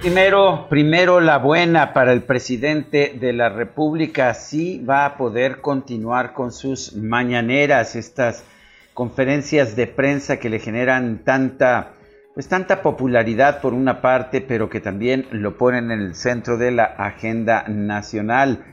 Primero, 0.00 0.68
primero 0.70 1.20
la 1.20 1.38
buena 1.38 1.92
para 1.92 2.12
el 2.12 2.22
presidente 2.22 3.16
de 3.18 3.32
la 3.32 3.48
República, 3.48 4.32
sí 4.32 4.80
va 4.88 5.04
a 5.04 5.16
poder 5.16 5.60
continuar 5.60 6.34
con 6.34 6.52
sus 6.52 6.94
mañaneras, 6.94 7.96
estas 7.96 8.44
conferencias 8.94 9.74
de 9.74 9.88
prensa 9.88 10.38
que 10.38 10.50
le 10.50 10.60
generan 10.60 11.24
tanta, 11.24 11.94
pues 12.32 12.46
tanta 12.46 12.80
popularidad 12.80 13.60
por 13.60 13.74
una 13.74 14.00
parte, 14.00 14.40
pero 14.40 14.70
que 14.70 14.78
también 14.78 15.26
lo 15.32 15.58
ponen 15.58 15.90
en 15.90 16.00
el 16.00 16.14
centro 16.14 16.58
de 16.58 16.70
la 16.70 16.84
agenda 16.84 17.64
nacional. 17.66 18.64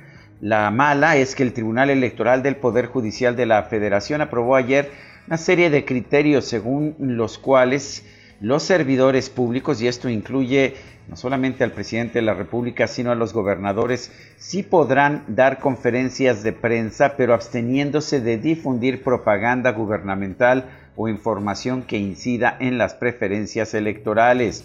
La 0.42 0.70
mala 0.70 1.18
es 1.18 1.34
que 1.34 1.42
el 1.42 1.54
Tribunal 1.54 1.90
Electoral 1.90 2.44
del 2.44 2.58
Poder 2.58 2.86
Judicial 2.86 3.36
de 3.36 3.48
la 3.48 3.64
Federación 3.64 4.22
aprobó 4.22 4.56
ayer 4.56 4.92
una 5.26 5.38
serie 5.38 5.72
de 5.72 5.86
criterios 5.86 6.46
según 6.46 6.96
los 7.00 7.40
cuales 7.40 8.06
los 8.42 8.64
servidores 8.64 9.30
públicos, 9.30 9.82
y 9.82 9.88
esto 9.88 10.10
incluye 10.10 10.76
no 11.08 11.16
solamente 11.16 11.64
al 11.64 11.72
presidente 11.72 12.20
de 12.20 12.26
la 12.26 12.34
República, 12.34 12.88
sino 12.88 13.12
a 13.12 13.16
los 13.16 13.34
gobernadores, 13.34 14.12
sí 14.38 14.64
podrán 14.64 15.24
dar 15.28 15.60
conferencias 15.60 16.44
de 16.44 16.52
prensa, 16.52 17.16
pero 17.16 17.34
absteniéndose 17.34 18.22
de 18.22 18.38
difundir 18.38 19.04
propaganda 19.04 19.72
gubernamental 19.72 20.66
o 20.96 21.08
información 21.08 21.84
que 21.84 21.98
incida 21.98 22.58
en 22.60 22.78
las 22.78 22.96
preferencias 22.96 23.74
electorales. 23.74 24.64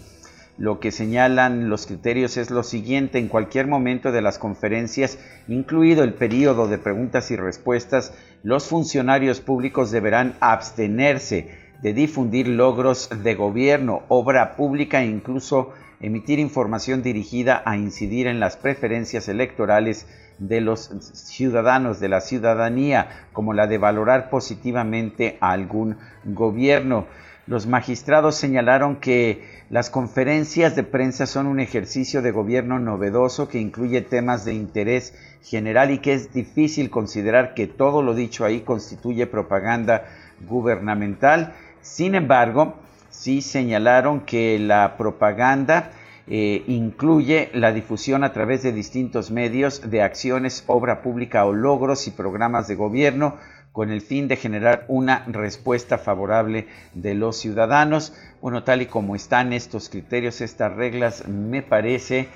Lo 0.57 0.79
que 0.79 0.93
señalan 0.93 1.71
los 1.71 1.87
criterios 1.87 2.37
es 2.37 2.51
lo 2.51 2.63
siguiente, 2.63 3.19
en 3.19 3.29
cualquier 3.29 3.67
momento 3.67 4.13
de 4.13 4.21
las 4.21 4.39
conferencias, 4.39 5.19
incluido 5.49 6.05
el 6.05 6.15
periodo 6.15 6.69
de 6.69 6.79
preguntas 6.79 7.31
y 7.31 7.37
respuestas, 7.37 8.13
los 8.43 8.67
funcionarios 8.67 9.41
públicos 9.41 9.91
deberán 9.91 10.35
abstenerse 10.41 11.60
de 11.83 11.95
difundir 11.95 12.49
logros 12.49 13.11
de 13.23 13.35
gobierno, 13.35 14.03
obra 14.09 14.57
pública 14.57 15.03
e 15.03 15.07
incluso 15.07 15.73
emitir 16.01 16.39
información 16.39 17.03
dirigida 17.03 17.63
a 17.65 17.77
incidir 17.77 18.27
en 18.27 18.41
las 18.41 18.57
preferencias 18.57 19.29
electorales 19.29 20.07
de 20.39 20.61
los 20.61 20.91
ciudadanos, 21.13 22.01
de 22.01 22.09
la 22.09 22.21
ciudadanía, 22.21 23.27
como 23.33 23.53
la 23.53 23.67
de 23.67 23.79
valorar 23.79 24.31
positivamente 24.31 25.37
a 25.41 25.53
algún 25.53 25.99
gobierno. 26.25 27.07
Los 27.47 27.67
magistrados 27.67 28.37
señalaron 28.37 28.97
que 28.97 29.43
las 29.71 29.91
conferencias 29.91 30.77
de 30.77 30.85
prensa 30.85 31.27
son 31.27 31.47
un 31.47 31.61
ejercicio 31.61 32.23
de 32.23 32.31
gobierno 32.31 32.79
novedoso 32.79 33.49
que 33.49 33.59
incluye 33.59 34.03
temas 34.03 34.45
de 34.45 34.55
interés 34.55 35.15
general 35.43 35.91
y 35.91 35.99
que 35.99 36.13
es 36.13 36.33
difícil 36.33 36.91
considerar 36.91 37.55
que 37.55 37.67
todo 37.67 38.03
lo 38.03 38.15
dicho 38.15 38.45
ahí 38.45 38.61
constituye 38.61 39.27
propaganda 39.27 40.05
gubernamental. 40.49 41.55
Sin 41.83 42.15
embargo, 42.15 42.75
sí 43.11 43.43
señalaron 43.43 44.21
que 44.21 44.59
la 44.59 44.97
propaganda 44.97 45.91
eh, 46.27 46.63
incluye 46.69 47.51
la 47.55 47.73
difusión 47.73 48.23
a 48.23 48.33
través 48.33 48.63
de 48.63 48.73
distintos 48.73 49.31
medios 49.31 49.91
de 49.91 50.03
acciones, 50.03 50.63
obra 50.67 51.03
pública 51.03 51.45
o 51.45 51.53
logros 51.53 52.07
y 52.07 52.11
programas 52.11 52.69
de 52.69 52.77
gobierno 52.77 53.37
con 53.73 53.91
el 53.91 54.01
fin 54.01 54.29
de 54.29 54.37
generar 54.37 54.85
una 54.89 55.25
respuesta 55.27 55.99
favorable 55.99 56.67
de 56.95 57.15
los 57.15 57.37
ciudadanos. 57.37 58.13
Bueno, 58.41 58.63
tal 58.65 58.83
y 58.83 58.87
como 58.87 59.17
están 59.17 59.53
estos 59.53 59.89
criterios, 59.89 60.41
estas 60.41 60.75
reglas, 60.75 61.27
me 61.29 61.63
parece 61.63 62.29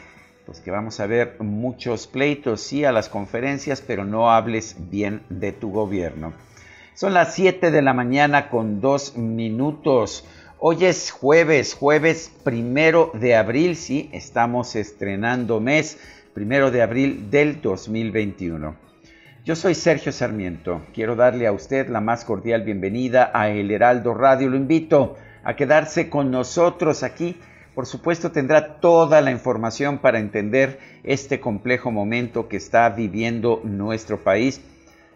pues 0.46 0.60
que 0.60 0.70
vamos 0.70 1.00
a 1.00 1.06
ver 1.06 1.36
muchos 1.40 2.06
pleitos, 2.06 2.60
sí 2.60 2.84
a 2.84 2.92
las 2.92 3.08
conferencias, 3.08 3.80
pero 3.80 4.04
no 4.04 4.30
hables 4.30 4.76
bien 4.90 5.22
de 5.28 5.52
tu 5.52 5.70
gobierno. 5.70 6.34
Son 6.96 7.12
las 7.12 7.34
7 7.34 7.72
de 7.72 7.82
la 7.82 7.92
mañana 7.92 8.50
con 8.50 8.80
dos 8.80 9.16
minutos. 9.16 10.24
Hoy 10.60 10.84
es 10.84 11.10
jueves, 11.10 11.74
jueves 11.74 12.30
primero 12.44 13.10
de 13.14 13.34
abril, 13.34 13.74
sí, 13.74 14.08
estamos 14.12 14.76
estrenando 14.76 15.58
mes, 15.58 15.98
primero 16.34 16.70
de 16.70 16.82
abril 16.82 17.32
del 17.32 17.60
2021. 17.60 18.76
Yo 19.44 19.56
soy 19.56 19.74
Sergio 19.74 20.12
Sarmiento, 20.12 20.82
quiero 20.94 21.16
darle 21.16 21.48
a 21.48 21.52
usted 21.52 21.88
la 21.88 22.00
más 22.00 22.24
cordial 22.24 22.62
bienvenida 22.62 23.28
a 23.34 23.48
El 23.48 23.72
Heraldo 23.72 24.14
Radio, 24.14 24.48
lo 24.48 24.56
invito 24.56 25.16
a 25.42 25.56
quedarse 25.56 26.08
con 26.08 26.30
nosotros 26.30 27.02
aquí. 27.02 27.36
Por 27.74 27.86
supuesto 27.86 28.30
tendrá 28.30 28.76
toda 28.78 29.20
la 29.20 29.32
información 29.32 29.98
para 29.98 30.20
entender 30.20 30.78
este 31.02 31.40
complejo 31.40 31.90
momento 31.90 32.46
que 32.46 32.56
está 32.56 32.88
viviendo 32.88 33.60
nuestro 33.64 34.22
país 34.22 34.60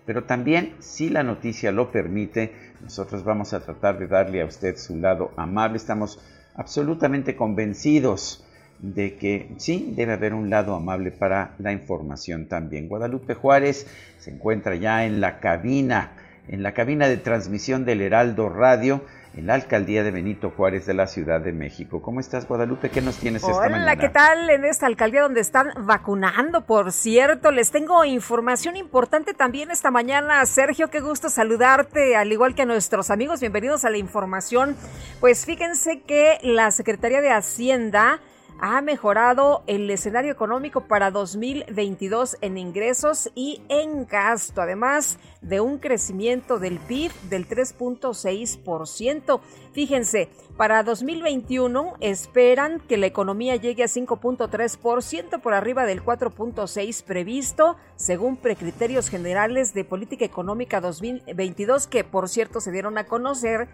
pero 0.08 0.24
también, 0.24 0.72
si 0.78 1.10
la 1.10 1.22
noticia 1.22 1.70
lo 1.70 1.92
permite, 1.92 2.54
nosotros 2.80 3.24
vamos 3.24 3.52
a 3.52 3.60
tratar 3.60 3.98
de 3.98 4.06
darle 4.06 4.40
a 4.40 4.46
usted 4.46 4.78
su 4.78 4.96
lado 4.96 5.32
amable. 5.36 5.76
Estamos 5.76 6.18
absolutamente 6.54 7.36
convencidos 7.36 8.42
de 8.78 9.18
que 9.18 9.52
sí, 9.58 9.92
debe 9.94 10.14
haber 10.14 10.32
un 10.32 10.48
lado 10.48 10.74
amable 10.74 11.10
para 11.10 11.54
la 11.58 11.72
información 11.72 12.46
también. 12.46 12.88
Guadalupe 12.88 13.34
Juárez 13.34 13.86
se 14.18 14.30
encuentra 14.30 14.76
ya 14.76 15.04
en 15.04 15.20
la 15.20 15.40
cabina, 15.40 16.12
en 16.48 16.62
la 16.62 16.72
cabina 16.72 17.06
de 17.06 17.18
transmisión 17.18 17.84
del 17.84 18.00
Heraldo 18.00 18.48
Radio 18.48 19.02
en 19.38 19.46
la 19.46 19.54
alcaldía 19.54 20.02
de 20.02 20.10
Benito 20.10 20.50
Juárez 20.50 20.84
de 20.86 20.94
la 20.94 21.06
Ciudad 21.06 21.40
de 21.40 21.52
México. 21.52 22.02
¿Cómo 22.02 22.18
estás, 22.18 22.48
Guadalupe? 22.48 22.90
¿Qué 22.90 23.00
nos 23.00 23.18
tienes 23.18 23.44
esta 23.44 23.54
mañana? 23.56 23.84
Hola, 23.84 23.96
¿qué 23.96 24.08
tal 24.08 24.50
en 24.50 24.64
esta 24.64 24.86
alcaldía 24.86 25.22
donde 25.22 25.40
están 25.40 25.68
vacunando? 25.78 26.66
Por 26.66 26.90
cierto, 26.90 27.52
les 27.52 27.70
tengo 27.70 28.04
información 28.04 28.76
importante 28.76 29.34
también 29.34 29.70
esta 29.70 29.92
mañana. 29.92 30.44
Sergio, 30.44 30.90
qué 30.90 30.98
gusto 30.98 31.28
saludarte, 31.28 32.16
al 32.16 32.32
igual 32.32 32.56
que 32.56 32.62
a 32.62 32.66
nuestros 32.66 33.10
amigos. 33.10 33.38
Bienvenidos 33.38 33.84
a 33.84 33.90
la 33.90 33.98
información. 33.98 34.74
Pues 35.20 35.46
fíjense 35.46 36.00
que 36.00 36.38
la 36.42 36.72
Secretaría 36.72 37.20
de 37.20 37.30
Hacienda 37.30 38.18
ha 38.60 38.80
mejorado 38.82 39.62
el 39.66 39.88
escenario 39.90 40.32
económico 40.32 40.82
para 40.82 41.10
2022 41.10 42.38
en 42.40 42.58
ingresos 42.58 43.30
y 43.34 43.62
en 43.68 44.06
gasto, 44.06 44.60
además 44.62 45.18
de 45.40 45.60
un 45.60 45.78
crecimiento 45.78 46.58
del 46.58 46.78
PIB 46.78 47.12
del 47.28 47.48
3.6%. 47.48 49.40
Fíjense, 49.72 50.28
para 50.56 50.82
2021 50.82 51.94
esperan 52.00 52.80
que 52.80 52.96
la 52.96 53.06
economía 53.06 53.54
llegue 53.56 53.84
a 53.84 53.86
5.3% 53.86 55.40
por 55.40 55.54
arriba 55.54 55.86
del 55.86 56.04
4.6 56.04 57.04
previsto, 57.04 57.76
según 57.94 58.36
precriterios 58.36 59.08
generales 59.08 59.72
de 59.72 59.84
política 59.84 60.24
económica 60.24 60.80
2022 60.80 61.86
que 61.86 62.02
por 62.02 62.28
cierto 62.28 62.60
se 62.60 62.72
dieron 62.72 62.98
a 62.98 63.06
conocer 63.06 63.68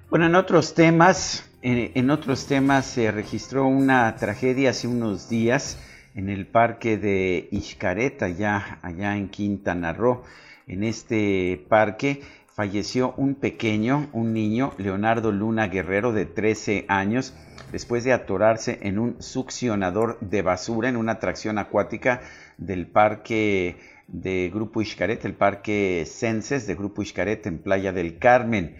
Bueno, 0.09 0.27
en 0.27 0.35
otros 0.35 0.73
temas, 0.73 1.49
en, 1.61 2.09
otros 2.09 2.45
temas 2.47 2.85
se 2.85 3.11
registró 3.11 3.67
una 3.67 4.15
tragedia 4.15 4.69
hace 4.69 4.87
unos 4.87 5.27
días 5.27 5.79
en 6.15 6.29
el 6.29 6.47
parque 6.47 6.97
de 6.97 7.49
Ixcareta, 7.51 8.25
allá, 8.27 8.79
allá 8.81 9.17
en 9.17 9.27
Quintana 9.27 9.91
Roo 9.91 10.23
en 10.67 10.83
este 10.83 11.65
parque 11.69 12.21
falleció 12.55 13.13
un 13.17 13.35
pequeño, 13.35 14.09
un 14.13 14.33
niño, 14.33 14.73
Leonardo 14.77 15.31
Luna 15.31 15.67
Guerrero, 15.67 16.13
de 16.13 16.25
13 16.25 16.85
años, 16.87 17.33
después 17.71 18.03
de 18.05 18.13
atorarse 18.13 18.79
en 18.81 18.97
un 18.97 19.21
succionador 19.21 20.17
de 20.21 20.41
basura 20.41 20.87
en 20.87 20.95
una 20.95 21.13
atracción 21.13 21.57
acuática 21.57 22.21
del 22.57 22.87
parque 22.87 23.75
de 24.07 24.49
Grupo 24.53 24.81
Ixcaret, 24.81 25.25
el 25.25 25.33
parque 25.33 26.05
Censes 26.07 26.67
de 26.67 26.75
Grupo 26.75 27.01
Ixcaret 27.01 27.45
en 27.45 27.59
Playa 27.59 27.91
del 27.91 28.17
Carmen. 28.17 28.77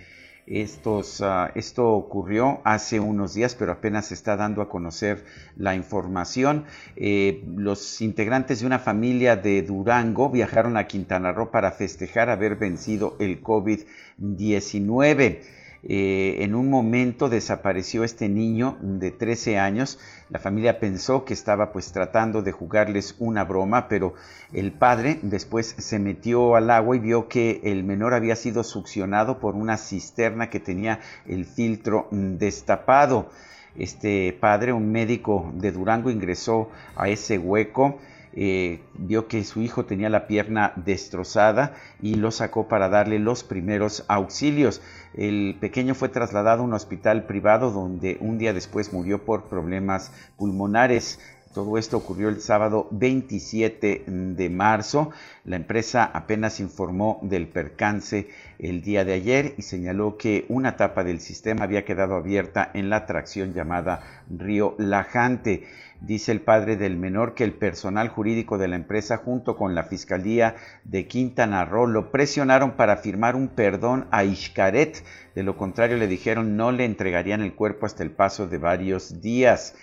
Estos, 0.48 1.22
ah, 1.22 1.52
esto 1.56 1.90
ocurrió 1.90 2.62
hace 2.66 3.00
unos 3.00 3.34
días, 3.34 3.56
pero 3.56 3.72
apenas 3.72 4.06
se 4.08 4.14
está 4.14 4.38
dando 4.38 4.62
a 4.62 4.70
conocer 4.70 5.26
la 5.58 5.74
información. 5.74 6.66
Eh, 6.96 7.44
los 7.56 8.00
integrantes 8.02 8.60
de 8.60 8.68
una 8.68 8.78
familia 8.78 9.36
de 9.36 9.64
Durango 9.64 10.30
viajaron 10.30 10.78
a 10.78 10.86
Quintana 10.86 11.32
Roo 11.32 11.50
para 11.50 11.72
festejar 11.72 12.30
haber 12.30 12.58
vencido 12.58 13.16
el 13.20 13.42
COVID-19. 13.42 15.40
Eh, 15.88 16.38
en 16.44 16.56
un 16.56 16.72
momento 16.72 17.30
desapareció 17.30 18.04
este 18.04 18.28
niño 18.28 18.78
de 18.82 19.12
13 19.12 19.60
años. 19.60 20.00
La 20.30 20.40
familia 20.40 20.80
pensó 20.80 21.26
que 21.26 21.36
estaba 21.36 21.72
pues 21.72 21.92
tratando 21.92 22.42
de 22.42 22.52
jugarles 22.52 23.16
una 23.20 23.44
broma, 23.44 23.88
pero 23.88 24.16
el 24.52 24.72
padre 24.72 25.20
después 25.22 25.76
se 25.78 26.00
metió 26.00 26.56
al 26.56 26.72
agua 26.72 26.96
y 26.96 27.00
vio 27.00 27.28
que 27.28 27.62
el 27.64 27.84
menor 27.84 28.16
había 28.16 28.36
sido 28.36 28.64
succionado 28.64 29.40
por 29.40 29.54
una 29.54 29.78
cisterna 29.78 30.50
que 30.50 30.60
tenía 30.60 31.02
el 31.28 31.46
filtro 31.46 32.08
destapado. 32.12 33.30
Este 33.78 34.36
padre, 34.40 34.74
un 34.74 34.92
médico 34.92 35.52
de 35.54 35.72
Durango, 35.72 36.10
ingresó 36.10 36.72
a 36.96 37.10
ese 37.10 37.38
hueco 37.38 38.00
eh, 38.36 38.82
vio 38.94 39.28
que 39.28 39.44
su 39.46 39.62
hijo 39.62 39.86
tenía 39.86 40.10
la 40.10 40.28
pierna 40.28 40.74
destrozada 40.76 41.74
y 42.02 42.16
lo 42.16 42.32
sacó 42.32 42.68
para 42.68 42.90
darle 42.90 43.20
los 43.20 43.44
primeros 43.44 44.04
auxilios. 44.08 44.82
El 45.14 45.56
pequeño 45.60 45.96
fue 45.96 46.10
trasladado 46.10 46.62
a 46.62 46.66
un 46.66 46.74
hospital 46.74 47.26
privado 47.26 47.72
donde 47.72 48.18
un 48.20 48.38
día 48.38 48.54
después 48.54 48.92
murió 48.92 49.24
por 49.24 49.46
problemas 49.46 50.12
pulmonares. 50.38 51.20
Todo 51.54 51.78
esto 51.78 51.96
ocurrió 51.96 52.28
el 52.28 52.42
sábado 52.42 52.90
27 52.92 54.04
de 54.08 54.50
marzo. 54.50 55.12
La 55.46 55.56
empresa 55.56 56.04
apenas 56.04 56.60
informó 56.60 57.20
del 57.22 57.48
percance 57.48 58.28
el 58.60 58.82
día 58.82 59.06
de 59.06 59.14
ayer 59.14 59.54
y 59.58 59.62
señaló 59.62 60.18
que 60.18 60.46
una 60.50 60.76
tapa 60.76 61.06
del 61.06 61.22
sistema 61.22 61.64
había 61.64 61.86
quedado 61.86 62.16
abierta 62.16 62.72
en 62.74 62.90
la 62.90 62.98
atracción 62.98 63.54
llamada 63.54 64.02
Río 64.30 64.76
Lajante. 64.80 65.64
Dice 66.06 66.32
el 66.32 66.42
padre 66.42 66.78
del 66.78 66.98
menor 66.98 67.34
que 67.34 67.44
el 67.44 67.54
personal 67.54 68.10
jurídico 68.10 68.60
de 68.60 68.68
la 68.68 68.76
empresa 68.76 69.18
junto 69.18 69.56
con 69.58 69.74
la 69.74 69.86
Fiscalía 69.86 70.56
de 70.84 71.08
Quintana 71.08 71.66
Roo 71.66 71.88
lo 71.88 72.12
presionaron 72.12 72.74
para 72.74 72.98
firmar 72.98 73.36
un 73.36 73.48
perdón 73.48 74.06
a 74.12 74.24
Ishkaret. 74.24 75.04
De 75.34 75.42
lo 75.42 75.58
contrario 75.58 75.98
le 75.98 76.08
dijeron 76.08 76.58
no 76.58 76.72
le 76.72 76.86
entregarían 76.86 77.42
el 77.42 77.56
cuerpo 77.56 77.88
hasta 77.88 78.04
el 78.04 78.12
paso 78.12 78.48
de 78.48 78.60
varios 78.60 79.20
días. 79.20 79.74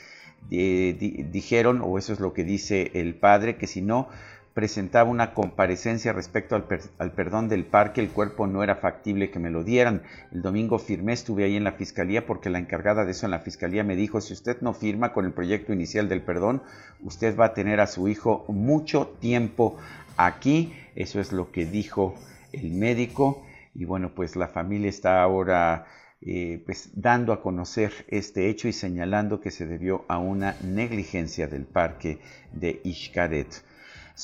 dijeron, 0.49 1.81
o 1.83 1.99
eso 1.99 2.13
es 2.13 2.21
lo 2.21 2.33
que 2.33 2.45
dice 2.45 2.93
el 2.95 3.17
padre, 3.17 3.57
que 3.57 3.67
si 3.67 3.83
no 3.83 4.09
presentaba 4.55 5.09
una 5.09 5.33
comparecencia 5.35 6.13
respecto 6.13 6.55
al, 6.55 7.13
perdón 7.13 7.49
del 7.49 7.65
parque, 7.65 8.01
el 8.01 8.11
cuerpo 8.11 8.47
no 8.47 8.63
era 8.63 8.77
factible 8.77 9.31
que 9.31 9.39
me 9.39 9.51
lo 9.51 9.65
dieran. 9.65 10.03
El 10.31 10.43
domingo 10.43 10.79
firmé, 10.79 11.15
estuve 11.15 11.45
ahí 11.45 11.57
en 11.57 11.65
la 11.65 11.73
fiscalía 11.73 12.27
porque 12.27 12.51
la 12.51 12.59
encargada 12.59 13.05
de 13.05 13.13
eso 13.13 13.27
en 13.27 13.31
la 13.31 13.39
fiscalía 13.39 13.85
me 13.85 13.97
dijo, 13.97 14.21
si 14.21 14.33
usted 14.33 14.61
no 14.61 14.75
firma 14.75 15.13
con 15.13 15.25
el 15.25 15.33
proyecto 15.33 15.73
inicial 15.73 16.09
del 16.09 16.23
perdón, 16.23 16.63
usted 17.03 17.37
va 17.39 17.47
a 17.47 17.55
tener 17.55 17.81
a 17.81 17.87
su 17.87 18.09
hijo 18.09 18.45
mucho 18.49 19.09
tiempo 19.21 19.79
aquí. 20.17 20.75
Eso 20.95 21.21
es 21.21 21.33
lo 21.33 21.51
que 21.51 21.65
dijo 21.65 22.15
el 22.53 22.73
médico. 22.73 23.43
Y 23.75 23.87
bueno, 23.87 24.13
pues 24.15 24.37
la 24.37 24.49
familia 24.49 24.91
está 24.91 25.23
ahora 25.23 25.87
eh, 26.21 26.63
pues 26.67 26.91
dando 26.95 27.33
a 27.33 27.43
conocer 27.43 27.93
este 28.07 28.49
hecho 28.49 28.69
y 28.69 28.73
señalando 28.73 29.41
que 29.41 29.51
se 29.51 29.67
debió 29.67 30.05
a 30.07 30.19
una 30.19 30.57
negligencia 30.63 31.49
del 31.49 31.65
parque 31.65 32.21
de 32.53 32.81
Ishkaret. 32.85 33.72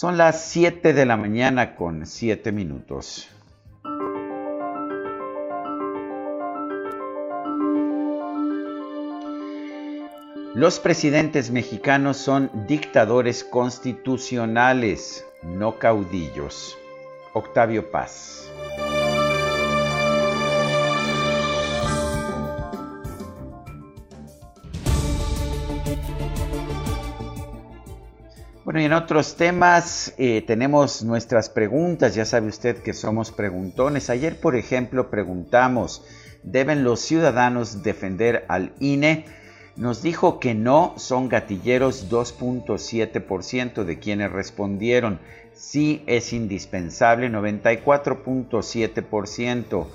Son 0.00 0.16
las 0.16 0.44
7 0.44 0.92
de 0.92 1.04
la 1.04 1.16
mañana 1.16 1.74
con 1.74 2.06
7 2.06 2.52
minutos. 2.52 3.28
Los 10.54 10.78
presidentes 10.78 11.50
mexicanos 11.50 12.16
son 12.16 12.48
dictadores 12.68 13.42
constitucionales, 13.42 15.26
no 15.42 15.80
caudillos. 15.80 16.78
Octavio 17.32 17.90
Paz. 17.90 18.48
Y 28.78 28.84
en 28.84 28.92
otros 28.92 29.34
temas 29.34 30.14
eh, 30.18 30.44
tenemos 30.46 31.02
nuestras 31.02 31.50
preguntas. 31.50 32.14
Ya 32.14 32.24
sabe 32.24 32.46
usted 32.46 32.76
que 32.76 32.92
somos 32.92 33.32
preguntones. 33.32 34.08
Ayer, 34.08 34.38
por 34.38 34.54
ejemplo, 34.54 35.10
preguntamos, 35.10 36.04
¿deben 36.44 36.84
los 36.84 37.00
ciudadanos 37.00 37.82
defender 37.82 38.44
al 38.48 38.72
INE? 38.78 39.24
Nos 39.74 40.00
dijo 40.02 40.38
que 40.38 40.54
no, 40.54 40.94
son 40.96 41.28
gatilleros 41.28 42.08
2.7% 42.08 43.82
de 43.82 43.98
quienes 43.98 44.30
respondieron. 44.30 45.18
Sí 45.54 46.04
es 46.06 46.32
indispensable 46.32 47.28
94.7%. 47.30 49.88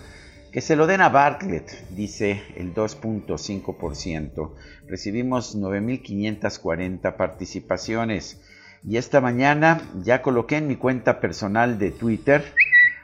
Que 0.52 0.60
se 0.60 0.76
lo 0.76 0.88
den 0.88 1.00
a 1.02 1.08
Bartlett, 1.10 1.90
dice 1.92 2.42
el 2.58 2.74
2.5%. 2.74 4.52
Recibimos 4.88 5.58
9.540 5.58 7.16
participaciones. 7.16 8.42
Y 8.86 8.98
esta 8.98 9.22
mañana 9.22 9.82
ya 10.04 10.22
coloqué 10.22 10.58
en 10.58 10.68
mi 10.68 10.76
cuenta 10.76 11.22
personal 11.22 11.80
de 11.80 11.92
Twitter, 11.92 12.44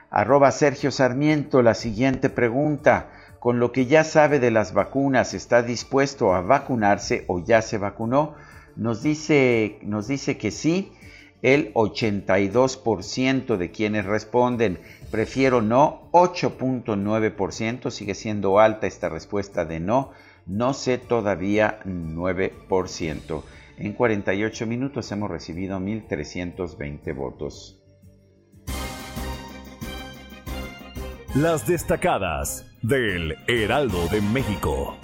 arroba 0.10 0.52
Sergio 0.52 0.92
Sarmiento, 0.92 1.62
la 1.62 1.74
siguiente 1.74 2.30
pregunta. 2.30 3.12
Con 3.40 3.60
lo 3.60 3.72
que 3.72 3.86
ya 3.86 4.04
sabe 4.04 4.40
de 4.40 4.52
las 4.52 4.74
vacunas, 4.74 5.34
¿está 5.34 5.62
dispuesto 5.62 6.36
a 6.36 6.42
vacunarse 6.42 7.24
o 7.28 7.42
ya 7.42 7.62
se 7.62 7.78
vacunó? 7.78 8.36
Nos 8.76 9.02
dice, 9.02 9.80
nos 9.82 10.08
dice 10.10 10.38
que 10.38 10.52
sí, 10.52 10.92
el 11.42 11.74
82% 11.74 13.56
de 13.56 13.72
quienes 13.72 14.06
responden 14.06 14.80
prefiero 15.10 15.62
no, 15.62 16.10
8.9%, 16.12 17.92
sigue 17.92 18.16
siendo 18.16 18.60
alta 18.60 18.88
esta 18.88 19.08
respuesta 19.08 19.64
de 19.64 19.80
no, 19.80 20.12
no 20.46 20.74
sé 20.74 20.98
todavía 20.98 21.80
9%. 21.86 23.44
En 23.82 23.94
48 23.94 24.66
minutos 24.66 25.10
hemos 25.14 25.32
recibido 25.32 25.80
1.320 25.80 27.16
votos. 27.16 27.82
Las 31.34 31.66
destacadas 31.66 32.66
del 32.82 33.38
Heraldo 33.48 34.10
de 34.10 34.20
México. 34.20 34.98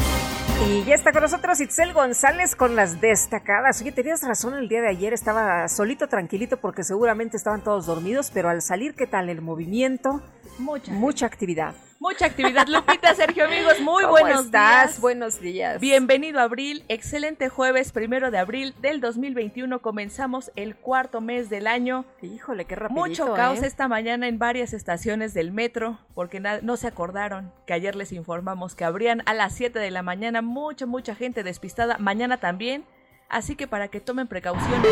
Y 0.67 0.83
ya 0.83 0.95
está 0.95 1.13
con 1.13 1.21
nosotros 1.21 1.61
Itzel 1.61 1.93
González 1.93 2.57
con 2.57 2.75
las 2.75 2.99
destacadas. 2.99 3.81
Oye, 3.81 3.93
tenías 3.93 4.27
razón, 4.27 4.55
el 4.55 4.67
día 4.67 4.81
de 4.81 4.89
ayer 4.89 5.13
estaba 5.13 5.69
solito, 5.69 6.09
tranquilito, 6.09 6.57
porque 6.57 6.83
seguramente 6.83 7.37
estaban 7.37 7.63
todos 7.63 7.85
dormidos, 7.85 8.29
pero 8.33 8.49
al 8.49 8.61
salir, 8.61 8.93
¿qué 8.93 9.07
tal 9.07 9.29
el 9.29 9.41
movimiento? 9.41 10.21
Mucha. 10.57 10.91
Mucha 10.91 11.25
actividad. 11.25 11.75
Mucha 11.99 12.25
actividad. 12.25 12.67
Lupita, 12.67 13.15
Sergio, 13.15 13.45
amigos, 13.45 13.79
muy 13.81 14.03
¿Cómo 14.03 14.11
buenos 14.11 14.45
estás? 14.45 14.89
días. 14.89 15.01
Buenos 15.01 15.39
días. 15.39 15.81
Bienvenido 15.81 16.39
a 16.39 16.43
abril, 16.43 16.83
excelente 16.87 17.49
jueves, 17.49 17.91
primero 17.91 18.31
de 18.31 18.37
abril 18.37 18.75
del 18.81 19.01
2021. 19.01 19.81
Comenzamos 19.81 20.51
el 20.55 20.75
cuarto 20.75 21.19
mes 21.21 21.49
del 21.49 21.67
año. 21.67 22.05
Híjole, 22.21 22.65
qué 22.65 22.75
rapidito, 22.75 23.07
Mucho 23.07 23.33
caos 23.33 23.63
¿eh? 23.63 23.67
esta 23.67 23.87
mañana 23.87 24.27
en 24.27 24.39
varias 24.39 24.73
estaciones 24.73 25.33
del 25.33 25.51
metro, 25.51 25.97
porque 26.13 26.39
no 26.39 26.77
se 26.77 26.87
acordaron 26.87 27.51
que 27.65 27.73
ayer 27.73 27.95
les 27.95 28.11
informamos 28.11 28.75
que 28.75 28.85
abrían 28.85 29.23
a 29.25 29.33
las 29.33 29.53
7 29.55 29.79
de 29.79 29.91
la 29.91 30.03
mañana. 30.03 30.41
Mucha, 30.41 30.85
mucha 30.85 31.15
gente 31.15 31.43
despistada. 31.43 31.97
Mañana 31.97 32.37
también. 32.37 32.85
Así 33.29 33.55
que 33.55 33.67
para 33.67 33.87
que 33.87 33.99
tomen 33.99 34.27
precauciones, 34.27 34.87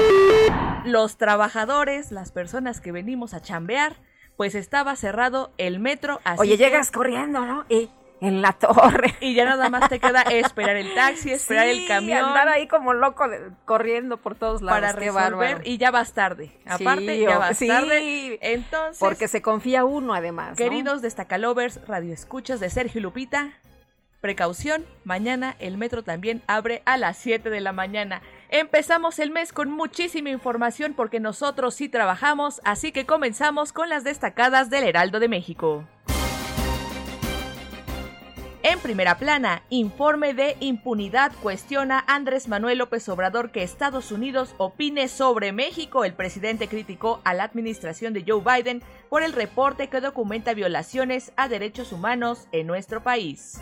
los 0.85 1.17
trabajadores, 1.17 2.11
las 2.11 2.31
personas 2.31 2.81
que 2.81 2.91
venimos 2.91 3.35
a 3.35 3.41
chambear, 3.41 3.95
pues 4.37 4.55
estaba 4.55 4.95
cerrado 4.95 5.51
el 5.57 5.79
metro. 5.79 6.19
Así 6.23 6.41
Oye, 6.41 6.51
que- 6.57 6.63
llegas 6.65 6.91
corriendo, 6.91 7.45
¿no? 7.45 7.65
Y 7.69 7.89
en 8.21 8.41
la 8.41 8.53
torre. 8.53 9.15
y 9.19 9.33
ya 9.33 9.43
nada 9.43 9.69
más 9.69 9.89
te 9.89 9.99
queda 9.99 10.21
esperar 10.31 10.77
el 10.77 10.93
taxi, 10.95 11.31
esperar 11.31 11.67
el 11.67 11.79
Sí, 11.81 11.87
camión 11.87 12.23
andar 12.23 12.47
ahí 12.47 12.67
como 12.67 12.93
loco 12.93 13.27
de- 13.27 13.51
corriendo 13.65 14.15
por 14.17 14.35
todos 14.35 14.61
lados. 14.61 14.79
para 14.79 14.93
qué 14.93 15.07
resolver 15.07 15.31
bárbaro. 15.33 15.61
y 15.65 15.77
ya 15.77 15.91
vas 15.91 16.13
tarde. 16.13 16.47
Sí, 16.77 16.83
Aparte, 16.83 17.19
ya 17.19 17.35
o- 17.35 17.39
vas 17.39 17.57
sí, 17.57 17.67
tarde. 17.67 18.39
Entonces, 18.41 18.99
Porque 18.99 19.27
se 19.27 19.41
confía 19.41 19.83
uno 19.83 20.13
además. 20.13 20.51
¿no? 20.51 20.55
queridos 20.55 21.01
destacalovers, 21.01 21.85
radioescuchas 21.85 22.59
de 22.61 22.69
Sergio 22.69 23.01
Lupita, 23.01 23.51
precaución, 24.21 24.85
mañana 25.03 25.55
el 25.59 25.77
metro 25.77 26.01
también 26.03 26.41
abre 26.47 26.81
a 26.85 26.95
las 26.97 27.17
7 27.17 27.49
de 27.49 27.59
la 27.59 27.73
mañana. 27.73 28.21
Empezamos 28.55 29.17
el 29.17 29.31
mes 29.31 29.51
con 29.51 29.71
muchísima 29.71 30.29
información 30.29 30.93
porque 30.93 31.19
nosotros 31.19 31.73
sí 31.73 31.89
trabajamos, 31.89 32.61
así 32.63 32.91
que 32.91 33.07
comenzamos 33.07 33.73
con 33.73 33.89
las 33.89 34.03
destacadas 34.03 34.69
del 34.69 34.83
Heraldo 34.83 35.19
de 35.19 35.27
México. 35.27 35.87
En 38.61 38.77
primera 38.77 39.17
plana, 39.17 39.63
informe 39.71 40.35
de 40.35 40.55
impunidad 40.59 41.31
cuestiona 41.41 42.03
Andrés 42.05 42.47
Manuel 42.47 42.77
López 42.77 43.09
Obrador 43.09 43.49
que 43.49 43.63
Estados 43.63 44.11
Unidos 44.11 44.53
opine 44.59 45.07
sobre 45.07 45.51
México. 45.51 46.05
El 46.05 46.13
presidente 46.13 46.67
criticó 46.67 47.21
a 47.23 47.33
la 47.33 47.45
administración 47.45 48.13
de 48.13 48.23
Joe 48.25 48.43
Biden 48.43 48.83
por 49.09 49.23
el 49.23 49.33
reporte 49.33 49.87
que 49.87 49.99
documenta 49.99 50.53
violaciones 50.53 51.33
a 51.37 51.47
derechos 51.47 51.91
humanos 51.91 52.47
en 52.51 52.67
nuestro 52.67 53.01
país. 53.01 53.59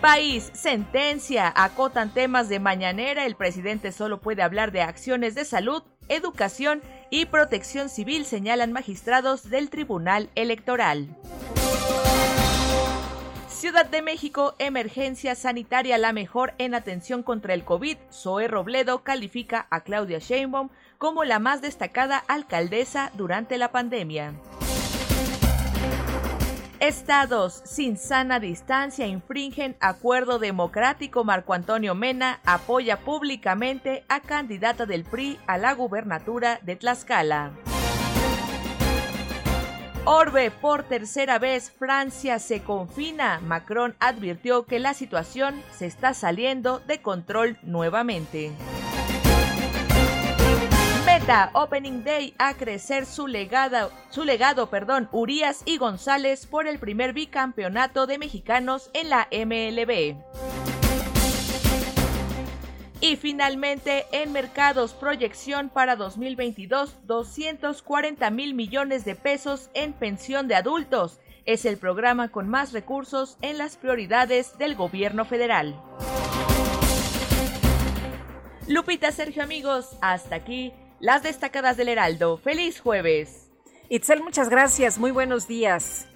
País, 0.00 0.52
sentencia, 0.54 1.52
acotan 1.56 2.14
temas 2.14 2.48
de 2.48 2.60
mañanera. 2.60 3.26
El 3.26 3.34
presidente 3.34 3.90
solo 3.90 4.20
puede 4.20 4.42
hablar 4.42 4.70
de 4.70 4.80
acciones 4.80 5.34
de 5.34 5.44
salud, 5.44 5.82
educación 6.08 6.82
y 7.10 7.26
protección 7.26 7.88
civil, 7.88 8.24
señalan 8.24 8.72
magistrados 8.72 9.50
del 9.50 9.70
Tribunal 9.70 10.30
Electoral. 10.36 11.08
Ciudad 13.48 13.86
de 13.86 14.02
México, 14.02 14.54
emergencia 14.60 15.34
sanitaria 15.34 15.98
la 15.98 16.12
mejor 16.12 16.54
en 16.58 16.76
atención 16.76 17.24
contra 17.24 17.52
el 17.52 17.64
COVID. 17.64 17.96
Zoe 18.12 18.46
Robledo 18.46 19.02
califica 19.02 19.66
a 19.68 19.80
Claudia 19.80 20.20
Sheinbaum 20.20 20.68
como 20.98 21.24
la 21.24 21.40
más 21.40 21.60
destacada 21.60 22.18
alcaldesa 22.18 23.10
durante 23.16 23.58
la 23.58 23.72
pandemia. 23.72 24.34
Estados 26.80 27.60
sin 27.64 27.96
sana 27.96 28.38
distancia 28.38 29.04
infringen 29.08 29.76
acuerdo 29.80 30.38
democrático. 30.38 31.24
Marco 31.24 31.52
Antonio 31.52 31.96
Mena 31.96 32.38
apoya 32.44 33.00
públicamente 33.00 34.04
a 34.08 34.20
candidata 34.20 34.86
del 34.86 35.02
PRI 35.02 35.40
a 35.48 35.58
la 35.58 35.74
gubernatura 35.74 36.60
de 36.62 36.76
Tlaxcala. 36.76 37.50
Orbe, 40.04 40.52
por 40.52 40.84
tercera 40.84 41.40
vez 41.40 41.72
Francia 41.72 42.38
se 42.38 42.62
confina. 42.62 43.40
Macron 43.40 43.96
advirtió 43.98 44.64
que 44.64 44.78
la 44.78 44.94
situación 44.94 45.60
se 45.72 45.86
está 45.86 46.14
saliendo 46.14 46.78
de 46.78 47.02
control 47.02 47.58
nuevamente. 47.62 48.52
Opening 51.28 52.04
Day 52.04 52.34
a 52.38 52.54
crecer 52.54 53.04
su 53.04 53.26
legado, 53.26 53.92
su 54.08 54.24
legado, 54.24 54.70
perdón, 54.70 55.10
Urias 55.12 55.60
y 55.66 55.76
González 55.76 56.46
por 56.46 56.66
el 56.66 56.78
primer 56.78 57.12
bicampeonato 57.12 58.06
de 58.06 58.16
mexicanos 58.16 58.90
en 58.94 59.10
la 59.10 59.28
MLB. 59.30 60.16
Y 63.02 63.16
finalmente, 63.16 64.06
en 64.10 64.32
mercados, 64.32 64.94
proyección 64.94 65.68
para 65.68 65.96
2022, 65.96 67.06
240 67.06 68.30
mil 68.30 68.54
millones 68.54 69.04
de 69.04 69.14
pesos 69.14 69.68
en 69.74 69.92
pensión 69.92 70.48
de 70.48 70.54
adultos. 70.54 71.20
Es 71.44 71.66
el 71.66 71.76
programa 71.76 72.30
con 72.30 72.48
más 72.48 72.72
recursos 72.72 73.36
en 73.42 73.58
las 73.58 73.76
prioridades 73.76 74.56
del 74.56 74.76
gobierno 74.76 75.26
federal. 75.26 75.78
Lupita, 78.66 79.12
Sergio, 79.12 79.42
amigos, 79.42 79.90
hasta 80.00 80.36
aquí 80.36 80.72
las 81.00 81.22
destacadas 81.22 81.76
del 81.76 81.88
Heraldo. 81.88 82.38
¡Feliz 82.38 82.80
jueves! 82.80 83.50
Itzel, 83.88 84.22
muchas 84.22 84.48
gracias. 84.48 84.98
Muy 84.98 85.10
buenos 85.10 85.48
días. 85.48 86.06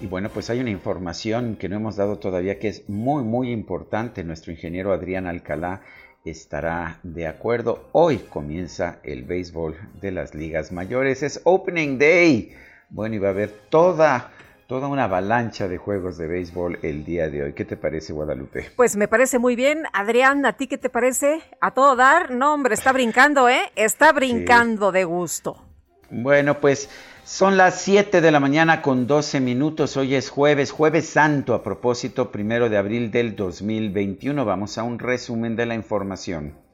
Y 0.00 0.06
bueno, 0.06 0.28
pues 0.28 0.50
hay 0.50 0.60
una 0.60 0.70
información 0.70 1.56
que 1.56 1.68
no 1.68 1.76
hemos 1.76 1.96
dado 1.96 2.18
todavía 2.18 2.58
que 2.58 2.68
es 2.68 2.88
muy, 2.88 3.22
muy 3.22 3.50
importante. 3.50 4.24
Nuestro 4.24 4.52
ingeniero 4.52 4.92
Adrián 4.92 5.26
Alcalá 5.26 5.82
estará 6.24 7.00
de 7.02 7.26
acuerdo. 7.26 7.88
Hoy 7.92 8.18
comienza 8.18 8.98
el 9.04 9.24
béisbol 9.24 9.76
de 10.00 10.10
las 10.10 10.34
ligas 10.34 10.72
mayores. 10.72 11.22
Es 11.22 11.40
Opening 11.44 11.98
Day. 11.98 12.54
Bueno, 12.90 13.14
y 13.14 13.18
va 13.18 13.28
a 13.28 13.30
haber 13.30 13.50
toda, 13.70 14.32
toda 14.66 14.88
una 14.88 15.04
avalancha 15.04 15.68
de 15.68 15.78
juegos 15.78 16.18
de 16.18 16.26
béisbol 16.26 16.80
el 16.82 17.04
día 17.04 17.28
de 17.28 17.44
hoy. 17.44 17.52
¿Qué 17.52 17.64
te 17.64 17.76
parece, 17.76 18.12
Guadalupe? 18.12 18.70
Pues 18.74 18.96
me 18.96 19.08
parece 19.08 19.38
muy 19.38 19.54
bien. 19.54 19.84
Adrián, 19.92 20.44
¿a 20.44 20.54
ti 20.54 20.66
qué 20.66 20.78
te 20.78 20.90
parece? 20.90 21.40
¿A 21.60 21.72
todo 21.72 21.96
dar? 21.96 22.30
No, 22.32 22.54
hombre, 22.54 22.74
está 22.74 22.92
brincando, 22.92 23.48
¿eh? 23.48 23.70
Está 23.76 24.12
brincando 24.12 24.92
de 24.92 25.04
gusto. 25.04 25.62
Bueno, 26.10 26.60
pues 26.60 26.88
son 27.24 27.56
las 27.56 27.80
7 27.80 28.20
de 28.20 28.30
la 28.30 28.40
mañana 28.40 28.82
con 28.82 29.06
12 29.06 29.40
minutos. 29.40 29.96
Hoy 29.96 30.14
es 30.14 30.30
jueves, 30.30 30.72
jueves 30.72 31.08
santo, 31.08 31.54
a 31.54 31.62
propósito, 31.62 32.30
primero 32.30 32.68
de 32.68 32.76
abril 32.76 33.10
del 33.10 33.36
2021. 33.36 34.44
Vamos 34.44 34.78
a 34.78 34.82
un 34.82 34.98
resumen 34.98 35.56
de 35.56 35.66
la 35.66 35.74
información. 35.74 36.65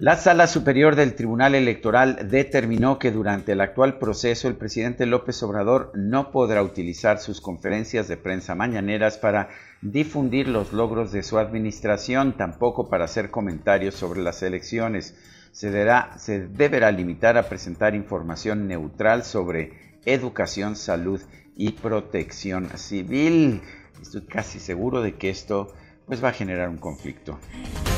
La 0.00 0.16
Sala 0.16 0.46
Superior 0.46 0.94
del 0.94 1.16
Tribunal 1.16 1.56
Electoral 1.56 2.28
determinó 2.30 3.00
que 3.00 3.10
durante 3.10 3.50
el 3.50 3.60
actual 3.60 3.98
proceso 3.98 4.46
el 4.46 4.54
presidente 4.54 5.06
López 5.06 5.42
Obrador 5.42 5.90
no 5.96 6.30
podrá 6.30 6.62
utilizar 6.62 7.18
sus 7.18 7.40
conferencias 7.40 8.06
de 8.06 8.16
prensa 8.16 8.54
mañaneras 8.54 9.18
para 9.18 9.48
difundir 9.82 10.46
los 10.46 10.72
logros 10.72 11.10
de 11.10 11.24
su 11.24 11.36
administración, 11.36 12.36
tampoco 12.36 12.88
para 12.88 13.06
hacer 13.06 13.32
comentarios 13.32 13.96
sobre 13.96 14.22
las 14.22 14.40
elecciones. 14.44 15.16
Se, 15.50 15.72
deberá, 15.72 16.16
se 16.16 16.46
deberá 16.46 16.92
limitar 16.92 17.36
a 17.36 17.48
presentar 17.48 17.96
información 17.96 18.68
neutral 18.68 19.24
sobre 19.24 19.96
educación, 20.04 20.76
salud 20.76 21.20
y 21.56 21.72
protección 21.72 22.68
civil. 22.78 23.62
Estoy 24.00 24.20
casi 24.26 24.60
seguro 24.60 25.02
de 25.02 25.16
que 25.16 25.28
esto 25.28 25.74
pues 26.08 26.24
va 26.24 26.30
a 26.30 26.32
generar 26.32 26.68
un 26.68 26.78
conflicto. 26.78 27.38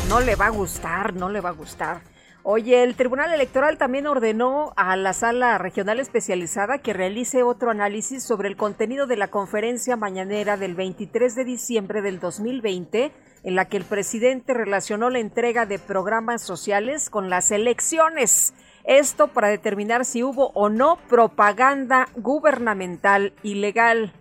No 0.09 0.21
le 0.21 0.35
va 0.35 0.47
a 0.47 0.51
gustar, 0.51 1.15
no 1.15 1.31
le 1.31 1.41
va 1.41 1.51
a 1.51 1.53
gustar. 1.53 2.03
Oye, 2.43 2.83
el 2.83 2.97
Tribunal 2.97 3.33
Electoral 3.33 3.77
también 3.77 4.07
ordenó 4.07 4.73
a 4.77 4.97
la 4.97 5.13
Sala 5.13 5.59
Regional 5.59 6.01
Especializada 6.01 6.79
que 6.79 6.95
realice 6.95 7.43
otro 7.43 7.71
análisis 7.71 8.25
sobre 8.25 8.49
el 8.49 8.57
contenido 8.57 9.07
de 9.07 9.17
la 9.17 9.29
conferencia 9.29 9.97
mañanera 9.97 10.57
del 10.57 10.75
23 10.75 11.35
de 11.35 11.45
diciembre 11.45 12.01
del 12.01 12.19
2020, 12.19 13.13
en 13.45 13.55
la 13.55 13.67
que 13.67 13.77
el 13.77 13.85
presidente 13.85 14.55
relacionó 14.55 15.11
la 15.11 15.19
entrega 15.19 15.67
de 15.67 15.79
programas 15.79 16.41
sociales 16.43 17.11
con 17.11 17.29
las 17.29 17.51
elecciones. 17.51 18.55
Esto 18.85 19.29
para 19.29 19.49
determinar 19.49 20.07
si 20.07 20.23
hubo 20.23 20.51
o 20.55 20.71
no 20.71 20.97
propaganda 21.09 22.09
gubernamental 22.17 23.35
ilegal. 23.43 24.15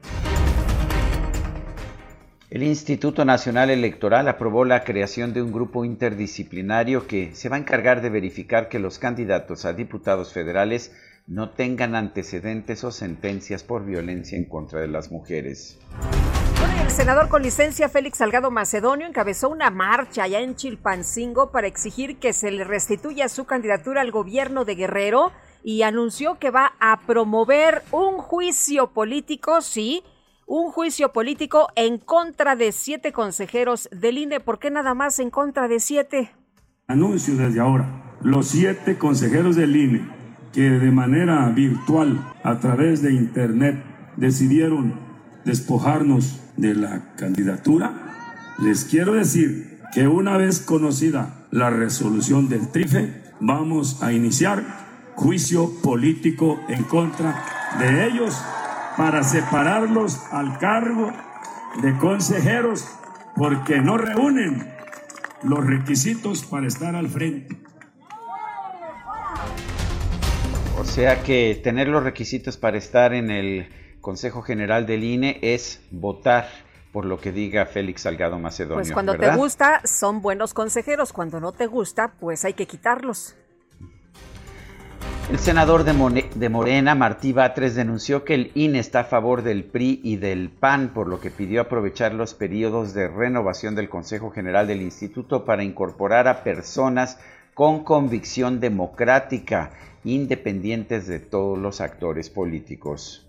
El 2.51 2.63
Instituto 2.63 3.25
Nacional 3.25 3.69
Electoral 3.69 4.27
aprobó 4.27 4.65
la 4.65 4.83
creación 4.83 5.33
de 5.33 5.43
un 5.43 5.51
grupo 5.51 5.85
interdisciplinario 5.85 7.05
que 7.05 7.35
se 7.35 7.47
va 7.47 7.57
a 7.57 7.59
encargar 7.59 8.01
de 8.01 8.09
verificar 8.09 8.69
que 8.69 8.79
los 8.79 8.97
candidatos 8.97 9.65
a 9.65 9.73
diputados 9.73 10.33
federales 10.33 10.91
no 11.27 11.51
tengan 11.51 11.93
antecedentes 11.93 12.83
o 12.83 12.91
sentencias 12.91 13.63
por 13.63 13.85
violencia 13.85 14.35
en 14.35 14.45
contra 14.45 14.79
de 14.79 14.87
las 14.87 15.11
mujeres. 15.11 15.77
El 16.81 16.89
senador 16.89 17.29
con 17.29 17.43
licencia 17.43 17.87
Félix 17.87 18.17
Salgado 18.17 18.49
Macedonio 18.49 19.05
encabezó 19.05 19.49
una 19.49 19.69
marcha 19.69 20.23
allá 20.23 20.39
en 20.39 20.55
Chilpancingo 20.55 21.51
para 21.51 21.67
exigir 21.67 22.17
que 22.17 22.33
se 22.33 22.49
le 22.49 22.63
restituya 22.63 23.29
su 23.29 23.45
candidatura 23.45 24.01
al 24.01 24.09
gobierno 24.09 24.65
de 24.65 24.73
Guerrero 24.73 25.31
y 25.63 25.83
anunció 25.83 26.39
que 26.39 26.49
va 26.49 26.73
a 26.79 27.01
promover 27.05 27.83
un 27.91 28.17
juicio 28.17 28.87
político, 28.87 29.61
sí, 29.61 30.03
un 30.49 30.71
juicio 30.71 31.13
político 31.13 31.67
en 31.75 31.99
contra 31.99 32.55
de 32.55 32.71
siete 32.71 33.13
consejeros 33.13 33.87
del 33.91 34.17
INE. 34.17 34.39
¿Por 34.39 34.57
qué 34.57 34.71
nada 34.71 34.95
más 34.95 35.19
en 35.19 35.29
contra 35.29 35.67
de 35.67 35.79
siete? 35.79 36.31
Anuncio 36.87 37.35
desde 37.37 37.59
ahora, 37.59 38.17
los 38.23 38.47
siete 38.47 38.97
consejeros 38.97 39.55
del 39.55 39.75
INE 39.75 40.09
que 40.51 40.71
de 40.71 40.89
manera 40.89 41.47
virtual, 41.49 42.33
a 42.43 42.59
través 42.59 43.03
de 43.03 43.13
Internet, 43.13 43.83
decidieron 44.17 44.99
despojarnos 45.45 46.41
de 46.57 46.73
la 46.73 47.13
candidatura, 47.15 48.55
les 48.57 48.85
quiero 48.85 49.13
decir 49.13 49.79
que 49.93 50.07
una 50.07 50.35
vez 50.37 50.61
conocida 50.61 51.45
la 51.51 51.69
resolución 51.69 52.49
del 52.49 52.69
TRIFE, 52.69 53.21
vamos 53.39 54.01
a 54.01 54.13
iniciar 54.13 54.63
juicio 55.15 55.69
político 55.83 56.59
en 56.69 56.83
contra 56.85 57.45
de 57.77 58.07
ellos 58.07 58.35
para 58.99 59.23
separarlos 59.23 60.19
al 60.29 60.59
cargo 60.59 61.09
de 61.81 61.97
consejeros 61.99 62.85
porque 63.37 63.77
no 63.79 63.97
reúnen 63.97 64.75
los 65.41 65.65
requisitos 65.65 66.43
para 66.43 66.67
estar 66.67 66.97
al 66.97 67.07
frente. 67.07 67.55
O 70.77 70.83
sea 70.83 71.23
que 71.23 71.57
tener 71.63 71.87
los 71.87 72.03
requisitos 72.03 72.57
para 72.57 72.77
estar 72.77 73.13
en 73.13 73.31
el 73.31 73.69
Consejo 74.01 74.41
General 74.41 74.85
del 74.85 75.05
INE 75.05 75.39
es 75.43 75.81
votar 75.91 76.49
por 76.91 77.05
lo 77.05 77.21
que 77.21 77.31
diga 77.31 77.65
Félix 77.67 78.01
Salgado 78.01 78.37
Macedonio. 78.37 78.81
Pues 78.81 78.91
cuando 78.91 79.15
te 79.15 79.33
gusta 79.33 79.79
son 79.85 80.21
buenos 80.21 80.53
consejeros, 80.53 81.13
cuando 81.13 81.39
no 81.39 81.53
te 81.53 81.67
gusta 81.67 82.15
pues 82.19 82.43
hay 82.43 82.53
que 82.53 82.67
quitarlos. 82.67 83.37
El 85.29 85.37
senador 85.37 85.83
de, 85.83 86.49
Morena, 86.49 86.95
Martí 86.95 87.33
Batres, 87.33 87.75
denunció 87.75 88.23
que 88.23 88.33
el 88.33 88.51
INE 88.55 88.79
está 88.79 89.01
a 89.01 89.03
favor 89.03 89.43
del 89.43 89.63
PRI 89.63 90.01
y 90.03 90.15
del 90.15 90.49
PAN, 90.49 90.89
por 90.91 91.07
lo 91.07 91.19
que 91.19 91.29
pidió 91.29 91.61
aprovechar 91.61 92.15
los 92.15 92.33
periodos 92.33 92.95
de 92.95 93.07
renovación 93.07 93.75
del 93.75 93.89
Consejo 93.89 94.31
General 94.31 94.65
del 94.65 94.81
Instituto 94.81 95.45
para 95.45 95.63
incorporar 95.63 96.27
a 96.27 96.43
personas 96.43 97.19
con 97.53 97.83
convicción 97.83 98.59
democrática, 98.59 99.69
independientes 100.03 101.05
de 101.05 101.19
todos 101.19 101.59
los 101.59 101.79
actores 101.79 102.31
políticos. 102.31 103.27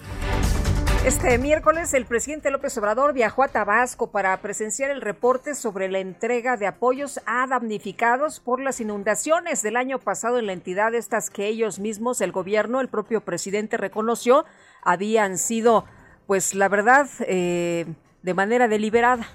Este 1.05 1.39
miércoles 1.39 1.95
el 1.95 2.05
presidente 2.05 2.51
López 2.51 2.77
Obrador 2.77 3.15
viajó 3.15 3.43
a 3.43 3.49
Tabasco 3.49 4.11
para 4.11 4.37
presenciar 4.43 4.91
el 4.91 5.01
reporte 5.01 5.55
sobre 5.55 5.91
la 5.91 5.99
entrega 5.99 6.59
de 6.59 6.67
apoyos 6.67 7.21
a 7.25 7.47
damnificados 7.47 8.39
por 8.39 8.61
las 8.61 8.83
inundaciones 8.83 9.63
del 9.63 9.79
año 9.79 9.99
pasado 9.99 10.39
en 10.39 10.45
la 10.45 10.53
entidad, 10.53 10.95
estas 10.95 11.31
que 11.31 11.47
ellos 11.47 11.79
mismos, 11.79 12.21
el 12.21 12.33
gobierno, 12.33 12.83
el 12.83 12.89
propio 12.89 13.23
presidente 13.23 13.79
reconoció, 13.79 14.45
habían 14.83 15.39
sido, 15.39 15.87
pues 16.27 16.55
la 16.55 16.69
verdad, 16.69 17.09
eh, 17.21 17.87
de 18.23 18.35
manera 18.35 18.69
deliberada. 18.69 19.27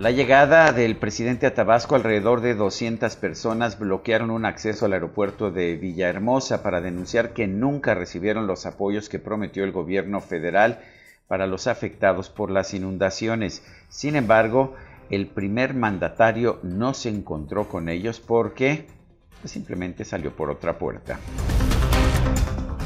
La 0.00 0.10
llegada 0.10 0.72
del 0.72 0.96
presidente 0.96 1.46
a 1.46 1.52
Tabasco, 1.52 1.94
alrededor 1.94 2.40
de 2.40 2.54
200 2.54 3.16
personas 3.16 3.78
bloquearon 3.78 4.30
un 4.30 4.46
acceso 4.46 4.86
al 4.86 4.94
aeropuerto 4.94 5.50
de 5.50 5.76
Villahermosa 5.76 6.62
para 6.62 6.80
denunciar 6.80 7.34
que 7.34 7.46
nunca 7.46 7.94
recibieron 7.94 8.46
los 8.46 8.64
apoyos 8.64 9.10
que 9.10 9.18
prometió 9.18 9.62
el 9.62 9.72
gobierno 9.72 10.22
federal 10.22 10.80
para 11.28 11.46
los 11.46 11.66
afectados 11.66 12.30
por 12.30 12.50
las 12.50 12.72
inundaciones. 12.72 13.62
Sin 13.90 14.16
embargo, 14.16 14.74
el 15.10 15.26
primer 15.26 15.74
mandatario 15.74 16.60
no 16.62 16.94
se 16.94 17.10
encontró 17.10 17.68
con 17.68 17.90
ellos 17.90 18.20
porque 18.20 18.86
simplemente 19.44 20.06
salió 20.06 20.34
por 20.34 20.48
otra 20.48 20.78
puerta. 20.78 21.18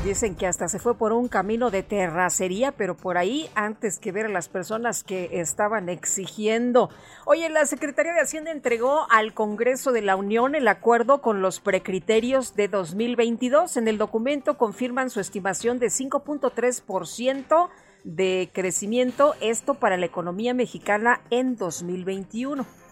Dicen 0.05 0.35
que 0.35 0.47
hasta 0.47 0.69
se 0.69 0.79
fue 0.79 0.99
por 0.99 1.15
un 1.15 1.29
camino 1.29 1.71
de 1.71 1.83
terracería, 1.83 2.73
pero 2.73 2.95
por 2.95 3.17
ahí 3.17 3.49
antes 3.55 3.99
que 3.99 4.13
ver 4.13 4.27
a 4.27 4.29
las 4.29 4.51
personas 4.51 5.03
que 5.03 5.41
estaban 5.41 5.89
exigiendo. 5.89 6.91
Oye, 7.25 7.49
la 7.49 7.65
Secretaría 7.65 8.13
de 8.13 8.21
Hacienda 8.21 8.53
entregó 8.53 9.07
al 9.11 9.33
Congreso 9.33 9.93
de 9.93 10.03
la 10.03 10.17
Unión 10.17 10.55
el 10.55 10.69
acuerdo 10.69 11.23
con 11.23 11.41
los 11.41 11.59
precriterios 11.59 12.55
de 12.55 12.69
2022. 12.69 13.79
En 13.79 13.89
el 13.89 13.97
documento 13.97 14.59
confirman 14.59 15.09
su 15.09 15.21
estimación 15.21 15.79
de 15.79 15.87
5.3% 15.87 17.71
de 18.05 18.51
crecimiento, 18.53 19.35
esto 19.41 19.73
para 19.73 19.97
la 19.97 20.05
economía 20.05 20.53
mexicana 20.53 21.23
en 21.31 21.57
2021. 21.57 22.84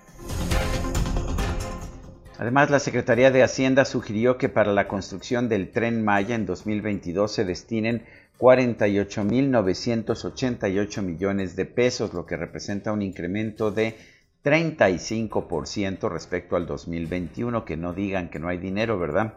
Además, 2.43 2.71
la 2.71 2.81
Secretaría 2.81 3.31
de 3.31 3.45
Hacienda 3.45 3.85
sugirió 3.85 4.37
que 4.37 4.49
para 4.49 4.73
la 4.73 4.89
construcción 4.89 5.49
del 5.49 5.71
tren 5.71 6.03
Maya 6.03 6.35
en 6.35 6.45
2022 6.45 7.31
se 7.31 7.45
destinen 7.45 8.03
48.988 8.41 11.03
millones 11.03 11.55
de 11.55 11.67
pesos, 11.67 12.13
lo 12.13 12.27
que 12.27 12.37
representa 12.37 12.91
un 12.91 13.01
incremento 13.01 13.71
de 13.71 13.95
35% 14.43 16.11
respecto 16.11 16.57
al 16.57 16.67
2021. 16.67 17.65
Que 17.65 17.77
no 17.77 17.93
digan 17.93 18.29
que 18.29 18.41
no 18.41 18.49
hay 18.49 18.59
dinero, 18.59 18.99
¿verdad? 18.99 19.35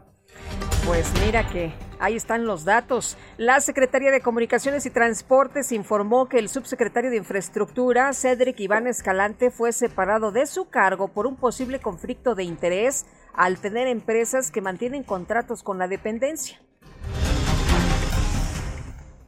Pues 0.86 1.12
mira 1.26 1.50
que 1.50 1.74
ahí 2.00 2.16
están 2.16 2.46
los 2.46 2.64
datos. 2.64 3.18
La 3.38 3.60
Secretaría 3.60 4.12
de 4.12 4.22
Comunicaciones 4.22 4.86
y 4.86 4.92
Transportes 4.92 5.72
informó 5.72 6.30
que 6.30 6.38
el 6.38 6.48
subsecretario 6.48 7.10
de 7.10 7.18
Infraestructura, 7.18 8.14
Cedric 8.14 8.60
Iván 8.60 8.86
Escalante, 8.86 9.50
fue 9.50 9.74
separado 9.74 10.32
de 10.32 10.46
su 10.46 10.70
cargo 10.70 11.08
por 11.08 11.26
un 11.26 11.38
posible 11.38 11.80
conflicto 11.80 12.36
de 12.36 12.44
interés 12.44 13.06
al 13.34 13.58
tener 13.58 13.88
empresas 13.88 14.52
que 14.52 14.62
mantienen 14.62 15.04
contratos 15.04 15.64
con 15.64 15.80
la 15.80 15.88
dependencia. 15.88 16.60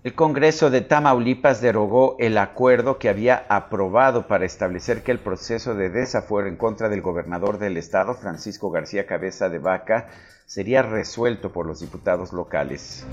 El 0.04 0.16
Congreso 0.16 0.70
de 0.70 0.82
Tamaulipas 0.82 1.60
derogó 1.60 2.16
el 2.20 2.38
acuerdo 2.38 2.98
que 2.98 3.10
había 3.10 3.46
aprobado 3.50 4.28
para 4.28 4.46
establecer 4.46 5.04
que 5.04 5.12
el 5.12 5.20
proceso 5.20 5.76
de 5.76 5.90
desafuero 5.90 6.48
en 6.48 6.56
contra 6.56 6.88
del 6.88 7.02
gobernador 7.02 7.58
del 7.58 7.76
estado, 7.76 8.14
Francisco 8.14 8.70
García 8.70 9.06
Cabeza 9.06 9.50
de 9.50 9.60
Vaca, 9.60 10.08
sería 10.48 10.82
resuelto 10.82 11.52
por 11.52 11.68
los 11.68 11.82
diputados 11.82 12.34
locales. 12.34 13.06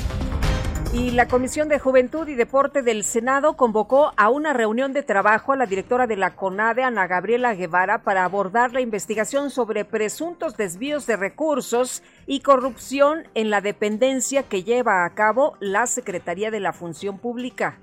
Y 0.93 1.11
la 1.11 1.27
Comisión 1.27 1.69
de 1.69 1.81
Juventud 1.81 2.29
y 2.29 2.37
Deporte 2.37 2.83
del 2.83 3.03
Senado 3.03 3.57
convocó 3.57 4.13
a 4.17 4.31
una 4.31 4.53
reunión 4.53 4.93
de 4.93 5.03
trabajo 5.03 5.53
a 5.53 5.57
la 5.57 5.67
directora 5.67 6.07
de 6.07 6.17
la 6.17 6.37
CONADE, 6.37 6.85
Ana 6.85 7.09
Gabriela 7.09 7.53
Guevara, 7.55 8.05
para 8.05 8.25
abordar 8.25 8.73
la 8.73 8.81
investigación 8.81 9.51
sobre 9.51 9.85
presuntos 9.85 10.57
desvíos 10.57 11.09
de 11.09 11.17
recursos 11.17 12.05
y 12.29 12.41
corrupción 12.41 13.25
en 13.35 13.51
la 13.51 13.61
dependencia 13.61 14.45
que 14.45 14.63
lleva 14.63 15.05
a 15.05 15.15
cabo 15.15 15.57
la 15.59 15.89
Secretaría 15.89 16.53
de 16.53 16.61
la 16.61 16.73
Función 16.73 17.19
Pública. 17.19 17.77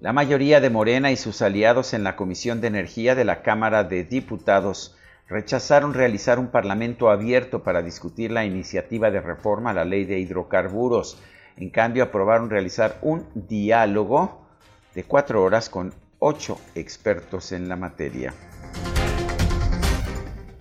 La 0.00 0.14
mayoría 0.14 0.62
de 0.62 0.70
Morena 0.70 1.12
y 1.12 1.16
sus 1.16 1.42
aliados 1.42 1.92
en 1.92 2.04
la 2.04 2.16
Comisión 2.16 2.62
de 2.62 2.68
Energía 2.68 3.14
de 3.14 3.26
la 3.26 3.42
Cámara 3.42 3.84
de 3.84 4.02
Diputados 4.04 4.96
rechazaron 5.28 5.94
realizar 5.94 6.38
un 6.38 6.48
parlamento 6.48 7.10
abierto 7.10 7.62
para 7.62 7.82
discutir 7.82 8.30
la 8.30 8.44
iniciativa 8.44 9.10
de 9.10 9.20
reforma 9.20 9.70
a 9.70 9.74
la 9.74 9.84
ley 9.84 10.04
de 10.04 10.18
hidrocarburos. 10.18 11.20
En 11.56 11.70
cambio, 11.70 12.04
aprobaron 12.04 12.50
realizar 12.50 12.98
un 13.02 13.26
diálogo 13.34 14.46
de 14.94 15.04
cuatro 15.04 15.42
horas 15.42 15.68
con 15.68 15.94
ocho 16.18 16.60
expertos 16.74 17.52
en 17.52 17.68
la 17.68 17.76
materia. 17.76 18.34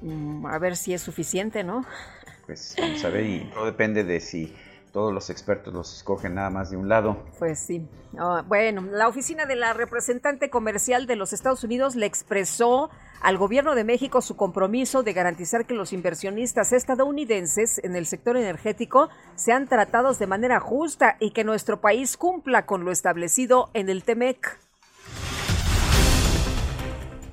Mm, 0.02 0.46
a 0.46 0.58
ver 0.58 0.76
si 0.76 0.94
es 0.94 1.02
suficiente, 1.02 1.64
¿no? 1.64 1.86
Pues 2.46 2.76
vamos 2.80 3.04
a 3.06 3.10
ver, 3.10 3.26
y 3.26 3.52
todo 3.54 3.66
depende 3.66 4.04
de 4.04 4.20
si 4.20 4.56
todos 4.92 5.14
los 5.14 5.30
expertos 5.30 5.74
los 5.74 5.96
escogen 5.96 6.36
nada 6.36 6.50
más 6.50 6.70
de 6.70 6.78
un 6.78 6.90
lado. 6.90 7.18
Pues 7.40 7.60
sí. 7.60 7.88
Ah, 8.18 8.44
bueno, 8.48 8.82
la 8.92 9.08
oficina 9.08 9.46
de 9.46 9.56
la 9.56 9.74
representante 9.74 10.50
comercial 10.50 11.08
de 11.08 11.16
los 11.16 11.34
Estados 11.34 11.64
Unidos 11.64 11.96
le 11.96 12.06
expresó 12.06 12.90
al 13.22 13.38
gobierno 13.38 13.76
de 13.76 13.84
México 13.84 14.22
su 14.22 14.36
compromiso 14.36 15.04
de 15.04 15.14
garantizar 15.14 15.66
que 15.66 15.74
los 15.74 15.94
inversionistas 15.94 16.74
estadounidenses 16.74 17.80
en 17.84 17.96
el 17.96 18.06
sector 18.06 18.36
energético 18.36 19.10
sean 19.36 19.68
tratados 19.68 20.20
de 20.20 20.28
manera 20.28 20.60
justa 20.60 21.18
y 21.20 21.32
que 21.32 21.44
nuestro 21.44 21.80
país 21.80 22.18
cumpla 22.18 22.66
con 22.66 22.84
lo 22.84 22.92
establecido 22.92 23.70
en 23.74 23.90
el 23.90 24.04
TEMEC. 24.04 24.58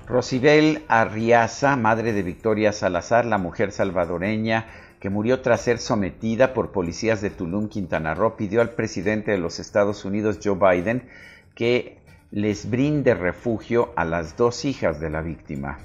Rosibel 0.06 0.84
Arriaza, 0.88 1.76
madre 1.76 2.14
de 2.14 2.22
Victoria 2.22 2.72
Salazar, 2.72 3.26
la 3.26 3.36
mujer 3.36 3.72
salvadoreña 3.72 4.66
que 5.00 5.10
murió 5.10 5.40
tras 5.40 5.62
ser 5.62 5.78
sometida 5.78 6.54
por 6.54 6.72
policías 6.72 7.20
de 7.20 7.30
Tulum, 7.30 7.68
Quintana 7.68 8.14
Roo, 8.14 8.36
pidió 8.36 8.60
al 8.60 8.70
presidente 8.70 9.30
de 9.30 9.38
los 9.38 9.58
Estados 9.58 10.04
Unidos, 10.04 10.38
Joe 10.42 10.56
Biden, 10.56 11.08
que 11.54 11.98
les 12.30 12.68
brinde 12.68 13.14
refugio 13.14 13.92
a 13.96 14.04
las 14.04 14.36
dos 14.36 14.64
hijas 14.64 15.00
de 15.00 15.10
la 15.10 15.22
víctima. 15.22 15.78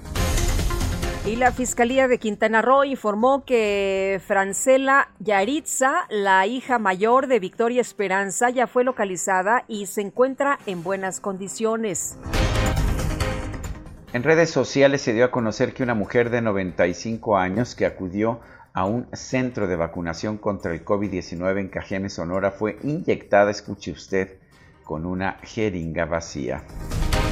Y 1.26 1.36
la 1.36 1.52
Fiscalía 1.52 2.06
de 2.06 2.18
Quintana 2.18 2.60
Roo 2.60 2.84
informó 2.84 3.46
que 3.46 4.20
Francela 4.26 5.08
Yaritza, 5.20 6.06
la 6.10 6.46
hija 6.46 6.78
mayor 6.78 7.28
de 7.28 7.38
Victoria 7.38 7.80
Esperanza, 7.80 8.50
ya 8.50 8.66
fue 8.66 8.84
localizada 8.84 9.64
y 9.66 9.86
se 9.86 10.02
encuentra 10.02 10.58
en 10.66 10.82
buenas 10.82 11.20
condiciones. 11.20 12.18
En 14.12 14.22
redes 14.22 14.50
sociales 14.50 15.00
se 15.00 15.14
dio 15.14 15.24
a 15.24 15.30
conocer 15.30 15.72
que 15.72 15.82
una 15.82 15.94
mujer 15.94 16.28
de 16.28 16.42
95 16.42 17.38
años 17.38 17.74
que 17.74 17.86
acudió 17.86 18.40
a 18.74 18.86
un 18.86 19.06
centro 19.12 19.68
de 19.68 19.76
vacunación 19.76 20.36
contra 20.36 20.72
el 20.72 20.84
COVID-19 20.84 21.60
en 21.60 21.68
Cajeme, 21.68 22.10
Sonora, 22.10 22.50
fue 22.50 22.76
inyectada, 22.82 23.52
escuche 23.52 23.92
usted, 23.92 24.36
con 24.82 25.06
una 25.06 25.38
jeringa 25.44 26.06
vacía. 26.06 26.64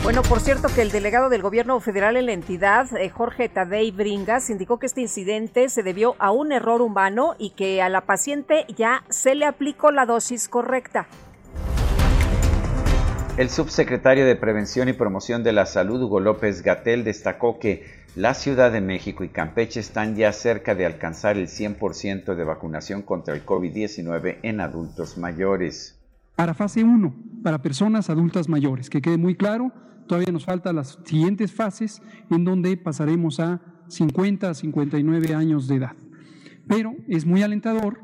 Bueno, 0.05 0.22
por 0.22 0.38
cierto 0.38 0.68
que 0.72 0.83
el 0.83 0.92
delegado 0.92 1.28
del 1.28 1.42
gobierno 1.42 1.78
federal 1.81 2.16
en 2.16 2.26
la 2.26 2.33
entidad, 2.33 2.96
eh, 2.96 3.09
Jorge 3.09 3.48
Tadei 3.48 3.90
Bringas, 3.90 4.50
indicó 4.50 4.78
que 4.78 4.87
este 4.87 5.00
incidente 5.00 5.68
se 5.68 5.83
debió 5.83 6.14
a 6.20 6.31
un 6.31 6.52
error 6.52 6.81
humano 6.81 7.35
y 7.38 7.50
que 7.50 7.83
a 7.83 7.88
la 7.88 8.02
paciente 8.02 8.64
ya 8.76 9.02
se 9.11 9.35
le 9.35 9.44
aplicó 9.44 9.90
la 9.90 10.07
dosis 10.07 10.48
correcta. 10.48 11.09
El 13.37 13.50
subsecretario 13.50 14.26
de 14.26 14.37
Prevención 14.37 14.88
y 14.88 14.92
Promoción 14.92 15.42
de 15.42 15.52
la 15.52 15.66
Salud, 15.66 16.02
Hugo 16.02 16.20
López 16.20 16.62
Gatel, 16.62 17.02
destacó 17.02 17.59
que 17.59 18.02
la 18.16 18.35
Ciudad 18.35 18.72
de 18.72 18.81
México 18.81 19.25
y 19.25 19.29
Campeche 19.29 19.81
están 19.81 20.16
ya 20.16 20.33
cerca 20.33 20.75
de 20.75 20.87
alcanzar 20.87 21.37
el 21.38 21.48
100% 21.48 22.35
de 22.35 22.44
vacunación 22.44 23.03
contra 23.03 23.35
el 23.35 23.44
COVID-19 23.44 24.38
en 24.42 24.61
adultos 24.61 25.18
mayores. 25.18 25.98
Para 26.37 26.55
fase 26.55 26.85
1, 26.85 27.14
para 27.42 27.62
personas 27.62 28.11
adultas 28.11 28.48
mayores, 28.48 28.90
que 28.90 29.03
quede 29.03 29.18
muy 29.18 29.35
claro, 29.35 29.72
Todavía 30.07 30.33
nos 30.33 30.44
faltan 30.44 30.77
las 30.77 30.98
siguientes 31.05 31.53
fases 31.53 32.03
en 32.31 32.44
donde 32.44 32.77
pasaremos 32.77 33.40
a 33.40 33.61
50 33.88 34.51
a 34.51 34.55
59 34.55 35.35
años 35.35 35.68
de 35.68 35.77
edad. 35.77 35.92
Pero 36.66 36.94
es 37.09 37.27
muy 37.27 37.42
alentador, 37.42 38.01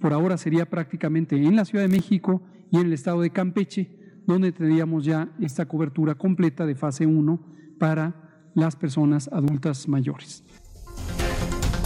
por 0.00 0.12
ahora 0.12 0.36
sería 0.36 0.68
prácticamente 0.68 1.36
en 1.36 1.56
la 1.56 1.64
Ciudad 1.64 1.84
de 1.84 1.96
México 1.96 2.42
y 2.70 2.76
en 2.76 2.86
el 2.86 2.92
estado 2.92 3.20
de 3.20 3.30
Campeche, 3.30 4.22
donde 4.26 4.52
tendríamos 4.52 5.04
ya 5.04 5.28
esta 5.40 5.66
cobertura 5.66 6.14
completa 6.14 6.66
de 6.66 6.74
fase 6.74 7.06
1 7.06 7.40
para 7.78 8.23
las 8.54 8.76
personas 8.76 9.28
adultas 9.32 9.88
mayores. 9.88 10.44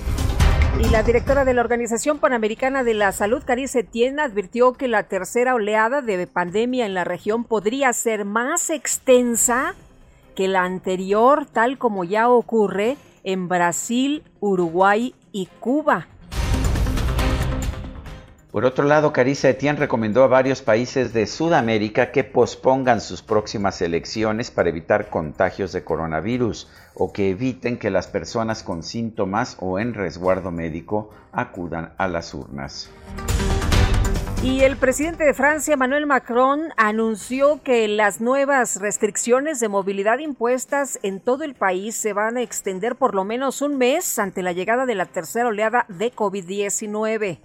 Y 0.79 0.89
la 0.89 1.03
directora 1.03 1.45
de 1.45 1.53
la 1.53 1.61
Organización 1.61 2.17
Panamericana 2.19 2.83
de 2.83 2.93
la 2.93 3.11
Salud, 3.11 3.43
Carice 3.45 3.81
Etienne, 3.81 4.21
advirtió 4.21 4.73
que 4.73 4.87
la 4.87 5.03
tercera 5.03 5.53
oleada 5.53 6.01
de 6.01 6.25
pandemia 6.25 6.85
en 6.85 6.93
la 6.93 7.03
región 7.03 7.43
podría 7.43 7.93
ser 7.93 8.25
más 8.25 8.69
extensa 8.69 9.75
que 10.35 10.47
la 10.47 10.63
anterior, 10.63 11.45
tal 11.45 11.77
como 11.77 12.03
ya 12.03 12.27
ocurre 12.27 12.97
en 13.23 13.47
Brasil, 13.47 14.23
Uruguay 14.39 15.13
y 15.31 15.47
Cuba. 15.59 16.07
Por 18.53 18.65
otro 18.65 18.85
lado, 18.85 19.11
Carissa 19.13 19.49
Etienne 19.49 19.79
recomendó 19.79 20.23
a 20.23 20.27
varios 20.27 20.61
países 20.61 21.11
de 21.11 21.25
Sudamérica 21.25 22.11
que 22.11 22.23
pospongan 22.23 23.01
sus 23.01 23.23
próximas 23.23 23.81
elecciones 23.81 24.51
para 24.51 24.69
evitar 24.69 25.09
contagios 25.09 25.71
de 25.71 25.83
coronavirus 25.83 26.69
o 26.93 27.11
que 27.11 27.31
eviten 27.31 27.79
que 27.79 27.89
las 27.89 28.05
personas 28.05 28.61
con 28.61 28.83
síntomas 28.83 29.57
o 29.59 29.79
en 29.79 29.95
resguardo 29.95 30.51
médico 30.51 31.09
acudan 31.31 31.93
a 31.97 32.07
las 32.07 32.35
urnas. 32.35 32.91
Y 34.43 34.61
el 34.61 34.77
presidente 34.77 35.23
de 35.23 35.33
Francia, 35.33 35.73
Emmanuel 35.73 36.05
Macron, 36.05 36.73
anunció 36.77 37.63
que 37.63 37.87
las 37.87 38.21
nuevas 38.21 38.79
restricciones 38.79 39.61
de 39.61 39.69
movilidad 39.69 40.19
impuestas 40.19 40.99
en 41.01 41.21
todo 41.21 41.43
el 41.43 41.55
país 41.55 41.95
se 41.95 42.13
van 42.13 42.37
a 42.37 42.43
extender 42.43 42.97
por 42.97 43.15
lo 43.15 43.23
menos 43.23 43.63
un 43.63 43.79
mes 43.79 44.19
ante 44.19 44.43
la 44.43 44.51
llegada 44.51 44.85
de 44.85 44.93
la 44.93 45.07
tercera 45.07 45.47
oleada 45.47 45.87
de 45.87 46.13
COVID-19. 46.13 47.39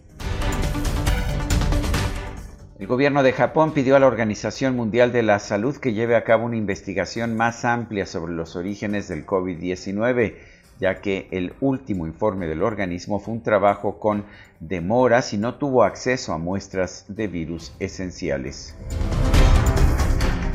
El 2.78 2.86
gobierno 2.86 3.24
de 3.24 3.32
Japón 3.32 3.72
pidió 3.72 3.96
a 3.96 3.98
la 3.98 4.06
Organización 4.06 4.76
Mundial 4.76 5.10
de 5.10 5.24
la 5.24 5.40
Salud 5.40 5.76
que 5.76 5.94
lleve 5.94 6.14
a 6.14 6.22
cabo 6.22 6.46
una 6.46 6.56
investigación 6.56 7.36
más 7.36 7.64
amplia 7.64 8.06
sobre 8.06 8.32
los 8.32 8.54
orígenes 8.54 9.08
del 9.08 9.26
COVID-19 9.26 10.36
ya 10.78 11.00
que 11.00 11.26
el 11.32 11.54
último 11.60 12.06
informe 12.06 12.46
del 12.46 12.62
organismo 12.62 13.18
fue 13.18 13.34
un 13.34 13.42
trabajo 13.42 13.98
con 13.98 14.24
demoras 14.60 15.32
y 15.32 15.38
no 15.38 15.56
tuvo 15.56 15.82
acceso 15.82 16.32
a 16.32 16.38
muestras 16.38 17.04
de 17.08 17.26
virus 17.26 17.74
esenciales. 17.80 18.76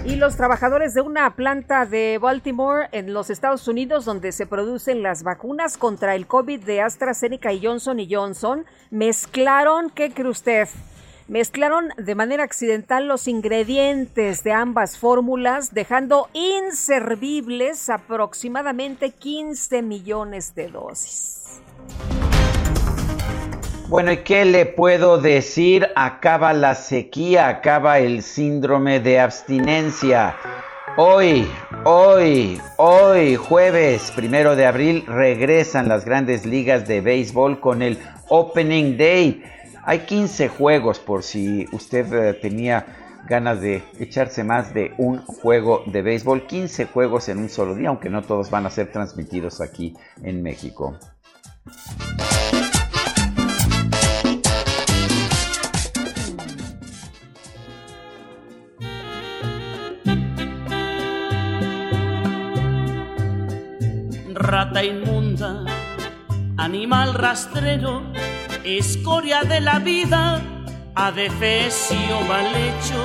Y 0.05 0.15
los 0.15 0.37
trabajadores 0.37 0.93
de 0.93 1.01
una 1.01 1.35
planta 1.35 1.85
de 1.85 2.19
Baltimore 2.21 2.87
en 2.93 3.13
los 3.13 3.29
Estados 3.29 3.67
Unidos 3.67 4.05
donde 4.05 4.31
se 4.31 4.45
producen 4.45 5.01
las 5.01 5.23
vacunas 5.23 5.77
contra 5.77 6.15
el 6.15 6.27
COVID 6.27 6.63
de 6.63 6.81
AstraZeneca 6.81 7.51
y 7.51 7.65
Johnson 7.65 7.99
y 7.99 8.13
Johnson 8.13 8.65
mezclaron, 8.91 9.89
¿qué 9.89 10.11
cree 10.11 10.29
usted? 10.29 10.67
Mezclaron 11.27 11.89
de 11.97 12.15
manera 12.15 12.43
accidental 12.43 13.07
los 13.07 13.27
ingredientes 13.27 14.43
de 14.43 14.51
ambas 14.51 14.97
fórmulas, 14.97 15.73
dejando 15.73 16.27
inservibles 16.33 17.89
aproximadamente 17.89 19.11
15 19.11 19.81
millones 19.81 20.55
de 20.55 20.67
dosis. 20.69 21.61
Bueno, 23.89 24.11
¿y 24.11 24.17
qué 24.17 24.45
le 24.45 24.65
puedo 24.65 25.19
decir? 25.19 25.87
Acaba 25.95 26.53
la 26.53 26.73
sequía, 26.73 27.47
acaba 27.47 27.99
el 27.99 28.23
síndrome 28.23 28.99
de 28.99 29.19
abstinencia. 29.19 30.35
Hoy, 30.97 31.47
hoy, 31.83 32.61
hoy, 32.77 33.35
jueves 33.35 34.11
primero 34.15 34.55
de 34.55 34.65
abril, 34.65 35.03
regresan 35.07 35.89
las 35.89 36.05
grandes 36.05 36.45
ligas 36.45 36.87
de 36.87 37.01
béisbol 37.01 37.59
con 37.59 37.81
el 37.81 37.99
Opening 38.29 38.97
Day. 38.97 39.43
Hay 39.85 39.99
15 40.05 40.47
juegos 40.47 40.99
por 40.99 41.23
si 41.23 41.67
usted 41.73 42.13
eh, 42.13 42.33
tenía 42.35 42.85
ganas 43.27 43.59
de 43.59 43.83
echarse 43.99 44.41
más 44.45 44.73
de 44.73 44.93
un 44.97 45.17
juego 45.17 45.83
de 45.87 46.01
béisbol. 46.01 46.47
15 46.47 46.85
juegos 46.85 47.27
en 47.27 47.39
un 47.39 47.49
solo 47.49 47.75
día, 47.75 47.89
aunque 47.89 48.09
no 48.09 48.21
todos 48.21 48.49
van 48.49 48.65
a 48.65 48.69
ser 48.69 48.93
transmitidos 48.93 49.59
aquí 49.59 49.93
en 50.21 50.41
México. 50.41 50.97
Rata 64.33 64.83
inmunda, 64.83 65.65
animal 66.57 67.13
rastrero 67.15 68.12
escoria 68.63 69.43
de 69.43 69.59
la 69.59 69.79
vida, 69.79 70.41
adefesio 70.95 72.21
mal 72.27 72.45
hecho. 72.55 72.95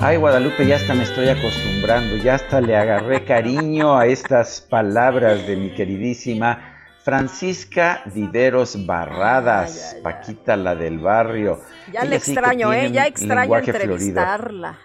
Ay, 0.00 0.18
Guadalupe, 0.18 0.66
ya 0.66 0.76
hasta 0.76 0.94
me 0.94 1.04
estoy 1.04 1.28
acostumbrando, 1.28 2.16
ya 2.16 2.34
hasta 2.34 2.60
le 2.60 2.76
agarré 2.76 3.24
cariño 3.24 3.96
a 3.96 4.06
estas 4.06 4.60
palabras 4.60 5.46
de 5.46 5.56
mi 5.56 5.70
queridísima 5.70 6.74
Francisca 7.02 8.02
Viveros 8.14 8.84
Barradas, 8.84 9.96
Paquita 10.02 10.56
la 10.56 10.74
del 10.74 10.98
barrio. 10.98 11.62
Ya 11.92 12.04
le 12.04 12.16
extraño, 12.16 12.72
¿eh? 12.72 12.90
Ya 12.92 13.06
extraño 13.06 13.56
entrevistarla. 13.56 14.78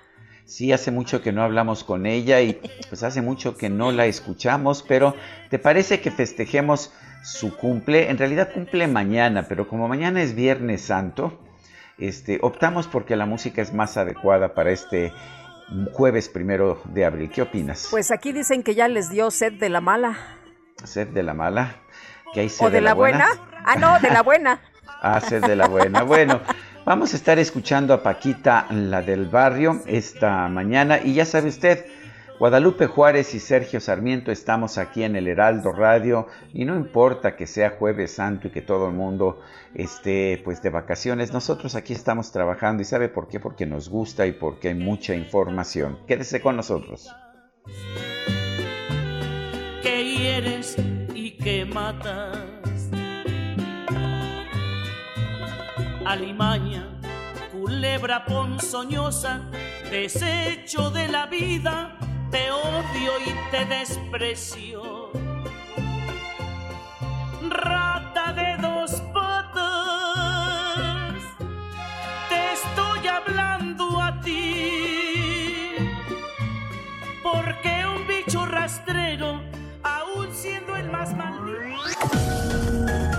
Sí, 0.45 0.71
hace 0.71 0.91
mucho 0.91 1.21
que 1.21 1.31
no 1.31 1.43
hablamos 1.43 1.83
con 1.83 2.05
ella 2.05 2.41
y 2.41 2.59
pues 2.87 3.03
hace 3.03 3.21
mucho 3.21 3.55
que 3.55 3.69
no 3.69 3.91
la 3.91 4.05
escuchamos, 4.05 4.83
pero 4.87 5.15
¿te 5.49 5.59
parece 5.59 6.01
que 6.01 6.09
festejemos 6.09 6.91
su 7.23 7.55
cumple, 7.55 8.09
en 8.09 8.17
realidad 8.17 8.51
cumple 8.53 8.87
mañana, 8.87 9.45
pero 9.47 9.67
como 9.67 9.87
mañana 9.87 10.21
es 10.21 10.35
Viernes 10.35 10.81
Santo, 10.81 11.39
este, 11.97 12.39
optamos 12.41 12.87
porque 12.87 13.15
la 13.15 13.25
música 13.25 13.61
es 13.61 13.73
más 13.73 13.97
adecuada 13.97 14.53
para 14.53 14.71
este 14.71 15.13
jueves 15.93 16.29
primero 16.29 16.81
de 16.85 17.05
abril. 17.05 17.29
¿Qué 17.29 17.41
opinas? 17.41 17.87
Pues 17.91 18.11
aquí 18.11 18.31
dicen 18.31 18.63
que 18.63 18.75
ya 18.75 18.87
les 18.87 19.09
dio 19.09 19.29
sed 19.31 19.53
de 19.53 19.69
la 19.69 19.81
mala. 19.81 20.17
¿Sed 20.83 21.09
de 21.09 21.23
la 21.23 21.33
mala? 21.33 21.75
¿Que 22.33 22.41
hay 22.41 22.49
sed 22.49 22.67
¿O 22.67 22.69
de, 22.69 22.81
la, 22.81 22.93
buena? 22.93 23.27
Ah, 23.65 23.75
no, 23.75 23.99
de 23.99 24.09
la 24.09 24.21
buena. 24.21 24.61
ah, 25.01 25.19
sed 25.19 25.43
de 25.45 25.55
la 25.55 25.67
buena. 25.67 26.03
Bueno, 26.03 26.39
vamos 26.85 27.13
a 27.13 27.17
estar 27.17 27.37
escuchando 27.37 27.93
a 27.93 28.01
Paquita, 28.01 28.65
la 28.71 29.01
del 29.01 29.27
barrio, 29.27 29.81
esta 29.85 30.47
mañana. 30.47 30.99
Y 31.03 31.13
ya 31.13 31.25
sabe 31.25 31.49
usted, 31.49 31.85
Guadalupe 32.39 32.87
Juárez 32.87 33.35
y 33.35 33.39
Sergio 33.41 33.81
Sarmiento 33.81 34.31
estamos 34.31 34.77
aquí 34.77 35.03
en 35.03 35.17
el 35.17 35.27
Heraldo 35.27 35.73
Radio 35.73 36.27
y 36.53 36.63
no 36.63 36.77
importa 36.77 37.35
que 37.35 37.45
sea 37.45 37.71
jueves 37.71 38.13
santo 38.13 38.47
y 38.47 38.51
que 38.51 38.61
todo 38.61 38.87
el 38.87 38.95
mundo 38.95 39.41
esté 39.73 40.41
pues 40.45 40.61
de 40.61 40.69
vacaciones, 40.69 41.33
nosotros 41.33 41.75
aquí 41.75 41.91
estamos 41.91 42.31
trabajando 42.31 42.81
y 42.81 42.85
sabe 42.85 43.09
por 43.09 43.27
qué, 43.27 43.41
porque 43.41 43.65
nos 43.65 43.89
gusta 43.89 44.25
y 44.25 44.31
porque 44.31 44.69
hay 44.69 44.75
mucha 44.75 45.13
información. 45.15 45.99
Quédese 46.07 46.39
con 46.39 46.55
nosotros. 46.55 47.13
Y 49.83 51.65
matas. 51.65 52.37
Alimaña, 56.05 57.01
culebra 57.51 58.23
ponzoñosa, 58.23 59.49
desecho 59.91 60.89
de 60.91 61.09
la 61.09 61.25
vida 61.25 61.99
te 62.31 62.51
odio 62.51 63.11
y 63.25 63.33
te 63.51 63.65
desprecio. 63.65 65.11
Rata 67.49 68.33
de 68.33 68.57
dos 68.61 69.01
patas, 69.13 71.15
te 72.29 72.53
estoy 72.53 73.07
hablando 73.07 74.01
a 74.01 74.19
ti. 74.21 75.73
Porque 77.23 77.85
un 77.85 78.07
bicho 78.07 78.45
rastrero, 78.45 79.41
aún 79.83 80.33
siendo 80.33 80.75
el 80.75 80.89
más 80.89 81.15
maldito. 81.15 83.18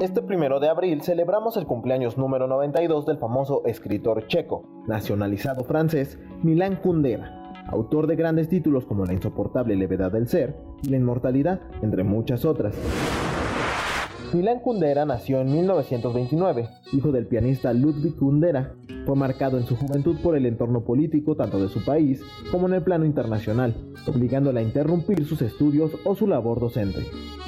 Este 0.00 0.22
primero 0.22 0.60
de 0.60 0.68
abril 0.70 1.02
celebramos 1.02 1.58
el 1.58 1.66
cumpleaños 1.66 2.16
número 2.16 2.46
92 2.46 3.04
del 3.04 3.18
famoso 3.18 3.66
escritor 3.66 4.26
checo, 4.28 4.64
nacionalizado 4.86 5.62
francés, 5.62 6.18
Milán 6.42 6.76
Kundera, 6.76 7.66
autor 7.66 8.06
de 8.06 8.16
grandes 8.16 8.48
títulos 8.48 8.86
como 8.86 9.04
La 9.04 9.12
insoportable 9.12 9.76
levedad 9.76 10.10
del 10.10 10.26
ser 10.26 10.56
y 10.82 10.88
La 10.88 10.96
inmortalidad, 10.96 11.60
entre 11.82 12.02
muchas 12.02 12.46
otras. 12.46 12.74
Milán 14.32 14.60
Kundera 14.60 15.04
nació 15.04 15.40
en 15.40 15.52
1929, 15.52 16.68
hijo 16.92 17.10
del 17.10 17.26
pianista 17.26 17.72
Ludwig 17.72 18.14
Kundera. 18.14 18.74
Fue 19.04 19.16
marcado 19.16 19.58
en 19.58 19.66
su 19.66 19.74
juventud 19.74 20.18
por 20.22 20.36
el 20.36 20.46
entorno 20.46 20.84
político 20.84 21.34
tanto 21.34 21.60
de 21.60 21.68
su 21.68 21.84
país 21.84 22.22
como 22.52 22.68
en 22.68 22.74
el 22.74 22.82
plano 22.84 23.04
internacional, 23.04 23.74
obligándole 24.06 24.60
a 24.60 24.62
interrumpir 24.62 25.24
sus 25.24 25.42
estudios 25.42 25.90
o 26.04 26.14
su 26.14 26.28
labor 26.28 26.60
docente. 26.60 27.00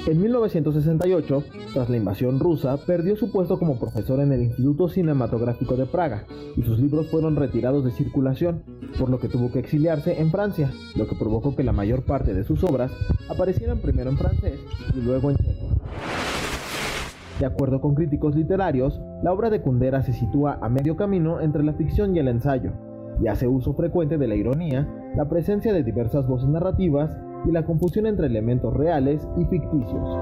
En 0.07 0.21
1968, 0.21 1.43
tras 1.73 1.89
la 1.89 1.95
invasión 1.95 2.37
rusa, 2.41 2.75
perdió 2.85 3.15
su 3.15 3.31
puesto 3.31 3.57
como 3.57 3.79
profesor 3.79 4.19
en 4.19 4.33
el 4.33 4.41
Instituto 4.41 4.89
Cinematográfico 4.89 5.77
de 5.77 5.85
Praga 5.85 6.25
y 6.57 6.63
sus 6.63 6.79
libros 6.79 7.07
fueron 7.07 7.37
retirados 7.37 7.85
de 7.85 7.91
circulación, 7.91 8.61
por 8.99 9.09
lo 9.09 9.19
que 9.19 9.29
tuvo 9.29 9.53
que 9.53 9.59
exiliarse 9.59 10.19
en 10.19 10.31
Francia, 10.31 10.69
lo 10.97 11.07
que 11.07 11.15
provocó 11.15 11.55
que 11.55 11.63
la 11.63 11.71
mayor 11.71 12.03
parte 12.03 12.33
de 12.33 12.43
sus 12.43 12.61
obras 12.65 12.91
aparecieran 13.29 13.79
primero 13.79 14.09
en 14.09 14.17
francés 14.17 14.59
y 14.93 14.99
luego 14.99 15.31
en 15.31 15.37
checo. 15.37 16.52
De 17.39 17.47
acuerdo 17.47 17.81
con 17.81 17.95
críticos 17.95 18.35
literarios, 18.35 19.01
la 19.23 19.33
obra 19.33 19.49
de 19.49 19.61
Kundera 19.61 20.03
se 20.03 20.13
sitúa 20.13 20.59
a 20.61 20.69
medio 20.69 20.95
camino 20.95 21.41
entre 21.41 21.63
la 21.63 21.73
ficción 21.73 22.15
y 22.15 22.19
el 22.19 22.27
ensayo, 22.27 22.71
y 23.21 23.27
hace 23.27 23.47
uso 23.47 23.73
frecuente 23.73 24.17
de 24.17 24.27
la 24.27 24.35
ironía, 24.35 24.87
la 25.15 25.27
presencia 25.27 25.73
de 25.73 25.83
diversas 25.83 26.27
voces 26.27 26.47
narrativas 26.47 27.15
y 27.45 27.51
la 27.51 27.65
confusión 27.65 28.05
entre 28.05 28.27
elementos 28.27 28.73
reales 28.73 29.27
y 29.37 29.45
ficticios. 29.45 30.17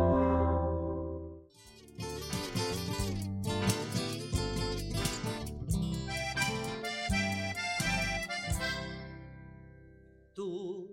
Tú 10.34 10.88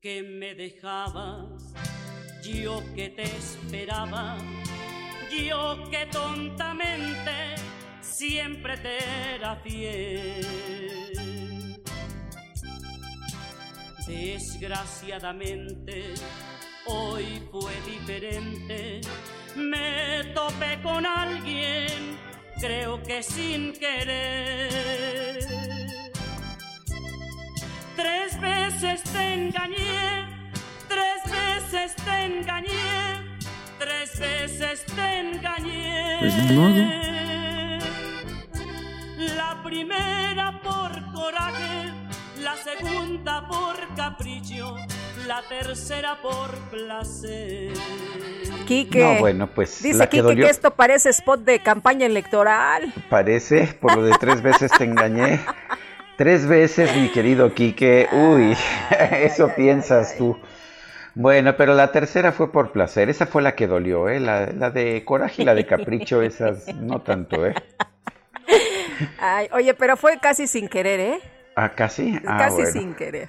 que 0.00 0.22
me 0.22 0.54
dejabas, 0.54 1.72
yo 2.42 2.80
que 2.94 3.08
te 3.10 3.22
esperaba, 3.22 4.36
yo 5.32 5.82
que 5.90 6.06
tontamente 6.06 7.56
siempre 8.00 8.78
te 8.78 8.98
era 9.34 9.56
fiel. 9.56 10.46
Desgraciadamente, 14.06 16.14
hoy 16.86 17.42
fue 17.50 17.72
diferente. 17.86 19.00
Me 19.56 20.22
topé 20.34 20.80
con 20.82 21.04
alguien, 21.06 22.18
creo 22.60 23.02
que 23.02 23.22
sin 23.22 23.72
querer. 23.72 24.70
Tres 27.96 28.38
veces 28.40 29.02
te 29.04 29.34
engañé, 29.34 30.26
tres 30.88 31.22
veces 31.30 31.94
te 31.96 32.24
engañé, 32.24 33.31
tres 33.84 34.18
veces 34.18 34.84
te 34.94 35.18
engañé. 35.18 36.16
Pues 36.20 36.36
ni 36.36 36.56
modo. 36.56 36.74
La 39.36 39.62
primera 39.62 40.60
por 40.62 41.12
coraje, 41.12 41.92
la 42.40 42.56
segunda 42.56 43.46
por 43.48 43.94
capricho, 43.96 44.76
la 45.26 45.42
tercera 45.48 46.20
por 46.20 46.50
placer. 46.70 47.72
Quique. 48.66 49.02
No, 49.02 49.20
bueno, 49.20 49.48
pues 49.48 49.82
Dice 49.82 50.08
que 50.08 50.22
Quique 50.22 50.36
que 50.36 50.48
esto 50.48 50.72
parece 50.74 51.10
spot 51.10 51.40
de 51.40 51.60
campaña 51.60 52.06
electoral. 52.06 52.92
Parece, 53.08 53.66
por 53.80 53.96
lo 53.96 54.04
de 54.04 54.12
tres 54.18 54.42
veces 54.42 54.70
te 54.76 54.84
engañé. 54.84 55.40
Tres 56.14 56.46
veces, 56.46 56.94
mi 56.94 57.08
querido 57.08 57.52
Quique. 57.54 58.06
Uy, 58.12 58.54
eso 59.10 59.50
piensas 59.56 60.16
tú. 60.16 60.38
Bueno, 61.14 61.56
pero 61.56 61.74
la 61.74 61.92
tercera 61.92 62.32
fue 62.32 62.50
por 62.50 62.72
placer. 62.72 63.10
Esa 63.10 63.26
fue 63.26 63.42
la 63.42 63.54
que 63.54 63.66
dolió, 63.66 64.08
¿eh? 64.08 64.20
La, 64.20 64.46
la 64.46 64.70
de 64.70 65.04
coraje 65.04 65.42
y 65.42 65.44
la 65.44 65.54
de 65.54 65.66
capricho, 65.66 66.22
esas 66.22 66.74
no 66.74 67.00
tanto, 67.02 67.46
¿eh? 67.46 67.54
Ay, 69.18 69.48
oye, 69.52 69.74
pero 69.74 69.96
fue 69.96 70.18
casi 70.20 70.46
sin 70.46 70.68
querer, 70.68 71.00
¿eh? 71.00 71.20
Ah, 71.56 71.70
casi. 71.70 72.18
Ah, 72.26 72.38
casi 72.38 72.56
bueno. 72.62 72.70
sin 72.72 72.94
querer. 72.94 73.28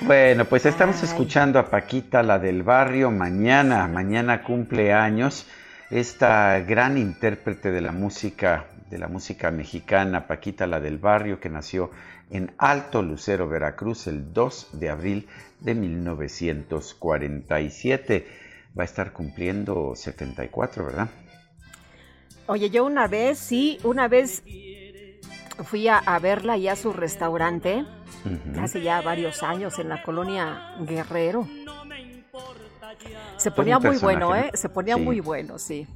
Bueno, 0.00 0.44
pues 0.44 0.66
estamos 0.66 1.02
escuchando 1.02 1.58
a 1.58 1.70
Paquita, 1.70 2.22
la 2.22 2.38
del 2.38 2.62
barrio, 2.62 3.10
mañana, 3.10 3.86
mañana 3.86 4.42
cumple 4.42 4.92
años, 4.92 5.46
esta 5.90 6.60
gran 6.60 6.96
intérprete 6.98 7.70
de 7.70 7.80
la 7.80 7.92
música, 7.92 8.64
de 8.90 8.98
la 8.98 9.08
música 9.08 9.50
mexicana, 9.50 10.26
Paquita, 10.26 10.66
la 10.66 10.80
del 10.80 10.98
barrio, 10.98 11.40
que 11.40 11.48
nació 11.48 11.90
en 12.30 12.52
Alto 12.58 13.02
Lucero, 13.02 13.48
Veracruz, 13.48 14.06
el 14.06 14.32
2 14.32 14.68
de 14.72 14.90
abril 14.90 15.28
de 15.60 15.74
1947. 15.74 18.26
Va 18.78 18.82
a 18.82 18.84
estar 18.84 19.12
cumpliendo 19.12 19.94
74, 19.94 20.84
¿verdad? 20.86 21.08
Oye, 22.46 22.70
yo 22.70 22.84
una 22.84 23.06
vez, 23.08 23.38
sí, 23.38 23.78
una 23.84 24.08
vez 24.08 24.42
fui 25.64 25.88
a, 25.88 25.98
a 25.98 26.18
verla 26.18 26.56
ya 26.56 26.72
a 26.72 26.76
su 26.76 26.92
restaurante, 26.92 27.84
Ujú. 28.24 28.60
hace 28.60 28.82
ya 28.82 29.00
varios 29.02 29.42
años, 29.42 29.78
en 29.78 29.88
la 29.88 30.02
colonia 30.02 30.74
Guerrero. 30.80 31.46
Se 33.36 33.50
ponía 33.50 33.78
muy 33.78 33.98
bueno, 33.98 34.34
¿eh? 34.34 34.50
Se 34.54 34.68
ponía 34.68 34.96
Sí. 34.96 35.00
muy 35.00 35.20
bueno, 35.20 35.58
sí. 35.58 35.86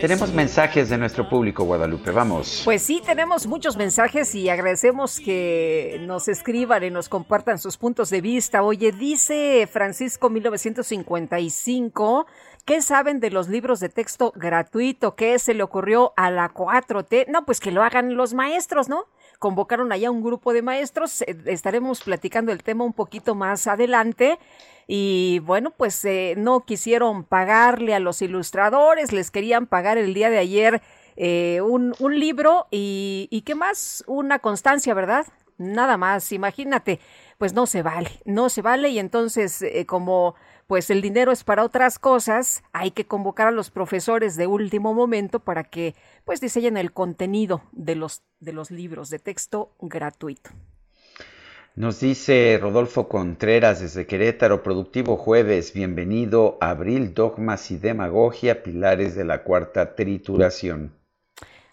Tenemos 0.00 0.32
mensajes 0.32 0.88
de 0.90 0.98
nuestro 0.98 1.28
público, 1.28 1.64
Guadalupe, 1.64 2.10
vamos. 2.10 2.62
Pues 2.64 2.82
sí, 2.82 3.00
tenemos 3.04 3.46
muchos 3.46 3.76
mensajes 3.76 4.34
y 4.34 4.48
agradecemos 4.48 5.20
que 5.20 5.98
nos 6.02 6.28
escriban 6.28 6.82
y 6.84 6.90
nos 6.90 7.08
compartan 7.08 7.58
sus 7.58 7.76
puntos 7.76 8.10
de 8.10 8.20
vista. 8.20 8.62
Oye, 8.62 8.92
dice 8.92 9.66
Francisco 9.70 10.28
1955, 10.30 12.26
¿qué 12.64 12.82
saben 12.82 13.20
de 13.20 13.30
los 13.30 13.48
libros 13.48 13.80
de 13.80 13.88
texto 13.88 14.32
gratuito? 14.36 15.14
¿Qué 15.14 15.38
se 15.38 15.54
le 15.54 15.62
ocurrió 15.62 16.12
a 16.16 16.30
la 16.30 16.52
4T? 16.52 17.28
No, 17.28 17.46
pues 17.46 17.60
que 17.60 17.70
lo 17.70 17.82
hagan 17.82 18.14
los 18.14 18.34
maestros, 18.34 18.88
¿no? 18.88 19.06
convocaron 19.44 19.92
allá 19.92 20.10
un 20.10 20.22
grupo 20.22 20.54
de 20.54 20.62
maestros. 20.62 21.20
Eh, 21.22 21.36
estaremos 21.46 22.02
platicando 22.02 22.50
el 22.50 22.62
tema 22.62 22.84
un 22.84 22.94
poquito 22.94 23.34
más 23.34 23.66
adelante. 23.66 24.38
Y 24.86 25.40
bueno, 25.40 25.70
pues 25.70 26.04
eh, 26.04 26.34
no 26.36 26.64
quisieron 26.64 27.24
pagarle 27.24 27.94
a 27.94 28.00
los 28.00 28.22
ilustradores, 28.22 29.12
les 29.12 29.30
querían 29.30 29.66
pagar 29.66 29.98
el 29.98 30.14
día 30.14 30.30
de 30.30 30.38
ayer 30.38 30.82
eh, 31.16 31.60
un, 31.62 31.94
libro 32.18 32.66
y, 32.70 33.28
y 33.30 33.42
qué 33.42 33.54
más, 33.54 34.04
una 34.06 34.38
constancia, 34.38 34.94
¿verdad? 34.94 35.26
Nada 35.56 35.96
más, 35.96 36.32
imagínate, 36.32 37.00
pues 37.38 37.54
no 37.54 37.66
se 37.66 37.82
vale, 37.82 38.10
no 38.24 38.48
se 38.48 38.60
vale 38.60 38.88
y 38.88 38.98
entonces 38.98 39.64
como 39.86 40.34
pues 40.66 40.90
el 40.90 41.02
dinero 41.02 41.32
es 41.32 41.44
para 41.44 41.64
otras 41.64 41.98
cosas, 41.98 42.62
hay 42.72 42.90
que 42.90 43.06
convocar 43.06 43.48
a 43.48 43.52
los 43.52 43.70
profesores 43.70 44.36
de 44.36 44.46
último 44.46 44.94
momento 44.94 45.40
para 45.40 45.64
que 45.64 45.94
pues 46.24 46.40
diseñen 46.40 46.76
el 46.76 46.92
contenido 46.92 47.62
de 47.72 47.94
los, 47.94 48.22
de 48.40 48.52
los 48.52 48.70
libros 48.70 49.10
de 49.10 49.18
texto 49.18 49.72
gratuito. 49.80 50.50
Nos 51.76 51.98
dice 51.98 52.56
Rodolfo 52.62 53.08
Contreras 53.08 53.80
desde 53.80 54.06
Querétaro, 54.06 54.62
Productivo 54.62 55.16
Jueves, 55.16 55.72
bienvenido, 55.72 56.56
Abril, 56.60 57.14
Dogmas 57.14 57.68
y 57.72 57.78
Demagogia, 57.78 58.62
Pilares 58.62 59.16
de 59.16 59.24
la 59.24 59.42
Cuarta 59.42 59.96
Trituración. 59.96 60.94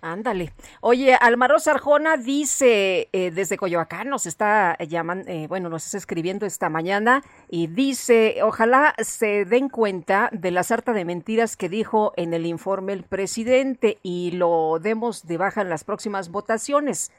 Ándale. 0.01 0.53
Oye, 0.81 1.13
Almaro 1.13 1.59
Sarjona 1.59 2.17
dice 2.17 3.09
eh, 3.13 3.29
desde 3.29 3.57
Coyoacán, 3.57 4.09
nos 4.09 4.25
está 4.25 4.75
llamando, 4.79 5.29
eh, 5.29 5.45
bueno, 5.47 5.69
nos 5.69 5.85
está 5.85 5.99
escribiendo 5.99 6.47
esta 6.47 6.69
mañana 6.69 7.21
y 7.47 7.67
dice, 7.67 8.37
ojalá 8.41 8.95
se 9.03 9.45
den 9.45 9.69
cuenta 9.69 10.29
de 10.31 10.49
la 10.49 10.63
sarta 10.63 10.93
de 10.93 11.05
mentiras 11.05 11.55
que 11.55 11.69
dijo 11.69 12.13
en 12.17 12.33
el 12.33 12.47
informe 12.47 12.93
el 12.93 13.03
presidente 13.03 13.99
y 14.01 14.31
lo 14.31 14.79
demos 14.81 15.27
de 15.27 15.37
baja 15.37 15.61
en 15.61 15.69
las 15.69 15.83
próximas 15.83 16.29
votaciones. 16.29 17.11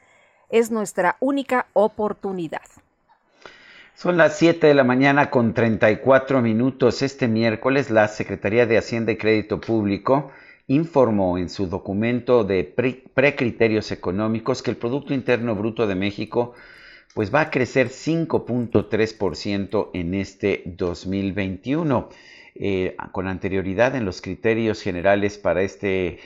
Es 0.49 0.71
nuestra 0.71 1.17
única 1.19 1.67
oportunidad. 1.73 2.61
Son 3.95 4.17
las 4.17 4.37
7 4.37 4.67
de 4.67 4.73
la 4.73 4.83
mañana 4.83 5.29
con 5.29 5.53
34 5.53 6.41
minutos. 6.41 7.01
Este 7.01 7.27
miércoles 7.27 7.89
la 7.89 8.07
Secretaría 8.07 8.65
de 8.65 8.77
Hacienda 8.77 9.11
y 9.11 9.17
Crédito 9.17 9.61
Público 9.61 10.31
informó 10.67 11.37
en 11.37 11.49
su 11.49 11.67
documento 11.67 12.43
de 12.43 12.63
precriterios 12.63 13.91
económicos 13.91 14.63
que 14.63 14.71
el 14.71 14.77
Producto 14.77 15.13
Interno 15.13 15.55
Bruto 15.55 15.87
de 15.87 15.95
México 15.95 16.53
pues 17.13 17.33
va 17.33 17.41
a 17.41 17.51
crecer 17.51 17.89
5.3% 17.89 19.89
en 19.93 20.13
este 20.15 20.63
2021. 20.65 22.09
Eh, 22.55 22.95
con 23.11 23.27
anterioridad 23.27 23.95
en 23.95 24.05
los 24.05 24.21
criterios 24.21 24.81
generales 24.81 25.39
para 25.39 25.63
este, 25.63 26.19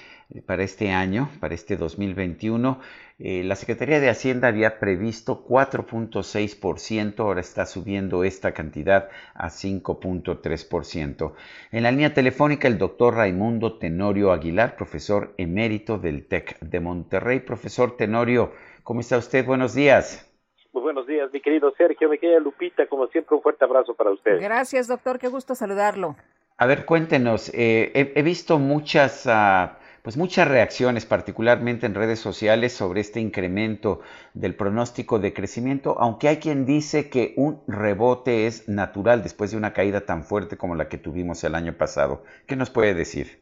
para 0.45 0.63
este 0.63 0.91
año, 0.91 1.29
para 1.39 1.55
este 1.55 1.77
2021, 1.77 2.81
eh, 3.19 3.43
la 3.43 3.55
Secretaría 3.55 3.99
de 3.99 4.09
Hacienda 4.09 4.47
había 4.47 4.77
previsto 4.79 5.43
4.6%, 5.43 7.19
ahora 7.19 7.41
está 7.41 7.65
subiendo 7.65 8.23
esta 8.23 8.53
cantidad 8.53 9.09
a 9.33 9.47
5.3%. 9.47 11.33
En 11.71 11.83
la 11.83 11.89
línea 11.89 12.13
telefónica 12.13 12.67
el 12.67 12.77
doctor 12.77 13.15
Raimundo 13.15 13.79
Tenorio 13.79 14.31
Aguilar, 14.31 14.75
profesor 14.75 15.33
emérito 15.37 15.97
del 15.97 16.27
TEC 16.27 16.59
de 16.59 16.79
Monterrey. 16.79 17.39
Profesor 17.39 17.97
Tenorio, 17.97 18.51
¿cómo 18.83 18.99
está 18.99 19.17
usted? 19.17 19.43
Buenos 19.43 19.73
días. 19.73 20.23
Muy 20.71 20.83
buenos 20.83 21.07
días, 21.07 21.31
mi 21.33 21.41
querido 21.41 21.73
Sergio, 21.75 22.09
mi 22.09 22.19
querida 22.19 22.39
Lupita, 22.39 22.85
como 22.85 23.07
siempre 23.07 23.35
un 23.35 23.41
fuerte 23.41 23.65
abrazo 23.65 23.95
para 23.95 24.11
usted. 24.11 24.39
Gracias, 24.39 24.87
doctor, 24.87 25.17
qué 25.17 25.27
gusto 25.27 25.55
saludarlo. 25.55 26.15
A 26.59 26.67
ver, 26.67 26.85
cuéntenos, 26.85 27.51
eh, 27.55 28.13
he, 28.15 28.21
visto 28.21 28.59
muchas... 28.59 29.25
Ah, 29.25 29.79
pues 30.07 30.15
muchas 30.15 30.47
reacciones, 30.47 31.05
particularmente 31.05 31.85
en 31.85 31.93
redes 31.93 32.19
sociales, 32.19 32.71
sobre 32.71 33.01
este 33.01 33.19
incremento 33.19 33.99
del 34.33 34.55
pronóstico 34.55 35.19
de 35.19 35.33
crecimiento, 35.33 35.97
aunque 35.99 36.29
hay 36.29 36.37
quien 36.37 36.65
dice 36.65 37.09
que 37.09 37.33
un 37.35 37.61
rebote 37.67 38.47
es 38.47 38.69
natural 38.69 39.21
después 39.21 39.51
de 39.51 39.57
una 39.57 39.73
caída 39.73 40.05
tan 40.05 40.23
fuerte 40.23 40.55
como 40.55 40.75
la 40.75 40.87
que 40.87 40.97
tuvimos 40.97 41.43
el 41.43 41.55
año 41.55 41.73
pasado. 41.73 42.23
¿Qué 42.47 42.55
nos 42.55 42.69
puede 42.69 42.93
decir? 42.93 43.41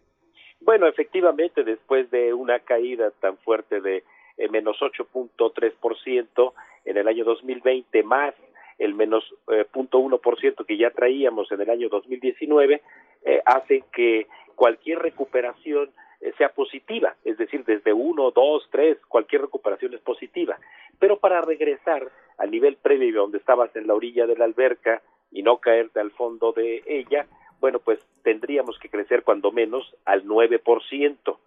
Bueno, 0.59 0.87
efectivamente, 0.87 1.63
después 1.63 2.09
de 2.09 2.33
una 2.33 2.57
caída 2.57 3.11
tan 3.11 3.37
fuerte 3.37 3.79
de 3.79 4.03
eh, 4.37 4.49
menos 4.49 4.77
8.3% 4.79 6.53
en 6.85 6.97
el 6.97 7.07
año 7.07 7.25
2020, 7.25 8.01
más 8.01 8.33
el 8.79 8.95
menos 8.95 9.23
eh, 9.51 9.67
0.1% 9.71 10.65
que 10.65 10.77
ya 10.77 10.89
traíamos 10.89 11.51
en 11.51 11.61
el 11.61 11.69
año 11.69 11.89
2019, 11.89 12.81
eh, 13.23 13.41
hace 13.45 13.83
que 13.93 14.25
cualquier 14.55 14.97
recuperación 14.97 15.91
sea 16.33 16.49
positiva, 16.49 17.15
es 17.23 17.37
decir, 17.37 17.63
desde 17.65 17.93
uno, 17.93 18.31
dos, 18.31 18.67
tres, 18.71 18.97
cualquier 19.07 19.43
recuperación 19.43 19.93
es 19.93 20.01
positiva. 20.01 20.57
Pero 20.99 21.19
para 21.19 21.41
regresar 21.41 22.11
al 22.37 22.51
nivel 22.51 22.77
previo 22.77 23.21
donde 23.21 23.37
estabas 23.37 23.75
en 23.75 23.87
la 23.87 23.93
orilla 23.93 24.25
de 24.25 24.35
la 24.35 24.45
alberca 24.45 25.01
y 25.31 25.43
no 25.43 25.57
caerte 25.57 25.99
al 25.99 26.11
fondo 26.11 26.51
de 26.51 26.83
ella, 26.85 27.27
bueno, 27.59 27.79
pues 27.79 27.99
tendríamos 28.23 28.77
que 28.79 28.89
crecer 28.89 29.23
cuando 29.23 29.51
menos 29.51 29.95
al 30.05 30.25
9%. 30.25 31.37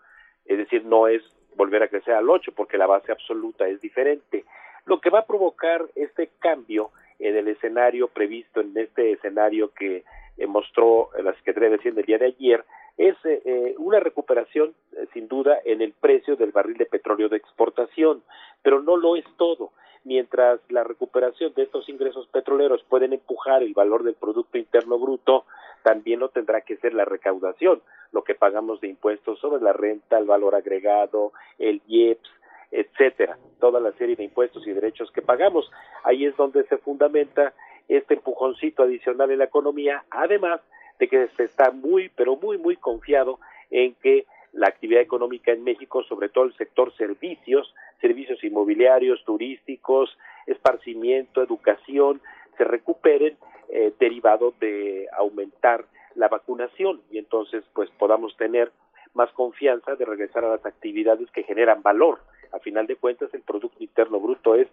Es 0.46 0.58
decir, 0.58 0.84
no 0.84 1.08
es 1.08 1.22
volver 1.56 1.82
a 1.82 1.88
crecer 1.88 2.14
al 2.14 2.30
8 2.30 2.52
porque 2.56 2.78
la 2.78 2.86
base 2.86 3.12
absoluta 3.12 3.68
es 3.68 3.80
diferente. 3.80 4.44
Lo 4.86 5.00
que 5.00 5.10
va 5.10 5.20
a 5.20 5.26
provocar 5.26 5.84
este 5.94 6.30
cambio 6.38 6.90
en 7.18 7.36
el 7.36 7.48
escenario 7.48 8.08
previsto, 8.08 8.60
en 8.60 8.76
este 8.76 9.12
escenario 9.12 9.72
que 9.74 10.04
eh, 10.36 10.46
mostró 10.46 11.10
la 11.22 11.34
Secretaría 11.34 11.70
de 11.70 11.76
Hacienda 11.76 12.00
el 12.00 12.06
día 12.06 12.18
de 12.18 12.26
ayer, 12.26 12.64
es 12.98 13.14
eh, 13.24 13.40
eh, 13.44 13.74
una 13.78 14.00
recuperación, 14.00 14.74
sin 15.14 15.28
duda, 15.28 15.58
en 15.64 15.80
el 15.80 15.92
precio 15.92 16.36
del 16.36 16.50
barril 16.50 16.76
de 16.76 16.86
petróleo 16.86 17.28
de 17.28 17.36
exportación, 17.36 18.22
pero 18.62 18.82
no 18.82 18.96
lo 18.96 19.16
es 19.16 19.24
todo. 19.36 19.70
Mientras 20.04 20.60
la 20.68 20.84
recuperación 20.84 21.52
de 21.54 21.62
estos 21.62 21.88
ingresos 21.88 22.26
petroleros 22.28 22.82
pueden 22.88 23.12
empujar 23.12 23.62
el 23.62 23.72
valor 23.72 24.02
del 24.02 24.14
Producto 24.14 24.58
Interno 24.58 24.98
Bruto, 24.98 25.44
también 25.82 26.18
lo 26.20 26.30
tendrá 26.30 26.62
que 26.62 26.76
ser 26.76 26.92
la 26.92 27.04
recaudación, 27.04 27.80
lo 28.12 28.24
que 28.24 28.34
pagamos 28.34 28.80
de 28.80 28.88
impuestos 28.88 29.38
sobre 29.38 29.62
la 29.62 29.72
renta, 29.72 30.18
el 30.18 30.26
valor 30.26 30.56
agregado, 30.56 31.32
el 31.58 31.80
IEPS, 31.86 32.28
etcétera, 32.70 33.38
toda 33.60 33.80
la 33.80 33.92
serie 33.92 34.16
de 34.16 34.24
impuestos 34.24 34.66
y 34.66 34.72
derechos 34.72 35.10
que 35.12 35.22
pagamos. 35.22 35.70
Ahí 36.04 36.26
es 36.26 36.36
donde 36.36 36.64
se 36.64 36.78
fundamenta 36.78 37.54
este 37.88 38.14
empujoncito 38.14 38.82
adicional 38.82 39.30
en 39.30 39.38
la 39.38 39.44
economía, 39.44 40.04
además 40.10 40.60
de 40.98 41.08
que 41.08 41.28
se 41.36 41.44
está 41.44 41.70
muy, 41.70 42.10
pero 42.10 42.36
muy, 42.36 42.58
muy 42.58 42.76
confiado 42.76 43.38
en 43.70 43.94
que 43.94 44.26
la 44.52 44.68
actividad 44.68 45.02
económica 45.02 45.52
en 45.52 45.62
México, 45.62 46.02
sobre 46.04 46.28
todo 46.28 46.44
el 46.44 46.56
sector 46.56 46.94
servicios, 46.96 47.74
servicios 48.00 48.42
inmobiliarios, 48.42 49.24
turísticos, 49.24 50.16
esparcimiento, 50.46 51.42
educación, 51.42 52.20
se 52.56 52.64
recuperen 52.64 53.36
eh, 53.68 53.92
derivado 53.98 54.54
de 54.60 55.06
aumentar 55.16 55.84
la 56.14 56.28
vacunación 56.28 57.00
y 57.10 57.18
entonces 57.18 57.64
pues 57.74 57.90
podamos 57.90 58.36
tener 58.36 58.72
más 59.14 59.30
confianza 59.32 59.94
de 59.94 60.04
regresar 60.04 60.44
a 60.44 60.50
las 60.50 60.66
actividades 60.66 61.30
que 61.30 61.42
generan 61.42 61.82
valor. 61.82 62.20
A 62.52 62.58
final 62.58 62.86
de 62.86 62.96
cuentas 62.96 63.32
el 63.34 63.42
Producto 63.42 63.82
Interno 63.82 64.18
Bruto 64.18 64.54
es 64.54 64.68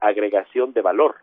agregación 0.00 0.72
de 0.72 0.82
valor. 0.82 1.16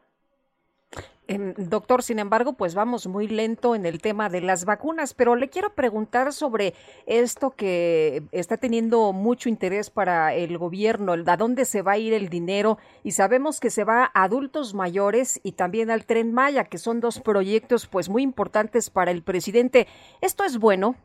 Doctor, 1.28 2.04
sin 2.04 2.20
embargo, 2.20 2.54
pues 2.54 2.74
vamos 2.74 3.06
muy 3.08 3.28
lento 3.28 3.76
en 3.76 3.86
el 3.86 4.02
tema 4.02 4.30
de 4.30 4.40
las 4.40 4.64
vacunas, 4.64 5.14
pero 5.14 5.36
le 5.36 5.50
quiero 5.50 5.74
preguntar 5.76 6.32
sobre 6.32 6.74
esto 7.06 7.52
que 7.52 8.24
está 8.32 8.56
teniendo 8.56 9.12
mucho 9.12 9.50
interés 9.50 9.90
para 9.90 10.34
el 10.34 10.58
gobierno, 10.58 11.14
a 11.14 11.38
dónde 11.38 11.66
se 11.66 11.82
va 11.82 11.94
a 11.94 11.98
ir 11.98 12.14
el 12.14 12.30
dinero 12.30 12.78
y 13.04 13.12
sabemos 13.12 13.60
que 13.60 13.70
se 13.70 13.84
va 13.84 14.10
a 14.14 14.24
adultos 14.24 14.74
mayores 14.74 15.42
y 15.44 15.52
también 15.52 15.92
al 15.92 16.06
tren 16.06 16.34
Maya, 16.34 16.64
que 16.64 16.78
son 16.78 17.02
dos 17.02 17.20
proyectos 17.20 17.88
pues 17.88 18.08
muy 18.08 18.24
importantes 18.24 18.90
para 18.90 19.12
el 19.12 19.22
presidente. 19.22 19.88
¿Esto 20.22 20.46
es 20.46 20.58
bueno? 20.58 20.96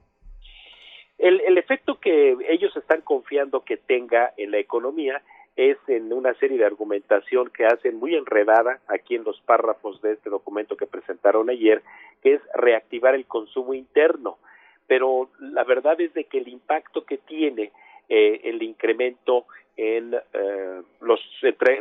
El 1.19 1.57
efecto 1.57 2.01
que 2.01 2.37
ellos 2.49 2.77
están 2.77 3.01
confiando 3.03 3.65
que 3.65 3.77
tenga 3.77 4.33
en 4.37 4.51
la 4.51 4.59
economía 4.59 5.23
es 5.57 5.77
en 5.87 6.12
una 6.12 6.35
serie 6.35 6.59
de 6.59 6.65
argumentación 6.65 7.51
que 7.51 7.67
hacen 7.67 7.97
muy 7.97 8.15
enredada 8.15 8.81
aquí 8.88 9.15
en 9.15 9.25
los 9.25 9.41
párrafos 9.43 10.01
de 10.01 10.12
este 10.12 10.31
documento 10.31 10.77
que 10.77 10.87
presentaron 10.87 11.51
ayer, 11.51 11.83
que 12.23 12.35
es 12.35 12.43
reactivar 12.55 13.15
el 13.15 13.27
consumo 13.27 13.75
interno. 13.75 14.38
Pero 14.87 15.29
la 15.41 15.65
verdad 15.65 16.01
es 16.01 16.12
de 16.15 16.25
que 16.25 16.38
el 16.38 16.49
impacto 16.49 17.05
que 17.05 17.19
tiene 17.19 17.73
eh, 18.09 18.41
el 18.45 18.62
incremento 18.62 19.47
en 19.77 20.15
eh, 20.15 20.83
los, 21.01 21.21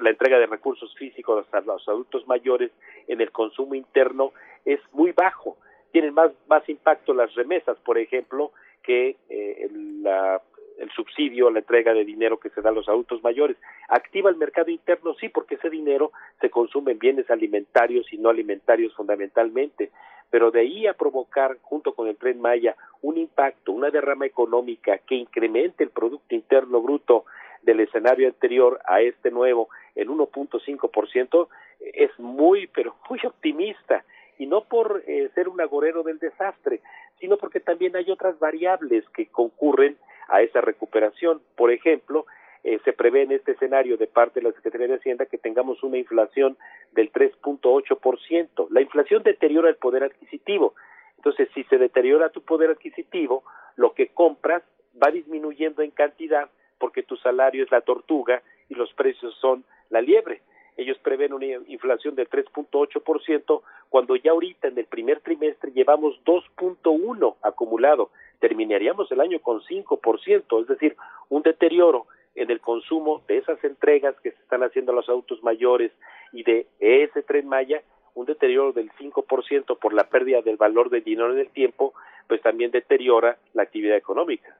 la 0.01 0.09
entrega 0.09 0.39
de 0.39 0.45
recursos 0.45 0.93
físicos 0.95 1.45
a 1.51 1.61
los 1.61 1.87
adultos 1.87 2.27
mayores 2.27 2.71
en 3.07 3.21
el 3.21 3.31
consumo 3.31 3.75
interno 3.75 4.31
es 4.65 4.79
muy 4.91 5.11
bajo. 5.11 5.57
Tienen 5.91 6.13
más, 6.13 6.31
más 6.47 6.67
impacto 6.69 7.13
las 7.13 7.33
remesas, 7.35 7.77
por 7.79 7.97
ejemplo, 7.97 8.51
que 8.83 9.17
eh, 9.29 9.69
la 10.01 10.41
el 10.81 10.89
subsidio, 10.91 11.51
la 11.51 11.59
entrega 11.59 11.93
de 11.93 12.03
dinero 12.03 12.39
que 12.39 12.49
se 12.49 12.61
da 12.61 12.69
a 12.69 12.73
los 12.73 12.89
adultos 12.89 13.23
mayores. 13.23 13.55
Activa 13.87 14.29
el 14.29 14.35
mercado 14.35 14.71
interno, 14.71 15.13
sí, 15.13 15.29
porque 15.29 15.55
ese 15.55 15.69
dinero 15.69 16.11
se 16.41 16.49
consume 16.49 16.93
en 16.93 16.99
bienes 16.99 17.29
alimentarios 17.29 18.11
y 18.11 18.17
no 18.17 18.29
alimentarios 18.29 18.93
fundamentalmente, 18.95 19.91
pero 20.31 20.49
de 20.49 20.61
ahí 20.61 20.87
a 20.87 20.93
provocar, 20.93 21.57
junto 21.61 21.93
con 21.93 22.07
el 22.07 22.17
tren 22.17 22.41
Maya, 22.41 22.75
un 23.01 23.17
impacto, 23.17 23.71
una 23.71 23.91
derrama 23.91 24.25
económica 24.25 24.97
que 24.99 25.15
incremente 25.15 25.83
el 25.83 25.91
Producto 25.91 26.33
Interno 26.33 26.81
Bruto 26.81 27.25
del 27.61 27.81
escenario 27.81 28.27
anterior 28.27 28.79
a 28.85 29.01
este 29.01 29.29
nuevo 29.29 29.69
en 29.95 30.07
1.5%, 30.07 31.47
es 31.79 32.19
muy, 32.19 32.67
pero 32.67 32.95
muy 33.09 33.19
optimista 33.25 34.03
y 34.39 34.47
no 34.47 34.61
por 34.61 35.03
eh, 35.05 35.29
ser 35.35 35.47
un 35.47 35.61
agorero 35.61 36.01
del 36.01 36.17
desastre, 36.17 36.81
sino 37.19 37.37
porque 37.37 37.59
también 37.59 37.95
hay 37.95 38.09
otras 38.09 38.39
variables 38.39 39.07
que 39.09 39.27
concurren 39.27 39.97
a 40.31 40.41
esa 40.41 40.61
recuperación. 40.61 41.41
Por 41.55 41.71
ejemplo, 41.71 42.25
eh, 42.63 42.79
se 42.85 42.93
prevé 42.93 43.23
en 43.23 43.31
este 43.31 43.51
escenario 43.53 43.97
de 43.97 44.07
parte 44.07 44.39
de 44.39 44.47
la 44.47 44.53
Secretaría 44.53 44.87
de 44.87 44.95
Hacienda 44.95 45.25
que 45.25 45.37
tengamos 45.37 45.83
una 45.83 45.97
inflación 45.97 46.57
del 46.93 47.11
3.8%. 47.11 48.67
La 48.69 48.81
inflación 48.81 49.23
deteriora 49.23 49.69
el 49.69 49.75
poder 49.75 50.03
adquisitivo. 50.03 50.73
Entonces, 51.17 51.49
si 51.53 51.63
se 51.65 51.77
deteriora 51.77 52.29
tu 52.29 52.41
poder 52.41 52.71
adquisitivo, 52.71 53.43
lo 53.75 53.93
que 53.93 54.07
compras 54.07 54.63
va 55.01 55.11
disminuyendo 55.11 55.81
en 55.81 55.91
cantidad 55.91 56.49
porque 56.79 57.03
tu 57.03 57.15
salario 57.17 57.63
es 57.63 57.71
la 57.71 57.81
tortuga 57.81 58.41
y 58.69 58.75
los 58.75 58.91
precios 58.93 59.35
son 59.39 59.63
la 59.89 60.01
liebre. 60.01 60.41
Ellos 60.77 60.97
prevén 60.99 61.33
una 61.33 61.45
inflación 61.45 62.15
del 62.15 62.29
3.8% 62.29 63.61
cuando 63.89 64.15
ya 64.15 64.31
ahorita 64.31 64.69
en 64.69 64.77
el 64.77 64.85
primer 64.85 65.19
trimestre 65.19 65.71
llevamos 65.71 66.19
2.1 66.25 67.35
acumulado 67.43 68.09
terminaríamos 68.41 69.09
el 69.11 69.21
año 69.21 69.39
con 69.39 69.61
5%, 69.61 70.61
es 70.61 70.67
decir, 70.67 70.97
un 71.29 71.43
deterioro 71.43 72.07
en 72.35 72.49
el 72.51 72.59
consumo 72.59 73.21
de 73.27 73.37
esas 73.37 73.63
entregas 73.63 74.15
que 74.21 74.31
se 74.31 74.41
están 74.41 74.63
haciendo 74.63 74.91
a 74.91 74.95
los 74.95 75.07
autos 75.07 75.41
mayores 75.43 75.91
y 76.33 76.43
de 76.43 76.67
ese 76.79 77.21
tren 77.23 77.47
Maya, 77.47 77.81
un 78.15 78.25
deterioro 78.25 78.73
del 78.73 78.91
5% 78.93 79.77
por 79.79 79.93
la 79.93 80.05
pérdida 80.05 80.41
del 80.41 80.57
valor 80.57 80.89
del 80.89 81.03
dinero 81.03 81.31
en 81.31 81.39
el 81.39 81.49
tiempo, 81.49 81.93
pues 82.27 82.41
también 82.41 82.71
deteriora 82.71 83.37
la 83.53 83.63
actividad 83.63 83.95
económica. 83.95 84.57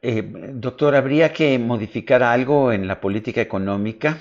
Eh, 0.00 0.22
doctor, 0.22 0.94
¿habría 0.94 1.32
que 1.32 1.58
modificar 1.58 2.22
algo 2.22 2.72
en 2.72 2.86
la 2.86 3.00
política 3.00 3.40
económica? 3.40 4.18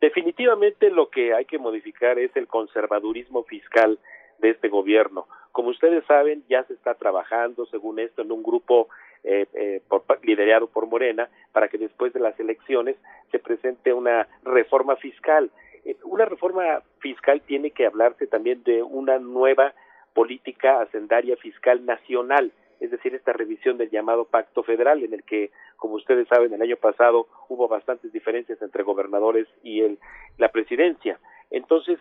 Definitivamente 0.00 0.90
lo 0.90 1.10
que 1.10 1.34
hay 1.34 1.44
que 1.44 1.58
modificar 1.58 2.18
es 2.18 2.34
el 2.36 2.46
conservadurismo 2.46 3.44
fiscal 3.44 3.98
de 4.38 4.50
este 4.50 4.68
gobierno. 4.68 5.26
Como 5.54 5.68
ustedes 5.68 6.04
saben, 6.06 6.42
ya 6.48 6.64
se 6.64 6.72
está 6.72 6.94
trabajando, 6.94 7.64
según 7.66 8.00
esto, 8.00 8.22
en 8.22 8.32
un 8.32 8.42
grupo 8.42 8.88
eh, 9.22 9.46
eh, 9.54 9.80
liderado 10.24 10.66
por 10.66 10.88
Morena 10.88 11.28
para 11.52 11.68
que 11.68 11.78
después 11.78 12.12
de 12.12 12.18
las 12.18 12.38
elecciones 12.40 12.96
se 13.30 13.38
presente 13.38 13.92
una 13.92 14.26
reforma 14.42 14.96
fiscal. 14.96 15.52
Eh, 15.84 15.96
una 16.02 16.24
reforma 16.24 16.82
fiscal 16.98 17.40
tiene 17.42 17.70
que 17.70 17.86
hablarse 17.86 18.26
también 18.26 18.64
de 18.64 18.82
una 18.82 19.20
nueva 19.20 19.74
política 20.12 20.80
hacendaria 20.80 21.36
fiscal 21.36 21.86
nacional, 21.86 22.50
es 22.80 22.90
decir, 22.90 23.14
esta 23.14 23.32
revisión 23.32 23.78
del 23.78 23.90
llamado 23.90 24.24
pacto 24.24 24.64
federal, 24.64 25.04
en 25.04 25.14
el 25.14 25.22
que, 25.22 25.52
como 25.76 25.94
ustedes 25.94 26.26
saben, 26.26 26.52
el 26.52 26.62
año 26.62 26.78
pasado 26.78 27.28
hubo 27.48 27.68
bastantes 27.68 28.10
diferencias 28.12 28.60
entre 28.60 28.82
gobernadores 28.82 29.46
y 29.62 29.82
el, 29.82 30.00
la 30.36 30.48
presidencia. 30.48 31.20
Entonces, 31.52 32.00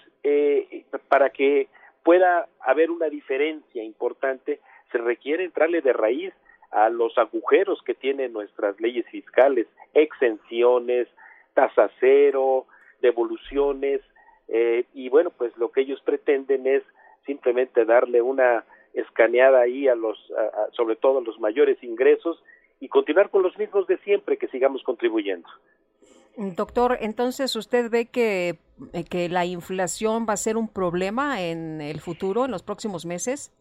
para 1.07 1.29
que 1.29 1.67
pueda 2.03 2.47
haber 2.59 2.91
una 2.91 3.09
diferencia 3.09 3.83
importante, 3.83 4.59
se 4.91 4.97
requiere 4.97 5.43
entrarle 5.43 5.81
de 5.81 5.93
raíz 5.93 6.33
a 6.71 6.89
los 6.89 7.17
agujeros 7.17 7.81
que 7.83 7.93
tienen 7.93 8.33
nuestras 8.33 8.79
leyes 8.79 9.05
fiscales, 9.07 9.67
exenciones, 9.93 11.07
tasa 11.53 11.89
cero, 11.99 12.65
devoluciones, 13.01 14.01
eh, 14.47 14.85
y 14.93 15.09
bueno, 15.09 15.29
pues 15.29 15.55
lo 15.57 15.71
que 15.71 15.81
ellos 15.81 16.01
pretenden 16.01 16.67
es 16.67 16.83
simplemente 17.25 17.85
darle 17.85 18.21
una 18.21 18.65
escaneada 18.93 19.61
ahí 19.61 19.87
a 19.87 19.95
los, 19.95 20.17
sobre 20.71 20.95
todo 20.95 21.19
a 21.19 21.23
los 21.23 21.39
mayores 21.39 21.81
ingresos 21.83 22.43
y 22.79 22.89
continuar 22.89 23.29
con 23.29 23.43
los 23.43 23.57
mismos 23.57 23.87
de 23.87 23.97
siempre 23.99 24.37
que 24.37 24.47
sigamos 24.49 24.83
contribuyendo. 24.83 25.47
Doctor, 26.35 26.97
entonces 26.99 27.55
usted 27.55 27.91
ve 27.91 28.07
que, 28.07 28.57
eh, 28.93 29.03
que 29.03 29.29
la 29.29 29.45
inflación 29.45 30.25
va 30.27 30.33
a 30.33 30.37
ser 30.37 30.57
un 30.57 30.67
problema 30.67 31.41
en 31.41 31.79
el 31.79 31.99
futuro, 31.99 32.45
en 32.45 32.51
los 32.51 32.63
próximos 32.63 33.05
meses. 33.05 33.51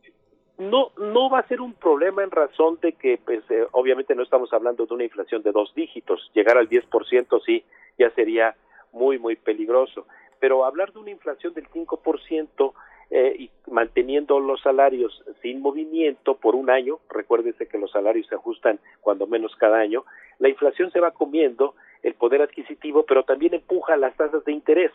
No, 0.58 0.90
no 0.96 1.28
va 1.28 1.40
a 1.40 1.48
ser 1.48 1.60
un 1.60 1.74
problema 1.74 2.22
en 2.22 2.30
razón 2.30 2.78
de 2.80 2.92
que, 2.92 3.18
pues, 3.22 3.42
eh, 3.50 3.66
obviamente 3.72 4.14
no 4.14 4.22
estamos 4.22 4.52
hablando 4.52 4.86
de 4.86 4.94
una 4.94 5.04
inflación 5.04 5.42
de 5.42 5.52
dos 5.52 5.74
dígitos. 5.74 6.30
Llegar 6.34 6.56
al 6.56 6.68
10% 6.68 7.40
sí, 7.44 7.64
ya 7.98 8.10
sería 8.10 8.54
muy, 8.92 9.18
muy 9.18 9.36
peligroso. 9.36 10.06
Pero 10.40 10.64
hablar 10.64 10.92
de 10.92 11.00
una 11.00 11.10
inflación 11.10 11.52
del 11.54 11.68
5% 11.68 12.72
eh, 13.10 13.36
y 13.38 13.50
manteniendo 13.70 14.40
los 14.40 14.62
salarios 14.62 15.22
sin 15.42 15.60
movimiento 15.60 16.36
por 16.36 16.54
un 16.54 16.70
año, 16.70 17.00
recuérdese 17.10 17.68
que 17.68 17.78
los 17.78 17.90
salarios 17.90 18.26
se 18.28 18.36
ajustan 18.36 18.78
cuando 19.00 19.26
menos 19.26 19.54
cada 19.56 19.78
año, 19.78 20.04
la 20.38 20.48
inflación 20.48 20.90
se 20.90 21.00
va 21.00 21.10
comiendo 21.10 21.74
el 22.02 22.14
poder 22.14 22.42
adquisitivo, 22.42 23.04
pero 23.04 23.24
también 23.24 23.54
empuja 23.54 23.96
las 23.96 24.16
tasas 24.16 24.44
de 24.44 24.52
interés. 24.52 24.92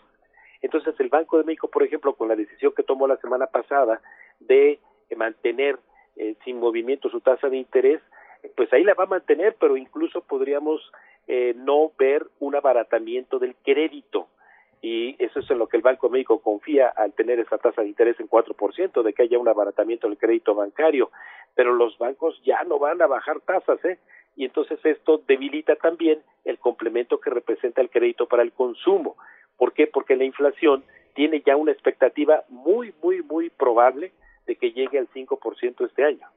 Entonces 0.61 0.95
el 0.99 1.09
Banco 1.09 1.37
de 1.37 1.43
México, 1.43 1.69
por 1.69 1.83
ejemplo, 1.83 2.13
con 2.13 2.27
la 2.27 2.35
decisión 2.35 2.73
que 2.75 2.83
tomó 2.83 3.07
la 3.07 3.17
semana 3.17 3.47
pasada 3.47 4.01
de 4.39 4.79
mantener 5.15 5.79
eh, 6.15 6.35
sin 6.43 6.59
movimiento 6.59 7.09
su 7.09 7.21
tasa 7.21 7.49
de 7.49 7.57
interés, 7.57 8.01
pues 8.55 8.71
ahí 8.73 8.83
la 8.83 8.93
va 8.93 9.05
a 9.05 9.07
mantener, 9.07 9.55
pero 9.59 9.77
incluso 9.77 10.21
podríamos 10.21 10.81
eh, 11.27 11.53
no 11.55 11.91
ver 11.97 12.25
un 12.39 12.55
abaratamiento 12.55 13.39
del 13.39 13.55
crédito. 13.63 14.27
Y 14.81 15.15
eso 15.23 15.39
es 15.39 15.49
en 15.49 15.57
lo 15.57 15.67
que 15.67 15.77
el 15.77 15.83
Banco 15.83 16.07
de 16.07 16.13
México 16.13 16.39
confía 16.39 16.87
al 16.89 17.13
tener 17.13 17.39
esa 17.39 17.57
tasa 17.57 17.81
de 17.81 17.87
interés 17.87 18.19
en 18.19 18.29
4%, 18.29 19.01
de 19.01 19.13
que 19.13 19.23
haya 19.23 19.39
un 19.39 19.47
abaratamiento 19.47 20.07
del 20.07 20.17
crédito 20.17 20.53
bancario. 20.53 21.09
Pero 21.55 21.73
los 21.73 21.97
bancos 21.97 22.39
ya 22.43 22.63
no 22.63 22.77
van 22.77 23.01
a 23.01 23.07
bajar 23.07 23.39
tasas, 23.41 23.83
¿eh? 23.85 23.97
Y 24.37 24.45
entonces 24.45 24.79
esto 24.85 25.23
debilita 25.27 25.75
también 25.75 26.19
el 26.45 26.59
complemento 26.59 27.19
que 27.19 27.31
representa 27.31 27.81
el 27.81 27.89
crédito 27.89 28.27
para 28.27 28.43
el 28.43 28.53
consumo. 28.53 29.17
¿Por 29.57 29.73
qué? 29.73 29.87
Porque 29.87 30.15
la 30.15 30.25
inflación 30.25 30.83
tiene 31.15 31.41
ya 31.43 31.55
una 31.55 31.71
expectativa 31.71 32.43
muy, 32.47 32.93
muy, 33.01 33.23
muy 33.23 33.49
probable 33.49 34.11
de 34.45 34.55
que 34.55 34.71
llegue 34.71 34.99
al 34.99 35.09
5% 35.09 35.85
este 35.87 36.05
año. 36.05 36.27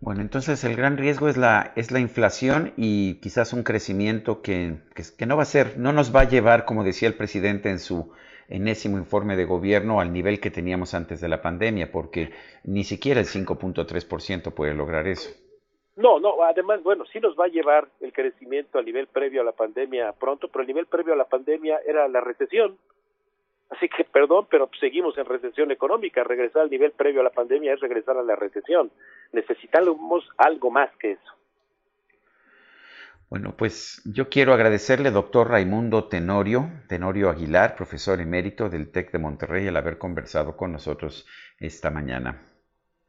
Bueno, 0.00 0.22
entonces 0.22 0.64
el 0.64 0.74
gran 0.74 0.96
riesgo 0.96 1.28
es 1.28 1.36
la, 1.36 1.72
es 1.76 1.90
la 1.90 2.00
inflación 2.00 2.72
y 2.76 3.16
quizás 3.16 3.52
un 3.52 3.62
crecimiento 3.62 4.40
que, 4.40 4.76
que, 4.94 5.26
no 5.26 5.36
va 5.36 5.42
a 5.42 5.46
ser, 5.46 5.76
no 5.76 5.92
nos 5.92 6.14
va 6.14 6.22
a 6.22 6.28
llevar, 6.28 6.64
como 6.64 6.82
decía 6.82 7.08
el 7.08 7.14
presidente 7.14 7.68
en 7.68 7.78
su 7.78 8.10
enésimo 8.48 8.96
informe 8.96 9.36
de 9.36 9.44
gobierno, 9.44 10.00
al 10.00 10.12
nivel 10.12 10.40
que 10.40 10.50
teníamos 10.50 10.94
antes 10.94 11.20
de 11.20 11.28
la 11.28 11.42
pandemia, 11.42 11.92
porque 11.92 12.30
ni 12.64 12.84
siquiera 12.84 13.20
el 13.20 13.26
5.3% 13.26 14.54
puede 14.54 14.72
lograr 14.72 15.06
eso. 15.08 15.30
No, 15.98 16.20
no, 16.20 16.44
además, 16.44 16.80
bueno, 16.84 17.04
sí 17.12 17.18
nos 17.18 17.36
va 17.36 17.46
a 17.46 17.48
llevar 17.48 17.88
el 18.00 18.12
crecimiento 18.12 18.78
a 18.78 18.82
nivel 18.82 19.08
previo 19.08 19.40
a 19.40 19.44
la 19.44 19.50
pandemia 19.50 20.12
pronto, 20.12 20.46
pero 20.46 20.62
el 20.62 20.68
nivel 20.68 20.86
previo 20.86 21.12
a 21.12 21.16
la 21.16 21.24
pandemia 21.24 21.80
era 21.84 22.06
la 22.06 22.20
recesión. 22.20 22.78
Así 23.68 23.88
que, 23.88 24.04
perdón, 24.04 24.46
pero 24.48 24.70
seguimos 24.78 25.18
en 25.18 25.24
recesión 25.24 25.72
económica. 25.72 26.22
Regresar 26.22 26.62
al 26.62 26.70
nivel 26.70 26.92
previo 26.92 27.20
a 27.20 27.24
la 27.24 27.30
pandemia 27.30 27.74
es 27.74 27.80
regresar 27.80 28.16
a 28.16 28.22
la 28.22 28.36
recesión. 28.36 28.92
Necesitamos 29.32 30.24
algo 30.36 30.70
más 30.70 30.88
que 30.98 31.12
eso. 31.12 31.32
Bueno, 33.28 33.56
pues 33.58 34.00
yo 34.04 34.28
quiero 34.28 34.54
agradecerle, 34.54 35.10
doctor 35.10 35.50
Raimundo 35.50 36.04
Tenorio, 36.04 36.70
Tenorio 36.88 37.28
Aguilar, 37.28 37.74
profesor 37.74 38.20
emérito 38.20 38.70
del 38.70 38.92
TEC 38.92 39.10
de 39.10 39.18
Monterrey, 39.18 39.66
el 39.66 39.76
haber 39.76 39.98
conversado 39.98 40.56
con 40.56 40.70
nosotros 40.70 41.26
esta 41.58 41.90
mañana. 41.90 42.40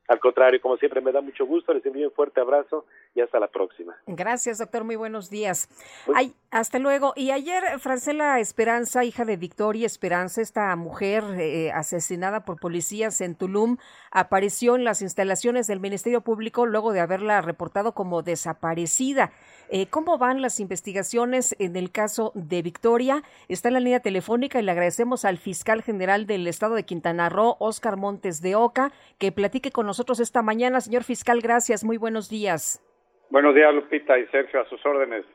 Al 0.09 0.19
contrario, 0.19 0.59
como 0.59 0.75
siempre, 0.77 1.01
me 1.01 1.11
da 1.11 1.21
mucho 1.21 1.45
gusto. 1.45 1.71
Les 1.71 1.85
envío 1.85 2.07
un 2.07 2.13
fuerte 2.13 2.41
abrazo 2.41 2.85
y 3.15 3.21
hasta 3.21 3.39
la 3.39 3.47
próxima. 3.47 3.95
Gracias, 4.07 4.59
doctor. 4.59 4.83
Muy 4.83 4.95
buenos 4.95 5.29
días. 5.29 5.67
Ay, 6.13 6.35
hasta 6.51 6.79
luego. 6.79 7.13
Y 7.15 7.31
ayer, 7.31 7.79
Francela 7.79 8.39
Esperanza, 8.39 9.03
hija 9.03 9.25
de 9.25 9.37
Victoria 9.37 9.85
Esperanza, 9.85 10.41
esta 10.41 10.75
mujer 10.75 11.23
eh, 11.37 11.71
asesinada 11.71 12.45
por 12.45 12.59
policías 12.59 13.21
en 13.21 13.35
Tulum, 13.35 13.77
apareció 14.11 14.75
en 14.75 14.83
las 14.83 15.01
instalaciones 15.01 15.67
del 15.67 15.79
Ministerio 15.79 16.21
Público 16.21 16.65
luego 16.65 16.93
de 16.93 16.99
haberla 16.99 17.41
reportado 17.41 17.93
como 17.93 18.21
desaparecida. 18.21 19.31
Eh, 19.71 19.87
¿Cómo 19.87 20.17
van 20.17 20.41
las 20.41 20.59
investigaciones 20.59 21.55
en 21.59 21.75
el 21.75 21.91
caso 21.91 22.31
de 22.33 22.61
Victoria? 22.61 23.23
Está 23.47 23.67
en 23.67 23.75
la 23.75 23.79
línea 23.79 23.99
telefónica 23.99 24.59
y 24.59 24.63
le 24.63 24.71
agradecemos 24.71 25.25
al 25.25 25.37
fiscal 25.37 25.83
general 25.83 26.25
del 26.25 26.47
estado 26.47 26.75
de 26.75 26.85
Quintana 26.85 27.29
Roo, 27.29 27.55
Oscar 27.59 27.97
Montes 27.97 28.41
de 28.41 28.55
Oca, 28.55 28.91
que 29.19 29.31
platique 29.31 29.71
con 29.71 29.85
nosotros 29.85 30.19
esta 30.19 30.41
mañana. 30.41 30.81
Señor 30.81 31.03
fiscal, 31.03 31.41
gracias. 31.41 31.83
Muy 31.83 31.97
buenos 31.97 32.29
días. 32.29 32.81
Buenos 33.29 33.55
días, 33.55 33.73
Lupita 33.73 34.17
y 34.17 34.25
Sergio, 34.27 34.61
a 34.61 34.69
sus 34.69 34.83
órdenes. 34.85 35.25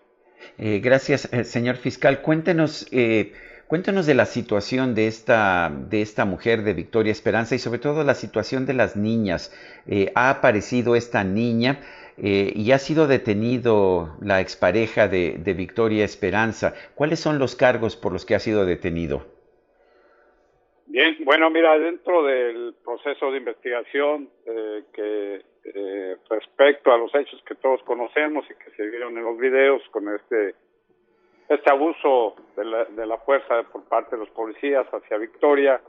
Eh, 0.59 0.81
gracias, 0.83 1.33
eh, 1.33 1.45
señor 1.45 1.77
fiscal. 1.77 2.21
Cuéntenos, 2.23 2.89
Cuéntanos 3.67 4.07
de 4.07 4.15
la 4.15 4.27
situación 4.27 4.95
de 4.95 5.07
esta, 5.07 5.73
de 5.89 6.03
esta 6.03 6.27
mujer 6.27 6.63
de 6.63 6.75
Victoria 6.75 7.11
Esperanza 7.11 7.55
y 7.55 7.59
sobre 7.59 7.79
todo 7.79 8.05
la 8.05 8.15
situación 8.15 8.67
de 8.67 8.75
las 8.75 8.95
niñas. 8.95 9.51
Eh, 9.89 10.13
ha 10.15 10.29
aparecido 10.29 10.97
esta 10.97 11.25
niña 11.25 11.81
eh, 12.19 12.53
y 12.55 12.73
ha 12.73 12.79
sido 12.79 13.07
detenido 13.07 14.17
la 14.21 14.43
expareja 14.43 15.09
de, 15.09 15.39
de 15.39 15.55
Victoria 15.55 16.05
Esperanza. 16.05 16.75
¿Cuáles 16.95 17.21
son 17.21 17.39
los 17.39 17.57
cargos 17.57 17.97
por 17.97 18.13
los 18.13 18.27
que 18.27 18.35
ha 18.35 18.39
sido 18.39 18.67
detenido? 18.67 19.25
Bien, 20.87 21.17
bueno, 21.25 21.49
mira, 21.49 21.79
dentro 21.79 22.23
del 22.23 22.75
proceso 22.85 23.33
de 23.33 23.39
investigación 23.39 24.29
eh, 24.45 24.83
que 24.93 25.43
eh, 25.65 26.17
respecto 26.29 26.93
a 26.93 26.99
los 26.99 27.15
hechos 27.15 27.43
que 27.47 27.55
todos 27.55 27.83
conocemos 27.85 28.45
y 28.51 28.55
que 28.55 28.71
se 28.77 28.87
vieron 28.87 29.17
en 29.17 29.25
los 29.25 29.39
videos 29.39 29.83
con 29.91 30.09
este 30.15 30.55
este 31.49 31.71
abuso 31.71 32.37
de 32.57 32.65
la, 32.65 32.85
de 32.87 33.07
la 33.07 33.19
fuerza 33.19 33.63
por 33.65 33.85
parte 33.85 34.17
de 34.17 34.21
los 34.21 34.31
policías 34.31 34.87
hacia 34.87 35.19
Victoria, 35.19 35.81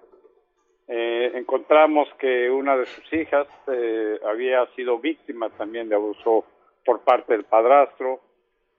eh, 0.88 1.32
encontramos 1.34 2.08
que 2.20 2.50
una 2.50 2.78
de 2.78 2.86
sus 2.86 3.14
hijas 3.14 3.48
eh, 3.68 4.20
había 4.26 4.66
sido 4.76 5.00
víctima 5.00 5.50
también 5.52 5.90
de 5.90 5.96
abuso 5.96 6.46
por 6.86 7.02
parte 7.02 7.34
del 7.34 7.46
padrastro. 7.46 8.20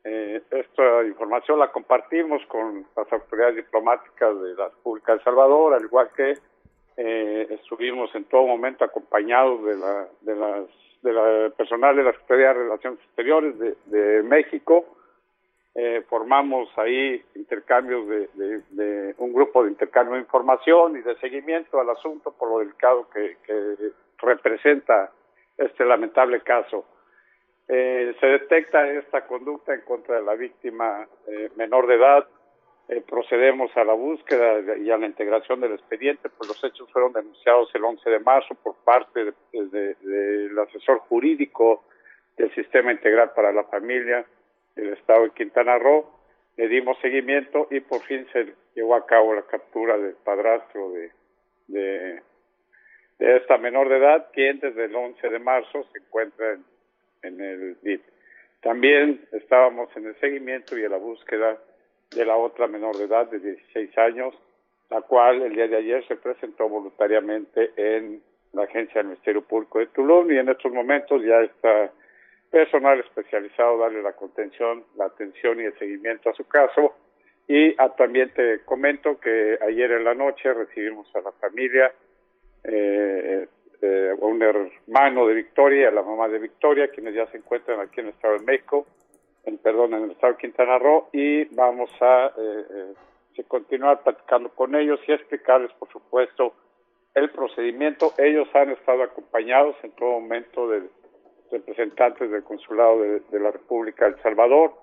Eh, 0.05 0.41
esta 0.51 1.05
información 1.05 1.59
la 1.59 1.73
compartimos 1.73 2.45
con 2.47 2.87
las 2.97 3.13
autoridades 3.13 3.57
diplomáticas 3.57 4.41
de 4.41 4.55
la 4.55 4.69
República 4.69 5.17
de 5.17 5.25
Salvador, 5.25 5.75
al 5.75 5.85
igual 5.85 6.11
que 6.15 6.35
eh, 6.97 7.47
estuvimos 7.51 8.15
en 8.15 8.25
todo 8.27 8.47
momento 8.47 8.85
acompañados 8.85 9.65
de 9.65 9.77
la, 9.77 10.09
de 10.21 10.37
las, 10.37 10.67
de 11.07 11.13
la 11.13 11.51
personal 11.51 11.95
de 11.95 12.03
la 12.03 12.13
Secretaría 12.13 12.49
de 12.49 12.55
Relaciones 12.55 13.01
Exteriores 13.05 13.55
de, 13.87 14.23
México 14.25 14.85
eh, 15.75 16.03
formamos 16.09 16.69
ahí 16.77 17.23
intercambios 17.35 18.07
de, 18.09 19.15
un 19.19 19.33
grupo 19.33 19.63
de 19.63 19.71
intercambio 19.71 20.15
de 20.15 20.21
información 20.21 20.97
y 20.97 21.03
de 21.03 21.17
seguimiento 21.19 21.79
al 21.81 21.91
asunto 21.91 22.33
por 22.33 22.51
lo 22.51 22.59
delicado 22.59 23.09
que, 23.11 23.37
que 23.47 23.77
representa 24.19 25.13
este 25.57 25.85
lamentable 25.85 26.41
caso. 26.41 26.85
Eh, 27.69 28.15
se 28.21 28.27
detecta 28.27 28.89
esta 28.91 29.27
conducta 29.27 29.75
en 29.75 29.83
contra 29.83 30.17
de 30.17 30.23
la 30.23 30.35
víctima 30.35 31.07
eh, 31.27 31.51
menor 31.57 31.87
de 31.87 31.95
edad. 31.95 32.27
Eh, 32.89 33.01
procedemos 33.01 33.77
a 33.77 33.85
la 33.85 33.95
búsqueda 33.95 34.77
y 34.77 34.91
a 34.93 34.97
la 34.97 35.07
integración 35.07 35.61
del 35.61 35.73
expediente, 35.73 36.29
pues 36.29 36.49
los 36.49 36.63
hechos 36.63 36.89
fueron 36.93 37.13
denunciados 37.13 37.69
el 37.75 37.85
11 37.85 38.11
de 38.11 38.21
marzo 38.21 38.55
por 38.55 38.77
parte 38.85 39.25
del 39.25 39.71
de, 39.71 39.95
de, 39.95 40.63
asesor 40.63 40.99
jurídico 41.01 41.83
del 42.37 42.55
Sistema 42.55 42.93
Integral 42.93 43.33
para 43.35 43.51
la 43.51 43.65
Familia 43.65 44.25
del 44.77 44.93
Estado 44.93 45.25
de 45.25 45.31
Quintana 45.31 45.79
Roo. 45.79 46.09
Le 46.57 46.69
dimos 46.69 46.97
seguimiento 47.01 47.67
y 47.73 47.81
por 47.81 48.03
fin 48.05 48.25
se 48.33 48.55
llevó 48.77 48.95
a 48.95 49.05
cabo 49.05 49.35
la 49.35 49.43
captura 49.43 49.99
del 49.99 50.15
padrastro 50.25 50.93
de, 50.93 51.11
de, 51.67 52.23
esta 53.19 53.59
menor 53.59 53.89
de 53.89 53.97
edad, 53.97 54.29
quien 54.33 54.61
desde 54.61 54.85
el 54.85 54.95
11 54.95 55.29
de 55.29 55.39
marzo 55.41 55.85
se 55.91 55.99
encuentra 55.99 56.53
en, 56.53 56.65
en 57.23 57.41
el 57.41 57.81
DIP. 57.83 58.03
También 58.63 59.27
estábamos 59.33 59.89
en 59.97 60.07
el 60.07 60.15
seguimiento 60.21 60.79
y 60.79 60.85
en 60.85 60.93
la 60.93 60.99
búsqueda 60.99 61.59
de 62.15 62.25
la 62.25 62.37
otra 62.37 62.67
menor 62.67 62.97
de 62.97 63.05
edad 63.05 63.31
de 63.31 63.39
16 63.39 63.99
años, 63.99 64.35
la 64.91 65.03
cual 65.03 65.43
el 65.43 65.55
día 65.55 65.69
de 65.69 65.77
ayer 65.77 66.07
se 66.07 66.17
presentó 66.17 66.69
voluntariamente 66.69 67.73
en 67.77 68.23
la 68.53 68.65
agencia 68.65 69.01
del 69.01 69.07
Ministerio 69.07 69.43
Público 69.43 69.79
de 69.79 69.87
Tulum 69.89 70.31
y 70.31 70.39
en 70.39 70.49
estos 70.49 70.73
momentos 70.73 71.23
ya 71.23 71.41
está 71.41 71.91
personal 72.51 73.01
especializado 73.01 73.79
darle 73.79 74.03
la 74.03 74.13
contención, 74.13 74.85
la 74.97 75.07
atención 75.07 75.61
y 75.61 75.65
el 75.65 75.79
seguimiento 75.79 76.31
a 76.31 76.35
su 76.35 76.47
caso. 76.47 76.95
Y 77.49 77.75
ah, 77.79 77.95
también 77.97 78.33
te 78.35 78.61
comento 78.65 79.21
que 79.21 79.59
ayer 79.61 79.93
en 79.93 80.05
la 80.05 80.15
noche 80.15 80.53
recibimos 80.53 81.07
a 81.15 81.21
la 81.21 81.33
familia, 81.33 81.93
eh, 82.65 83.47
eh, 83.83 84.15
un 84.21 84.43
hermano 84.43 85.27
de 85.27 85.35
Victoria, 85.35 85.89
a 85.89 85.93
la 85.93 86.03
mamá 86.03 86.29
de 86.29 86.39
Victoria, 86.39 86.89
quienes 86.89 87.15
ya 87.15 87.27
se 87.27 87.37
encuentran 87.37 87.81
aquí 87.81 88.01
en 88.01 88.07
el 88.07 88.13
Estado 88.15 88.39
de 88.39 88.45
México, 88.45 88.87
en, 89.47 89.59
perdón, 89.59 89.95
en 89.95 90.05
el 90.05 90.11
Estado 90.11 90.35
de 90.35 90.39
Quintana 90.39 90.79
Roo, 90.79 91.09
y 91.13 91.45
vamos 91.55 91.91
a 92.01 92.33
eh, 92.37 92.95
eh, 93.39 93.45
continuar 93.49 94.03
platicando 94.03 94.51
con 94.51 94.75
ellos 94.75 95.01
y 95.07 95.13
explicarles, 95.13 95.73
por 95.75 95.89
supuesto, 95.91 96.55
el 97.15 97.31
procedimiento. 97.31 98.13
Ellos 98.19 98.49
han 98.55 98.71
estado 98.71 99.03
acompañados 99.05 99.77
en 99.83 99.93
todo 99.93 100.21
momento 100.21 100.69
de 100.69 100.83
representantes 101.51 102.31
del 102.31 102.43
Consulado 102.43 103.01
de, 103.01 103.21
de, 103.21 103.41
la 103.41 103.53
República 103.53 104.05
de 104.05 104.17
El 104.17 104.23
Salvador, 104.23 104.75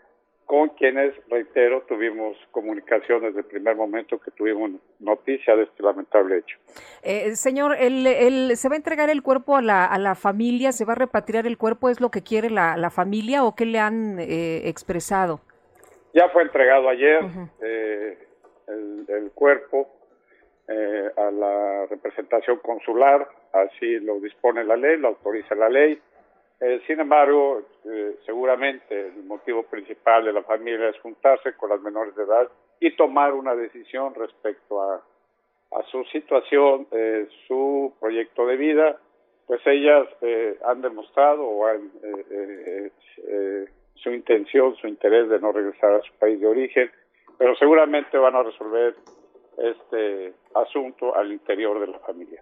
con 0.45 0.69
quienes, 0.69 1.13
reitero, 1.29 1.81
tuvimos 1.83 2.37
comunicación 2.51 3.21
desde 3.21 3.39
el 3.39 3.45
primer 3.45 3.75
momento 3.75 4.19
que 4.19 4.31
tuvimos 4.31 4.71
noticia 4.99 5.55
de 5.55 5.63
este 5.63 5.83
lamentable 5.83 6.39
hecho. 6.39 6.57
Eh, 7.01 7.35
señor, 7.35 7.75
el, 7.79 8.05
el, 8.05 8.57
¿se 8.57 8.69
va 8.69 8.75
a 8.75 8.77
entregar 8.77 9.09
el 9.09 9.21
cuerpo 9.23 9.55
a 9.55 9.61
la, 9.61 9.85
a 9.85 9.97
la 9.97 10.15
familia? 10.15 10.71
¿Se 10.71 10.85
va 10.85 10.93
a 10.93 10.95
repatriar 10.97 11.47
el 11.47 11.57
cuerpo? 11.57 11.89
¿Es 11.89 12.01
lo 12.01 12.11
que 12.11 12.21
quiere 12.21 12.49
la, 12.49 12.77
la 12.77 12.89
familia 12.89 13.43
o 13.43 13.55
qué 13.55 13.65
le 13.65 13.79
han 13.79 14.19
eh, 14.19 14.67
expresado? 14.67 15.39
Ya 16.13 16.29
fue 16.29 16.43
entregado 16.43 16.89
ayer 16.89 17.23
uh 17.23 17.27
-huh. 17.27 17.49
eh, 17.61 18.17
el, 18.67 19.05
el, 19.07 19.31
cuerpo 19.31 19.89
eh, 20.67 21.09
a 21.17 21.31
la 21.31 21.85
representación 21.87 22.59
consular, 22.59 23.27
así 23.51 23.99
lo 23.99 24.19
dispone 24.19 24.63
la 24.63 24.75
ley, 24.75 24.97
lo 24.97 25.09
autoriza 25.09 25.55
la 25.55 25.69
ley 25.69 25.99
eh, 26.65 26.81
sin 26.87 26.97
embargo, 26.97 27.61
eh, 27.83 28.15
seguramente 28.25 29.07
el 29.07 29.25
motivo 29.25 29.63
principal 29.63 30.23
de 30.23 30.31
la 30.31 30.43
familia 30.43 30.87
es 30.87 30.99
juntarse 31.01 31.57
con 31.57 31.69
las 31.69 31.81
menores 31.81 32.15
de 32.15 32.23
edad 32.23 32.47
y 32.79 32.95
tomar 32.95 33.33
una 33.33 33.53
decisión 33.53 34.15
respecto 34.15 34.81
a, 34.81 35.03
su 35.91 36.05
situación, 36.05 36.87
eh, 36.91 37.27
su 37.47 37.93
proyecto 37.99 38.45
de 38.45 38.55
vida, 38.55 38.97
pues 39.47 39.59
ellas 39.65 40.07
han 40.65 40.81
demostrado 40.81 41.49
su 43.95 44.11
intención, 44.11 44.75
su 44.75 44.87
interés 44.87 45.27
de 45.29 45.39
no 45.39 45.51
regresar 45.51 45.95
a 45.95 46.01
su 46.01 46.13
país 46.13 46.39
de 46.39 46.47
origen, 46.47 46.91
pero 47.37 47.55
seguramente 47.55 48.17
van 48.17 48.35
a 48.35 48.43
resolver 48.43 48.95
este 49.57 50.33
asunto 50.55 51.15
al 51.15 51.31
interior 51.33 51.79
de 51.79 51.87
la 51.87 51.99
familia. 51.99 52.41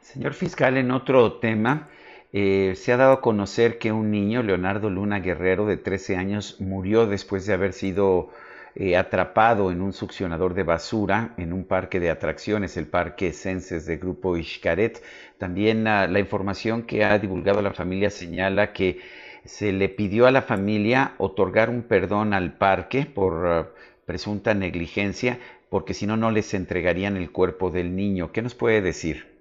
Señor 0.00 0.34
fiscal, 0.34 0.76
en 0.76 0.90
otro 0.90 1.38
tema, 1.38 1.88
eh, 2.36 2.74
se 2.74 2.92
ha 2.92 2.96
dado 2.96 3.12
a 3.12 3.20
conocer 3.20 3.78
que 3.78 3.92
un 3.92 4.10
niño, 4.10 4.42
Leonardo 4.42 4.90
Luna 4.90 5.20
Guerrero, 5.20 5.66
de 5.66 5.76
13 5.76 6.16
años, 6.16 6.60
murió 6.60 7.06
después 7.06 7.46
de 7.46 7.52
haber 7.54 7.72
sido 7.72 8.30
eh, 8.74 8.96
atrapado 8.96 9.70
en 9.70 9.80
un 9.80 9.92
succionador 9.92 10.54
de 10.54 10.64
basura 10.64 11.34
en 11.36 11.52
un 11.52 11.64
parque 11.64 12.00
de 12.00 12.10
atracciones, 12.10 12.76
el 12.76 12.88
Parque 12.88 13.32
Senses 13.32 13.86
de 13.86 13.98
Grupo 13.98 14.36
Xcaret. 14.36 15.00
También 15.38 15.82
uh, 15.82 16.10
la 16.10 16.18
información 16.18 16.82
que 16.82 17.04
ha 17.04 17.16
divulgado 17.20 17.62
la 17.62 17.72
familia 17.72 18.10
señala 18.10 18.72
que 18.72 18.98
se 19.44 19.72
le 19.72 19.88
pidió 19.88 20.26
a 20.26 20.32
la 20.32 20.42
familia 20.42 21.12
otorgar 21.18 21.70
un 21.70 21.82
perdón 21.82 22.34
al 22.34 22.54
parque 22.54 23.06
por 23.06 23.46
uh, 23.46 23.66
presunta 24.06 24.54
negligencia, 24.54 25.38
porque 25.70 25.94
si 25.94 26.04
no, 26.04 26.16
no 26.16 26.32
les 26.32 26.52
entregarían 26.52 27.16
el 27.16 27.30
cuerpo 27.30 27.70
del 27.70 27.94
niño. 27.94 28.32
¿Qué 28.32 28.42
nos 28.42 28.56
puede 28.56 28.82
decir? 28.82 29.33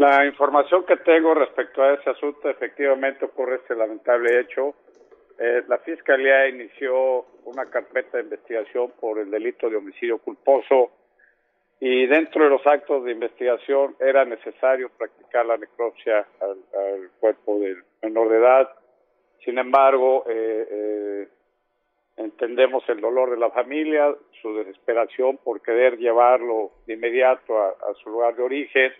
La 0.00 0.24
información 0.24 0.86
que 0.86 0.96
tengo 0.96 1.34
respecto 1.34 1.82
a 1.82 1.92
ese 1.92 2.08
asunto, 2.08 2.48
efectivamente 2.48 3.22
ocurre 3.26 3.56
este 3.56 3.76
lamentable 3.76 4.40
hecho. 4.40 4.74
Eh, 5.38 5.62
la 5.68 5.76
Fiscalía 5.76 6.48
inició 6.48 7.26
una 7.44 7.66
carpeta 7.66 8.16
de 8.16 8.22
investigación 8.22 8.92
por 8.98 9.18
el 9.18 9.30
delito 9.30 9.68
de 9.68 9.76
homicidio 9.76 10.16
culposo 10.16 10.90
y 11.80 12.06
dentro 12.06 12.44
de 12.44 12.48
los 12.48 12.66
actos 12.66 13.04
de 13.04 13.12
investigación 13.12 13.94
era 14.00 14.24
necesario 14.24 14.88
practicar 14.96 15.44
la 15.44 15.58
necropsia 15.58 16.26
al, 16.40 17.10
cuerpo 17.20 17.58
del 17.58 17.84
menor 18.02 18.30
de 18.30 18.38
edad. 18.38 18.70
Sin 19.44 19.58
embargo, 19.58 20.24
eh, 20.30 20.66
eh, 20.70 21.28
entendemos 22.16 22.88
el 22.88 23.02
dolor 23.02 23.32
de 23.32 23.36
la 23.36 23.50
familia, 23.50 24.14
su 24.40 24.54
desesperación 24.54 25.36
por 25.44 25.60
querer 25.60 25.98
llevarlo 25.98 26.70
de 26.86 26.94
inmediato 26.94 27.60
a 27.60 27.92
su 28.02 28.08
lugar 28.08 28.34
de 28.34 28.42
origen 28.44 28.92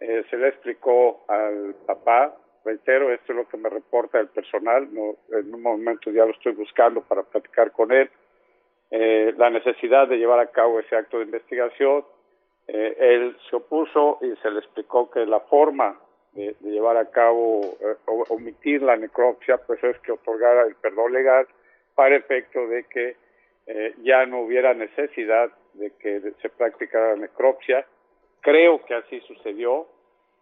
eh, 0.00 0.24
se 0.30 0.36
le 0.36 0.48
explicó 0.48 1.24
al 1.28 1.74
papá, 1.86 2.36
reitero, 2.64 3.12
esto 3.12 3.32
es 3.32 3.36
lo 3.36 3.48
que 3.48 3.56
me 3.56 3.68
reporta 3.68 4.18
el 4.18 4.28
personal, 4.28 4.88
no, 4.92 5.16
en 5.36 5.54
un 5.54 5.62
momento 5.62 6.10
ya 6.10 6.24
lo 6.24 6.32
estoy 6.32 6.52
buscando 6.52 7.02
para 7.02 7.22
platicar 7.22 7.72
con 7.72 7.92
él, 7.92 8.10
eh, 8.90 9.34
la 9.36 9.50
necesidad 9.50 10.08
de 10.08 10.16
llevar 10.16 10.40
a 10.40 10.50
cabo 10.50 10.78
ese 10.78 10.96
acto 10.96 11.18
de 11.18 11.24
investigación. 11.24 12.04
Eh, 12.66 12.96
él 12.98 13.36
se 13.50 13.56
opuso 13.56 14.18
y 14.22 14.34
se 14.40 14.50
le 14.50 14.60
explicó 14.60 15.10
que 15.10 15.26
la 15.26 15.40
forma 15.40 15.98
de, 16.32 16.54
de 16.60 16.70
llevar 16.70 16.96
a 16.96 17.10
cabo, 17.10 17.76
eh, 17.80 17.96
omitir 18.28 18.82
la 18.82 18.96
necropsia, 18.96 19.58
pues 19.58 19.82
es 19.84 19.98
que 20.00 20.12
otorgara 20.12 20.62
el 20.66 20.74
perdón 20.76 21.12
legal 21.12 21.46
para 21.94 22.16
efecto 22.16 22.66
de 22.68 22.84
que 22.84 23.16
eh, 23.66 23.94
ya 24.02 24.26
no 24.26 24.42
hubiera 24.42 24.74
necesidad 24.74 25.50
de 25.74 25.90
que 25.98 26.20
se 26.40 26.48
practicara 26.50 27.14
la 27.14 27.22
necropsia 27.22 27.86
Creo 28.44 28.84
que 28.84 28.94
así 28.94 29.20
sucedió, 29.20 29.86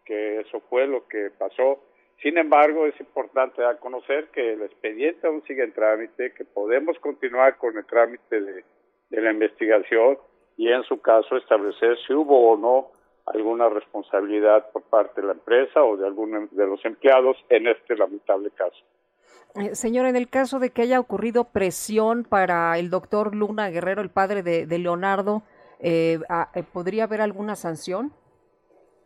que 0.05 0.41
eso 0.41 0.61
fue 0.69 0.89
lo 0.89 1.07
que 1.07 1.31
pasó. 1.39 1.79
Sin 2.21 2.37
embargo, 2.37 2.85
es 2.87 2.99
importante 2.99 3.63
dar 3.63 3.77
a 3.77 3.79
conocer 3.79 4.29
que 4.33 4.55
el 4.55 4.63
expediente 4.63 5.27
aún 5.29 5.45
sigue 5.45 5.63
en 5.63 5.73
trámite, 5.73 6.35
que 6.35 6.45
podemos 6.45 6.99
continuar 6.99 7.59
con 7.59 7.79
el 7.79 7.87
trámite 7.87 8.41
de, 8.41 8.65
la 9.11 9.31
investigación 9.31 10.19
y 10.57 10.69
en 10.73 10.83
su 10.83 11.01
caso 11.01 11.37
establecer 11.37 11.97
si 12.05 12.13
hubo 12.13 12.51
o 12.51 12.57
no 12.57 12.91
alguna 13.27 13.69
responsabilidad 13.69 14.71
por 14.73 14.83
parte 14.83 15.21
de 15.21 15.29
la 15.29 15.35
empresa 15.35 15.85
o 15.85 15.97
de 15.97 16.07
alguno 16.07 16.49
de 16.51 16.67
los 16.67 16.85
empleados 16.85 17.37
en 17.51 17.69
este 17.69 17.95
lamentable 17.95 18.51
caso. 18.51 18.83
Eh, 19.55 19.77
señor, 19.77 20.07
en 20.07 20.17
el 20.17 20.29
caso 20.29 20.59
de 20.59 20.71
que 20.71 20.83
haya 20.83 20.99
ocurrido 20.99 21.45
presión 21.45 22.25
para 22.25 22.77
el 22.79 22.91
doctor 22.91 23.35
Luna 23.35 23.69
Guerrero, 23.71 24.03
el 24.03 24.11
padre 24.11 24.43
de, 24.43 24.79
Leonardo, 24.79 25.43
eh, 25.83 26.19
eh, 26.55 26.63
¿podría 26.73 27.05
haber 27.05 27.21
alguna 27.21 27.57
sanción? 27.57 28.13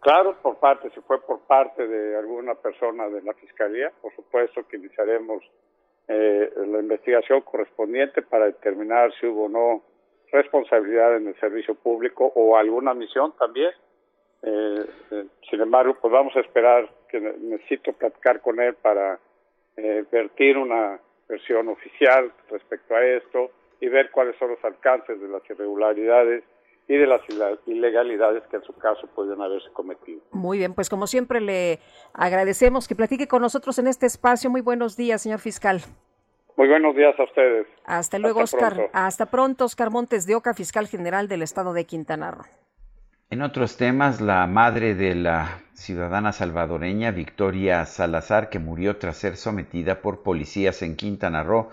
Claro, 0.00 0.36
por 0.42 0.58
parte, 0.58 0.90
si 0.90 1.00
fue 1.00 1.20
por 1.20 1.40
parte 1.40 1.86
de 1.86 2.16
alguna 2.16 2.54
persona 2.54 3.08
de 3.08 3.22
la 3.22 3.34
Fiscalía, 3.34 3.90
por 4.00 4.14
supuesto 4.14 4.66
que 4.68 4.76
iniciaremos 4.76 5.42
la 6.08 6.78
investigación 6.78 7.40
correspondiente 7.40 8.22
para 8.22 8.44
determinar 8.44 9.12
si 9.18 9.26
hubo 9.26 9.46
o 9.46 9.48
no 9.48 9.82
responsabilidad 10.30 11.16
en 11.16 11.26
el 11.26 11.40
servicio 11.40 11.74
público 11.74 12.30
o 12.36 12.56
alguna 12.56 12.94
misión 12.94 13.34
también. 13.36 13.72
sin 15.50 15.60
embargo, 15.60 15.96
pues 16.00 16.12
vamos 16.12 16.36
a 16.36 16.40
esperar 16.40 16.88
que 17.08 17.18
necesito 17.20 17.92
platicar 17.92 18.40
con 18.40 18.60
él 18.60 18.74
para 18.74 19.18
eh, 19.76 20.04
vertir 20.10 20.56
una 20.56 20.98
versión 21.28 21.68
oficial 21.68 22.32
respecto 22.50 22.94
a 22.94 23.04
esto 23.04 23.50
y 23.78 23.88
ver 23.88 24.10
cuáles 24.10 24.34
son 24.38 24.50
los 24.50 24.64
alcances 24.64 25.20
de 25.20 25.28
las 25.28 25.42
irregularidades 25.50 26.44
y 26.88 26.96
de 26.96 27.06
las 27.06 27.20
ilegalidades 27.66 28.44
que 28.50 28.56
en 28.56 28.62
su 28.62 28.72
caso 28.74 29.06
pueden 29.14 29.40
haberse 29.40 29.68
cometido. 29.72 30.20
Muy 30.30 30.58
bien, 30.58 30.74
pues 30.74 30.88
como 30.88 31.06
siempre 31.06 31.40
le 31.40 31.80
agradecemos 32.14 32.86
que 32.86 32.94
platique 32.94 33.26
con 33.26 33.42
nosotros 33.42 33.78
en 33.78 33.88
este 33.88 34.06
espacio. 34.06 34.50
Muy 34.50 34.60
buenos 34.60 34.96
días, 34.96 35.22
señor 35.22 35.40
fiscal. 35.40 35.80
Muy 36.56 36.68
buenos 36.68 36.96
días 36.96 37.18
a 37.18 37.24
ustedes. 37.24 37.66
Hasta 37.84 38.18
luego, 38.18 38.40
Oscar. 38.40 38.88
Hasta 38.92 39.26
pronto, 39.26 39.64
Oscar 39.64 39.90
Montes 39.90 40.26
de 40.26 40.36
Oca, 40.36 40.54
fiscal 40.54 40.86
general 40.86 41.28
del 41.28 41.42
estado 41.42 41.72
de 41.74 41.84
Quintana 41.84 42.30
Roo. 42.30 42.44
En 43.28 43.42
otros 43.42 43.76
temas, 43.76 44.20
la 44.20 44.46
madre 44.46 44.94
de 44.94 45.16
la 45.16 45.60
ciudadana 45.74 46.32
salvadoreña 46.32 47.10
Victoria 47.10 47.84
Salazar, 47.84 48.48
que 48.48 48.60
murió 48.60 48.98
tras 48.98 49.16
ser 49.16 49.36
sometida 49.36 50.00
por 50.00 50.22
policías 50.22 50.80
en 50.82 50.96
Quintana 50.96 51.42
Roo, 51.42 51.68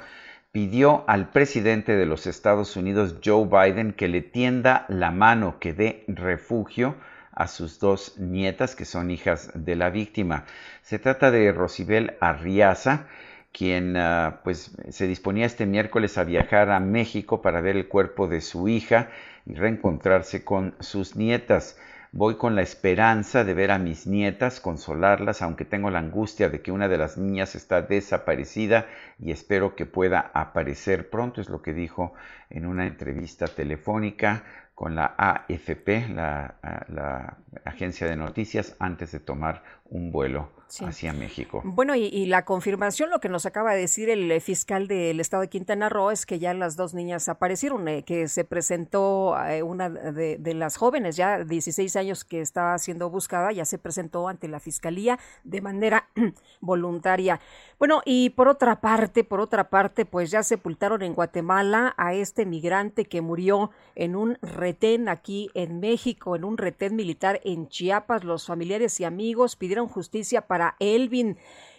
pidió 0.54 1.04
al 1.08 1.32
presidente 1.32 1.96
de 1.96 2.06
los 2.06 2.28
Estados 2.28 2.78
Unidos, 2.78 3.16
Joe 3.26 3.48
Biden, 3.48 3.92
que 3.92 4.08
le 4.08 4.22
tienda 4.22 4.86
la 4.88 5.10
mano, 5.10 5.58
que 5.60 5.74
dé 5.74 6.04
refugio 6.08 6.96
a 7.32 7.48
sus 7.48 7.80
dos 7.80 8.20
nietas, 8.20 8.76
que 8.76 8.86
son 8.86 9.10
hijas 9.10 9.52
de 9.56 9.76
la 9.76 9.90
víctima. 9.90 10.46
Se 10.84 11.00
trata 11.00 11.32
de 11.32 11.52
Rosibel 11.52 12.18
Arriaza, 12.20 13.08
quien 13.52 13.98
ah, 13.98 14.42
pues, 14.44 14.78
se 14.90 15.08
disponía 15.08 15.48
este 15.48 15.66
miércoles 15.66 16.20
a 16.20 16.24
viajar 16.24 16.70
a 16.70 16.80
México 16.80 17.42
para 17.42 17.60
ver 17.60 17.76
el 17.76 17.88
cuerpo 17.88 18.28
de 18.28 18.40
su 18.40 18.68
hija 18.68 19.10
y 19.48 19.56
reencontrarse 19.56 20.44
con 20.44 20.76
sus 20.80 21.16
nietas. 21.16 21.80
Voy 22.16 22.36
con 22.36 22.56
la 22.56 22.62
esperanza 22.62 23.44
de 23.44 23.56
ver 23.56 23.72
a 23.72 23.80
mis 23.80 24.06
nietas, 24.06 24.60
consolarlas, 24.60 25.42
aunque 25.42 25.66
tengo 25.66 25.90
la 25.90 25.98
angustia 25.98 26.48
de 26.48 26.62
que 26.62 26.72
una 26.72 26.88
de 26.88 27.00
las 27.00 27.18
niñas 27.18 27.56
está 27.56 27.82
desaparecida 27.82 28.86
y 29.18 29.32
espero 29.32 29.76
que 29.76 29.88
pueda 29.88 30.30
aparecer 30.36 31.10
pronto, 31.10 31.42
es 31.42 31.50
lo 31.50 31.64
que 31.64 31.74
dijo 31.74 32.14
en 32.52 32.68
una 32.68 32.86
entrevista 32.86 33.48
telefónica 33.48 34.44
con 34.76 34.94
la 34.94 35.16
AFP, 35.18 36.10
la, 36.10 37.38
agencia 37.66 38.06
de 38.06 38.16
noticias, 38.16 38.76
antes 38.78 39.12
de 39.12 39.20
tomar 39.20 39.64
un 39.86 40.12
vuelo 40.12 40.50
hacia 40.82 41.14
México. 41.14 41.62
Bueno, 41.64 41.96
y, 41.96 42.26
la 42.26 42.46
confirmación, 42.46 43.10
lo 43.10 43.20
que 43.20 43.30
nos 43.30 43.46
acaba 43.46 43.74
de 43.74 43.82
decir 43.82 44.10
el 44.10 44.32
eh, 44.32 44.40
fiscal 44.40 44.88
del 44.88 45.20
estado 45.20 45.42
de 45.42 45.50
Quintana 45.50 45.90
Roo 45.90 46.10
es 46.10 46.26
que 46.26 46.40
ya 46.40 46.54
las 46.54 46.76
dos 46.76 46.94
niñas 46.94 47.30
aparecieron, 47.30 47.88
eh, 47.88 48.04
que 48.04 48.28
se 48.28 48.44
presentó 48.44 49.38
eh, 49.48 49.62
una 49.62 49.90
de, 49.90 50.54
las 50.54 50.78
jóvenes, 50.78 51.16
ya 51.16 51.44
16 51.44 51.96
años 51.96 52.24
que 52.24 52.42
estaba 52.42 52.78
siendo 52.80 53.10
buscada, 53.10 53.52
ya 53.52 53.66
se 53.66 53.78
presentó 53.78 54.28
ante 54.28 54.48
la 54.48 54.60
fiscalía 54.60 55.20
de 55.44 55.62
manera 55.62 56.10
voluntaria. 56.62 57.40
Bueno, 57.78 58.02
y 58.06 58.30
por 58.32 58.48
otra 58.48 58.82
parte, 58.82 59.24
por 59.24 59.42
otra 59.42 59.70
parte, 59.70 60.06
pues 60.06 60.32
ya 60.32 60.42
sepultaron 60.42 61.02
en 61.02 61.14
Guatemala 61.14 61.94
a 61.98 62.14
este 62.14 62.46
migrante 62.46 63.06
que 63.06 63.22
murió 63.22 63.72
en 63.96 64.16
un 64.16 64.38
retén 64.42 65.10
aquí 65.10 65.50
en 65.54 65.80
México, 65.80 66.36
en 66.36 66.46
un 66.46 66.58
retén 66.58 66.96
militar 66.96 67.42
en 67.44 67.68
Chiapas. 67.68 68.24
Los 68.24 68.48
familiares 68.48 69.00
y 69.00 69.04
amigos 69.04 69.56
pidieron 69.56 69.73
justicia 69.88 70.48
para 70.48 70.76
Elvin, 70.80 71.38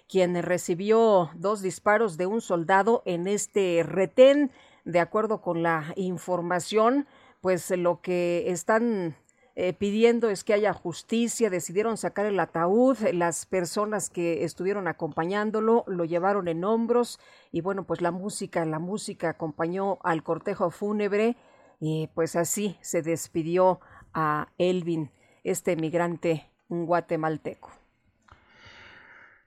quien 0.08 0.40
recibió 0.42 1.30
dos 1.34 1.62
disparos 1.62 2.16
de 2.16 2.26
un 2.26 2.40
soldado 2.40 3.02
en 3.06 3.26
este 3.26 3.82
retén. 3.84 4.50
De 4.84 5.00
acuerdo 5.00 5.40
con 5.40 5.62
la 5.62 5.92
información, 5.96 7.06
pues 7.40 7.70
lo 7.70 8.00
que 8.00 8.50
están 8.50 9.16
eh, 9.56 9.72
pidiendo 9.72 10.30
es 10.30 10.42
que 10.42 10.52
haya 10.52 10.72
justicia, 10.72 11.48
decidieron 11.48 11.96
sacar 11.96 12.26
el 12.26 12.40
ataúd, 12.40 12.98
las 13.12 13.46
personas 13.46 14.10
que 14.10 14.42
estuvieron 14.42 14.88
acompañándolo 14.88 15.84
lo 15.86 16.04
llevaron 16.04 16.48
en 16.48 16.64
hombros 16.64 17.20
y 17.52 17.60
bueno, 17.60 17.84
pues 17.84 18.00
la 18.00 18.10
música, 18.10 18.64
la 18.64 18.80
música 18.80 19.28
acompañó 19.28 19.98
al 20.02 20.24
cortejo 20.24 20.70
fúnebre 20.70 21.36
y 21.78 22.08
pues 22.14 22.34
así 22.34 22.76
se 22.80 23.02
despidió 23.02 23.78
a 24.12 24.48
Elvin, 24.58 25.12
este 25.44 25.76
migrante 25.76 26.50
guatemalteco. 26.68 27.83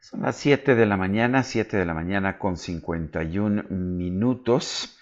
Son 0.09 0.21
las 0.21 0.37
7 0.37 0.75
de 0.75 0.85
la 0.85 0.95
mañana, 0.95 1.43
7 1.43 1.75
de 1.75 1.83
la 1.83 1.93
mañana 1.93 2.39
con 2.39 2.55
51 2.55 3.63
minutos. 3.69 4.97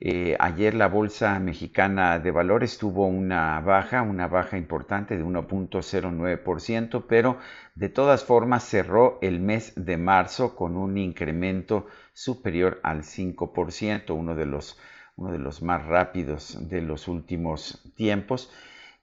Eh, 0.00 0.34
ayer 0.40 0.72
la 0.72 0.88
Bolsa 0.88 1.38
Mexicana 1.40 2.18
de 2.20 2.30
Valores 2.30 2.78
tuvo 2.78 3.06
una 3.06 3.60
baja, 3.60 4.00
una 4.00 4.28
baja 4.28 4.56
importante 4.56 5.18
de 5.18 5.22
1.09%, 5.22 7.04
pero 7.06 7.36
de 7.74 7.90
todas 7.90 8.24
formas 8.24 8.64
cerró 8.64 9.18
el 9.20 9.40
mes 9.40 9.74
de 9.76 9.98
marzo 9.98 10.56
con 10.56 10.78
un 10.78 10.96
incremento 10.96 11.86
superior 12.14 12.80
al 12.82 13.02
5%, 13.02 14.14
uno 14.16 14.34
de 14.34 14.46
los, 14.46 14.78
uno 15.16 15.32
de 15.32 15.38
los 15.38 15.60
más 15.60 15.84
rápidos 15.84 16.66
de 16.66 16.80
los 16.80 17.08
últimos 17.08 17.82
tiempos. 17.94 18.50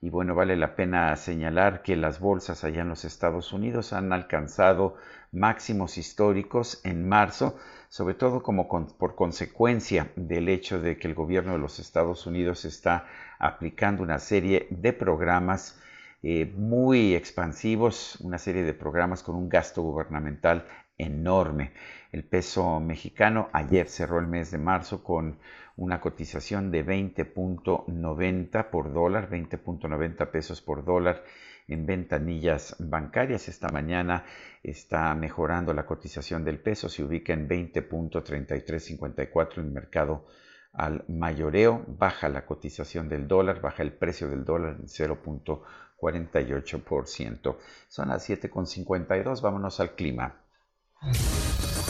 Y 0.00 0.10
bueno, 0.10 0.34
vale 0.34 0.56
la 0.56 0.74
pena 0.76 1.16
señalar 1.16 1.80
que 1.80 1.96
las 1.96 2.20
bolsas 2.20 2.62
allá 2.64 2.82
en 2.82 2.90
los 2.90 3.06
Estados 3.06 3.54
Unidos 3.54 3.94
han 3.94 4.12
alcanzado 4.12 4.96
máximos 5.34 5.98
históricos 5.98 6.80
en 6.84 7.08
marzo, 7.08 7.58
sobre 7.88 8.14
todo 8.14 8.42
como 8.42 8.68
por 8.68 9.14
consecuencia 9.14 10.12
del 10.16 10.48
hecho 10.48 10.80
de 10.80 10.96
que 10.96 11.08
el 11.08 11.14
gobierno 11.14 11.52
de 11.52 11.58
los 11.58 11.78
Estados 11.78 12.26
Unidos 12.26 12.64
está 12.64 13.06
aplicando 13.38 14.02
una 14.02 14.18
serie 14.18 14.66
de 14.70 14.92
programas 14.92 15.80
eh, 16.22 16.50
muy 16.56 17.14
expansivos, 17.14 18.16
una 18.20 18.38
serie 18.38 18.62
de 18.62 18.72
programas 18.72 19.22
con 19.22 19.34
un 19.34 19.48
gasto 19.48 19.82
gubernamental 19.82 20.66
enorme. 20.96 21.72
El 22.12 22.24
peso 22.24 22.80
mexicano 22.80 23.48
ayer 23.52 23.88
cerró 23.88 24.20
el 24.20 24.26
mes 24.26 24.50
de 24.50 24.58
marzo 24.58 25.04
con 25.04 25.38
una 25.76 26.00
cotización 26.00 26.70
de 26.70 26.86
20.90 26.86 28.70
por 28.70 28.92
dólar, 28.92 29.28
20.90 29.28 30.30
pesos 30.30 30.62
por 30.62 30.84
dólar 30.84 31.24
en 31.68 31.86
ventanillas 31.86 32.74
bancarias. 32.78 33.48
Esta 33.48 33.68
mañana 33.68 34.24
está 34.62 35.14
mejorando 35.14 35.72
la 35.72 35.86
cotización 35.86 36.44
del 36.44 36.60
peso, 36.60 36.88
se 36.88 37.02
ubica 37.02 37.32
en 37.32 37.48
20.3354 37.48 39.58
en 39.58 39.64
el 39.64 39.70
mercado 39.70 40.26
al 40.72 41.04
mayoreo, 41.08 41.84
baja 41.86 42.28
la 42.28 42.46
cotización 42.46 43.08
del 43.08 43.26
dólar, 43.28 43.60
baja 43.60 43.82
el 43.82 43.92
precio 43.92 44.28
del 44.28 44.44
dólar 44.44 44.76
en 44.80 44.86
0.48%. 44.86 47.56
Son 47.88 48.08
las 48.08 48.28
7.52, 48.28 49.40
vámonos 49.40 49.78
al 49.80 49.94
clima. 49.94 50.40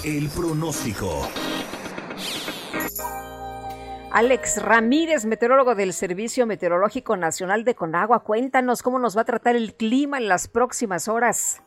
El 0.04 0.28
pronóstico. 0.28 1.26
Alex 4.16 4.62
Ramírez, 4.64 5.26
meteorólogo 5.26 5.74
del 5.74 5.92
Servicio 5.92 6.46
Meteorológico 6.46 7.16
Nacional 7.16 7.64
de 7.64 7.74
Conagua, 7.74 8.22
cuéntanos 8.22 8.80
cómo 8.80 9.00
nos 9.00 9.16
va 9.16 9.22
a 9.22 9.24
tratar 9.24 9.56
el 9.56 9.74
clima 9.74 10.18
en 10.18 10.28
las 10.28 10.46
próximas 10.46 11.08
horas. 11.08 11.60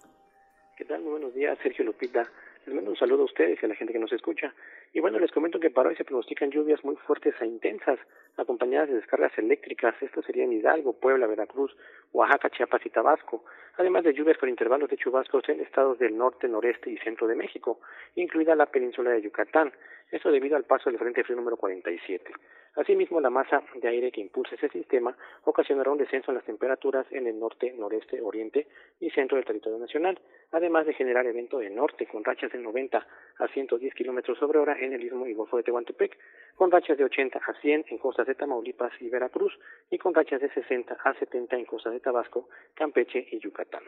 ¿Qué 0.77 0.85
tal? 0.85 1.01
Muy 1.01 1.11
buenos 1.11 1.33
días, 1.33 1.57
Sergio 1.61 1.83
Lupita. 1.83 2.25
Les 2.65 2.73
mando 2.73 2.91
un 2.91 2.97
saludo 2.97 3.23
a 3.23 3.25
ustedes 3.25 3.59
y 3.61 3.65
a 3.65 3.67
la 3.69 3.75
gente 3.75 3.91
que 3.91 3.99
nos 3.99 4.13
escucha. 4.13 4.53
Y 4.93 5.01
bueno, 5.01 5.19
les 5.19 5.31
comento 5.31 5.59
que 5.59 5.69
para 5.69 5.89
hoy 5.89 5.95
se 5.97 6.05
pronostican 6.05 6.49
lluvias 6.49 6.83
muy 6.85 6.95
fuertes 6.95 7.35
e 7.41 7.45
intensas, 7.45 7.99
acompañadas 8.37 8.87
de 8.87 8.95
descargas 8.95 9.37
eléctricas. 9.37 9.95
Esto 10.01 10.21
sería 10.21 10.45
Hidalgo, 10.45 10.93
Puebla, 10.93 11.27
Veracruz, 11.27 11.75
Oaxaca, 12.13 12.49
Chiapas 12.49 12.85
y 12.85 12.89
Tabasco. 12.89 13.43
Además 13.75 14.05
de 14.05 14.13
lluvias 14.13 14.37
con 14.37 14.47
intervalos 14.47 14.89
de 14.89 14.97
chubascos 14.97 15.47
en 15.49 15.59
estados 15.59 15.99
del 15.99 16.17
norte, 16.17 16.47
noreste 16.47 16.89
y 16.89 16.97
centro 16.97 17.27
de 17.27 17.35
México, 17.35 17.81
incluida 18.15 18.55
la 18.55 18.67
península 18.67 19.11
de 19.11 19.21
Yucatán. 19.21 19.73
Esto 20.09 20.31
debido 20.31 20.55
al 20.55 20.63
paso 20.63 20.89
del 20.89 20.97
Frente 20.97 21.23
Frío 21.25 21.35
número 21.35 21.57
47. 21.57 22.31
Asimismo, 22.75 23.19
la 23.19 23.29
masa 23.29 23.61
de 23.75 23.87
aire 23.89 24.09
que 24.09 24.21
impulsa 24.21 24.55
ese 24.55 24.69
sistema 24.69 25.13
ocasionará 25.43 25.91
un 25.91 25.97
descenso 25.97 26.31
en 26.31 26.35
las 26.35 26.45
temperaturas 26.45 27.05
en 27.11 27.27
el 27.27 27.37
norte, 27.37 27.73
noreste, 27.73 28.21
oriente 28.21 28.67
y 29.01 29.09
centro 29.09 29.35
del 29.35 29.45
territorio 29.45 29.77
nacional, 29.77 30.17
además 30.51 30.85
de 30.85 30.93
generar 30.93 31.25
evento 31.25 31.57
de 31.57 31.69
norte 31.69 32.05
con 32.05 32.23
rachas 32.23 32.53
de 32.53 32.59
90 32.59 33.05
a 33.39 33.47
110 33.49 33.93
kilómetros 33.95 34.37
sobre 34.37 34.59
hora 34.59 34.79
en 34.79 34.93
el 34.93 35.03
istmo 35.03 35.27
y 35.27 35.33
golfo 35.33 35.57
de 35.57 35.63
Tehuantepec, 35.63 36.17
con 36.55 36.71
rachas 36.71 36.97
de 36.97 37.03
80 37.03 37.39
a 37.39 37.53
100 37.59 37.85
en 37.89 37.97
costas 37.97 38.27
de 38.27 38.35
Tamaulipas 38.35 38.93
y 39.01 39.09
Veracruz 39.09 39.59
y 39.89 39.97
con 39.97 40.13
rachas 40.13 40.39
de 40.39 40.49
60 40.53 40.99
a 41.03 41.13
70 41.15 41.57
en 41.57 41.65
costas 41.65 41.91
de 41.91 41.99
Tabasco, 41.99 42.47
Campeche 42.75 43.27
y 43.29 43.39
Yucatán. 43.39 43.83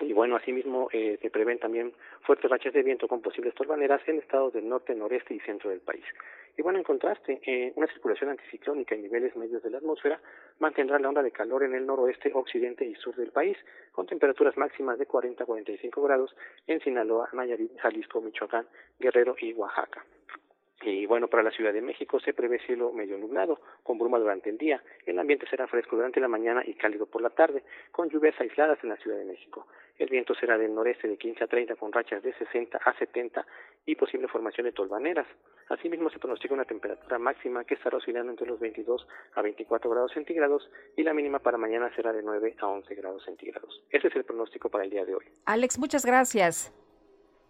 Y 0.00 0.12
bueno, 0.12 0.36
asimismo 0.36 0.88
eh, 0.92 1.18
se 1.22 1.30
prevén 1.30 1.58
también 1.58 1.92
fuertes 2.22 2.50
rachas 2.50 2.74
de 2.74 2.82
viento 2.82 3.08
con 3.08 3.22
posibles 3.22 3.54
torbaneras 3.54 4.06
en 4.06 4.18
estados 4.18 4.52
del 4.52 4.68
norte, 4.68 4.94
noreste 4.94 5.34
y 5.34 5.40
centro 5.40 5.70
del 5.70 5.80
país. 5.80 6.04
Y 6.58 6.62
bueno, 6.62 6.78
en 6.78 6.84
contraste, 6.84 7.40
eh, 7.46 7.72
una 7.76 7.86
circulación 7.86 8.30
anticiclónica 8.30 8.94
en 8.94 9.02
niveles 9.02 9.36
medios 9.36 9.62
de 9.62 9.70
la 9.70 9.78
atmósfera 9.78 10.20
mantendrá 10.58 10.98
la 10.98 11.08
onda 11.08 11.22
de 11.22 11.30
calor 11.30 11.62
en 11.62 11.74
el 11.74 11.86
noroeste, 11.86 12.30
occidente 12.34 12.84
y 12.84 12.94
sur 12.94 13.14
del 13.16 13.30
país, 13.30 13.56
con 13.92 14.06
temperaturas 14.06 14.56
máximas 14.56 14.98
de 14.98 15.06
40 15.06 15.44
a 15.44 15.46
45 15.46 16.02
grados 16.02 16.34
en 16.66 16.80
Sinaloa, 16.80 17.28
Nayarit, 17.32 17.78
Jalisco, 17.78 18.20
Michoacán, 18.20 18.66
Guerrero 18.98 19.36
y 19.38 19.52
Oaxaca. 19.52 20.04
Y 20.82 21.06
bueno, 21.06 21.28
para 21.28 21.42
la 21.42 21.50
Ciudad 21.50 21.72
de 21.72 21.80
México 21.80 22.20
se 22.20 22.34
prevé 22.34 22.58
cielo 22.60 22.92
medio 22.92 23.16
nublado, 23.16 23.60
con 23.82 23.98
bruma 23.98 24.18
durante 24.18 24.50
el 24.50 24.58
día. 24.58 24.82
El 25.06 25.18
ambiente 25.18 25.46
será 25.48 25.66
fresco 25.66 25.96
durante 25.96 26.20
la 26.20 26.28
mañana 26.28 26.62
y 26.64 26.74
cálido 26.74 27.06
por 27.06 27.22
la 27.22 27.30
tarde, 27.30 27.64
con 27.90 28.10
lluvias 28.10 28.38
aisladas 28.40 28.78
en 28.82 28.90
la 28.90 28.96
Ciudad 28.96 29.16
de 29.16 29.24
México. 29.24 29.66
El 29.98 30.08
viento 30.10 30.34
será 30.34 30.58
del 30.58 30.74
noreste 30.74 31.08
de 31.08 31.16
15 31.16 31.44
a 31.44 31.46
30 31.46 31.76
con 31.76 31.90
rachas 31.90 32.22
de 32.22 32.34
60 32.34 32.78
a 32.78 32.98
70 32.98 33.46
y 33.86 33.94
posible 33.94 34.28
formación 34.28 34.66
de 34.66 34.72
tolvaneras. 34.72 35.26
Asimismo 35.70 36.10
se 36.10 36.18
pronostica 36.18 36.52
una 36.52 36.66
temperatura 36.66 37.18
máxima 37.18 37.64
que 37.64 37.74
estará 37.74 37.96
oscilando 37.96 38.30
entre 38.30 38.46
los 38.46 38.60
22 38.60 39.08
a 39.34 39.42
24 39.42 39.90
grados 39.90 40.12
centígrados 40.12 40.70
y 40.96 41.02
la 41.02 41.14
mínima 41.14 41.38
para 41.38 41.56
mañana 41.56 41.90
será 41.96 42.12
de 42.12 42.22
9 42.22 42.56
a 42.60 42.66
11 42.66 42.94
grados 42.94 43.24
centígrados. 43.24 43.82
Ese 43.90 44.08
es 44.08 44.16
el 44.16 44.24
pronóstico 44.24 44.68
para 44.68 44.84
el 44.84 44.90
día 44.90 45.06
de 45.06 45.14
hoy. 45.14 45.24
Alex, 45.46 45.78
muchas 45.78 46.04
gracias. 46.04 46.72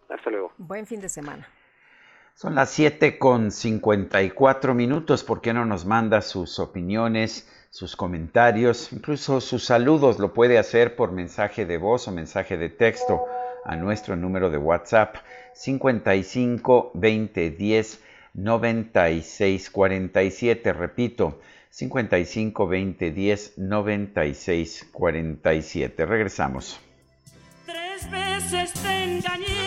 Hasta 0.07 0.29
luego. 0.29 0.53
Buen 0.57 0.85
fin 0.85 1.01
de 1.01 1.09
semana. 1.09 1.47
Son 2.39 2.53
las 2.53 2.69
7 2.69 3.17
con 3.17 3.49
54 3.49 4.75
minutos. 4.75 5.23
¿Por 5.23 5.41
qué 5.41 5.55
no 5.55 5.65
nos 5.65 5.85
manda 5.85 6.21
sus 6.21 6.59
opiniones, 6.59 7.49
sus 7.71 7.95
comentarios, 7.95 8.93
incluso 8.93 9.41
sus 9.41 9.65
saludos? 9.65 10.19
Lo 10.19 10.35
puede 10.35 10.59
hacer 10.59 10.95
por 10.95 11.11
mensaje 11.11 11.65
de 11.65 11.79
voz 11.79 12.07
o 12.07 12.11
mensaje 12.11 12.55
de 12.55 12.69
texto 12.69 13.25
a 13.65 13.75
nuestro 13.75 14.15
número 14.15 14.51
de 14.51 14.59
WhatsApp 14.59 15.15
55 15.53 16.91
20 16.93 17.49
10 17.49 18.03
96 18.35 19.71
47. 19.71 20.73
Repito, 20.73 21.39
55 21.71 22.67
20 22.67 23.11
10 23.13 23.57
96 23.57 24.89
47. 24.91 26.05
Regresamos. 26.05 26.79
Tres 27.65 28.11
veces 28.11 28.73
te 28.73 29.03
engañé 29.05 29.66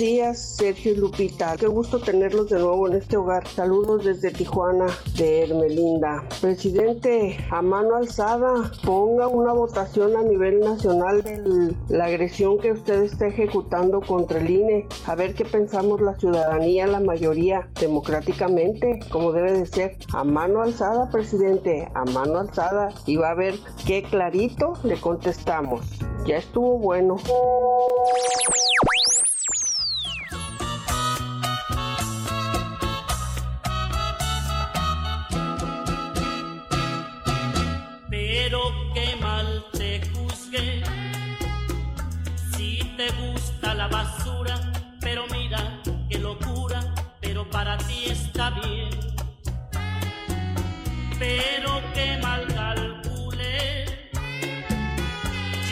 Días, 0.00 0.56
Sergio 0.56 0.92
y 0.92 0.96
Lupita. 0.96 1.58
Qué 1.58 1.66
gusto 1.66 2.00
tenerlos 2.00 2.48
de 2.48 2.58
nuevo 2.58 2.88
en 2.88 2.94
este 2.94 3.18
hogar. 3.18 3.46
Saludos 3.46 4.02
desde 4.02 4.30
Tijuana, 4.30 4.86
de 5.18 5.42
Hermelinda. 5.42 6.24
Presidente, 6.40 7.36
a 7.50 7.60
mano 7.60 7.96
alzada, 7.96 8.72
ponga 8.82 9.28
una 9.28 9.52
votación 9.52 10.16
a 10.16 10.22
nivel 10.22 10.60
nacional 10.60 11.22
de 11.22 11.76
la 11.90 12.06
agresión 12.06 12.58
que 12.58 12.72
usted 12.72 13.02
está 13.02 13.26
ejecutando 13.26 14.00
contra 14.00 14.40
el 14.40 14.48
INE. 14.48 14.88
A 15.06 15.14
ver 15.14 15.34
qué 15.34 15.44
pensamos 15.44 16.00
la 16.00 16.18
ciudadanía, 16.18 16.86
la 16.86 17.00
mayoría, 17.00 17.68
democráticamente, 17.78 19.00
como 19.10 19.32
debe 19.32 19.52
de 19.52 19.66
ser. 19.66 19.98
A 20.14 20.24
mano 20.24 20.62
alzada, 20.62 21.10
presidente, 21.10 21.90
a 21.94 22.06
mano 22.06 22.38
alzada. 22.38 22.88
Y 23.04 23.16
va 23.16 23.32
a 23.32 23.34
ver 23.34 23.54
qué 23.86 24.02
clarito 24.02 24.72
le 24.82 24.98
contestamos. 24.98 25.86
Ya 26.24 26.38
estuvo 26.38 26.78
bueno. 26.78 27.18
Pero 38.42 38.72
qué 38.94 39.16
mal 39.20 39.66
te 39.72 40.00
juzgué. 40.12 40.82
Si 42.52 42.78
te 42.96 43.08
gusta 43.20 43.74
la 43.74 43.86
basura, 43.86 44.56
pero 44.98 45.26
mira 45.30 45.82
qué 46.08 46.18
locura, 46.18 46.80
pero 47.20 47.48
para 47.50 47.76
ti 47.76 48.06
está 48.06 48.48
bien. 48.62 48.88
Pero 51.18 51.82
qué 51.92 52.18
mal 52.22 52.46
calculé. 52.46 54.08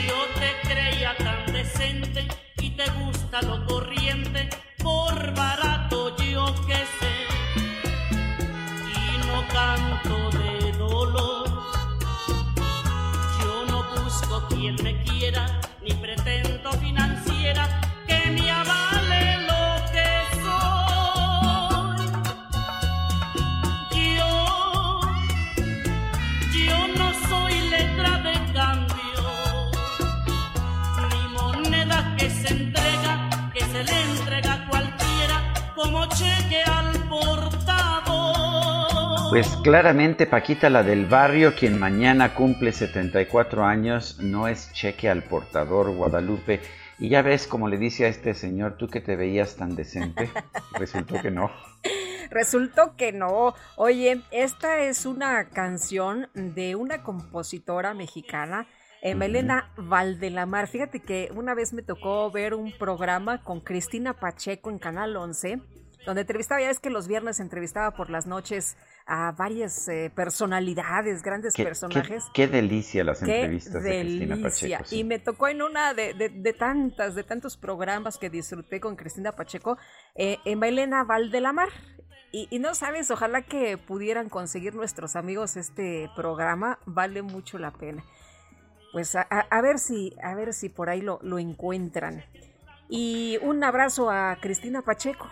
Yo 0.07 0.19
te 0.39 0.69
creía 0.69 1.16
tan 1.16 1.51
decente 1.51 2.29
y 2.61 2.71
te 2.73 2.85
gusta 3.01 3.41
lo 3.43 3.64
corriente, 3.64 4.51
por 4.77 5.35
barato 5.35 6.14
yo 6.19 6.55
que 6.66 6.81
sé. 6.99 7.14
Y 8.95 9.27
no 9.27 9.39
canto 9.49 10.38
quien 14.69 14.85
me 14.85 15.03
quiera, 15.05 15.57
Pues 39.31 39.47
claramente 39.62 40.26
Paquita, 40.26 40.70
la 40.70 40.83
del 40.83 41.05
barrio, 41.05 41.55
quien 41.55 41.79
mañana 41.79 42.35
cumple 42.35 42.72
74 42.72 43.62
años, 43.62 44.18
no 44.20 44.49
es 44.49 44.72
cheque 44.72 45.11
al 45.11 45.22
portador 45.22 45.95
Guadalupe. 45.95 46.62
Y 46.99 47.11
ya 47.11 47.20
ves 47.20 47.47
como 47.47 47.68
le 47.68 47.76
dice 47.76 48.07
a 48.07 48.09
este 48.09 48.33
señor, 48.33 48.79
tú 48.79 48.89
que 48.89 49.03
te 49.03 49.16
veías 49.16 49.57
tan 49.57 49.76
decente, 49.76 50.31
resultó 50.79 51.20
que 51.20 51.31
no. 51.31 51.51
Resultó 52.31 52.97
que 52.97 53.12
no. 53.12 53.55
Oye, 53.76 54.22
esta 54.31 54.81
es 54.81 55.05
una 55.05 55.51
canción 55.51 56.31
de 56.33 56.74
una 56.74 57.03
compositora 57.03 57.93
mexicana, 57.93 58.66
Emelena 59.03 59.70
Valdelamar. 59.76 60.68
Fíjate 60.68 61.01
que 61.01 61.31
una 61.35 61.55
vez 61.55 61.74
me 61.74 61.83
tocó 61.83 62.31
ver 62.31 62.55
un 62.55 62.72
programa 62.72 63.43
con 63.43 63.61
Cristina 63.61 64.14
Pacheco 64.14 64.70
en 64.70 64.79
Canal 64.79 65.16
11, 65.16 65.61
donde 66.07 66.22
entrevistaba, 66.22 66.61
ya 66.61 66.68
ves 66.68 66.80
que 66.80 66.90
los 66.90 67.07
viernes 67.09 67.40
entrevistaba 67.40 67.90
por 67.92 68.09
las 68.11 68.26
noches 68.26 68.76
a 69.07 69.32
varias 69.32 69.88
eh, 69.88 70.11
personalidades, 70.14 71.22
grandes 71.22 71.55
Qué, 71.55 71.64
personajes. 71.64 72.24
qué- 72.32 72.46
qué 72.46 72.49
delicia 72.49 73.05
las 73.05 73.20
Qué 73.20 73.40
entrevistas 73.40 73.82
de 73.82 74.01
Cristina. 74.01 74.36
Pacheco. 74.42 74.84
sí. 74.86 74.96
Y 75.01 75.05
me 75.05 75.18
tocó 75.18 75.49
en 75.49 75.62
una 75.62 75.94
de, 75.94 76.14
de- 76.14 76.28
de 76.30 76.53
tantas, 76.53 77.14
de 77.14 77.24
tantos 77.24 77.57
programas 77.57 78.16
que 78.18 78.30
disfruté 78.30 78.80
con 78.80 78.96
Cristina 78.96 79.32
Pacheco, 79.32 79.76
eh, 80.14 80.38
en 80.44 80.62
Elena 80.62 81.05
Valdelamar. 81.05 81.68
Y, 82.30 82.46
y 82.51 82.59
no 82.59 82.74
sabes, 82.74 83.11
ojalá 83.11 83.40
que 83.42 83.78
pudieran 83.78 84.28
conseguir 84.28 84.74
nuestros 84.74 85.16
amigos 85.16 85.57
este 85.57 86.11
programa, 86.14 86.78
vale 86.84 87.22
mucho 87.22 87.59
la 87.59 87.70
pena. 87.72 88.05
pues 88.92 89.14
a, 89.16 89.22
a, 89.22 89.61
ver 89.62 89.78
si, 89.78 90.14
a 90.22 90.34
ver 90.34 90.53
si 90.55 90.68
por 90.68 90.88
ahí 90.90 91.01
lo, 91.01 91.18
lo 91.22 91.38
encuentran. 91.38 92.24
Y 92.90 93.38
un 93.42 93.62
abrazo 93.64 94.11
a 94.11 94.36
Cristina 94.40 94.82
Pacheco. 94.82 95.26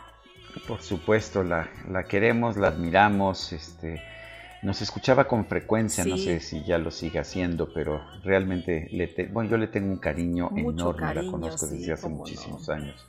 Por 0.66 0.82
supuesto, 0.82 1.42
la, 1.42 1.68
la 1.90 2.04
queremos, 2.04 2.56
la 2.56 2.68
admiramos, 2.68 3.52
este, 3.52 4.02
nos 4.62 4.82
escuchaba 4.82 5.28
con 5.28 5.46
frecuencia, 5.46 6.04
no 6.04 6.16
sé 6.16 6.40
si 6.40 6.64
ya 6.64 6.78
lo 6.78 6.90
sigue 6.90 7.18
haciendo, 7.18 7.72
pero 7.72 8.02
realmente 8.24 8.88
le 8.90 9.28
bueno, 9.28 9.50
yo 9.50 9.56
le 9.58 9.68
tengo 9.68 9.92
un 9.92 9.98
cariño 9.98 10.50
enorme, 10.56 11.14
la 11.14 11.30
conozco 11.30 11.66
desde 11.66 11.92
hace 11.92 12.08
muchísimos 12.08 12.68
años. 12.68 13.06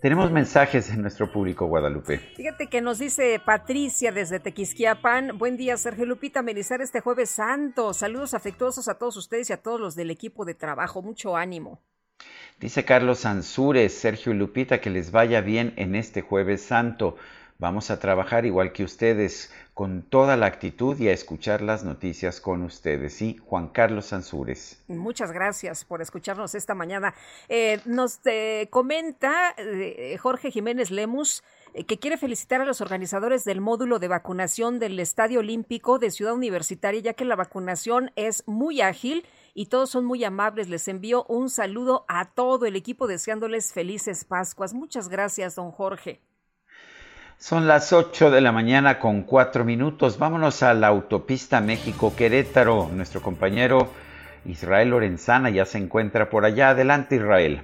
Tenemos 0.00 0.30
mensajes 0.30 0.90
de 0.90 0.98
nuestro 0.98 1.32
público 1.32 1.66
Guadalupe. 1.66 2.18
Fíjate 2.18 2.68
que 2.68 2.82
nos 2.82 2.98
dice 2.98 3.40
Patricia 3.44 4.12
desde 4.12 4.38
Tequisquiapan. 4.38 5.38
Buen 5.38 5.56
día, 5.56 5.76
Sergio 5.78 6.04
Lupita, 6.04 6.42
Melizar 6.42 6.82
este 6.82 7.00
jueves 7.00 7.30
santo. 7.30 7.94
Saludos 7.94 8.34
afectuosos 8.34 8.88
a 8.88 8.98
todos 8.98 9.16
ustedes 9.16 9.48
y 9.48 9.54
a 9.54 9.62
todos 9.62 9.80
los 9.80 9.96
del 9.96 10.10
equipo 10.10 10.44
de 10.44 10.54
trabajo. 10.54 11.00
Mucho 11.00 11.34
ánimo. 11.36 11.80
Dice 12.58 12.86
Carlos 12.86 13.26
Ansúrez, 13.26 13.92
Sergio 13.92 14.32
Lupita, 14.32 14.80
que 14.80 14.88
les 14.88 15.10
vaya 15.10 15.42
bien 15.42 15.74
en 15.76 15.94
este 15.94 16.22
jueves 16.22 16.62
santo. 16.62 17.16
Vamos 17.58 17.90
a 17.90 18.00
trabajar 18.00 18.46
igual 18.46 18.72
que 18.72 18.82
ustedes, 18.82 19.52
con 19.74 20.00
toda 20.00 20.38
la 20.38 20.46
actitud 20.46 20.98
y 20.98 21.08
a 21.08 21.12
escuchar 21.12 21.60
las 21.60 21.84
noticias 21.84 22.40
con 22.40 22.62
ustedes. 22.62 23.12
Sí, 23.12 23.38
Juan 23.44 23.68
Carlos 23.68 24.14
Ansúrez. 24.14 24.82
Muchas 24.88 25.32
gracias 25.32 25.84
por 25.84 26.00
escucharnos 26.00 26.54
esta 26.54 26.74
mañana. 26.74 27.12
Eh, 27.50 27.80
nos 27.84 28.20
eh, 28.24 28.68
comenta 28.70 29.54
eh, 29.58 30.16
Jorge 30.18 30.50
Jiménez 30.50 30.90
Lemus 30.90 31.44
que 31.86 31.98
quiere 31.98 32.16
felicitar 32.16 32.62
a 32.62 32.64
los 32.64 32.80
organizadores 32.80 33.44
del 33.44 33.60
módulo 33.60 33.98
de 33.98 34.08
vacunación 34.08 34.78
del 34.78 34.98
Estadio 34.98 35.40
Olímpico 35.40 35.98
de 35.98 36.10
Ciudad 36.10 36.32
Universitaria, 36.32 37.00
ya 37.02 37.12
que 37.12 37.26
la 37.26 37.36
vacunación 37.36 38.12
es 38.16 38.44
muy 38.46 38.80
ágil 38.80 39.26
y 39.56 39.66
todos 39.66 39.88
son 39.88 40.04
muy 40.04 40.22
amables. 40.22 40.68
Les 40.68 40.86
envío 40.86 41.24
un 41.24 41.48
saludo 41.48 42.04
a 42.08 42.26
todo 42.26 42.66
el 42.66 42.76
equipo 42.76 43.06
deseándoles 43.06 43.72
felices 43.72 44.26
Pascuas. 44.26 44.74
Muchas 44.74 45.08
gracias, 45.08 45.56
don 45.56 45.72
Jorge. 45.72 46.20
Son 47.38 47.66
las 47.66 47.94
8 47.94 48.30
de 48.30 48.42
la 48.42 48.52
mañana 48.52 48.98
con 48.98 49.22
4 49.22 49.64
minutos. 49.64 50.18
Vámonos 50.18 50.62
a 50.62 50.74
la 50.74 50.88
autopista 50.88 51.62
México-Querétaro. 51.62 52.90
Nuestro 52.92 53.22
compañero 53.22 53.88
Israel 54.44 54.90
Lorenzana 54.90 55.48
ya 55.48 55.64
se 55.64 55.78
encuentra 55.78 56.28
por 56.28 56.44
allá. 56.44 56.70
Adelante, 56.70 57.16
Israel. 57.16 57.62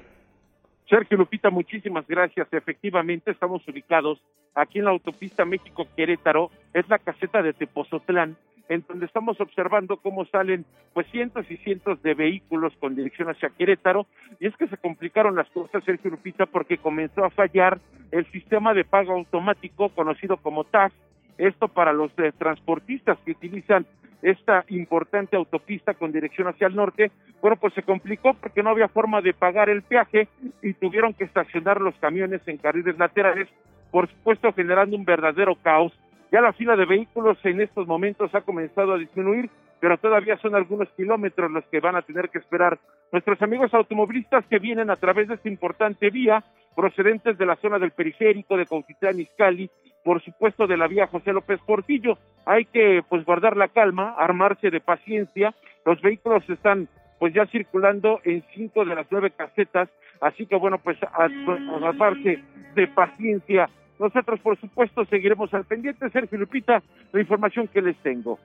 Sergio 0.89 1.19
Lupita, 1.19 1.51
muchísimas 1.51 2.07
gracias. 2.07 2.49
Efectivamente, 2.53 3.31
estamos 3.31 3.67
ubicados 3.69 4.19
aquí 4.55 4.79
en 4.79 4.87
la 4.87 4.93
autopista 4.93 5.45
México-Querétaro. 5.45 6.51
Es 6.73 6.89
la 6.89 6.99
caseta 6.99 7.43
de 7.43 7.53
Tepozotlán 7.53 8.39
en 8.73 8.85
donde 8.89 9.05
estamos 9.05 9.39
observando 9.39 9.99
cómo 9.99 10.25
salen 10.27 10.65
pues 10.95 11.07
cientos 11.11 11.45
y 11.51 11.59
cientos 11.59 12.03
de 12.03 12.15
vehículos 12.15 12.73
con 12.81 12.95
dirección 12.95 13.29
hacia 13.29 13.51
Querétaro. 13.51 14.07
Y 14.41 14.47
es 14.47 14.57
que 14.57 14.67
se 14.67 14.79
complicaron 14.79 15.37
las 15.37 15.49
cosas 15.51 15.85
Sergio 15.85 16.11
Lupita 16.11 16.47
porque 16.47 16.79
comenzó 16.79 17.23
a 17.25 17.31
fallar 17.31 17.79
el 18.11 18.25
sistema 18.33 18.73
de 18.73 18.85
pago 18.85 19.13
automático 19.13 19.91
conocido 19.91 20.39
como 20.39 20.65
TAS 20.65 20.93
esto 21.37 21.69
para 21.69 21.93
los 21.93 22.11
eh, 22.19 22.33
transportistas 22.37 23.19
que 23.25 23.33
utilizan 23.33 23.87
esta 24.23 24.65
importante 24.69 25.37
autopista 25.37 25.95
con 25.95 26.13
dirección 26.13 26.47
hacia 26.47 26.69
el 26.69 26.77
norte, 26.77 27.11
bueno, 27.41 27.57
pues 27.57 27.75
se 27.75 27.83
complicó 27.83 28.35
porque 28.35 28.63
no 28.63 28.71
había 28.71 28.87
forma 28.89 29.21
de 29.21 29.35
pagar 29.35 29.69
el 29.69 29.83
peaje 29.83 30.29
y 30.63 30.75
tuvieron 30.75 31.13
que 31.13 31.25
estacionar 31.25 31.81
los 31.81 31.95
camiones 31.97 32.41
en 32.47 32.59
carriles 32.59 32.97
laterales, 32.99 33.49
por 33.91 34.09
supuesto 34.09 34.53
generando 34.53 34.97
un 34.97 35.05
verdadero 35.05 35.57
caos 35.57 35.93
ya 36.33 36.41
la 36.41 36.55
fila 36.55 36.77
de 36.77 36.87
vehículos 36.87 37.37
en 37.45 37.61
estos 37.61 37.87
momentos 37.87 38.35
ha 38.35 38.41
comenzado 38.41 38.95
a 38.95 38.99
disminuir, 38.99 39.51
pero 39.81 39.99
todavía 39.99 40.39
son 40.39 40.55
algunos 40.55 40.89
kilómetros 40.97 41.51
los 41.51 41.65
que 41.67 41.81
van 41.81 41.95
a 41.95 42.03
tener 42.03 42.31
que 42.31 42.39
esperar 42.39 42.79
nuestros 43.13 43.41
amigos 43.43 43.75
automovilistas 43.75 44.45
que 44.47 44.59
vienen 44.59 44.89
a 44.89 44.97
través 44.97 45.29
de 45.29 45.35
esta 45.35 45.51
importante 45.51 46.09
vía 46.09 46.43
procedentes 46.75 47.37
de 47.37 47.45
la 47.45 47.57
zona 47.57 47.79
del 47.79 47.91
periférico 47.91 48.57
de 48.57 48.65
Cautitlán 48.65 49.21
Izcalli, 49.21 49.71
por 50.03 50.23
supuesto 50.23 50.67
de 50.67 50.79
la 50.79 50.89
vía 50.89 51.07
José 51.07 51.35
López 51.35 51.61
Portillo. 51.67 52.17
Hay 52.47 52.65
que 52.65 53.03
pues 53.07 53.27
guardar 53.27 53.59
la 53.59 53.69
calma, 53.69 54.15
armarse 54.17 54.71
de 54.71 54.81
paciencia. 54.81 55.55
Los 55.85 56.01
vehículos 56.01 56.49
están 56.49 56.89
pues 57.19 57.35
ya 57.35 57.45
circulando 57.47 58.21
en 58.25 58.43
cinco 58.55 58.87
de 58.87 58.95
las 58.95 59.07
nueve 59.11 59.31
casetas, 59.31 59.91
así 60.23 60.47
que 60.47 60.57
bueno, 60.57 60.79
pues 60.79 60.97
armarse 61.13 62.43
de 62.75 62.89
paciencia 62.89 63.69
nosotros, 63.99 64.41
por 64.41 64.59
supuesto, 64.61 65.05
seguiremos 65.07 65.53
al 65.55 65.65
pendiente. 65.65 66.11
Sergio 66.11 66.39
Lupita, 66.39 66.83
la 67.13 67.21
información 67.21 67.69
que 67.69 67.83
les 67.83 67.97
tengo. 68.03 68.39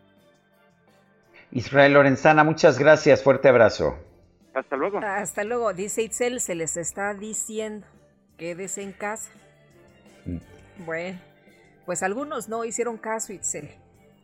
Israel 1.51 1.93
Lorenzana, 1.93 2.43
muchas 2.43 2.77
gracias. 2.77 3.23
Fuerte 3.23 3.49
abrazo. 3.49 3.97
Hasta 4.53 4.75
luego. 4.75 4.99
Hasta 4.99 5.43
luego. 5.43 5.73
Dice 5.73 6.03
Itzel, 6.03 6.39
se 6.39 6.55
les 6.55 6.77
está 6.77 7.13
diciendo, 7.13 7.87
quédese 8.37 8.81
en 8.81 8.91
casa. 8.91 9.31
Mm. 10.25 10.37
Bueno, 10.85 11.19
pues 11.85 12.03
algunos 12.03 12.49
no 12.49 12.65
hicieron 12.65 12.97
caso, 12.97 13.33
Itzel 13.33 13.69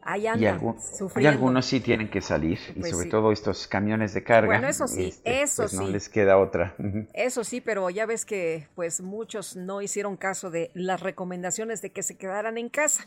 y, 0.06 1.26
algunos 1.26 1.66
sí 1.66 1.80
tienen 1.80 2.10
que 2.10 2.22
salir, 2.22 2.60
y 2.76 2.80
pues 2.80 2.92
sobre 2.92 3.10
todo 3.10 3.32
estos 3.32 3.68
camiones 3.68 4.14
de 4.14 4.24
carga. 4.24 4.48
Bueno, 4.48 4.68
eso 4.68 4.88
sí, 4.88 5.08
este, 5.08 5.42
eso 5.42 5.64
pues 5.64 5.72
sí. 5.72 5.78
No 5.78 5.88
les 5.88 6.10
queda 6.10 6.38
otra. 6.38 6.76
Eso 7.14 7.44
sí, 7.44 7.62
pero 7.62 7.90
ya 7.90 8.06
ves 8.06 8.26
que 8.26 8.68
pues 8.76 9.02
muchos 9.02 9.56
no 9.56 9.82
hicieron 9.82 10.18
caso 10.18 10.50
de 10.50 10.72
las 10.74 11.02
recomendaciones 11.02 11.82
de 11.82 11.92
que 11.92 12.04
se 12.04 12.18
quedaran 12.18 12.58
en 12.58 12.70
casa. 12.70 13.06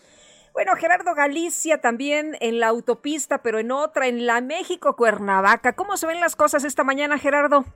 Bueno, 0.53 0.75
Gerardo 0.77 1.15
Galicia 1.15 1.81
también 1.81 2.37
en 2.41 2.61
la 2.61 2.69
autopista, 2.69 3.43
pero 3.43 3.59
en 3.59 3.71
otra, 3.71 4.07
en 4.07 4.25
la 4.25 4.41
México 4.41 4.97
Cuernavaca. 4.97 5.75
¿Cómo 5.75 5.97
se 5.99 6.07
ven 6.07 6.19
las 6.19 6.35
cosas 6.35 6.65
esta 6.65 6.83
mañana, 6.83 7.19
Gerardo? 7.19 7.67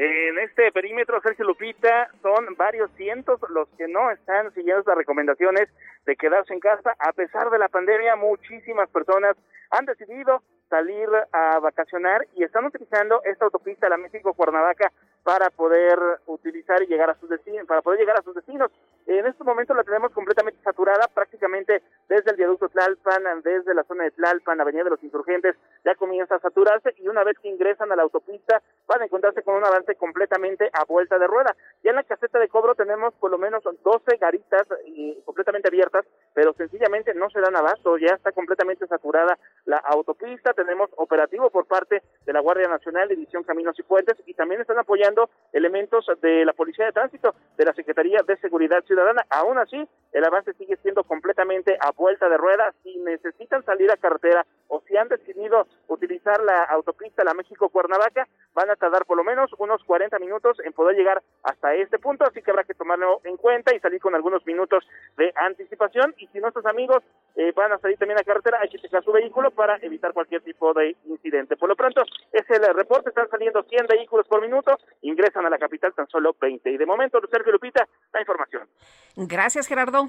En 0.00 0.38
este 0.38 0.70
perímetro, 0.70 1.20
Sergio 1.20 1.44
Lupita, 1.44 2.08
son 2.22 2.54
varios 2.56 2.88
cientos 2.92 3.40
los 3.50 3.68
que 3.70 3.88
no 3.88 4.12
están 4.12 4.54
siguiendo 4.54 4.84
las 4.86 4.96
recomendaciones 4.96 5.68
de 6.06 6.14
quedarse 6.14 6.54
en 6.54 6.60
casa. 6.60 6.94
A 7.00 7.12
pesar 7.12 7.50
de 7.50 7.58
la 7.58 7.68
pandemia, 7.68 8.14
muchísimas 8.14 8.88
personas 8.90 9.36
han 9.70 9.86
decidido 9.86 10.44
salir 10.70 11.08
a 11.32 11.58
vacacionar 11.58 12.24
y 12.36 12.44
están 12.44 12.66
utilizando 12.66 13.22
esta 13.24 13.46
autopista, 13.46 13.88
la 13.88 13.96
México-Cuernavaca, 13.96 14.92
para 15.24 15.50
poder 15.50 15.98
utilizar 16.26 16.80
y 16.82 16.86
llegar 16.86 17.10
a 17.10 17.18
sus 17.18 17.28
destinos, 17.28 17.66
para 17.66 17.82
poder 17.82 17.98
llegar 17.98 18.20
a 18.20 18.22
sus 18.22 18.36
destinos. 18.36 18.70
En 19.06 19.26
estos 19.26 19.44
momentos 19.44 19.76
la 19.76 19.82
tenemos 19.82 20.12
completamente 20.12 20.62
saturada, 20.62 21.08
prácticamente 21.12 21.82
desde 22.08 22.30
el 22.30 22.36
viaducto 22.36 22.68
Tlalpan, 22.68 23.42
desde 23.42 23.74
la 23.74 23.82
zona 23.82 24.04
de 24.04 24.12
Tlalpan, 24.12 24.60
Avenida 24.60 24.84
de 24.84 24.90
los 24.90 25.02
Insurgentes, 25.02 25.56
ya 25.84 25.96
comienza 25.96 26.36
a 26.36 26.40
saturarse 26.40 26.94
y 26.98 27.08
una 27.08 27.24
vez 27.24 27.36
que 27.40 27.48
ingresan 27.48 27.90
a 27.90 27.96
la 27.96 28.04
autopista 28.04 28.62
van 28.88 29.02
a 29.02 29.04
encontrarse 29.04 29.42
con 29.42 29.54
un 29.54 29.64
avance 29.64 29.94
completamente 29.94 30.68
a 30.72 30.84
vuelta 30.84 31.18
de 31.18 31.26
rueda. 31.26 31.54
Ya 31.84 31.90
en 31.90 31.96
la 31.96 32.02
caseta 32.02 32.38
de 32.38 32.48
cobro 32.48 32.74
tenemos 32.74 33.14
por 33.14 33.30
lo 33.30 33.38
menos 33.38 33.62
12 33.62 34.16
garitas 34.16 34.66
y 34.86 35.20
completamente 35.24 35.68
abiertas, 35.68 36.04
pero 36.34 36.52
sencillamente 36.54 37.14
no 37.14 37.30
se 37.30 37.40
dan 37.40 37.56
abasto, 37.56 37.98
ya 37.98 38.14
está 38.14 38.32
completamente 38.32 38.86
saturada 38.86 39.38
la 39.66 39.76
autopista, 39.76 40.52
tenemos 40.54 40.90
operativo 40.96 41.50
por 41.50 41.66
parte 41.66 42.02
de 42.26 42.32
la 42.32 42.40
Guardia 42.40 42.68
Nacional, 42.68 43.08
División 43.08 43.44
Caminos 43.44 43.78
y 43.78 43.82
Puentes 43.82 44.16
y 44.26 44.34
también 44.34 44.60
están 44.60 44.78
apoyando 44.78 45.30
elementos 45.52 46.06
de 46.20 46.44
la 46.44 46.52
Policía 46.52 46.86
de 46.86 46.92
Tránsito, 46.92 47.34
de 47.56 47.64
la 47.64 47.74
Secretaría 47.74 48.20
de 48.26 48.36
Seguridad 48.38 48.82
Ciudadana 48.84 49.24
Aún 49.30 49.58
así, 49.58 49.88
el 50.12 50.24
avance 50.24 50.54
sigue 50.54 50.76
siendo 50.82 51.04
completamente 51.04 51.76
a 51.80 51.92
vuelta 51.92 52.28
de 52.28 52.36
rueda. 52.36 52.72
Si 52.82 52.96
necesitan 52.98 53.64
salir 53.64 53.90
a 53.90 53.96
carretera 53.96 54.46
o 54.68 54.80
si 54.86 54.96
han 54.96 55.08
decidido 55.08 55.66
utilizar 55.88 56.42
la 56.42 56.64
autopista 56.64 57.24
La 57.24 57.34
México-Cuernavaca, 57.34 58.26
van 58.58 58.70
a 58.70 58.76
tardar 58.76 59.04
por 59.06 59.16
lo 59.16 59.22
menos 59.22 59.52
unos 59.58 59.84
40 59.84 60.18
minutos 60.18 60.58
en 60.64 60.72
poder 60.72 60.96
llegar 60.96 61.22
hasta 61.44 61.74
este 61.74 62.00
punto, 62.00 62.24
así 62.24 62.42
que 62.42 62.50
habrá 62.50 62.64
que 62.64 62.74
tomarlo 62.74 63.20
en 63.22 63.36
cuenta 63.36 63.72
y 63.72 63.78
salir 63.78 64.00
con 64.00 64.16
algunos 64.16 64.44
minutos 64.46 64.84
de 65.16 65.32
anticipación. 65.36 66.12
Y 66.18 66.26
si 66.26 66.40
nuestros 66.40 66.66
amigos 66.66 67.04
eh, 67.36 67.52
van 67.54 67.70
a 67.70 67.78
salir 67.78 67.96
también 67.98 68.18
a 68.18 68.24
carretera, 68.24 68.58
hay 68.60 68.68
que 68.68 68.80
checar 68.80 69.04
su 69.04 69.12
vehículo 69.12 69.52
para 69.52 69.76
evitar 69.76 70.12
cualquier 70.12 70.42
tipo 70.42 70.74
de 70.74 70.96
incidente. 71.04 71.56
Por 71.56 71.68
lo 71.68 71.76
pronto, 71.76 72.02
es 72.32 72.50
el 72.50 72.74
reporte, 72.74 73.10
están 73.10 73.30
saliendo 73.30 73.62
100 73.62 73.86
vehículos 73.86 74.26
por 74.26 74.42
minuto, 74.42 74.76
ingresan 75.02 75.46
a 75.46 75.50
la 75.50 75.58
capital 75.58 75.94
tan 75.94 76.08
solo 76.08 76.34
20. 76.40 76.68
Y 76.68 76.76
de 76.76 76.86
momento, 76.86 77.20
Sergio 77.30 77.52
Lupita, 77.52 77.86
la 78.12 78.20
información. 78.20 78.68
Gracias, 79.14 79.68
Gerardo. 79.68 80.08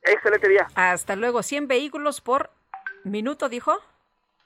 Excelente 0.00 0.48
día. 0.48 0.68
Hasta 0.74 1.16
luego. 1.16 1.42
100 1.42 1.68
vehículos 1.68 2.22
por 2.22 2.48
minuto, 3.04 3.50
dijo. 3.50 3.78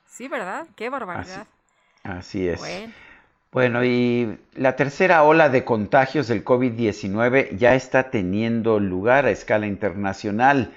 Sí, 0.06 0.26
¿verdad? 0.26 0.66
Qué 0.74 0.90
barbaridad. 0.90 1.46
Así, 2.02 2.48
es. 2.48 2.58
Bueno. 2.58 2.92
Y 3.54 4.28
la 4.54 4.76
tercera 4.76 5.22
ola 5.22 5.48
de 5.48 5.64
contagios 5.64 6.28
del 6.28 6.44
COVID-19 6.44 7.56
ya 7.56 7.74
está 7.74 8.10
teniendo 8.10 8.78
lugar 8.78 9.24
a 9.24 9.30
escala 9.30 9.66
internacional 9.66 10.72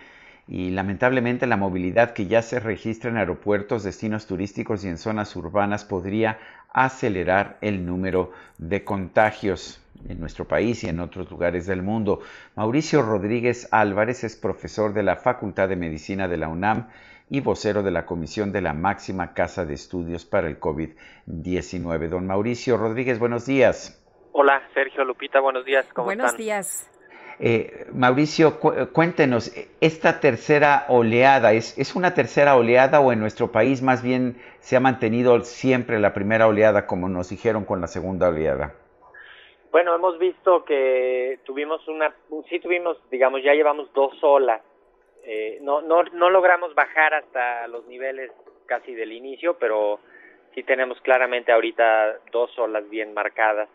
y 0.47 0.69
lamentablemente 0.71 1.47
la 1.47 1.57
movilidad 1.57 2.13
que 2.13 2.27
ya 2.27 2.41
se 2.41 2.61
registra 2.61 3.09
en 3.09 3.17
aeropuertos, 3.17 3.83
destinos 3.83 4.25
turísticos 4.25 4.85
y 4.85 4.87
en 4.87 4.97
zonas 4.97 5.35
urbanas 5.35 5.83
podría 5.83 6.39
acelerar 6.71 7.57
el 7.59 7.85
número 7.85 8.31
de 8.57 8.85
contagios 8.85 9.81
en 10.07 10.21
nuestro 10.21 10.47
país 10.47 10.83
y 10.85 10.87
en 10.87 11.01
otros 11.01 11.29
lugares 11.29 11.67
del 11.67 11.83
mundo. 11.83 12.21
Mauricio 12.55 13.01
Rodríguez 13.01 13.67
Álvarez 13.71 14.23
es 14.23 14.37
profesor 14.37 14.93
de 14.93 15.03
la 15.03 15.17
Facultad 15.17 15.67
de 15.67 15.75
Medicina 15.75 16.29
de 16.29 16.37
la 16.37 16.47
UNAM 16.47 16.87
y 17.31 17.39
vocero 17.39 17.81
de 17.81 17.91
la 17.91 18.05
Comisión 18.05 18.51
de 18.51 18.59
la 18.59 18.73
Máxima 18.73 19.33
Casa 19.33 19.65
de 19.65 19.73
Estudios 19.73 20.25
para 20.25 20.47
el 20.47 20.59
COVID-19. 20.59 22.09
Don 22.09 22.27
Mauricio 22.27 22.75
Rodríguez, 22.75 23.19
buenos 23.19 23.45
días. 23.45 23.97
Hola, 24.33 24.61
Sergio 24.73 25.05
Lupita, 25.05 25.39
buenos 25.39 25.63
días. 25.63 25.87
¿Cómo 25.93 26.07
buenos 26.07 26.35
días. 26.35 26.91
Eh, 27.39 27.87
Mauricio, 27.93 28.59
cuéntenos, 28.91 29.53
esta 29.79 30.19
tercera 30.19 30.85
oleada, 30.89 31.53
¿es, 31.53 31.77
¿es 31.77 31.95
una 31.95 32.13
tercera 32.13 32.57
oleada 32.57 32.99
o 32.99 33.13
en 33.13 33.21
nuestro 33.21 33.49
país 33.49 33.81
más 33.81 34.03
bien 34.03 34.35
se 34.59 34.75
ha 34.75 34.81
mantenido 34.81 35.39
siempre 35.39 35.99
la 35.99 36.13
primera 36.13 36.47
oleada 36.47 36.85
como 36.85 37.07
nos 37.07 37.29
dijeron 37.29 37.63
con 37.63 37.79
la 37.79 37.87
segunda 37.87 38.27
oleada? 38.27 38.75
Bueno, 39.71 39.95
hemos 39.95 40.19
visto 40.19 40.65
que 40.65 41.39
tuvimos 41.45 41.87
una, 41.87 42.13
sí 42.49 42.59
tuvimos, 42.59 42.97
digamos, 43.09 43.41
ya 43.41 43.53
llevamos 43.53 43.91
dos 43.93 44.21
olas. 44.21 44.61
Eh, 45.23 45.59
no, 45.61 45.81
no, 45.81 46.03
no 46.03 46.29
logramos 46.29 46.73
bajar 46.73 47.13
hasta 47.13 47.67
los 47.67 47.85
niveles 47.87 48.31
casi 48.65 48.95
del 48.95 49.11
inicio, 49.11 49.57
pero 49.57 49.99
sí 50.55 50.63
tenemos 50.63 50.99
claramente 51.01 51.51
ahorita 51.51 52.19
dos 52.31 52.57
olas 52.57 52.89
bien 52.89 53.13
marcadas. 53.13 53.69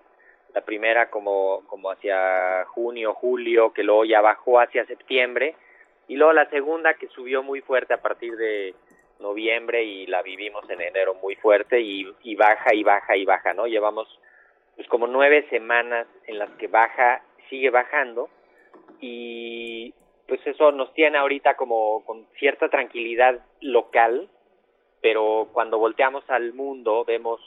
La 0.55 0.63
primera 0.63 1.11
como, 1.11 1.65
como 1.67 1.91
hacia 1.91 2.65
junio, 2.67 3.13
julio, 3.13 3.73
que 3.73 3.83
luego 3.83 4.05
ya 4.05 4.21
bajó 4.21 4.59
hacia 4.59 4.87
septiembre, 4.87 5.55
y 6.09 6.17
luego 6.17 6.33
la 6.33 6.49
segunda 6.51 6.95
que 6.95 7.09
subió 7.09 7.43
muy 7.43 7.61
fuerte 7.61 7.95
a 7.95 8.01
partir 8.01 8.37
de 8.37 8.75
noviembre 9.19 9.83
y 9.83 10.07
la 10.07 10.23
vivimos 10.23 10.69
en 10.71 10.81
enero 10.81 11.15
muy 11.15 11.37
fuerte 11.37 11.81
y, 11.81 12.07
y 12.23 12.37
baja 12.37 12.75
y 12.75 12.83
baja 12.83 13.17
y 13.17 13.25
baja, 13.25 13.55
¿no? 13.55 13.67
Llevamos 13.67 14.09
pues 14.77 14.87
como 14.89 15.07
nueve 15.07 15.47
semanas 15.51 16.07
en 16.27 16.39
las 16.39 16.51
que 16.53 16.69
baja, 16.69 17.23
sigue 17.49 17.71
bajando 17.71 18.29
y 19.01 19.95
pues 20.27 20.45
eso 20.47 20.73
nos 20.73 20.93
tiene 20.95 21.19
ahorita 21.19 21.57
como 21.57 22.05
con 22.05 22.27
cierta 22.39 22.69
tranquilidad 22.69 23.41
local, 23.61 24.29
pero 25.01 25.49
cuando 25.53 25.79
volteamos 25.79 26.29
al 26.29 26.53
mundo 26.53 27.05
vemos 27.05 27.41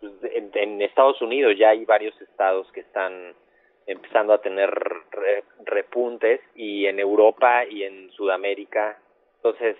pues, 0.00 0.12
en, 0.32 0.82
Estados 0.82 1.20
Unidos 1.22 1.54
ya 1.58 1.70
hay 1.70 1.84
varios 1.84 2.18
estados 2.20 2.70
que 2.72 2.80
están 2.80 3.34
empezando 3.86 4.34
a 4.34 4.42
tener 4.42 4.70
repuntes 5.64 6.40
y 6.54 6.86
en 6.86 6.98
Europa 6.98 7.64
y 7.64 7.84
en 7.84 8.10
Sudamérica, 8.12 8.98
entonces 9.36 9.76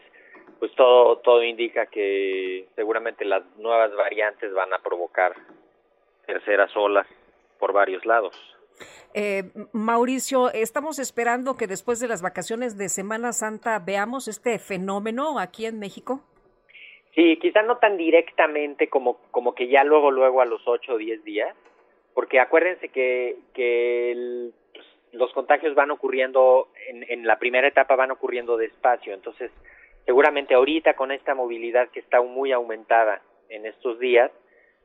pues 0.58 0.74
todo 0.74 1.18
todo 1.18 1.44
indica 1.44 1.86
que 1.86 2.66
seguramente 2.74 3.24
las 3.24 3.44
nuevas 3.56 3.94
variantes 3.94 4.52
van 4.54 4.72
a 4.72 4.78
provocar 4.78 5.34
terceras 6.26 6.74
olas 6.76 7.06
por 7.58 7.72
varios 7.72 8.04
lados. 8.06 8.57
Eh, 9.14 9.44
Mauricio, 9.72 10.52
estamos 10.52 10.98
esperando 10.98 11.56
que 11.56 11.66
después 11.66 12.00
de 12.00 12.08
las 12.08 12.22
vacaciones 12.22 12.76
de 12.76 12.88
Semana 12.88 13.32
Santa 13.32 13.78
veamos 13.78 14.28
este 14.28 14.58
fenómeno 14.58 15.38
aquí 15.38 15.66
en 15.66 15.78
México. 15.78 16.22
Sí, 17.14 17.36
quizá 17.40 17.62
no 17.62 17.78
tan 17.78 17.96
directamente 17.96 18.88
como, 18.88 19.18
como 19.30 19.54
que 19.54 19.68
ya 19.68 19.82
luego, 19.82 20.10
luego 20.10 20.40
a 20.40 20.44
los 20.44 20.62
8 20.66 20.94
o 20.94 20.98
10 20.98 21.24
días, 21.24 21.56
porque 22.14 22.38
acuérdense 22.38 22.90
que, 22.90 23.36
que 23.54 24.50
los 25.12 25.32
contagios 25.32 25.74
van 25.74 25.90
ocurriendo, 25.90 26.68
en, 26.88 27.04
en 27.08 27.26
la 27.26 27.38
primera 27.38 27.66
etapa 27.66 27.96
van 27.96 28.10
ocurriendo 28.10 28.56
despacio, 28.56 29.14
entonces 29.14 29.50
seguramente 30.06 30.54
ahorita 30.54 30.94
con 30.94 31.10
esta 31.10 31.34
movilidad 31.34 31.88
que 31.90 32.00
está 32.00 32.22
muy 32.22 32.52
aumentada 32.52 33.20
en 33.48 33.66
estos 33.66 33.98
días, 33.98 34.30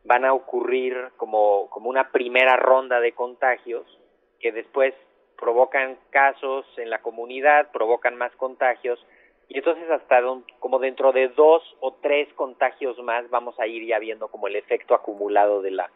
van 0.04 0.26
a 0.26 0.34
ocurrir 0.34 1.12
como, 1.18 1.70
como 1.70 1.90
una 1.90 2.12
primera 2.12 2.58
ronda 2.58 3.00
de 3.00 3.14
contagios 3.14 3.86
que 4.40 4.52
después 4.52 4.94
provocan 5.38 5.98
casos 6.10 6.66
en 6.78 6.90
la 6.90 7.02
comunidad, 7.02 7.72
provocan 7.72 8.16
más 8.16 8.34
contagios 8.36 9.00
y 9.50 9.58
entonces 9.58 9.90
hasta 9.90 10.22
como 10.60 10.80
dentro 10.80 11.12
de 11.12 11.28
dos 11.30 11.64
o 11.80 11.94
tres 12.02 12.32
contagios 12.34 12.98
más 13.00 13.30
vamos 13.30 13.60
a 13.60 13.68
ir 13.68 13.86
ya 13.86 14.00
viendo 14.00 14.28
como 14.30 14.48
el 14.48 14.56
efecto 14.56 14.96
acumulado 14.96 15.62
de 15.62 15.72
la 15.72 15.90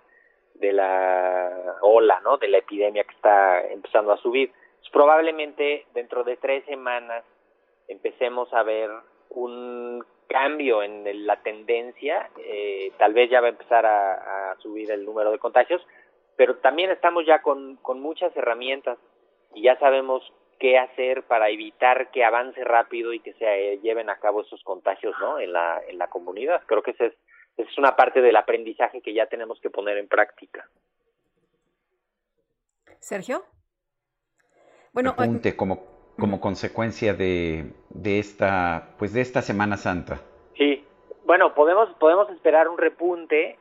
de 0.56 0.74
la 0.74 1.78
ola, 1.82 2.20
¿no? 2.22 2.38
De 2.38 2.48
la 2.48 2.58
epidemia 2.58 3.04
que 3.04 3.16
está 3.16 3.62
empezando 3.68 4.12
a 4.12 4.18
subir. 4.18 4.52
Pues 4.80 4.90
probablemente 4.92 5.86
dentro 5.94 6.24
de 6.24 6.38
tres 6.38 6.66
semanas 6.66 7.24
empecemos 7.88 8.52
a 8.54 8.64
ver 8.64 8.90
un 9.30 10.04
cambio 10.28 10.84
en 10.84 11.26
la 11.26 11.42
tendencia, 11.42 12.30
eh, 12.38 12.92
tal 12.98 13.14
vez 13.14 13.30
ya 13.30 13.42
va 13.42 13.48
a 13.48 13.52
empezar 13.52 13.86
a, 13.86 14.56
subir 14.60 14.92
el 14.92 15.06
número 15.06 15.32
de 15.32 15.40
contagios, 15.40 15.86
pero 16.36 16.58
también 16.58 16.92
estamos 16.92 17.26
ya 17.26 17.42
con, 17.42 17.78
con 17.78 18.00
muchas 18.00 18.36
herramientas 18.36 18.98
y 19.54 19.64
ya 19.64 19.78
sabemos 19.80 20.24
qué 20.60 20.78
hacer 20.78 21.24
para 21.24 21.50
evitar 21.50 22.12
que 22.12 22.24
avance 22.24 22.64
rápido 22.64 23.14
y 23.14 23.20
que 23.20 23.34
se 23.34 23.46
eh, 23.46 23.80
lleven 23.82 24.10
a 24.10 24.20
cabo 24.20 24.42
esos 24.42 24.64
contagios 24.64 25.16
¿no? 25.20 25.40
en, 25.40 25.54
la, 25.54 25.82
en 25.88 25.98
la 25.98 26.08
comunidad. 26.08 26.64
Creo 26.66 26.82
que 26.82 26.92
esa 26.92 27.06
es, 27.06 27.14
es 27.58 27.78
una 27.78 27.96
parte 27.96 28.22
del 28.22 28.36
aprendizaje 28.36 29.02
que 29.02 29.14
ya 29.14 29.28
tenemos 29.28 29.60
que 29.62 29.70
poner 29.70 29.98
en 29.98 30.08
práctica. 30.08 30.68
Sergio. 33.00 33.44
Bueno, 34.92 35.12
Apunte, 35.12 35.56
como 35.56 35.97
como 36.20 36.42
consecuencia 36.42 37.14
de, 37.14 37.72
de 37.90 38.20
esta 38.20 38.90
pues 38.98 39.14
de 39.14 39.22
esta 39.22 39.42
Semana 39.42 39.78
Santa. 39.78 40.22
Sí, 40.58 40.84
bueno, 41.26 41.54
podemos 41.54 41.90
podemos 42.00 42.30
esperar 42.32 42.68
un 42.68 42.78
repunte, 42.78 43.58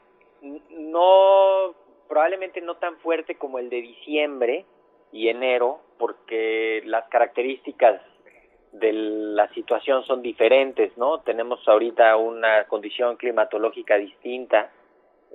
no 0.71 1.75
probablemente 2.09 2.61
no 2.61 2.77
tan 2.77 2.97
fuerte 2.99 3.37
como 3.37 3.59
el 3.59 3.69
de 3.69 3.83
diciembre 3.83 4.65
y 5.13 5.29
enero, 5.29 5.81
porque 5.99 6.83
las 6.87 7.09
características 7.09 8.01
de 8.73 8.93
la 8.93 9.49
situación 9.55 10.05
son 10.05 10.23
diferentes, 10.23 10.97
¿no? 10.97 11.21
Tenemos 11.21 11.67
ahorita 11.67 12.17
una 12.17 12.65
condición 12.65 13.17
climatológica 13.17 13.97
distinta, 13.97 14.71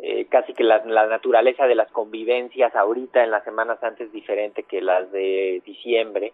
eh, 0.02 0.26
casi 0.26 0.54
que 0.54 0.64
la, 0.64 0.84
la, 0.86 1.08
naturaleza 1.08 1.66
de 1.66 1.76
las 1.76 1.92
convivencias 1.92 2.76
ahorita 2.76 3.24
en 3.24 3.32
las 3.32 3.44
semanas 3.44 3.82
antes 3.84 4.08
es 4.08 4.14
diferente 4.14 4.64
que 4.64 4.82
las 4.82 5.12
de 5.12 5.62
diciembre 5.66 6.34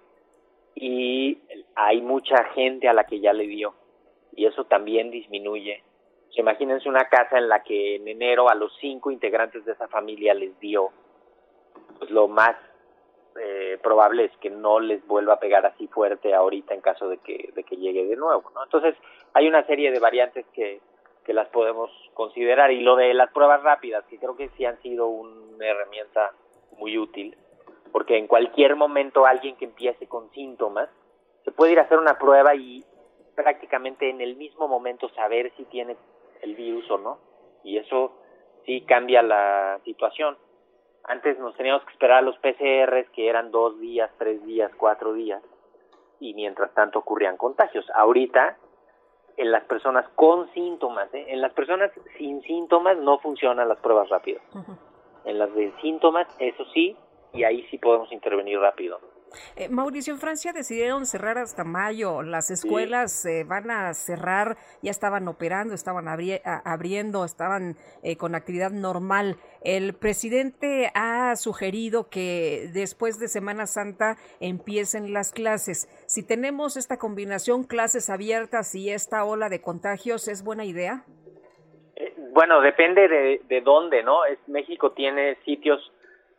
y 0.79 1.39
hay 1.75 2.01
mucha 2.01 2.43
gente 2.53 2.87
a 2.87 2.93
la 2.93 3.05
que 3.05 3.19
ya 3.19 3.33
le 3.33 3.47
dio 3.47 3.73
y 4.35 4.45
eso 4.45 4.65
también 4.65 5.09
disminuye. 5.09 5.83
imagínense 6.35 6.87
una 6.87 7.05
casa 7.05 7.39
en 7.39 7.49
la 7.49 7.63
que 7.63 7.95
en 7.95 8.07
enero 8.07 8.47
a 8.47 8.53
los 8.53 8.71
cinco 8.79 9.09
integrantes 9.09 9.65
de 9.65 9.71
esa 9.71 9.87
familia 9.87 10.35
les 10.35 10.57
dio, 10.59 10.91
pues 11.97 12.11
lo 12.11 12.27
más 12.27 12.55
eh, 13.39 13.79
probable 13.81 14.25
es 14.25 14.37
que 14.37 14.51
no 14.51 14.79
les 14.79 15.05
vuelva 15.07 15.33
a 15.33 15.39
pegar 15.39 15.65
así 15.65 15.87
fuerte 15.87 16.35
ahorita 16.35 16.75
en 16.75 16.81
caso 16.81 17.09
de 17.09 17.17
que, 17.17 17.49
de 17.55 17.63
que 17.63 17.77
llegue 17.77 18.05
de 18.05 18.15
nuevo. 18.15 18.51
Entonces 18.63 18.95
hay 19.33 19.47
una 19.47 19.65
serie 19.65 19.91
de 19.91 19.99
variantes 19.99 20.45
que, 20.53 20.79
que 21.25 21.33
las 21.33 21.47
podemos 21.49 21.89
considerar 22.13 22.71
y 22.71 22.81
lo 22.81 22.95
de 22.95 23.15
las 23.15 23.31
pruebas 23.31 23.63
rápidas, 23.63 24.05
que 24.05 24.19
creo 24.19 24.35
que 24.35 24.49
sí 24.49 24.65
han 24.65 24.79
sido 24.83 25.07
una 25.07 25.65
herramienta 25.65 26.33
muy 26.77 26.99
útil, 26.99 27.35
porque 27.87 28.17
en 28.17 28.27
cualquier 28.27 28.75
momento 28.75 29.25
alguien 29.25 29.55
que 29.57 29.65
empiece 29.65 30.07
con 30.07 30.29
síntomas 30.31 30.89
se 31.43 31.51
puede 31.51 31.73
ir 31.73 31.79
a 31.79 31.83
hacer 31.83 31.97
una 31.97 32.17
prueba 32.17 32.55
y 32.55 32.83
prácticamente 33.35 34.09
en 34.09 34.21
el 34.21 34.35
mismo 34.35 34.67
momento 34.67 35.09
saber 35.09 35.51
si 35.55 35.65
tiene 35.65 35.95
el 36.41 36.55
virus 36.55 36.89
o 36.91 36.97
no. 36.97 37.19
Y 37.63 37.77
eso 37.77 38.13
sí 38.65 38.81
cambia 38.81 39.21
la 39.21 39.79
situación. 39.85 40.37
Antes 41.03 41.39
nos 41.39 41.55
teníamos 41.55 41.83
que 41.83 41.93
esperar 41.93 42.17
a 42.17 42.21
los 42.21 42.37
PCRs 42.39 43.09
que 43.11 43.29
eran 43.29 43.51
dos 43.51 43.79
días, 43.79 44.11
tres 44.17 44.43
días, 44.45 44.71
cuatro 44.77 45.13
días 45.13 45.41
y 46.19 46.33
mientras 46.33 46.73
tanto 46.73 46.99
ocurrían 46.99 47.37
contagios. 47.37 47.85
Ahorita 47.93 48.57
en 49.37 49.51
las 49.51 49.63
personas 49.65 50.07
con 50.15 50.51
síntomas, 50.53 51.13
¿eh? 51.13 51.25
en 51.29 51.41
las 51.41 51.53
personas 51.53 51.91
sin 52.17 52.41
síntomas 52.41 52.97
no 52.97 53.19
funcionan 53.19 53.69
las 53.69 53.77
pruebas 53.79 54.09
rápidas. 54.09 54.41
En 55.25 55.37
las 55.37 55.53
de 55.53 55.71
síntomas, 55.81 56.27
eso 56.39 56.65
sí, 56.73 56.97
y 57.37 57.43
ahí 57.43 57.67
sí 57.69 57.77
podemos 57.77 58.11
intervenir 58.11 58.59
rápido. 58.59 58.99
Eh, 59.55 59.69
Mauricio, 59.69 60.13
en 60.13 60.19
Francia 60.19 60.53
decidieron 60.53 61.05
cerrar 61.05 61.37
hasta 61.37 61.63
mayo. 61.63 62.21
Las 62.21 62.49
escuelas 62.49 63.11
se 63.11 63.43
van 63.43 63.69
a 63.69 63.93
cerrar, 63.93 64.57
ya 64.81 64.91
estaban 64.91 65.27
operando, 65.27 65.73
estaban 65.73 66.07
abriendo, 66.07 67.25
estaban 67.25 67.75
eh, 68.03 68.17
con 68.17 68.35
actividad 68.35 68.71
normal. 68.71 69.37
El 69.63 69.93
presidente 69.93 70.91
ha 70.93 71.35
sugerido 71.35 72.09
que 72.09 72.69
después 72.73 73.19
de 73.19 73.27
Semana 73.27 73.67
Santa 73.67 74.17
empiecen 74.39 75.13
las 75.13 75.31
clases. 75.31 75.87
Si 76.07 76.25
tenemos 76.25 76.77
esta 76.77 76.97
combinación, 76.97 77.63
clases 77.63 78.09
abiertas 78.09 78.73
y 78.75 78.91
esta 78.91 79.23
ola 79.25 79.49
de 79.49 79.61
contagios, 79.61 80.27
¿es 80.27 80.43
buena 80.43 80.65
idea? 80.65 81.03
Eh, 81.95 82.13
bueno, 82.31 82.61
depende 82.61 83.07
de, 83.07 83.41
de 83.47 83.61
dónde, 83.61 84.03
¿no? 84.03 84.25
Es, 84.25 84.37
México 84.47 84.91
tiene 84.91 85.37
sitios 85.43 85.91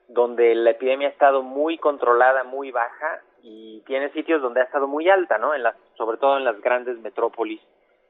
donde 0.09 0.55
la 0.55 0.71
epidemia 0.71 1.09
ha 1.09 1.13
estado 1.13 1.43
muy 1.43 1.79
controlada, 1.79 2.43
muy 2.45 2.71
baja 2.71 3.23
y 3.43 3.83
tiene 3.87 4.11
sitios 4.11 4.43
donde 4.43 4.61
ha 4.61 4.65
estado 4.65 4.89
muy 4.89 5.09
alta, 5.09 5.39
¿no? 5.39 5.55
En 5.55 5.63
las, 5.63 5.77
sobre 5.97 6.17
todo 6.17 6.37
en 6.37 6.45
las 6.45 6.61
grandes 6.61 6.99
metrópolis 6.99 7.61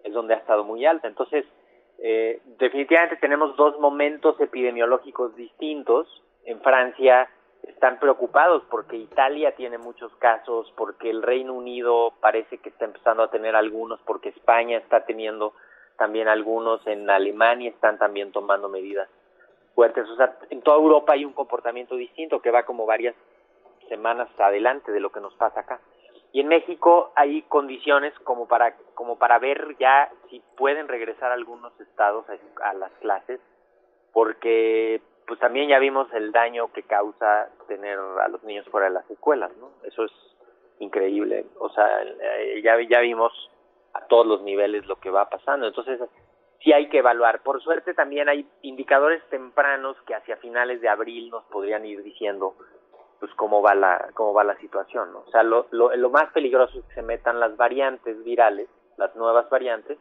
es 0.05 0.13
donde 0.13 0.35
ha 0.35 0.39
estado 0.39 0.65
muy 0.65 0.87
alta. 0.87 1.09
Entonces, 1.09 1.45
Eh, 2.01 2.41
definitivamente 2.61 3.17
tenemos 3.17 3.57
dos 3.57 3.77
momentos 3.81 4.41
epidemiológicos 4.41 5.35
distintos. 5.35 6.07
En 6.45 6.61
Francia 6.61 7.29
están 7.65 7.99
preocupados 7.99 8.63
porque 8.71 8.97
Italia 8.97 9.57
tiene 9.57 9.79
muchos 9.79 10.15
casos, 10.19 10.73
porque 10.77 11.11
el 11.11 11.23
Reino 11.23 11.55
Unido 11.55 12.13
parece 12.21 12.59
que 12.59 12.69
está 12.69 12.85
empezando 12.85 13.25
a 13.25 13.31
tener 13.31 13.57
algunos, 13.57 13.99
porque 14.07 14.29
España 14.29 14.79
está 14.79 15.05
teniendo 15.07 15.55
también 15.97 16.29
algunos, 16.29 16.87
en 16.87 17.11
Alemania 17.11 17.71
están 17.71 17.99
también 17.99 18.31
tomando 18.31 18.69
medidas 18.69 19.09
fuertes. 19.79 20.09
O 20.09 20.17
sea, 20.17 20.37
en 20.51 20.61
toda 20.63 20.77
Europa 20.77 21.13
hay 21.13 21.25
un 21.25 21.33
comportamiento 21.33 21.95
distinto 21.95 22.43
que 22.43 22.51
va 22.51 22.65
como 22.65 22.85
varias 22.85 23.15
semanas 23.89 24.29
adelante 24.37 24.91
de 24.91 24.99
lo 24.99 25.13
que 25.13 25.21
nos 25.21 25.33
pasa 25.35 25.61
acá. 25.61 25.79
Y 26.33 26.41
en 26.41 26.49
México 26.49 27.13
hay 27.15 27.43
condiciones 27.43 28.13
como 28.25 28.49
para 28.49 28.75
como 28.95 29.19
para 29.19 29.39
ver 29.39 29.77
ya 29.79 30.11
si 30.29 30.43
pueden 30.57 30.89
regresar 30.89 31.31
algunos 31.31 31.81
estados 31.81 32.25
a, 32.61 32.75
las 32.75 32.91
clases, 32.95 33.39
porque 34.13 35.01
pues 35.29 35.39
también 35.39 35.69
ya 35.69 35.79
vimos 35.79 36.13
el 36.13 36.33
daño 36.33 36.73
que 36.73 36.83
causa 36.83 37.49
tener 37.69 38.01
a 38.21 38.27
los 38.27 38.43
niños 38.43 38.67
fuera 38.73 38.89
de 38.89 38.95
las 38.95 39.09
escuelas, 39.09 39.53
¿no? 39.59 39.71
Eso 39.85 40.07
es 40.07 40.13
increíble. 40.81 41.47
O 41.61 41.69
sea, 41.69 42.03
eh, 42.03 42.61
ya 42.65 42.77
ya 42.83 42.99
vimos 42.99 43.33
a 43.95 44.05
todos 44.07 44.27
los 44.27 44.43
niveles 44.43 44.87
lo 44.87 44.97
que 44.97 45.11
va 45.11 45.31
pasando. 45.31 45.69
Entonces, 45.69 46.01
sí 46.63 46.73
hay 46.73 46.89
que 46.89 46.99
evaluar. 46.99 47.43
Por 47.43 47.63
suerte 47.63 47.95
también 47.95 48.29
hay 48.29 48.47
indicadores 48.63 49.23
tempranos 49.31 49.97
que 50.07 50.15
hacia 50.15 50.37
finales 50.37 50.81
de 50.81 50.89
abril 50.89 51.31
nos 51.31 51.45
podrían 51.45 51.85
ir 51.85 52.03
diciendo 52.03 52.55
pues 53.21 53.33
cómo 53.35 53.63
va 53.63 53.75
la 53.75 54.11
cómo 54.15 54.33
va 54.33 54.45
la 54.45 54.57
situación. 54.59 55.15
O 55.17 55.31
sea, 55.31 55.43
lo, 55.43 55.67
lo, 55.71 55.95
lo 55.97 56.11
más 56.11 56.33
peligroso 56.33 56.79
es 56.79 56.85
que 56.87 56.95
se 56.95 57.03
metan 57.03 57.41
las 57.41 57.57
variantes 57.57 58.23
virales, 58.25 58.69
las 58.97 59.15
nuevas 59.17 59.49
variantes 59.51 59.99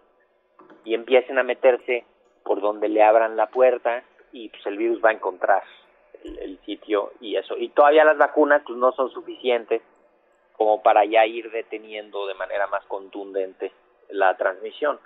y 0.84 0.94
empiecen 0.94 1.40
a 1.40 1.44
meterse 1.44 2.06
por 2.44 2.62
donde 2.62 2.90
le 2.90 3.04
abran 3.04 3.36
la 3.36 3.48
puerta 3.48 4.04
y 4.32 4.50
pues 4.50 4.66
el 4.68 4.78
virus 4.78 5.04
va 5.04 5.10
a 5.10 5.14
encontrar 5.14 5.64
el, 6.24 6.38
el 6.40 6.60
sitio 6.60 7.12
y 7.20 7.36
eso. 7.36 7.58
Y 7.58 7.70
todavía 7.70 8.06
las 8.06 8.18
vacunas 8.18 8.62
pues 8.66 8.78
no 8.78 8.92
son 8.92 9.10
suficientes 9.10 9.82
como 10.54 10.82
para 10.82 11.06
ya 11.06 11.26
ir 11.26 11.52
deteniendo 11.52 12.26
de 12.28 12.34
manera 12.34 12.68
más 12.68 12.84
contundente 12.86 13.72
la 14.10 14.36
transmisión. 14.38 15.00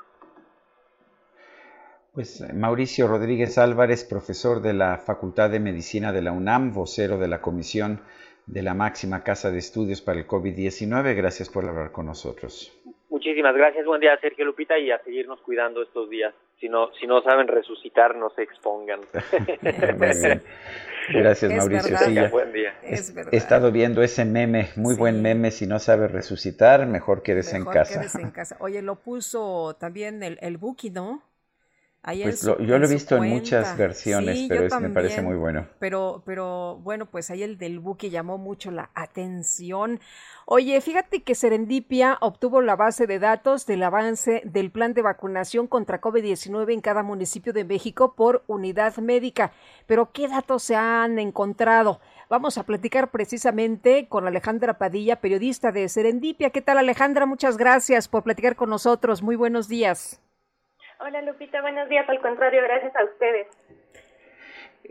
Pues 2.13 2.43
Mauricio 2.53 3.07
Rodríguez 3.07 3.57
Álvarez, 3.57 4.03
profesor 4.03 4.61
de 4.61 4.73
la 4.73 4.97
Facultad 4.97 5.49
de 5.49 5.61
Medicina 5.61 6.11
de 6.11 6.21
la 6.21 6.33
UNAM, 6.33 6.73
vocero 6.73 7.17
de 7.17 7.29
la 7.29 7.39
Comisión 7.39 8.01
de 8.47 8.61
la 8.63 8.73
Máxima 8.73 9.23
Casa 9.23 9.49
de 9.49 9.59
Estudios 9.59 10.01
para 10.01 10.19
el 10.19 10.27
COVID-19, 10.27 11.15
gracias 11.15 11.49
por 11.49 11.63
hablar 11.63 11.93
con 11.93 12.07
nosotros. 12.07 12.77
Muchísimas 13.09 13.55
gracias, 13.55 13.85
buen 13.85 14.01
día 14.01 14.17
Sergio 14.19 14.43
Lupita 14.43 14.77
y 14.77 14.91
a 14.91 15.01
seguirnos 15.03 15.39
cuidando 15.39 15.81
estos 15.83 16.09
días. 16.09 16.33
Si 16.59 16.67
no, 16.67 16.91
si 16.99 17.07
no 17.07 17.21
saben 17.21 17.47
resucitar, 17.47 18.13
no 18.17 18.29
se 18.31 18.43
expongan. 18.43 18.99
Gracias, 21.09 21.51
Mauricio. 21.51 21.97
Sí, 21.97 22.15
buen 22.29 22.53
día. 22.53 22.75
He 22.83 23.37
estado 23.37 23.71
viendo 23.71 24.03
ese 24.03 24.23
meme, 24.23 24.69
muy 24.75 24.95
buen 24.95 25.23
meme. 25.23 25.49
Si 25.49 25.65
no 25.65 25.79
sabes 25.79 26.11
resucitar, 26.11 26.85
mejor 26.85 27.23
quedes 27.23 27.51
en 27.53 27.65
casa. 27.65 28.01
Quédese 28.01 28.21
en 28.21 28.29
casa. 28.29 28.57
Oye, 28.59 28.83
lo 28.83 28.97
puso 28.97 29.75
también 29.79 30.21
el, 30.21 30.37
el 30.41 30.57
Buki, 30.57 30.91
¿no? 30.91 31.23
Pues 32.03 32.43
lo, 32.43 32.59
yo 32.59 32.79
lo 32.79 32.85
he 32.87 32.89
visto 32.89 33.15
en 33.17 33.29
muchas 33.29 33.77
versiones, 33.77 34.47
pero 34.49 34.65
es, 34.65 34.79
me 34.79 34.89
parece 34.89 35.21
muy 35.21 35.35
bueno. 35.35 35.67
Pero, 35.77 36.23
pero 36.25 36.77
bueno, 36.77 37.05
pues 37.05 37.29
ahí 37.29 37.43
el 37.43 37.59
del 37.59 37.79
buque 37.79 38.09
llamó 38.09 38.39
mucho 38.39 38.71
la 38.71 38.89
atención. 38.95 39.99
Oye, 40.47 40.81
fíjate 40.81 41.21
que 41.21 41.35
Serendipia 41.35 42.17
obtuvo 42.21 42.61
la 42.61 42.75
base 42.75 43.05
de 43.05 43.19
datos 43.19 43.67
del 43.67 43.83
avance 43.83 44.41
del 44.45 44.71
plan 44.71 44.95
de 44.95 45.03
vacunación 45.03 45.67
contra 45.67 46.01
COVID-19 46.01 46.73
en 46.73 46.81
cada 46.81 47.03
municipio 47.03 47.53
de 47.53 47.65
México 47.65 48.15
por 48.15 48.43
unidad 48.47 48.97
médica. 48.97 49.51
Pero, 49.85 50.11
¿qué 50.11 50.27
datos 50.27 50.63
se 50.63 50.75
han 50.75 51.19
encontrado? 51.19 51.99
Vamos 52.29 52.57
a 52.57 52.63
platicar 52.63 53.11
precisamente 53.11 54.07
con 54.07 54.25
Alejandra 54.25 54.79
Padilla, 54.79 55.21
periodista 55.21 55.71
de 55.71 55.87
Serendipia. 55.87 56.49
¿Qué 56.49 56.61
tal, 56.61 56.79
Alejandra? 56.79 57.27
Muchas 57.27 57.57
gracias 57.57 58.07
por 58.07 58.23
platicar 58.23 58.55
con 58.55 58.71
nosotros. 58.71 59.21
Muy 59.21 59.35
buenos 59.35 59.67
días. 59.67 60.19
Hola 61.03 61.21
Lupita, 61.23 61.61
buenos 61.61 61.89
días. 61.89 62.07
Al 62.07 62.21
contrario, 62.21 62.61
gracias 62.61 62.95
a 62.95 63.03
ustedes. 63.05 63.47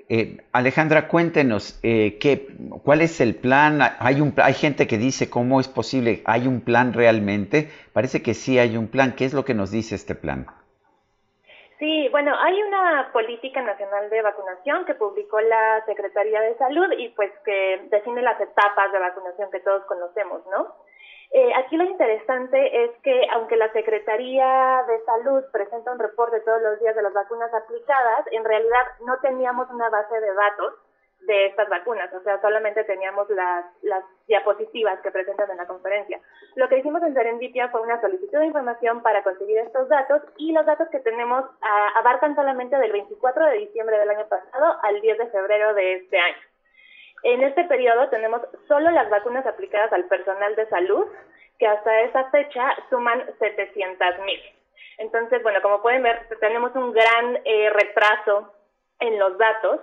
Eh, 0.09 0.39
Alejandra, 0.53 1.07
cuéntenos, 1.07 1.79
eh, 1.85 2.19
¿qué, 2.21 2.49
¿cuál 2.85 3.01
es 3.01 3.21
el 3.21 3.37
plan? 3.37 3.79
Hay, 4.01 4.21
un, 4.21 4.35
hay 4.43 4.55
gente 4.55 4.89
que 4.89 4.99
dice, 4.99 5.31
¿cómo 5.31 5.61
es 5.61 5.69
posible? 5.69 6.23
¿Hay 6.25 6.49
un 6.49 6.63
plan 6.63 6.95
realmente? 6.95 7.69
Parece 7.93 8.23
que 8.23 8.35
sí 8.35 8.59
hay 8.59 8.77
un 8.77 8.89
plan. 8.89 9.15
¿Qué 9.15 9.25
es 9.25 9.35
lo 9.35 9.45
que 9.45 9.55
nos 9.55 9.71
dice 9.71 9.95
este 9.95 10.17
plan? 10.17 10.47
Sí, 11.79 12.09
bueno, 12.11 12.35
hay 12.41 12.61
una 12.61 13.11
política 13.13 13.63
nacional 13.63 14.11
de 14.11 14.21
vacunación 14.21 14.85
que 14.87 14.95
publicó 14.95 15.41
la 15.41 15.85
Secretaría 15.87 16.41
de 16.41 16.57
Salud 16.59 16.93
y 16.99 17.11
pues 17.11 17.31
que 17.45 17.87
define 17.89 18.21
las 18.21 18.41
etapas 18.41 18.93
de 18.93 18.99
vacunación 18.99 19.49
que 19.53 19.61
todos 19.61 19.85
conocemos, 19.85 20.43
¿no? 20.51 20.75
Eh, 21.33 21.53
aquí 21.55 21.77
lo 21.77 21.85
interesante 21.85 22.85
es 22.85 22.91
que 23.03 23.27
aunque 23.33 23.57
la 23.57 23.73
Secretaría 23.73 24.83
de 24.89 25.05
Salud 25.05 25.45
presenta 25.53 25.93
un 25.93 26.01
reporte 26.01 26.41
todos 26.41 26.61
los 26.61 26.81
días 26.81 26.97
de 26.97 27.03
las 27.03 27.13
vacunas 27.13 27.53
aplicadas, 27.55 28.27
en 28.33 28.45
realidad 28.45 28.87
no 29.07 29.17
teníamos 29.21 29.71
una 29.71 29.89
base 29.91 30.21
de 30.21 30.35
datos 30.35 30.75
de 31.21 31.47
estas 31.47 31.69
vacunas, 31.69 32.13
o 32.15 32.21
sea, 32.23 32.41
solamente 32.41 32.83
teníamos 32.85 33.29
las, 33.31 33.65
las 33.83 34.03
diapositivas 34.27 35.01
que 35.01 35.11
presentan 35.11 35.51
en 35.51 35.59
la 35.59 35.67
conferencia. 35.67 36.19
Lo 36.57 36.69
que 36.69 36.79
hicimos 36.79 37.03
en 37.03 37.15
Serendipia 37.15 37.69
fue 37.69 37.83
una 37.83 38.01
solicitud 38.01 38.39
de 38.39 38.47
información 38.47 39.03
para 39.03 39.23
conseguir 39.23 39.59
estos 39.59 39.89
datos 39.89 40.23
y 40.39 40.53
los 40.53 40.65
datos 40.67 40.89
que 40.89 41.01
tenemos 41.01 41.45
ah, 41.61 41.89
abarcan 41.97 42.35
solamente 42.35 42.77
del 42.77 42.93
24 42.93 43.47
de 43.47 43.59
diciembre 43.59 43.99
del 43.99 44.11
año 44.11 44.27
pasado 44.29 44.79
al 44.83 45.01
10 45.01 45.19
de 45.19 45.27
febrero 45.29 45.75
de 45.75 45.95
este 45.95 46.19
año. 46.19 46.50
En 47.23 47.43
este 47.43 47.65
periodo 47.65 48.09
tenemos 48.09 48.41
solo 48.67 48.91
las 48.91 49.11
vacunas 49.11 49.47
aplicadas 49.47 49.93
al 49.93 50.05
personal 50.07 50.57
de 50.57 50.67
salud, 50.69 51.07
que 51.59 51.67
hasta 51.67 52.01
esa 52.03 52.31
fecha 52.31 52.75
suman 52.89 53.23
700 53.39 54.19
mil. 54.25 54.41
Entonces, 54.99 55.43
bueno, 55.43 55.61
como 55.63 55.83
pueden 55.83 56.03
ver, 56.03 56.27
tenemos 56.41 56.75
un 56.75 56.93
gran 56.93 57.39
eh, 57.45 57.71
retraso 57.71 58.53
en 59.01 59.19
los 59.19 59.37
datos 59.39 59.81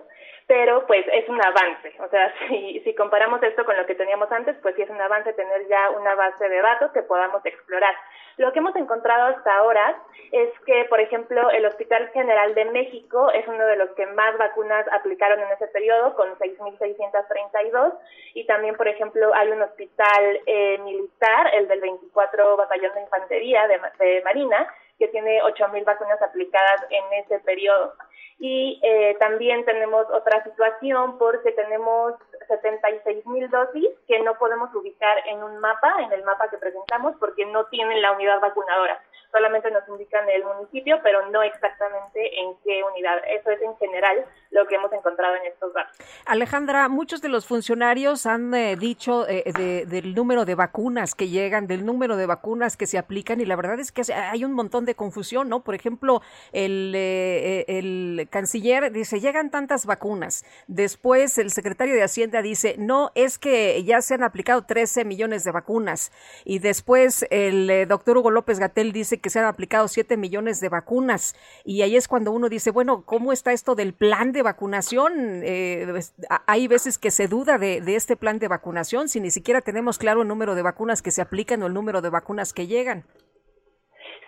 pero 0.48 0.88
pues 0.88 1.06
es 1.12 1.28
un 1.28 1.44
avance. 1.44 1.94
O 2.00 2.08
sea, 2.08 2.34
si, 2.48 2.80
si 2.80 2.96
comparamos 2.96 3.44
esto 3.44 3.66
con 3.66 3.76
lo 3.78 3.86
que 3.86 3.96
teníamos 3.96 4.32
antes, 4.32 4.56
pues 4.62 4.76
sí 4.76 4.82
es 4.82 4.90
un 4.90 5.02
avance 5.02 5.34
tener 5.34 5.68
ya 5.68 5.90
una 5.92 6.16
base 6.16 6.48
de 6.48 6.62
datos 6.62 6.92
que 6.92 7.04
podamos 7.04 7.46
explorar. 7.46 7.94
Lo 8.38 8.54
que 8.54 8.60
hemos 8.60 8.76
encontrado 8.76 9.36
hasta 9.36 9.56
ahora 9.58 10.00
es 10.32 10.50
que, 10.66 10.86
por 10.86 11.00
ejemplo, 11.00 11.50
el 11.52 11.66
Hospital 11.66 12.10
General 12.14 12.54
de 12.54 12.66
México 12.66 13.32
es 13.32 13.48
uno 13.48 13.66
de 13.66 13.76
los 13.78 13.90
que 13.92 14.06
más 14.06 14.38
vacunas 14.38 14.86
aplicaron 14.92 15.40
en 15.40 15.52
ese 15.52 15.68
periodo, 15.68 16.16
con 16.16 16.30
6.632, 16.38 17.94
y 18.36 18.46
también, 18.46 18.76
por 18.76 18.88
ejemplo, 18.88 19.34
hay 19.34 19.50
un 19.50 19.64
hospital 19.64 20.40
eh, 20.46 20.78
militar, 20.84 21.52
el 21.56 21.68
del 21.68 21.82
24 21.82 22.58
Batallón 22.58 22.94
de 22.94 23.02
Infantería 23.02 23.68
de, 23.68 23.82
de 23.98 24.22
Marina, 24.22 24.68
que 24.98 25.08
tiene 25.10 25.42
8.000 25.44 25.86
vacunas 25.86 26.22
aplicadas 26.22 26.82
en 26.90 27.24
ese 27.24 27.40
periodo. 27.40 27.94
Y 28.40 28.80
eh, 28.84 29.16
también 29.20 29.66
tenemos 29.66 30.06
otra 30.12 30.44
situación 30.44 31.18
porque 31.18 31.52
tenemos 31.54 32.14
76 32.48 33.26
mil 33.26 33.50
dosis 33.50 33.90
que 34.08 34.20
no 34.20 34.38
podemos 34.38 34.74
ubicar 34.76 35.18
en 35.28 35.44
un 35.44 35.60
mapa, 35.60 35.96
en 36.02 36.12
el 36.12 36.24
mapa 36.24 36.50
que 36.50 36.58
presentamos, 36.58 37.16
porque 37.20 37.46
no 37.46 37.66
tienen 37.66 38.02
la 38.02 38.12
unidad 38.12 38.40
vacunadora. 38.40 39.02
Solamente 39.32 39.70
nos 39.72 39.88
indican 39.90 40.30
el 40.30 40.44
municipio, 40.46 41.00
pero 41.04 41.30
no 41.30 41.42
exactamente 41.44 42.40
en 42.40 42.56
qué 42.64 42.82
unidad. 42.84 43.18
Eso 43.28 43.52
es 43.52 43.62
en 43.62 43.76
general 43.78 44.26
lo 44.52 44.66
que 44.68 44.76
hemos 44.76 44.94
encontrado 44.94 45.36
en 45.36 45.48
estos 45.48 45.74
datos. 45.74 45.98
Alejandra, 46.26 46.88
muchos 46.88 47.22
de 47.22 47.30
los 47.30 47.46
funcionarios 47.46 48.26
han 48.26 48.54
eh, 48.54 48.78
dicho 48.78 49.28
eh, 49.28 49.52
del 49.86 50.16
número 50.16 50.46
de 50.46 50.56
vacunas 50.56 51.14
que 51.14 51.28
llegan, 51.28 51.68
del 51.68 51.86
número 51.86 52.16
de 52.16 52.26
vacunas 52.26 52.78
que 52.78 52.86
se 52.86 52.98
aplican, 52.98 53.42
y 53.42 53.46
la 53.46 53.56
verdad 53.56 53.80
es 53.80 53.92
que 53.92 54.02
hay 54.14 54.46
un 54.46 54.54
montón 54.54 54.86
de 54.86 54.87
confusión, 54.96 55.50
¿no? 55.50 55.64
Por 55.64 55.76
ejemplo, 55.76 56.22
el, 56.52 56.94
el 56.96 58.28
canciller 58.30 58.92
dice, 58.92 59.20
llegan 59.20 59.50
tantas 59.50 59.86
vacunas. 59.86 60.46
Después 60.68 61.38
el 61.38 61.52
secretario 61.52 61.96
de 61.96 62.04
Hacienda 62.04 62.42
dice, 62.42 62.76
no, 62.78 63.12
es 63.16 63.38
que 63.38 63.84
ya 63.84 64.02
se 64.02 64.14
han 64.14 64.24
aplicado 64.24 64.64
13 64.64 65.06
millones 65.06 65.44
de 65.44 65.52
vacunas. 65.52 66.12
Y 66.46 66.60
después 66.60 67.26
el 67.30 67.70
eh, 67.70 67.86
doctor 67.86 68.18
Hugo 68.18 68.32
López 68.32 68.60
Gatel 68.60 68.92
dice 68.92 69.20
que 69.20 69.30
se 69.30 69.40
han 69.40 69.46
aplicado 69.46 69.88
7 69.88 70.18
millones 70.18 70.60
de 70.60 70.70
vacunas. 70.70 71.36
Y 71.64 71.82
ahí 71.82 71.96
es 71.96 72.08
cuando 72.08 72.32
uno 72.32 72.50
dice, 72.50 72.72
bueno, 72.72 73.04
¿cómo 73.06 73.34
está 73.34 73.54
esto 73.54 73.76
del 73.76 73.94
plan 73.94 74.32
de 74.32 74.44
vacunación? 74.44 75.42
Eh, 75.44 75.88
pues, 75.90 76.14
hay 76.46 76.68
veces 76.68 76.98
que 76.98 77.12
se 77.12 77.28
duda 77.28 77.58
de, 77.58 77.82
de 77.82 77.96
este 77.96 78.16
plan 78.16 78.40
de 78.40 78.48
vacunación 78.48 79.10
si 79.10 79.20
ni 79.20 79.32
siquiera 79.32 79.62
tenemos 79.62 79.98
claro 79.98 80.22
el 80.22 80.28
número 80.28 80.56
de 80.56 80.62
vacunas 80.62 81.02
que 81.02 81.12
se 81.12 81.22
aplican 81.22 81.62
o 81.64 81.68
el 81.68 81.74
número 81.74 82.02
de 82.02 82.10
vacunas 82.10 82.54
que 82.54 82.68
llegan. 82.68 83.06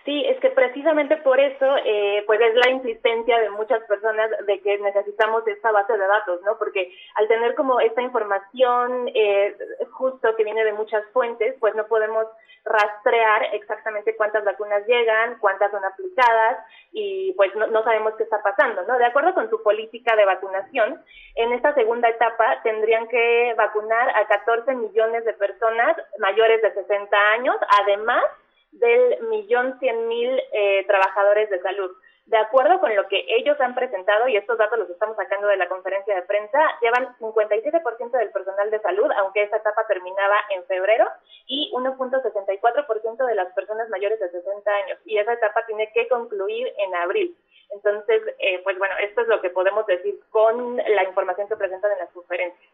Sí, 0.04 0.24
es 0.26 0.40
que 0.40 0.50
precisamente 0.50 1.18
por 1.18 1.38
eso, 1.38 1.76
eh, 1.84 2.24
pues 2.26 2.40
es 2.40 2.54
la 2.54 2.70
insistencia 2.70 3.38
de 3.38 3.50
muchas 3.50 3.82
personas 3.84 4.30
de 4.46 4.60
que 4.60 4.78
necesitamos 4.78 5.46
esta 5.46 5.72
base 5.72 5.92
de 5.92 6.06
datos, 6.06 6.40
¿no? 6.42 6.56
Porque 6.58 6.90
al 7.16 7.28
tener 7.28 7.54
como 7.54 7.80
esta 7.80 8.00
información 8.00 9.10
eh, 9.14 9.54
justo 9.90 10.34
que 10.36 10.44
viene 10.44 10.64
de 10.64 10.72
muchas 10.72 11.04
fuentes, 11.12 11.54
pues 11.60 11.74
no 11.74 11.86
podemos 11.86 12.26
rastrear 12.64 13.54
exactamente 13.54 14.16
cuántas 14.16 14.44
vacunas 14.44 14.86
llegan, 14.86 15.38
cuántas 15.38 15.70
son 15.70 15.84
aplicadas 15.84 16.64
y 16.92 17.32
pues 17.34 17.54
no, 17.54 17.66
no 17.66 17.82
sabemos 17.84 18.14
qué 18.16 18.24
está 18.24 18.42
pasando, 18.42 18.82
¿no? 18.82 18.98
De 18.98 19.06
acuerdo 19.06 19.34
con 19.34 19.50
su 19.50 19.62
política 19.62 20.16
de 20.16 20.24
vacunación, 20.24 21.02
en 21.36 21.52
esta 21.52 21.74
segunda 21.74 22.08
etapa 22.08 22.60
tendrían 22.62 23.06
que 23.08 23.54
vacunar 23.56 24.10
a 24.16 24.26
14 24.26 24.74
millones 24.74 25.24
de 25.24 25.32
personas 25.34 25.96
mayores 26.18 26.62
de 26.62 26.72
60 26.72 27.16
años, 27.32 27.56
además 27.82 28.24
del 28.72 29.20
millón 29.28 29.78
cien 29.80 30.08
mil 30.08 30.40
eh, 30.52 30.84
trabajadores 30.86 31.50
de 31.50 31.60
salud. 31.60 31.90
De 32.26 32.36
acuerdo 32.36 32.78
con 32.78 32.94
lo 32.94 33.08
que 33.08 33.24
ellos 33.26 33.60
han 33.60 33.74
presentado, 33.74 34.28
y 34.28 34.36
estos 34.36 34.56
datos 34.56 34.78
los 34.78 34.88
estamos 34.88 35.16
sacando 35.16 35.48
de 35.48 35.56
la 35.56 35.68
conferencia 35.68 36.14
de 36.14 36.22
prensa, 36.22 36.60
llevan 36.80 37.16
57% 37.18 38.10
del 38.12 38.30
personal 38.30 38.70
de 38.70 38.78
salud, 38.80 39.10
aunque 39.18 39.42
esta 39.42 39.56
etapa 39.56 39.84
terminaba 39.88 40.36
en 40.50 40.64
febrero, 40.66 41.08
y 41.46 41.72
1.64% 41.74 43.26
de 43.26 43.34
las 43.34 43.52
personas 43.54 43.88
mayores 43.88 44.20
de 44.20 44.30
60 44.30 44.70
años. 44.70 44.98
Y 45.06 45.18
esa 45.18 45.32
etapa 45.32 45.66
tiene 45.66 45.90
que 45.92 46.06
concluir 46.06 46.72
en 46.78 46.94
abril. 46.94 47.36
Entonces, 47.70 48.22
eh, 48.38 48.60
pues 48.62 48.78
bueno, 48.78 48.94
esto 49.00 49.22
es 49.22 49.28
lo 49.28 49.40
que 49.40 49.50
podemos 49.50 49.84
decir 49.86 50.20
con 50.30 50.76
la 50.76 51.02
información 51.02 51.48
que 51.48 51.56
presentan 51.56 51.90
en 51.92 51.98
las 51.98 52.10
conferencias. 52.10 52.70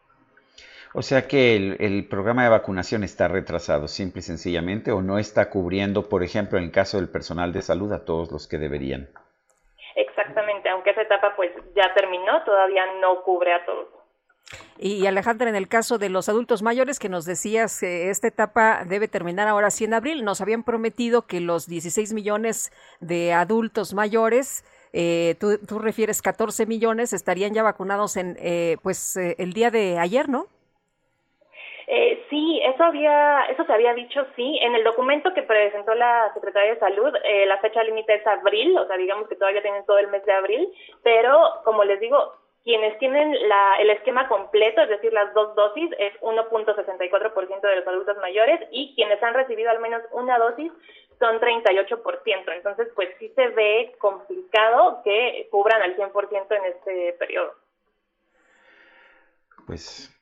O 0.98 1.02
sea 1.02 1.28
que 1.28 1.56
el, 1.56 2.08
programa 2.08 2.44
de 2.44 2.48
vacunación 2.48 3.04
está 3.04 3.28
retrasado, 3.28 3.86
simple 3.86 4.20
y 4.20 4.22
sencillamente, 4.22 4.92
o 4.92 5.02
no 5.02 5.18
está 5.18 5.50
cubriendo, 5.50 6.08
por 6.08 6.22
ejemplo, 6.22 6.56
en 6.56 6.64
el 6.64 6.70
caso 6.70 6.96
del 6.96 7.10
personal 7.10 7.52
de 7.52 7.60
salud, 7.60 7.92
a 7.92 8.06
todos 8.06 8.32
los 8.32 8.48
que 8.48 8.56
deberían. 8.56 9.10
Exactamente, 9.94 10.70
aunque 10.70 10.92
esa 10.92 11.02
etapa 11.02 11.34
pues 11.36 11.50
ya 11.76 11.92
terminó, 11.92 12.42
todavía 12.44 12.84
no 13.02 13.22
cubre 13.24 13.52
a 13.52 13.66
todos. 13.66 13.88
Y 14.78 15.04
Alejandra, 15.06 15.50
en 15.50 15.56
el 15.56 15.68
caso 15.68 15.98
de 15.98 16.08
los 16.08 16.30
adultos 16.30 16.62
mayores 16.62 16.98
que 16.98 17.10
nos 17.10 17.26
decías, 17.26 17.78
que 17.78 18.08
esta 18.08 18.28
etapa 18.28 18.84
debe 18.86 19.06
terminar 19.06 19.48
ahora 19.48 19.70
sí 19.70 19.84
en 19.84 19.92
abril, 19.92 20.24
nos 20.24 20.40
habían 20.40 20.62
prometido 20.62 21.26
que 21.26 21.40
los 21.40 21.66
16 21.66 22.14
millones 22.14 22.72
de 23.00 23.34
adultos 23.34 23.92
mayores, 23.92 24.64
eh, 24.94 25.36
tú, 25.40 25.58
tú, 25.58 25.78
refieres 25.78 26.22
14 26.22 26.64
millones, 26.64 27.12
estarían 27.12 27.52
ya 27.52 27.62
vacunados 27.62 28.16
en 28.16 28.38
eh, 28.40 28.78
pues 28.82 29.18
eh, 29.18 29.36
el 29.38 29.52
día 29.52 29.70
de 29.70 29.98
ayer, 29.98 30.30
¿no? 30.30 30.46
Eh, 31.88 32.26
sí, 32.28 32.60
eso 32.64 32.82
había, 32.82 33.44
eso 33.44 33.64
se 33.64 33.72
había 33.72 33.94
dicho, 33.94 34.26
sí. 34.34 34.58
En 34.60 34.74
el 34.74 34.82
documento 34.82 35.32
que 35.32 35.42
presentó 35.42 35.94
la 35.94 36.32
Secretaría 36.34 36.74
de 36.74 36.80
Salud, 36.80 37.14
eh, 37.24 37.46
la 37.46 37.58
fecha 37.58 37.82
límite 37.84 38.14
es 38.14 38.26
abril, 38.26 38.76
o 38.76 38.86
sea, 38.86 38.96
digamos 38.96 39.28
que 39.28 39.36
todavía 39.36 39.62
tienen 39.62 39.86
todo 39.86 39.98
el 39.98 40.08
mes 40.08 40.24
de 40.24 40.32
abril, 40.32 40.68
pero 41.04 41.38
como 41.64 41.84
les 41.84 42.00
digo, 42.00 42.34
quienes 42.64 42.98
tienen 42.98 43.48
la, 43.48 43.76
el 43.76 43.90
esquema 43.90 44.26
completo, 44.26 44.82
es 44.82 44.88
decir, 44.88 45.12
las 45.12 45.32
dos 45.34 45.54
dosis, 45.54 45.88
es 46.00 46.12
1.64% 46.20 47.60
de 47.60 47.76
los 47.76 47.86
adultos 47.86 48.16
mayores 48.16 48.60
y 48.72 48.92
quienes 48.96 49.22
han 49.22 49.34
recibido 49.34 49.70
al 49.70 49.78
menos 49.78 50.02
una 50.10 50.36
dosis 50.38 50.72
son 51.20 51.38
38%. 51.38 52.52
Entonces, 52.52 52.88
pues 52.96 53.10
sí 53.20 53.28
se 53.36 53.48
ve 53.48 53.94
complicado 53.98 55.00
que 55.04 55.46
cubran 55.52 55.80
al 55.80 55.96
100% 55.96 56.56
en 56.56 56.64
este 56.64 57.12
periodo. 57.12 57.54
Pues 59.68 60.15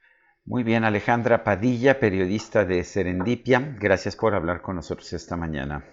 muy 0.45 0.63
bien, 0.63 0.85
Alejandra 0.85 1.45
Padilla, 1.45 1.99
periodista 1.99 2.65
de 2.65 2.85
Serendipia. 2.85 3.77
Gracias 3.79 4.17
por 4.17 4.35
hablar 4.35 4.61
con 4.61 4.77
nosotros 4.77 5.13
esta 5.13 5.37
mañana. 5.37 5.85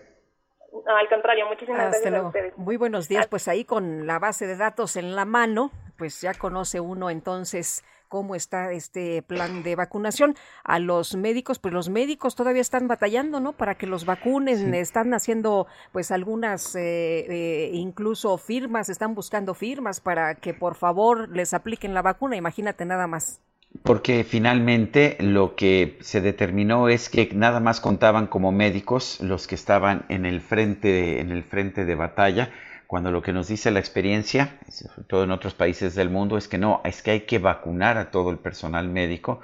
No, 0.85 0.97
al 0.97 1.07
contrario, 1.07 1.45
muchísimas 1.47 1.91
gracias 1.91 2.13
a 2.13 2.27
ustedes. 2.27 2.57
Muy 2.57 2.75
buenos 2.75 3.07
días, 3.07 3.27
pues 3.27 3.47
ahí 3.47 3.65
con 3.65 4.07
la 4.07 4.19
base 4.19 4.47
de 4.47 4.57
datos 4.57 4.95
en 4.97 5.15
la 5.15 5.25
mano, 5.25 5.71
pues 5.97 6.19
ya 6.21 6.33
conoce 6.33 6.79
uno 6.79 7.09
entonces 7.09 7.83
cómo 8.09 8.35
está 8.35 8.73
este 8.73 9.21
plan 9.21 9.63
de 9.63 9.77
vacunación. 9.77 10.35
A 10.65 10.79
los 10.79 11.15
médicos, 11.15 11.59
pues 11.59 11.73
los 11.73 11.89
médicos 11.89 12.35
todavía 12.35 12.61
están 12.61 12.89
batallando, 12.89 13.39
¿no? 13.39 13.53
Para 13.53 13.75
que 13.75 13.87
los 13.87 14.05
vacunen, 14.05 14.73
están 14.73 15.13
haciendo 15.13 15.67
pues 15.93 16.11
algunas, 16.11 16.75
eh, 16.75 17.25
eh, 17.29 17.69
incluso 17.71 18.37
firmas, 18.37 18.89
están 18.89 19.15
buscando 19.15 19.53
firmas 19.53 20.01
para 20.01 20.35
que 20.35 20.53
por 20.53 20.75
favor 20.75 21.29
les 21.29 21.53
apliquen 21.53 21.93
la 21.93 22.01
vacuna, 22.01 22.35
imagínate 22.35 22.83
nada 22.83 23.07
más 23.07 23.39
porque 23.83 24.23
finalmente 24.23 25.17
lo 25.19 25.55
que 25.55 25.97
se 26.01 26.21
determinó 26.21 26.89
es 26.89 27.09
que 27.09 27.29
nada 27.33 27.59
más 27.59 27.79
contaban 27.79 28.27
como 28.27 28.51
médicos 28.51 29.19
los 29.21 29.47
que 29.47 29.55
estaban 29.55 30.05
en 30.09 30.25
el 30.25 30.41
frente 30.41 31.19
en 31.19 31.31
el 31.31 31.43
frente 31.43 31.85
de 31.85 31.95
batalla 31.95 32.51
cuando 32.87 33.11
lo 33.11 33.21
que 33.21 33.33
nos 33.33 33.47
dice 33.47 33.71
la 33.71 33.79
experiencia 33.79 34.59
sobre 34.69 35.07
todo 35.07 35.23
en 35.23 35.31
otros 35.31 35.53
países 35.53 35.95
del 35.95 36.09
mundo 36.09 36.37
es 36.37 36.47
que 36.47 36.57
no 36.57 36.81
es 36.83 37.01
que 37.01 37.11
hay 37.11 37.21
que 37.21 37.39
vacunar 37.39 37.97
a 37.97 38.11
todo 38.11 38.29
el 38.29 38.37
personal 38.37 38.89
médico 38.89 39.41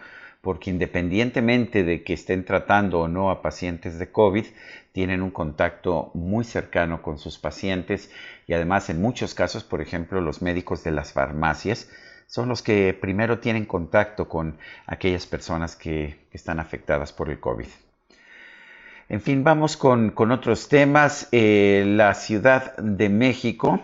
porque 0.47 0.69
independientemente 0.69 1.83
de 1.83 2.03
que 2.03 2.13
estén 2.13 2.45
tratando 2.45 3.01
o 3.01 3.07
no 3.09 3.31
a 3.31 3.41
pacientes 3.41 3.99
de 3.99 4.11
COVID, 4.11 4.45
tienen 4.93 5.21
un 5.21 5.31
contacto 5.31 6.09
muy 6.13 6.45
cercano 6.45 7.01
con 7.01 7.17
sus 7.17 7.37
pacientes 7.37 8.11
y 8.47 8.53
además 8.53 8.89
en 8.89 9.01
muchos 9.01 9.33
casos, 9.33 9.65
por 9.65 9.81
ejemplo, 9.81 10.21
los 10.21 10.41
médicos 10.41 10.85
de 10.85 10.91
las 10.91 11.11
farmacias, 11.11 11.89
son 12.27 12.49
los 12.49 12.61
que 12.61 12.93
primero 12.93 13.39
tienen 13.39 13.65
contacto 13.65 14.27
con 14.27 14.57
aquellas 14.85 15.25
personas 15.25 15.75
que, 15.75 16.27
están 16.37 16.59
afectadas 16.59 17.13
por 17.13 17.31
el 17.31 17.39
COVID. 17.39 17.65
En 19.09 19.21
fin, 19.21 19.43
vamos 19.43 19.75
con, 19.75 20.13
otros 20.31 20.69
temas. 20.69 21.29
Eh, 21.31 21.83
la 21.87 22.13
Ciudad 22.13 22.77
de 22.77 23.09
México 23.09 23.81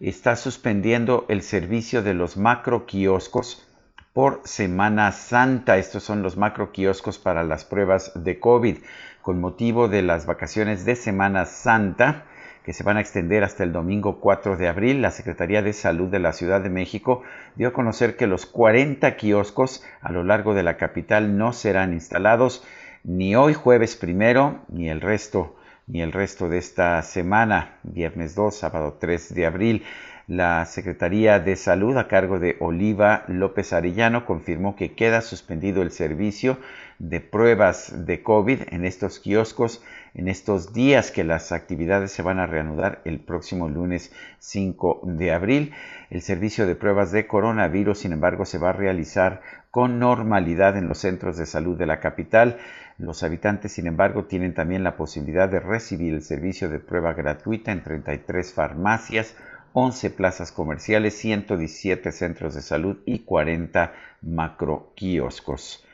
está 0.00 0.34
suspendiendo 0.34 1.26
el 1.28 1.42
servicio 1.42 2.02
de 2.02 2.14
los 2.14 2.36
macro 2.36 2.86
kioscos 2.86 3.64
por 4.12 4.40
Semana 4.44 5.12
Santa. 5.12 5.76
Estos 5.76 6.02
son 6.02 6.22
los 6.22 6.36
macro 6.36 6.72
kioscos 6.72 7.18
para 7.18 7.44
las 7.44 7.64
pruebas 7.64 8.10
de 8.16 8.40
COVID. 8.40 8.78
Con 9.22 9.40
motivo 9.40 9.86
de 9.86 10.02
las 10.02 10.26
vacaciones 10.26 10.84
de 10.84 10.96
Semana 10.96 11.44
Santa, 11.44 12.24
que 12.66 12.72
se 12.72 12.82
van 12.82 12.96
a 12.96 13.00
extender 13.00 13.44
hasta 13.44 13.62
el 13.62 13.72
domingo 13.72 14.18
4 14.18 14.56
de 14.56 14.66
abril, 14.66 15.00
la 15.00 15.12
Secretaría 15.12 15.62
de 15.62 15.72
Salud 15.72 16.08
de 16.08 16.18
la 16.18 16.32
Ciudad 16.32 16.60
de 16.60 16.68
México 16.68 17.22
dio 17.54 17.68
a 17.68 17.72
conocer 17.72 18.16
que 18.16 18.26
los 18.26 18.44
40 18.44 19.14
kioscos 19.14 19.84
a 20.00 20.10
lo 20.10 20.24
largo 20.24 20.52
de 20.52 20.64
la 20.64 20.76
capital 20.76 21.38
no 21.38 21.52
serán 21.52 21.92
instalados 21.92 22.66
ni 23.04 23.36
hoy 23.36 23.54
jueves 23.54 23.94
primero 23.94 24.64
ni 24.66 24.88
el 24.88 25.00
resto 25.00 25.54
ni 25.86 26.02
el 26.02 26.10
resto 26.10 26.48
de 26.48 26.58
esta 26.58 27.00
semana, 27.02 27.76
viernes 27.84 28.34
2, 28.34 28.52
sábado 28.52 28.96
3 28.98 29.32
de 29.36 29.46
abril. 29.46 29.84
La 30.26 30.66
Secretaría 30.66 31.38
de 31.38 31.54
Salud 31.54 31.96
a 31.96 32.08
cargo 32.08 32.40
de 32.40 32.56
Oliva 32.58 33.22
López 33.28 33.72
Arellano 33.72 34.26
confirmó 34.26 34.74
que 34.74 34.96
queda 34.96 35.20
suspendido 35.20 35.82
el 35.82 35.92
servicio 35.92 36.58
de 36.98 37.20
pruebas 37.20 38.06
de 38.06 38.22
COVID 38.22 38.62
en 38.70 38.84
estos 38.84 39.20
kioscos 39.20 39.82
en 40.16 40.28
estos 40.28 40.72
días 40.72 41.10
que 41.10 41.24
las 41.24 41.52
actividades 41.52 42.10
se 42.10 42.22
van 42.22 42.38
a 42.38 42.46
reanudar 42.46 43.02
el 43.04 43.20
próximo 43.20 43.68
lunes 43.68 44.12
5 44.38 45.02
de 45.04 45.30
abril. 45.30 45.74
El 46.08 46.22
servicio 46.22 46.66
de 46.66 46.74
pruebas 46.74 47.12
de 47.12 47.26
coronavirus, 47.26 47.98
sin 47.98 48.12
embargo, 48.12 48.46
se 48.46 48.56
va 48.56 48.70
a 48.70 48.72
realizar 48.72 49.42
con 49.70 49.98
normalidad 49.98 50.78
en 50.78 50.88
los 50.88 50.98
centros 50.98 51.36
de 51.36 51.44
salud 51.44 51.76
de 51.76 51.84
la 51.84 52.00
capital. 52.00 52.56
Los 52.96 53.22
habitantes, 53.22 53.72
sin 53.72 53.86
embargo, 53.86 54.24
tienen 54.24 54.54
también 54.54 54.84
la 54.84 54.96
posibilidad 54.96 55.50
de 55.50 55.60
recibir 55.60 56.14
el 56.14 56.22
servicio 56.22 56.70
de 56.70 56.78
prueba 56.78 57.12
gratuita 57.12 57.70
en 57.70 57.82
33 57.82 58.54
farmacias, 58.54 59.36
11 59.74 60.08
plazas 60.12 60.50
comerciales, 60.50 61.12
117 61.18 62.10
centros 62.10 62.54
de 62.54 62.62
salud 62.62 62.96
y 63.04 63.18
40 63.18 63.92
macro 64.22 64.92
kioscos. 64.94 65.85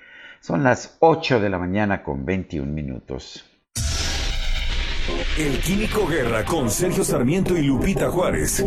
Son 0.43 0.65
las 0.65 0.99
8 0.99 1.39
de 1.39 1.49
la 1.49 1.57
mañana 1.57 2.03
con 2.03 2.27
21 2.27 2.67
minutos. 2.67 3.49
El 5.39 5.61
Químico 5.61 6.05
Guerra 6.05 6.45
con 6.45 6.69
Sergio 6.69 7.05
Sarmiento 7.05 7.57
y 7.57 7.63
Lupita 7.63 8.11
Juárez. 8.11 8.65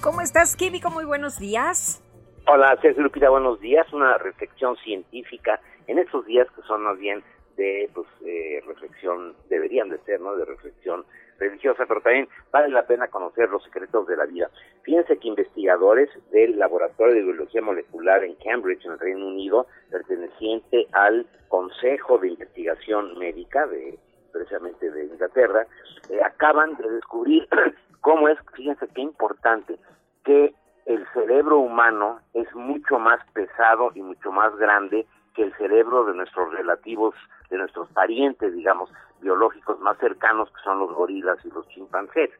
¿Cómo 0.00 0.22
estás, 0.22 0.56
Químico? 0.56 0.90
Muy 0.90 1.04
buenos 1.04 1.38
días. 1.38 2.02
Hola, 2.46 2.78
Sergio 2.80 3.02
Lupita, 3.02 3.28
buenos 3.28 3.60
días. 3.60 3.92
Una 3.92 4.16
reflexión 4.16 4.74
científica 4.78 5.60
en 5.86 5.98
estos 5.98 6.24
días 6.24 6.46
que 6.56 6.62
son 6.62 6.82
más 6.82 6.98
bien 6.98 7.22
de 7.58 7.90
pues, 7.92 8.06
eh, 8.24 8.62
reflexión, 8.66 9.34
deberían 9.50 9.90
de 9.90 9.98
ser, 10.04 10.18
¿no? 10.22 10.34
De 10.34 10.46
reflexión 10.46 11.04
religiosa, 11.40 11.84
pero 11.88 12.00
también 12.00 12.28
vale 12.52 12.68
la 12.68 12.86
pena 12.86 13.08
conocer 13.08 13.48
los 13.48 13.64
secretos 13.64 14.06
de 14.06 14.16
la 14.16 14.26
vida. 14.26 14.50
Fíjense 14.82 15.16
que 15.18 15.28
investigadores 15.28 16.08
del 16.30 16.58
Laboratorio 16.58 17.14
de 17.14 17.22
Biología 17.22 17.62
Molecular 17.62 18.22
en 18.22 18.36
Cambridge, 18.36 18.84
en 18.84 18.92
el 18.92 18.98
Reino 18.98 19.26
Unido, 19.26 19.66
perteneciente 19.90 20.86
al 20.92 21.26
Consejo 21.48 22.18
de 22.18 22.28
Investigación 22.28 23.18
Médica 23.18 23.66
de 23.66 23.98
precisamente 24.32 24.90
de 24.90 25.06
Inglaterra, 25.06 25.66
eh, 26.08 26.20
acaban 26.24 26.76
de 26.76 26.88
descubrir 26.88 27.48
cómo 28.00 28.28
es, 28.28 28.38
fíjense 28.54 28.86
qué 28.94 29.00
importante, 29.00 29.76
que 30.24 30.54
el 30.86 31.06
cerebro 31.12 31.58
humano 31.58 32.20
es 32.34 32.52
mucho 32.54 32.98
más 32.98 33.20
pesado 33.32 33.90
y 33.94 34.02
mucho 34.02 34.30
más 34.30 34.54
grande 34.56 35.06
que 35.34 35.42
el 35.42 35.54
cerebro 35.56 36.04
de 36.04 36.14
nuestros 36.14 36.52
relativos, 36.52 37.14
de 37.50 37.58
nuestros 37.58 37.88
parientes, 37.90 38.54
digamos, 38.54 38.90
biológicos 39.20 39.78
más 39.80 39.98
cercanos, 39.98 40.50
que 40.50 40.60
son 40.62 40.78
los 40.80 40.92
gorilas 40.92 41.38
y 41.44 41.50
los 41.50 41.66
chimpancés. 41.68 42.30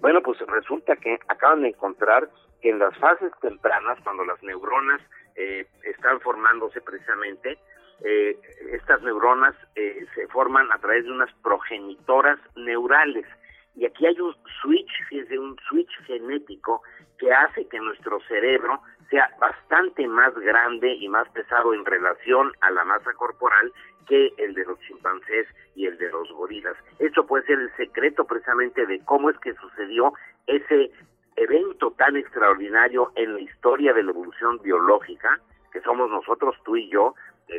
Bueno, 0.00 0.22
pues 0.22 0.38
resulta 0.46 0.96
que 0.96 1.18
acaban 1.28 1.62
de 1.62 1.68
encontrar 1.68 2.28
que 2.62 2.70
en 2.70 2.78
las 2.78 2.96
fases 2.98 3.32
tempranas, 3.40 3.98
cuando 4.02 4.24
las 4.24 4.42
neuronas 4.42 5.00
eh, 5.36 5.66
están 5.84 6.20
formándose 6.20 6.80
precisamente, 6.80 7.58
eh, 8.04 8.38
estas 8.72 9.02
neuronas 9.02 9.54
eh, 9.74 10.06
se 10.14 10.26
forman 10.28 10.70
a 10.72 10.78
través 10.78 11.04
de 11.04 11.10
unas 11.10 11.32
progenitoras 11.42 12.38
neurales. 12.56 13.26
Y 13.74 13.86
aquí 13.86 14.06
hay 14.06 14.20
un 14.20 14.34
switch, 14.60 14.90
fíjense, 15.08 15.38
un 15.38 15.56
switch 15.68 15.90
genético 16.06 16.82
que 17.18 17.32
hace 17.32 17.66
que 17.68 17.78
nuestro 17.80 18.20
cerebro 18.28 18.80
sea 19.10 19.30
bastante 19.40 20.06
más 20.06 20.34
grande 20.34 20.92
y 20.94 21.08
más 21.08 21.28
pesado 21.30 21.74
en 21.74 21.84
relación 21.84 22.52
a 22.60 22.70
la 22.70 22.84
masa 22.84 23.12
corporal 23.14 23.72
que 24.06 24.32
el 24.38 24.54
de 24.54 24.64
los 24.64 24.78
chimpancés 24.80 25.46
y 25.74 25.86
el 25.86 25.98
de 25.98 26.10
los 26.10 26.30
gorilas. 26.32 26.76
Esto 26.98 27.26
puede 27.26 27.44
ser 27.44 27.58
el 27.58 27.74
secreto 27.76 28.24
precisamente 28.24 28.86
de 28.86 29.00
cómo 29.04 29.30
es 29.30 29.38
que 29.38 29.54
sucedió 29.54 30.12
ese 30.46 30.90
evento 31.36 31.92
tan 31.92 32.16
extraordinario 32.16 33.12
en 33.14 33.34
la 33.34 33.40
historia 33.40 33.92
de 33.92 34.02
la 34.02 34.10
evolución 34.10 34.58
biológica, 34.62 35.38
que 35.72 35.80
somos 35.82 36.10
nosotros, 36.10 36.56
tú 36.64 36.76
y 36.76 36.88
yo, 36.88 37.14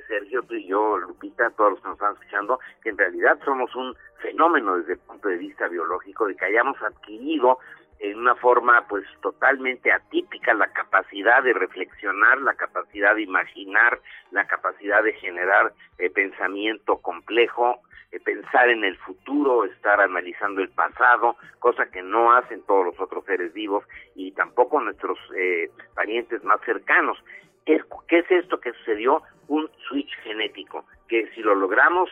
Sergio, 0.08 0.44
tú 0.44 0.56
y 0.56 0.68
yo, 0.68 0.98
Lupita, 0.98 1.50
todos 1.52 1.72
los 1.72 1.82
que 1.82 1.88
nos 1.88 1.96
están 1.96 2.14
escuchando, 2.14 2.60
que 2.84 2.90
en 2.90 2.98
realidad 2.98 3.40
somos 3.44 3.74
un 3.76 3.96
fenómeno 4.22 4.78
desde 4.78 4.94
el 4.94 5.00
punto 5.00 5.30
de 5.30 5.38
vista 5.38 5.68
biológico, 5.68 6.28
de 6.28 6.36
que 6.36 6.46
hayamos 6.46 6.82
adquirido 6.82 7.60
en 8.00 8.18
una 8.18 8.36
forma 8.36 8.86
pues 8.88 9.06
totalmente 9.22 9.92
atípica 9.92 10.54
la 10.54 10.72
capacidad 10.72 11.44
de 11.44 11.54
reflexionar, 11.54 12.40
la 12.42 12.56
capacidad 12.56 13.16
de 13.16 13.24
imaginar, 13.24 14.00
la 14.32 14.48
capacidad 14.48 15.04
de 15.04 15.14
generar 15.14 15.74
eh, 15.98 16.10
pensamiento 16.10 16.98
complejo, 16.98 17.82
eh, 18.12 18.20
pensar 18.22 18.70
en 18.70 18.86
el 18.86 18.98
futuro, 18.98 19.66
estar 19.66 20.00
analizando 20.00 20.62
el 20.62 20.70
pasado, 20.70 21.36
cosa 21.60 21.92
que 21.92 22.02
no 22.02 22.32
hacen 22.32 22.64
todos 22.64 22.86
los 22.86 23.00
otros 23.00 23.26
seres 23.26 23.54
vivos 23.54 23.84
y 24.16 24.32
tampoco 24.32 24.80
nuestros 24.80 25.20
eh, 25.36 25.70
parientes 25.94 26.44
más 26.44 26.62
cercanos. 26.62 27.18
¿Qué, 27.66 27.82
¿Qué 28.08 28.20
es 28.20 28.32
esto 28.32 28.60
que 28.62 28.72
sucedió? 28.74 29.22
Un 29.50 29.70
switch 29.88 30.16
genético, 30.24 30.86
que 31.08 31.28
si 31.34 31.42
lo 31.42 31.56
logramos, 31.56 32.10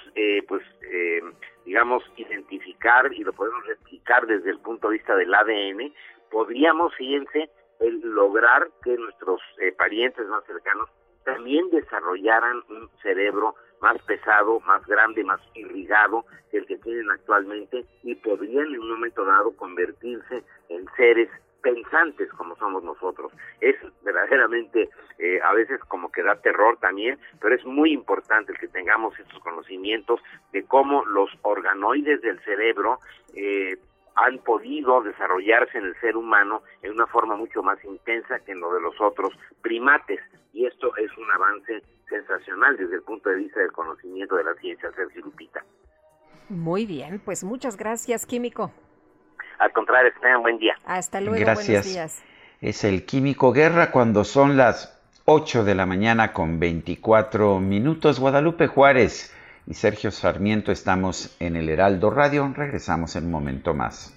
pues 0.47 0.63
digamos, 1.67 2.01
identificar 2.15 3.11
y 3.13 3.25
lo 3.25 3.33
podemos 3.33 3.61
replicar 3.67 4.25
desde 4.25 4.51
el 4.51 4.59
punto 4.59 4.87
de 4.87 4.93
vista 4.93 5.17
del 5.17 5.33
ADN, 5.33 5.93
podríamos, 6.31 6.95
fíjense, 6.95 7.49
el 7.81 7.99
lograr 7.99 8.69
que 8.85 8.95
nuestros 8.95 9.41
eh, 9.59 9.73
parientes 9.73 10.25
más 10.27 10.45
cercanos 10.45 10.89
también 11.25 11.69
desarrollaran 11.69 12.63
un 12.69 12.89
cerebro 13.03 13.55
más 13.81 14.01
pesado, 14.03 14.61
más 14.61 14.87
grande, 14.87 15.25
más 15.25 15.41
irrigado 15.55 16.23
que 16.49 16.59
el 16.59 16.65
que 16.67 16.77
tienen 16.77 17.11
actualmente 17.11 17.85
y 18.01 18.15
podrían 18.15 18.67
en 18.67 18.79
un 18.79 18.91
momento 18.91 19.25
dado 19.25 19.51
convertirse 19.57 20.45
en 20.69 20.85
seres 20.95 21.29
pensantes 21.61 22.29
como 22.31 22.55
somos 22.55 22.83
nosotros. 22.83 23.31
Es 23.61 23.75
verdaderamente 24.03 24.89
eh, 25.19 25.39
a 25.43 25.53
veces 25.53 25.79
como 25.87 26.11
que 26.11 26.23
da 26.23 26.39
terror 26.41 26.77
también, 26.79 27.19
pero 27.41 27.55
es 27.55 27.65
muy 27.65 27.91
importante 27.91 28.53
que 28.53 28.67
tengamos 28.67 29.17
estos 29.19 29.39
conocimientos 29.39 30.21
de 30.51 30.63
cómo 30.65 31.05
los 31.05 31.29
organoides 31.41 32.21
del 32.21 32.39
cerebro 32.41 32.99
eh, 33.33 33.77
han 34.15 34.39
podido 34.39 35.01
desarrollarse 35.03 35.77
en 35.77 35.85
el 35.85 35.99
ser 36.01 36.17
humano 36.17 36.63
en 36.81 36.93
una 36.93 37.05
forma 37.05 37.35
mucho 37.35 37.61
más 37.61 37.83
intensa 37.85 38.39
que 38.39 38.51
en 38.51 38.59
lo 38.59 38.73
de 38.73 38.81
los 38.81 38.99
otros 38.99 39.31
primates. 39.61 40.19
Y 40.53 40.65
esto 40.65 40.95
es 40.97 41.15
un 41.17 41.31
avance 41.31 41.83
sensacional 42.09 42.77
desde 42.77 42.95
el 42.95 43.03
punto 43.03 43.29
de 43.29 43.35
vista 43.35 43.59
del 43.59 43.71
conocimiento 43.71 44.35
de 44.35 44.43
la 44.43 44.55
ciencia, 44.55 44.91
Sergio 44.93 45.21
Lupita. 45.21 45.63
Muy 46.49 46.85
bien, 46.85 47.19
pues 47.23 47.43
muchas 47.43 47.77
gracias, 47.77 48.25
Químico. 48.25 48.71
Al 49.59 49.71
contrario, 49.71 50.11
que 50.13 50.19
tengan 50.19 50.41
buen 50.41 50.57
día. 50.57 50.75
Hasta 50.85 51.21
luego, 51.21 51.39
Gracias. 51.39 51.67
buenos 51.67 51.85
días. 51.85 52.23
Es 52.61 52.83
el 52.83 53.05
Químico 53.05 53.51
Guerra 53.51 53.91
cuando 53.91 54.23
son 54.23 54.57
las 54.57 54.97
8 55.25 55.63
de 55.63 55.75
la 55.75 55.85
mañana 55.85 56.33
con 56.33 56.59
24 56.59 57.59
minutos. 57.59 58.19
Guadalupe 58.19 58.67
Juárez 58.67 59.33
y 59.67 59.73
Sergio 59.73 60.09
Sarmiento 60.11 60.71
estamos 60.71 61.35
en 61.39 61.55
el 61.55 61.69
Heraldo 61.69 62.09
Radio. 62.09 62.51
Regresamos 62.55 63.15
en 63.15 63.25
un 63.25 63.31
momento 63.31 63.73
más. 63.73 64.16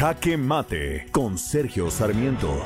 Jaque 0.00 0.38
Mate 0.38 1.08
con 1.12 1.36
Sergio 1.36 1.90
Sarmiento. 1.90 2.64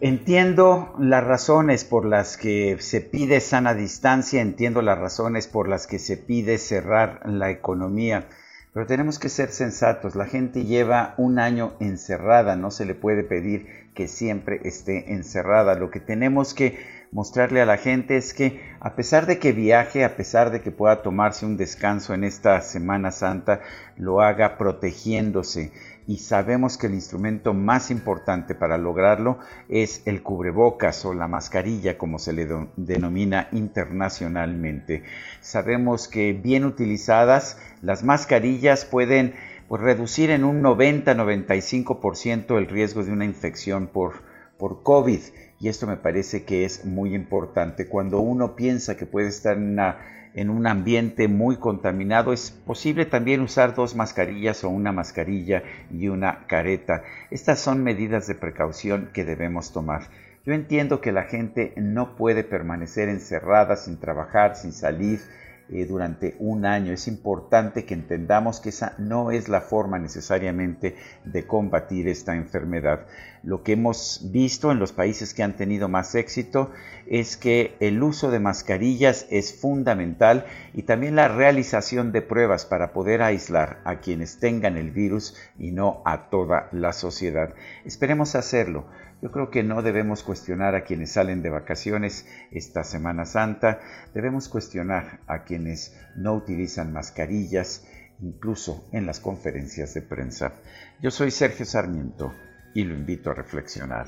Entiendo 0.00 0.96
las 0.98 1.22
razones 1.22 1.84
por 1.84 2.06
las 2.06 2.36
que 2.36 2.76
se 2.80 3.00
pide 3.00 3.38
sana 3.38 3.72
distancia, 3.72 4.42
entiendo 4.42 4.82
las 4.82 4.98
razones 4.98 5.46
por 5.46 5.68
las 5.68 5.86
que 5.86 6.00
se 6.00 6.16
pide 6.16 6.58
cerrar 6.58 7.20
la 7.24 7.52
economía, 7.52 8.26
pero 8.74 8.86
tenemos 8.86 9.20
que 9.20 9.28
ser 9.28 9.50
sensatos. 9.50 10.16
La 10.16 10.26
gente 10.26 10.64
lleva 10.64 11.14
un 11.18 11.38
año 11.38 11.76
encerrada, 11.78 12.56
no 12.56 12.72
se 12.72 12.84
le 12.84 12.96
puede 12.96 13.22
pedir 13.22 13.86
que 13.94 14.08
siempre 14.08 14.60
esté 14.64 15.12
encerrada. 15.12 15.76
Lo 15.76 15.90
que 15.90 16.00
tenemos 16.00 16.52
que 16.52 16.95
mostrarle 17.12 17.60
a 17.60 17.66
la 17.66 17.76
gente 17.76 18.16
es 18.16 18.34
que 18.34 18.60
a 18.80 18.94
pesar 18.94 19.26
de 19.26 19.38
que 19.38 19.52
viaje, 19.52 20.04
a 20.04 20.16
pesar 20.16 20.50
de 20.50 20.60
que 20.60 20.70
pueda 20.70 21.02
tomarse 21.02 21.46
un 21.46 21.56
descanso 21.56 22.14
en 22.14 22.24
esta 22.24 22.60
Semana 22.60 23.10
Santa, 23.10 23.60
lo 23.96 24.20
haga 24.20 24.58
protegiéndose. 24.58 25.72
Y 26.08 26.18
sabemos 26.18 26.78
que 26.78 26.86
el 26.86 26.94
instrumento 26.94 27.52
más 27.52 27.90
importante 27.90 28.54
para 28.54 28.78
lograrlo 28.78 29.38
es 29.68 30.02
el 30.06 30.22
cubrebocas 30.22 31.04
o 31.04 31.12
la 31.14 31.26
mascarilla, 31.26 31.98
como 31.98 32.20
se 32.20 32.32
le 32.32 32.46
denomina 32.76 33.48
internacionalmente. 33.50 35.02
Sabemos 35.40 36.06
que 36.06 36.32
bien 36.32 36.64
utilizadas, 36.64 37.58
las 37.82 38.04
mascarillas 38.04 38.84
pueden 38.84 39.34
pues, 39.68 39.82
reducir 39.82 40.30
en 40.30 40.44
un 40.44 40.62
90-95% 40.62 42.56
el 42.56 42.68
riesgo 42.68 43.02
de 43.02 43.10
una 43.10 43.24
infección 43.24 43.88
por, 43.88 44.22
por 44.58 44.84
COVID. 44.84 45.20
Y 45.58 45.68
esto 45.68 45.86
me 45.86 45.96
parece 45.96 46.44
que 46.44 46.64
es 46.64 46.84
muy 46.84 47.14
importante. 47.14 47.86
Cuando 47.88 48.20
uno 48.20 48.56
piensa 48.56 48.96
que 48.96 49.06
puede 49.06 49.28
estar 49.28 49.56
en, 49.56 50.50
un 50.50 50.66
ambiente 50.66 51.28
muy 51.28 51.56
contaminado, 51.56 52.32
es 52.32 52.50
posible 52.50 53.06
también 53.06 53.40
usar 53.40 53.74
dos 53.74 53.94
mascarillas 53.96 54.64
o 54.64 54.68
una 54.68 54.92
mascarilla 54.92 55.62
y 55.90 56.08
una 56.08 56.46
careta. 56.46 57.04
Estas 57.30 57.58
son 57.58 57.82
medidas 57.82 58.26
de 58.26 58.34
precaución 58.34 59.08
que 59.14 59.24
debemos 59.24 59.72
tomar. 59.72 60.08
Yo 60.44 60.52
entiendo 60.52 61.00
que 61.00 61.10
la 61.10 61.24
gente 61.24 61.72
no 61.76 62.16
puede 62.16 62.44
permanecer 62.44 63.08
encerrada 63.08 63.76
sin 63.76 63.98
trabajar, 63.98 64.56
sin 64.56 64.72
salir, 64.72 65.20
eh, 65.68 65.84
durante 65.84 66.36
un 66.38 66.64
año. 66.64 66.92
Es 66.92 67.08
importante 67.08 67.84
que 67.84 67.94
entendamos 67.94 68.60
que 68.60 68.68
esa 68.68 68.94
no 68.98 69.30
es 69.30 69.48
la 69.48 69.60
forma 69.60 69.98
necesariamente 69.98 70.96
de 71.24 71.46
combatir 71.46 72.08
esta 72.08 72.36
enfermedad. 72.36 73.06
Lo 73.42 73.62
que 73.62 73.72
hemos 73.72 74.30
visto 74.32 74.72
en 74.72 74.78
los 74.78 74.92
países 74.92 75.34
que 75.34 75.42
han 75.42 75.56
tenido 75.56 75.88
más 75.88 76.14
éxito 76.14 76.70
es 77.06 77.36
que 77.36 77.76
el 77.80 78.02
uso 78.02 78.30
de 78.30 78.40
mascarillas 78.40 79.26
es 79.30 79.54
fundamental 79.60 80.46
y 80.72 80.82
también 80.82 81.16
la 81.16 81.28
realización 81.28 82.12
de 82.12 82.22
pruebas 82.22 82.64
para 82.64 82.92
poder 82.92 83.22
aislar 83.22 83.78
a 83.84 84.00
quienes 84.00 84.38
tengan 84.38 84.76
el 84.76 84.90
virus 84.90 85.36
y 85.58 85.72
no 85.72 86.02
a 86.04 86.28
toda 86.30 86.68
la 86.72 86.92
sociedad. 86.92 87.54
Esperemos 87.84 88.34
hacerlo. 88.34 88.86
Yo 89.22 89.30
creo 89.32 89.50
que 89.50 89.62
no 89.62 89.82
debemos 89.82 90.22
cuestionar 90.22 90.74
a 90.74 90.84
quienes 90.84 91.12
salen 91.12 91.42
de 91.42 91.50
vacaciones 91.50 92.26
esta 92.50 92.84
Semana 92.84 93.24
Santa, 93.24 93.80
debemos 94.14 94.48
cuestionar 94.48 95.20
a 95.26 95.44
quienes 95.44 95.98
no 96.16 96.34
utilizan 96.34 96.92
mascarillas, 96.92 97.86
incluso 98.20 98.88
en 98.92 99.06
las 99.06 99.20
conferencias 99.20 99.94
de 99.94 100.02
prensa. 100.02 100.52
Yo 101.00 101.10
soy 101.10 101.30
Sergio 101.30 101.64
Sarmiento 101.64 102.34
y 102.74 102.84
lo 102.84 102.94
invito 102.94 103.30
a 103.30 103.34
reflexionar. 103.34 104.06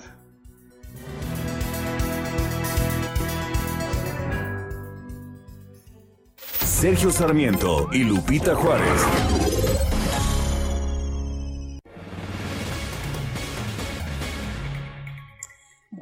Sergio 6.81 7.11
Sarmiento 7.11 7.89
y 7.93 8.05
Lupita 8.05 8.55
Juárez. 8.55 9.58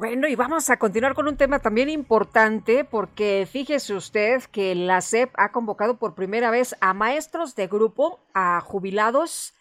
Bueno, 0.06 0.28
y 0.28 0.36
vamos 0.36 0.70
a 0.70 0.76
continuar 0.76 1.14
con 1.14 1.26
un 1.26 1.36
tema 1.36 1.58
también 1.58 1.88
importante 1.88 2.84
porque 2.84 3.44
fíjese 3.50 3.92
usted 3.92 4.40
que 4.52 4.76
la 4.76 5.00
SEP 5.00 5.32
ha 5.34 5.50
convocado 5.50 5.98
por 5.98 6.14
primera 6.14 6.52
vez 6.52 6.76
a 6.80 6.94
maestros 6.94 7.56
de 7.56 7.66
grupo, 7.66 8.20
a 8.32 8.60
jubilados, 8.60 9.52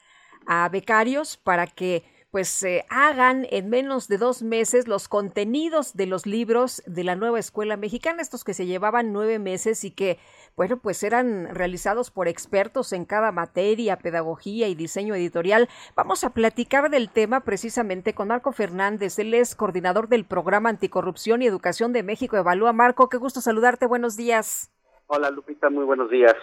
a 0.46 0.70
becarios 0.70 1.36
para 1.36 1.66
que 1.66 2.04
pues 2.30 2.64
hagan 2.90 3.48
en 3.50 3.70
menos 3.70 4.08
de 4.08 4.20
dos 4.20 4.44
meses 4.44 4.88
los 4.88 5.08
contenidos 5.08 5.96
de 5.96 6.06
los 6.06 6.28
libros 6.28 6.84
de 6.86 7.04
la 7.04 7.16
nueva 7.16 7.40
escuela 7.40 7.76
mexicana, 7.76 8.22
estos 8.22 8.44
que 8.44 8.54
se 8.54 8.68
llevaban 8.68 9.14
nueve 9.14 9.40
meses 9.40 9.84
y 9.84 9.90
que, 9.90 10.20
bueno, 10.56 10.78
pues 10.78 11.04
eran 11.04 11.54
realizados 11.54 12.12
por 12.12 12.28
expertos 12.28 12.94
en 12.94 13.04
cada 13.04 13.32
materia, 13.34 13.98
pedagogía 13.98 14.68
y 14.68 14.76
diseño 14.76 15.14
editorial. 15.14 15.68
Vamos 15.96 16.24
a 16.24 16.30
platicar 16.30 16.90
del 16.90 17.10
tema 17.10 17.42
precisamente 17.42 18.14
con 18.14 18.30
Marco 18.30 18.54
Fernández, 18.54 19.20
él 19.20 19.34
es 19.34 19.54
coordinador 19.56 20.08
del 20.08 20.24
programa 20.24 20.70
Anticorrupción 20.70 21.42
y 21.42 21.48
Educación 21.48 21.92
de 21.92 22.04
México 22.04 22.38
Evalúa. 22.38 22.72
Marco, 22.72 23.10
qué 23.10 23.18
gusto 23.18 23.42
saludarte, 23.42 23.86
buenos 23.86 24.16
días. 24.16 24.72
Hola 25.08 25.30
Lupita, 25.30 25.70
muy 25.70 25.84
buenos 25.84 26.10
días. 26.10 26.34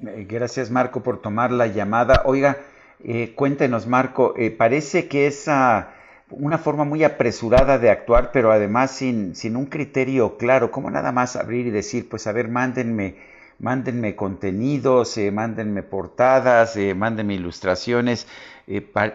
Eh, 0.00 0.26
gracias 0.28 0.70
Marco 0.70 1.02
por 1.02 1.22
tomar 1.22 1.50
la 1.50 1.66
llamada. 1.66 2.22
Oiga, 2.26 2.58
eh, 3.02 3.32
cuéntenos, 3.34 3.86
Marco, 3.86 4.34
eh, 4.36 4.50
parece 4.50 5.08
que 5.08 5.26
es 5.26 5.48
ah, 5.48 5.94
una 6.28 6.58
forma 6.58 6.84
muy 6.84 7.04
apresurada 7.04 7.78
de 7.78 7.90
actuar, 7.90 8.32
pero 8.32 8.52
además 8.52 8.90
sin, 8.90 9.34
sin 9.34 9.56
un 9.56 9.66
criterio 9.66 10.36
claro. 10.36 10.70
¿Cómo 10.70 10.90
nada 10.90 11.10
más 11.10 11.36
abrir 11.36 11.66
y 11.66 11.70
decir, 11.70 12.08
pues 12.08 12.26
a 12.26 12.32
ver, 12.32 12.48
mándenme, 12.48 13.29
mándenme 13.60 14.16
contenidos, 14.16 15.16
eh, 15.18 15.30
mándenme 15.30 15.82
portadas, 15.82 16.76
eh, 16.76 16.94
mándenme 16.94 17.34
ilustraciones? 17.34 18.26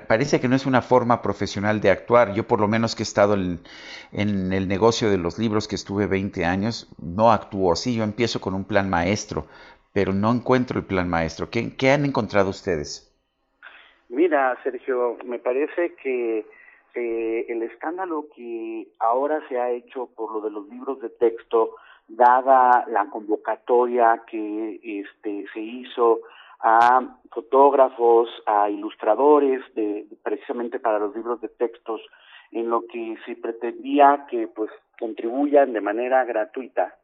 parece 0.07 0.41
que 0.41 0.49
no 0.49 0.55
es 0.57 0.65
una 0.65 0.81
forma 0.81 1.22
profesional 1.22 1.80
de 1.80 1.89
actuar. 1.89 2.34
Yo 2.34 2.45
por 2.45 2.59
lo 2.59 2.67
menos 2.67 2.93
que 2.93 3.03
he 3.03 3.05
estado 3.05 3.35
en, 3.35 3.59
en, 4.11 4.51
el 4.51 4.67
negocio 4.67 5.09
de 5.09 5.17
los 5.17 5.39
libros 5.39 5.69
que 5.69 5.76
estuve 5.76 6.07
20 6.07 6.43
años, 6.43 6.89
no 7.01 7.31
actúo 7.31 7.72
así. 7.72 7.95
Yo 7.95 8.03
empiezo 8.03 8.41
con 8.41 8.53
un 8.53 8.65
plan 8.65 8.89
maestro, 8.89 9.45
pero 9.93 10.11
no 10.11 10.30
encuentro 10.30 10.77
el 10.77 10.85
plan 10.85 11.09
maestro. 11.09 11.49
¿Qué, 11.49 11.73
qué 11.77 11.91
han 11.91 12.03
encontrado 12.03 12.49
ustedes? 12.49 13.15
Mira, 14.09 14.57
Sergio, 14.61 15.17
me 15.23 15.39
parece 15.39 15.95
que 16.03 16.45
eh, 16.95 17.45
el 17.49 17.63
escándalo 17.63 18.27
que 18.35 18.88
ahora 18.99 19.41
se 19.49 19.59
ha 19.59 19.72
hecho 19.72 20.09
por 20.15 20.31
lo 20.31 20.41
de 20.41 20.51
los 20.51 20.67
libros 20.69 21.01
de 21.01 21.09
texto, 21.09 21.76
dada 22.07 22.86
la 22.88 23.10
convocatoria 23.10 24.23
que 24.27 24.80
este, 24.82 25.45
se 25.53 25.60
hizo 25.60 26.22
a 26.60 27.18
fotógrafos, 27.32 28.30
a 28.45 28.69
ilustradores, 28.69 29.61
de, 29.76 30.06
precisamente 30.23 30.80
para 30.80 30.99
los 30.99 31.15
libros 31.15 31.41
de 31.41 31.49
textos, 31.49 32.02
en 32.52 32.69
lo 32.69 32.86
que 32.88 33.18
se 33.26 33.36
pretendía 33.36 34.26
que 34.30 34.48
pues 34.48 34.72
contribuyan 34.99 35.73
de 35.73 35.82
manera 35.82 36.23
gratuita, 36.23 36.95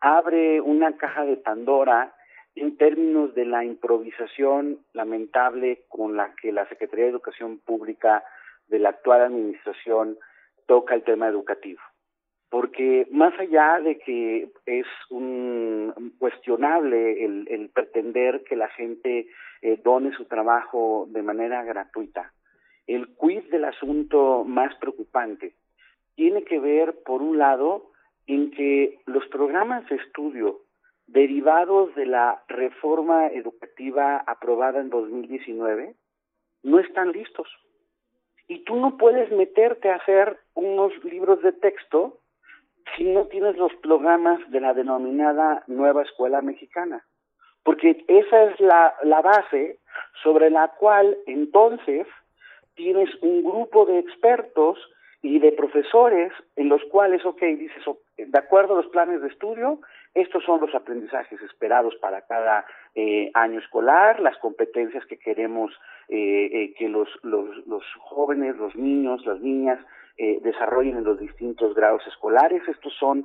abre 0.00 0.60
una 0.60 0.96
caja 0.96 1.24
de 1.24 1.36
Pandora 1.36 2.14
en 2.54 2.76
términos 2.76 3.34
de 3.34 3.44
la 3.44 3.64
improvisación 3.64 4.78
lamentable 4.92 5.84
con 5.88 6.16
la 6.16 6.34
que 6.34 6.52
la 6.52 6.68
Secretaría 6.68 7.04
de 7.04 7.12
Educación 7.12 7.58
Pública 7.58 8.24
de 8.66 8.80
la 8.80 8.90
actual 8.90 9.22
administración 9.22 10.18
toca 10.66 10.94
el 10.94 11.04
tema 11.04 11.28
educativo. 11.28 11.80
Porque 12.50 13.06
más 13.10 13.38
allá 13.38 13.78
de 13.80 13.98
que 13.98 14.48
es 14.64 14.86
un 15.10 16.14
cuestionable 16.18 17.24
el, 17.24 17.70
pretender 17.74 18.42
que 18.44 18.56
la 18.56 18.68
gente 18.68 19.28
eh, 19.60 19.80
done 19.84 20.12
su 20.16 20.24
trabajo 20.24 21.06
de 21.10 21.22
manera 21.22 21.62
gratuita, 21.64 22.32
el 22.86 23.08
quiz 23.16 23.48
del 23.50 23.64
asunto 23.64 24.44
más 24.44 24.74
preocupante 24.76 25.54
tiene 26.14 26.42
que 26.42 26.58
ver, 26.58 26.96
por 27.04 27.22
un 27.22 27.38
lado, 27.38 27.92
en 28.26 28.50
que 28.50 28.98
los 29.06 29.24
programas 29.28 29.88
de 29.88 29.96
estudio 29.96 30.62
derivados 31.06 31.94
de 31.94 32.06
la 32.06 32.42
reforma 32.48 33.28
educativa 33.28 34.18
aprobada 34.26 34.80
en 34.80 34.90
2019 34.90 35.94
no 36.62 36.78
están 36.78 37.12
listos. 37.12 37.48
Y 38.46 38.64
tú 38.64 38.76
no 38.76 38.96
puedes 38.96 39.30
meterte 39.32 39.90
a 39.90 39.96
hacer 39.96 40.38
unos 40.54 40.92
libros 41.04 41.42
de 41.42 41.52
texto 41.52 42.18
si 42.98 43.04
no 43.04 43.26
tienes 43.26 43.56
los 43.56 43.72
programas 43.76 44.40
de 44.50 44.60
la 44.60 44.74
denominada 44.74 45.62
nueva 45.68 46.02
escuela 46.02 46.42
mexicana. 46.42 47.04
Porque 47.62 48.04
esa 48.08 48.44
es 48.44 48.60
la, 48.60 48.94
la 49.04 49.22
base 49.22 49.78
sobre 50.22 50.50
la 50.50 50.68
cual 50.78 51.16
entonces 51.26 52.06
tienes 52.74 53.08
un 53.22 53.42
grupo 53.42 53.86
de 53.86 54.00
expertos 54.00 54.78
y 55.22 55.38
de 55.38 55.52
profesores 55.52 56.32
en 56.56 56.68
los 56.68 56.82
cuales, 56.90 57.24
ok, 57.24 57.40
dices, 57.42 57.82
de 58.16 58.38
acuerdo 58.38 58.74
a 58.74 58.82
los 58.82 58.86
planes 58.88 59.20
de 59.20 59.28
estudio, 59.28 59.80
estos 60.14 60.44
son 60.44 60.60
los 60.60 60.74
aprendizajes 60.74 61.40
esperados 61.42 61.94
para 62.00 62.22
cada 62.22 62.64
eh, 62.94 63.30
año 63.34 63.58
escolar, 63.58 64.20
las 64.20 64.36
competencias 64.38 65.04
que 65.06 65.18
queremos 65.18 65.72
eh, 66.08 66.48
eh, 66.52 66.74
que 66.78 66.88
los, 66.88 67.08
los, 67.22 67.66
los, 67.66 67.84
jóvenes, 68.00 68.56
los 68.56 68.74
niños, 68.76 69.24
las 69.26 69.40
niñas 69.40 69.78
desarrollen 70.42 70.96
en 70.96 71.04
los 71.04 71.18
distintos 71.18 71.74
grados 71.74 72.02
escolares. 72.06 72.62
Estos 72.68 72.92
son, 72.98 73.24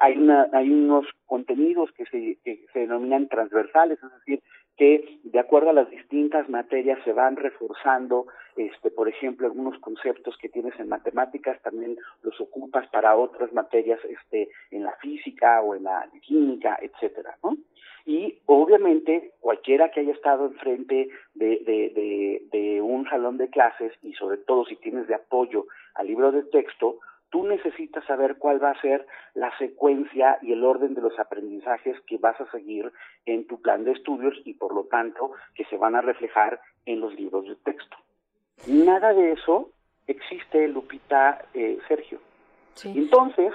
hay, 0.00 0.16
una, 0.16 0.48
hay 0.52 0.70
unos 0.70 1.06
contenidos 1.26 1.90
que 1.92 2.04
se, 2.06 2.38
que 2.44 2.66
se 2.72 2.80
denominan 2.80 3.28
transversales, 3.28 3.98
es 4.02 4.12
decir, 4.18 4.42
que 4.76 5.18
de 5.24 5.38
acuerdo 5.38 5.70
a 5.70 5.74
las 5.74 5.90
distintas 5.90 6.48
materias 6.48 6.98
se 7.04 7.12
van 7.12 7.36
reforzando, 7.36 8.26
este, 8.56 8.90
por 8.90 9.08
ejemplo, 9.08 9.46
algunos 9.46 9.78
conceptos 9.80 10.36
que 10.38 10.48
tienes 10.48 10.78
en 10.80 10.88
matemáticas 10.88 11.60
también 11.62 11.96
los 12.22 12.40
ocupas 12.40 12.88
para 12.88 13.16
otras 13.16 13.52
materias, 13.52 14.00
este, 14.04 14.48
en 14.70 14.84
la 14.84 14.92
física 14.96 15.60
o 15.60 15.74
en 15.74 15.84
la 15.84 16.08
química, 16.22 16.78
etcétera, 16.80 17.36
¿no? 17.42 17.56
Y 18.04 18.40
obviamente 18.46 19.32
cualquiera 19.40 19.90
que 19.90 20.00
haya 20.00 20.12
estado 20.12 20.46
enfrente 20.46 21.08
de, 21.34 21.46
de, 21.64 21.92
de, 21.94 22.42
de 22.50 22.82
un 22.82 23.08
salón 23.08 23.38
de 23.38 23.48
clases 23.48 23.92
y 24.02 24.12
sobre 24.14 24.38
todo 24.38 24.64
si 24.64 24.74
tienes 24.76 25.06
de 25.06 25.14
apoyo 25.14 25.66
al 25.94 26.08
libro 26.08 26.32
de 26.32 26.42
texto, 26.42 26.98
tú 27.32 27.44
necesitas 27.46 28.04
saber 28.04 28.36
cuál 28.36 28.62
va 28.62 28.70
a 28.70 28.80
ser 28.82 29.06
la 29.34 29.50
secuencia 29.56 30.38
y 30.42 30.52
el 30.52 30.62
orden 30.62 30.94
de 30.94 31.00
los 31.00 31.18
aprendizajes 31.18 31.98
que 32.06 32.18
vas 32.18 32.38
a 32.38 32.48
seguir 32.52 32.92
en 33.24 33.46
tu 33.46 33.60
plan 33.60 33.84
de 33.84 33.92
estudios 33.92 34.34
y 34.44 34.52
por 34.52 34.74
lo 34.74 34.84
tanto 34.84 35.32
que 35.54 35.64
se 35.64 35.78
van 35.78 35.96
a 35.96 36.02
reflejar 36.02 36.60
en 36.84 37.00
los 37.00 37.14
libros 37.14 37.46
de 37.48 37.56
texto. 37.56 37.96
Nada 38.66 39.14
de 39.14 39.32
eso 39.32 39.70
existe, 40.06 40.68
Lupita, 40.68 41.46
eh, 41.54 41.78
Sergio. 41.88 42.20
Entonces, 42.84 43.52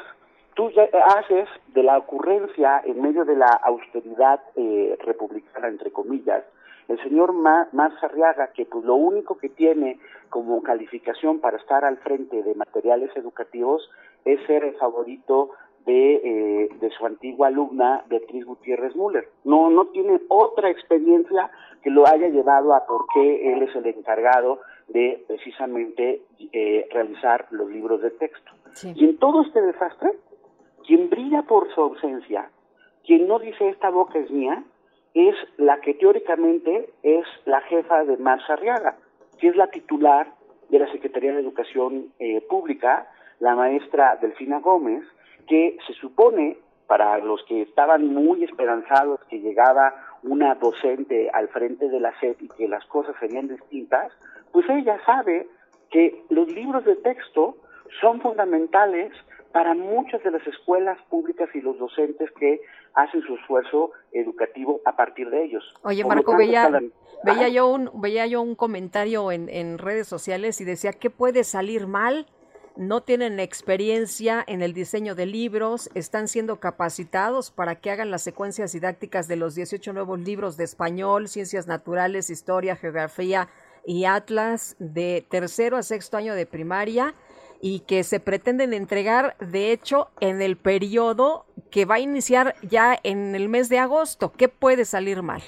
tú 0.55 0.71
ya 0.71 0.89
haces 1.15 1.47
de 1.67 1.83
la 1.83 1.99
ocurrencia 1.99 2.81
en 2.83 2.99
medio 2.99 3.25
de 3.25 3.35
la 3.35 3.59
austeridad 3.63 4.41
eh, 4.55 4.97
republicana, 5.05 5.67
entre 5.67 5.91
comillas, 5.91 6.43
el 6.87 7.01
señor 7.03 7.33
Mar 7.33 7.69
Arriaga, 8.01 8.51
que 8.53 8.65
pues 8.65 8.83
lo 8.85 8.95
único 8.95 9.37
que 9.37 9.49
tiene 9.49 9.99
como 10.29 10.61
calificación 10.63 11.39
para 11.39 11.57
estar 11.57 11.83
al 11.85 11.97
frente 11.97 12.43
de 12.43 12.55
materiales 12.55 13.11
educativos 13.15 13.89
es 14.25 14.39
ser 14.47 14.63
el 14.63 14.75
favorito 14.75 15.51
de, 15.85 16.15
eh, 16.15 16.69
de 16.79 16.89
su 16.91 17.05
antigua 17.05 17.47
alumna 17.47 18.03
Beatriz 18.07 18.45
Gutiérrez 18.45 18.95
Müller. 18.95 19.27
No, 19.45 19.69
no 19.69 19.87
tiene 19.87 20.19
otra 20.27 20.69
experiencia 20.69 21.49
que 21.81 21.89
lo 21.89 22.07
haya 22.07 22.27
llevado 22.27 22.73
a 22.73 22.85
por 22.85 23.05
qué 23.13 23.53
él 23.53 23.63
es 23.63 23.75
el 23.75 23.85
encargado 23.85 24.59
de 24.89 25.23
precisamente 25.27 26.21
eh, 26.51 26.87
realizar 26.91 27.47
los 27.51 27.69
libros 27.69 28.01
de 28.01 28.11
texto. 28.11 28.51
Y 28.95 29.05
en 29.05 29.17
todo 29.17 29.41
este 29.41 29.61
desastre, 29.61 30.11
quien 30.85 31.09
brilla 31.09 31.43
por 31.43 31.73
su 31.73 31.81
ausencia 31.81 32.49
quien 33.07 33.25
no 33.25 33.39
dice 33.39 33.69
esta 33.69 33.89
boca 33.89 34.19
es 34.19 34.29
mía 34.29 34.63
es 35.17 35.35
la 35.57 35.81
que 35.81 35.95
teóricamente 35.95 36.89
es 37.01 37.25
la 37.45 37.61
jefa 37.61 38.03
de 38.03 38.17
Marcia 38.17 38.53
Arriaga, 38.53 38.97
que 39.39 39.47
es 39.47 39.55
la 39.55 39.67
titular 39.67 40.31
de 40.69 40.79
la 40.79 40.91
Secretaría 40.91 41.33
de 41.33 41.41
Educación 41.41 42.13
eh, 42.19 42.41
Pública, 42.47 43.07
la 43.39 43.55
maestra 43.55 44.17
Delfina 44.21 44.59
Gómez, 44.59 45.03
que 45.47 45.77
se 45.87 45.93
supone, 45.93 46.57
para 46.87 47.17
los 47.17 47.43
que 47.45 47.63
estaban 47.63 48.07
muy 48.07 48.43
esperanzados 48.43 49.19
que 49.29 49.39
llegaba 49.39 49.93
una 50.23 50.55
docente 50.55 51.29
al 51.33 51.49
frente 51.49 51.89
de 51.89 51.99
la 51.99 52.17
SEP 52.19 52.41
y 52.43 52.49
que 52.49 52.67
las 52.67 52.85
cosas 52.85 53.15
serían 53.19 53.47
distintas, 53.47 54.11
pues 54.51 54.69
ella 54.69 54.97
sabe 55.05 55.47
que 55.89 56.23
los 56.29 56.47
libros 56.51 56.85
de 56.85 56.95
texto 56.95 57.57
son 58.01 58.21
fundamentales 58.21 59.11
para 59.57 59.73
muchas 59.73 60.23
de 60.23 60.29
las 60.29 60.45
escuelas 60.45 60.99
públicas 61.09 61.49
y 61.55 61.61
los 61.61 61.79
docentes 61.79 62.29
que 62.39 62.61
hacen 62.93 63.23
su 63.23 63.37
esfuerzo 63.37 63.89
educativo 64.11 64.81
a 64.85 64.95
partir 64.95 65.31
de 65.31 65.45
ellos. 65.45 65.63
Oye, 65.81 66.05
Marco, 66.05 66.37
veía, 66.37 66.69
veía, 67.23 67.47
yo 67.49 67.67
un, 67.67 67.89
veía 67.95 68.27
yo 68.27 68.43
un 68.43 68.53
comentario 68.53 69.31
en, 69.31 69.49
en 69.49 69.79
redes 69.79 70.07
sociales 70.07 70.61
y 70.61 70.63
decía, 70.63 70.93
¿qué 70.93 71.09
puede 71.09 71.43
salir 71.43 71.87
mal? 71.87 72.27
no 72.75 73.01
tienen 73.01 73.39
experiencia 73.39 74.43
en 74.45 74.61
el 74.61 74.73
diseño 74.73 75.15
de 75.15 75.25
libros, 75.25 75.89
están 75.95 76.27
siendo 76.27 76.59
capacitados 76.59 77.49
para 77.49 77.73
que 77.73 77.89
hagan 77.89 78.11
las 78.11 78.21
secuencias 78.21 78.73
didácticas 78.73 79.27
de 79.27 79.37
los 79.37 79.55
18 79.55 79.93
nuevos 79.93 80.19
libros 80.19 80.57
de 80.57 80.65
español, 80.65 81.27
ciencias 81.27 81.65
naturales, 81.65 82.29
historia, 82.29 82.75
geografía 82.75 83.49
y 83.83 84.05
atlas 84.05 84.75
de 84.77 85.25
tercero 85.27 85.77
a 85.77 85.81
sexto 85.81 86.17
año 86.17 86.35
de 86.35 86.45
primaria 86.45 87.15
y 87.61 87.81
que 87.81 88.03
se 88.03 88.19
pretenden 88.19 88.73
entregar, 88.73 89.35
de 89.39 89.71
hecho, 89.71 90.09
en 90.19 90.41
el 90.41 90.57
periodo 90.57 91.45
que 91.71 91.85
va 91.85 91.95
a 91.95 91.99
iniciar 91.99 92.55
ya 92.61 92.95
en 93.03 93.35
el 93.35 93.49
mes 93.49 93.69
de 93.69 93.79
agosto. 93.79 94.31
¿Qué 94.37 94.47
puede 94.47 94.85
salir 94.85 95.21
mal? 95.23 95.41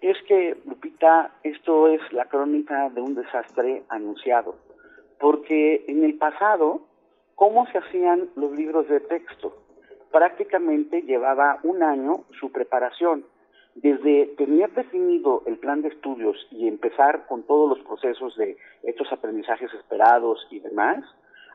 Es 0.00 0.16
que, 0.28 0.56
Lupita, 0.64 1.32
esto 1.42 1.88
es 1.88 2.00
la 2.12 2.26
crónica 2.26 2.88
de 2.90 3.00
un 3.00 3.14
desastre 3.14 3.82
anunciado, 3.88 4.54
porque 5.18 5.84
en 5.88 6.04
el 6.04 6.14
pasado, 6.14 6.82
¿cómo 7.34 7.66
se 7.72 7.78
hacían 7.78 8.28
los 8.36 8.52
libros 8.52 8.88
de 8.88 9.00
texto? 9.00 9.56
Prácticamente 10.12 11.02
llevaba 11.02 11.58
un 11.64 11.82
año 11.82 12.24
su 12.38 12.52
preparación 12.52 13.24
desde 13.82 14.26
tener 14.36 14.72
definido 14.72 15.42
el 15.46 15.58
plan 15.58 15.82
de 15.82 15.88
estudios 15.88 16.36
y 16.50 16.66
empezar 16.66 17.26
con 17.26 17.44
todos 17.44 17.68
los 17.78 17.86
procesos 17.86 18.36
de 18.36 18.56
estos 18.82 19.12
aprendizajes 19.12 19.72
esperados 19.72 20.46
y 20.50 20.58
demás, 20.58 21.04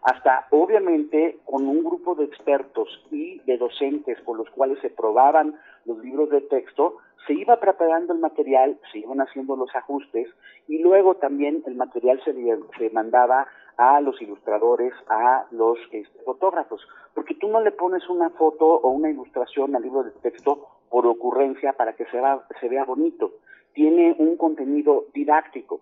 hasta 0.03 0.47
obviamente 0.51 1.39
con 1.45 1.67
un 1.67 1.83
grupo 1.83 2.15
de 2.15 2.25
expertos 2.25 2.87
y 3.11 3.39
de 3.39 3.57
docentes 3.57 4.19
con 4.21 4.37
los 4.37 4.49
cuales 4.51 4.79
se 4.81 4.89
probaban 4.89 5.55
los 5.85 5.97
libros 5.99 6.29
de 6.29 6.41
texto, 6.41 6.97
se 7.27 7.33
iba 7.33 7.59
preparando 7.59 8.13
el 8.13 8.19
material, 8.19 8.77
se 8.91 8.99
iban 8.99 9.19
haciendo 9.19 9.55
los 9.55 9.73
ajustes 9.75 10.27
y 10.67 10.79
luego 10.79 11.15
también 11.15 11.63
el 11.65 11.75
material 11.75 12.21
se, 12.23 12.33
se 12.77 12.89
mandaba 12.91 13.47
a 13.77 13.99
los 14.01 14.21
ilustradores, 14.21 14.93
a 15.09 15.45
los 15.51 15.77
este, 15.91 16.19
fotógrafos, 16.23 16.87
porque 17.13 17.35
tú 17.35 17.47
no 17.47 17.59
le 17.61 17.71
pones 17.71 18.07
una 18.09 18.29
foto 18.29 18.65
o 18.65 18.89
una 18.89 19.09
ilustración 19.09 19.75
al 19.75 19.83
libro 19.83 20.03
de 20.03 20.11
texto 20.11 20.67
por 20.93 21.07
ocurrencia 21.07 21.73
para 21.73 21.93
que 21.93 22.05
se, 22.05 22.21
se 22.61 22.69
vea 22.69 22.85
bonito. 22.85 23.31
Tiene 23.73 24.15
un 24.19 24.37
contenido 24.37 25.05
didáctico. 25.11 25.81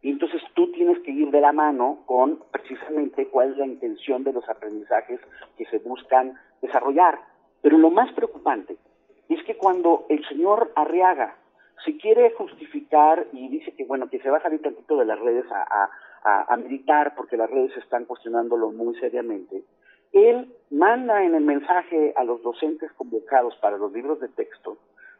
Y 0.00 0.08
entonces 0.08 0.40
tú 0.54 0.72
tienes 0.72 0.98
que 1.00 1.10
ir 1.10 1.30
de 1.30 1.42
la 1.42 1.52
mano 1.52 1.98
con 2.06 2.38
precisamente 2.50 3.26
cuál 3.26 3.50
es 3.52 3.58
la 3.58 3.66
intención 3.66 4.24
de 4.24 4.32
los 4.32 4.48
aprendizajes 4.48 5.20
que 5.58 5.66
se 5.66 5.80
buscan 5.80 6.32
desarrollar. 6.62 7.20
Pero 7.60 7.76
lo 7.76 7.90
más 7.90 8.10
preocupante 8.14 8.78
es 9.28 9.42
que 9.44 9.58
cuando 9.58 10.06
el 10.08 10.26
señor 10.28 10.72
Arriaga 10.76 11.36
se 11.84 11.98
quiere 11.98 12.30
justificar 12.30 13.26
y 13.34 13.48
dice 13.48 13.72
que 13.72 13.84
bueno 13.84 14.08
que 14.08 14.18
se 14.20 14.30
va 14.30 14.38
a 14.38 14.42
salir 14.42 14.62
tantito 14.62 14.96
de 14.96 15.04
las 15.04 15.18
redes 15.20 15.44
a, 15.52 15.90
a, 16.24 16.54
a 16.54 16.56
meditar 16.56 17.14
porque 17.14 17.36
las 17.36 17.50
redes 17.50 17.76
están 17.76 18.06
cuestionándolo 18.06 18.70
muy 18.70 18.98
seriamente, 18.98 19.62
él 20.12 20.52
manda 20.70 21.24
en 21.24 21.34
el 21.34 21.44
mensaje 21.44 22.12
a 22.16 22.24
los 22.24 22.42
docentes 22.42 22.92
convocados 22.92 23.54
para 23.56 23.78
los 23.78 23.92
libros 23.92 24.20
de 24.20 24.28
texto 24.28 24.78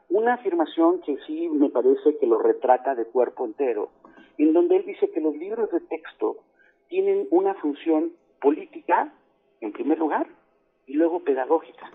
una 0.09 0.35
afirmación 0.35 1.01
que 1.03 1.19
sí 1.27 1.49
me 1.49 1.69
parece 1.69 2.17
que 2.19 2.27
lo 2.27 2.39
retrata 2.39 2.95
de 2.95 3.05
cuerpo 3.05 3.45
entero, 3.45 3.91
en 4.39 4.53
donde 4.53 4.77
él 4.77 4.87
dice 4.87 5.11
que 5.11 5.21
los 5.21 5.37
libros 5.37 5.71
de 5.71 5.81
texto 5.81 6.39
tienen 6.89 7.27
una 7.31 7.55
función 7.55 8.13
política, 8.41 9.13
en 9.61 9.73
primer 9.73 9.99
lugar, 9.99 10.27
y 10.87 10.95
luego 10.95 11.21
pedagógica. 11.21 11.91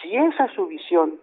Si 0.00 0.16
esa 0.16 0.46
es 0.46 0.52
su 0.52 0.66
visión 0.66 1.20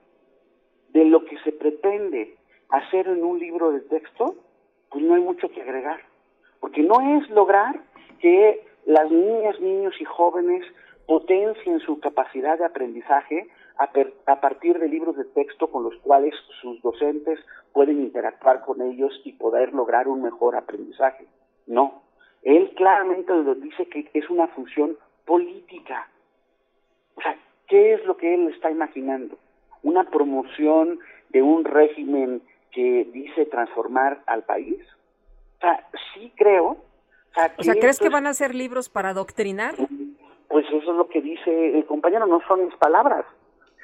de 0.89 1.05
lo 1.05 1.25
que 1.25 1.39
se 1.39 1.51
pretende 1.51 2.35
hacer 2.69 3.07
en 3.07 3.23
un 3.23 3.39
libro 3.39 3.71
de 3.71 3.81
texto, 3.81 4.35
pues 4.89 5.03
no 5.03 5.15
hay 5.15 5.21
mucho 5.21 5.49
que 5.49 5.61
agregar. 5.61 6.01
Porque 6.59 6.83
no 6.83 7.17
es 7.17 7.29
lograr 7.31 7.81
que 8.19 8.63
las 8.85 9.09
niñas, 9.09 9.59
niños 9.59 9.93
y 9.99 10.05
jóvenes 10.05 10.65
potencien 11.05 11.79
su 11.79 11.99
capacidad 11.99 12.57
de 12.57 12.65
aprendizaje 12.65 13.47
a, 13.77 14.39
partir 14.39 14.79
de 14.79 14.87
libros 14.87 15.17
de 15.17 15.25
texto 15.25 15.69
con 15.69 15.83
los 15.83 15.95
cuales 16.01 16.33
sus 16.61 16.81
docentes 16.81 17.39
pueden 17.71 17.99
interactuar 17.99 18.61
con 18.61 18.81
ellos 18.81 19.11
y 19.23 19.33
poder 19.33 19.73
lograr 19.73 20.07
un 20.07 20.21
mejor 20.21 20.55
aprendizaje. 20.55 21.25
No, 21.65 22.03
él 22.43 22.73
claramente 22.75 23.33
dice 23.55 23.87
que 23.87 24.09
es 24.13 24.29
una 24.29 24.47
función 24.47 24.97
política. 25.25 26.07
O 27.15 27.21
sea, 27.21 27.37
¿qué 27.67 27.93
es 27.93 28.05
lo 28.05 28.17
que 28.17 28.33
él 28.33 28.49
está 28.49 28.69
imaginando? 28.69 29.37
¿Una 29.81 30.03
promoción 30.05 30.99
de 31.29 31.41
un 31.41 31.65
régimen 31.65 32.41
que 32.71 33.07
dice 33.11 33.45
transformar 33.45 34.21
al 34.27 34.43
país? 34.43 34.79
O 35.57 35.61
sea, 35.61 35.87
sí 36.13 36.31
creo 36.35 36.77
o 37.57 37.63
sea, 37.63 37.75
¿crees 37.75 37.99
que 37.99 38.09
van 38.09 38.27
a 38.27 38.33
ser 38.33 38.53
libros 38.53 38.89
para 38.89 39.09
adoctrinar? 39.09 39.75
Pues 40.47 40.65
eso 40.67 40.91
es 40.91 40.97
lo 40.97 41.07
que 41.07 41.21
dice 41.21 41.77
el 41.77 41.85
compañero, 41.85 42.27
no 42.27 42.41
son 42.47 42.65
mis 42.65 42.75
palabras, 42.75 43.25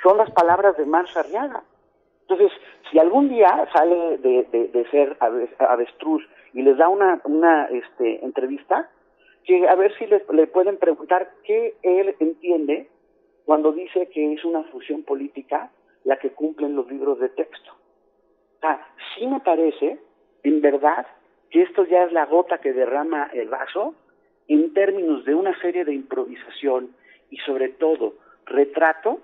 son 0.03 0.17
las 0.17 0.29
palabras 0.31 0.77
de 0.77 0.85
Marcia 0.85 1.21
Arriaga. 1.21 1.63
Entonces, 2.21 2.51
si 2.91 2.99
algún 2.99 3.29
día 3.29 3.67
sale 3.73 4.19
de, 4.19 4.87
ser 4.91 5.17
avestruz 5.57 6.23
y 6.53 6.61
les 6.61 6.77
da 6.77 6.87
una, 6.87 7.19
una 7.23 7.65
este, 7.65 8.23
entrevista, 8.23 8.89
que 9.45 9.67
a 9.67 9.73
ver 9.73 9.97
si 9.97 10.05
le 10.05 10.47
pueden 10.47 10.77
preguntar 10.77 11.31
qué 11.43 11.75
él 11.81 12.15
entiende 12.19 12.87
cuando 13.45 13.71
dice 13.71 14.07
que 14.09 14.33
es 14.33 14.45
una 14.45 14.63
fusión 14.65 15.01
política 15.01 15.71
la 16.03 16.17
que 16.17 16.29
cumplen 16.29 16.75
los 16.75 16.87
libros 16.87 17.19
de 17.19 17.29
texto. 17.29 17.71
O 18.57 18.59
sea, 18.59 18.87
sí 19.15 19.25
me 19.25 19.39
parece, 19.39 19.97
en 20.43 20.61
verdad, 20.61 21.07
que 21.49 21.61
esto 21.61 21.85
ya 21.85 22.03
es 22.03 22.11
la 22.11 22.25
gota 22.25 22.59
que 22.59 22.73
derrama 22.73 23.29
el 23.33 23.49
vaso 23.49 23.95
en 24.47 24.73
términos 24.73 25.25
de 25.25 25.35
una 25.35 25.59
serie 25.61 25.85
de 25.85 25.93
improvisación 25.93 26.95
y 27.29 27.37
sobre 27.37 27.69
todo 27.69 28.15
retrato 28.45 29.19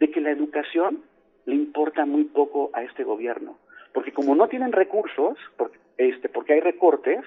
de 0.00 0.10
que 0.10 0.20
la 0.20 0.30
educación 0.30 1.04
le 1.46 1.54
importa 1.54 2.04
muy 2.06 2.24
poco 2.24 2.70
a 2.72 2.82
este 2.82 3.04
gobierno. 3.04 3.58
Porque 3.92 4.12
como 4.12 4.34
no 4.34 4.48
tienen 4.48 4.72
recursos, 4.72 5.38
porque, 5.56 5.78
este, 5.98 6.28
porque 6.28 6.54
hay 6.54 6.60
recortes, 6.60 7.20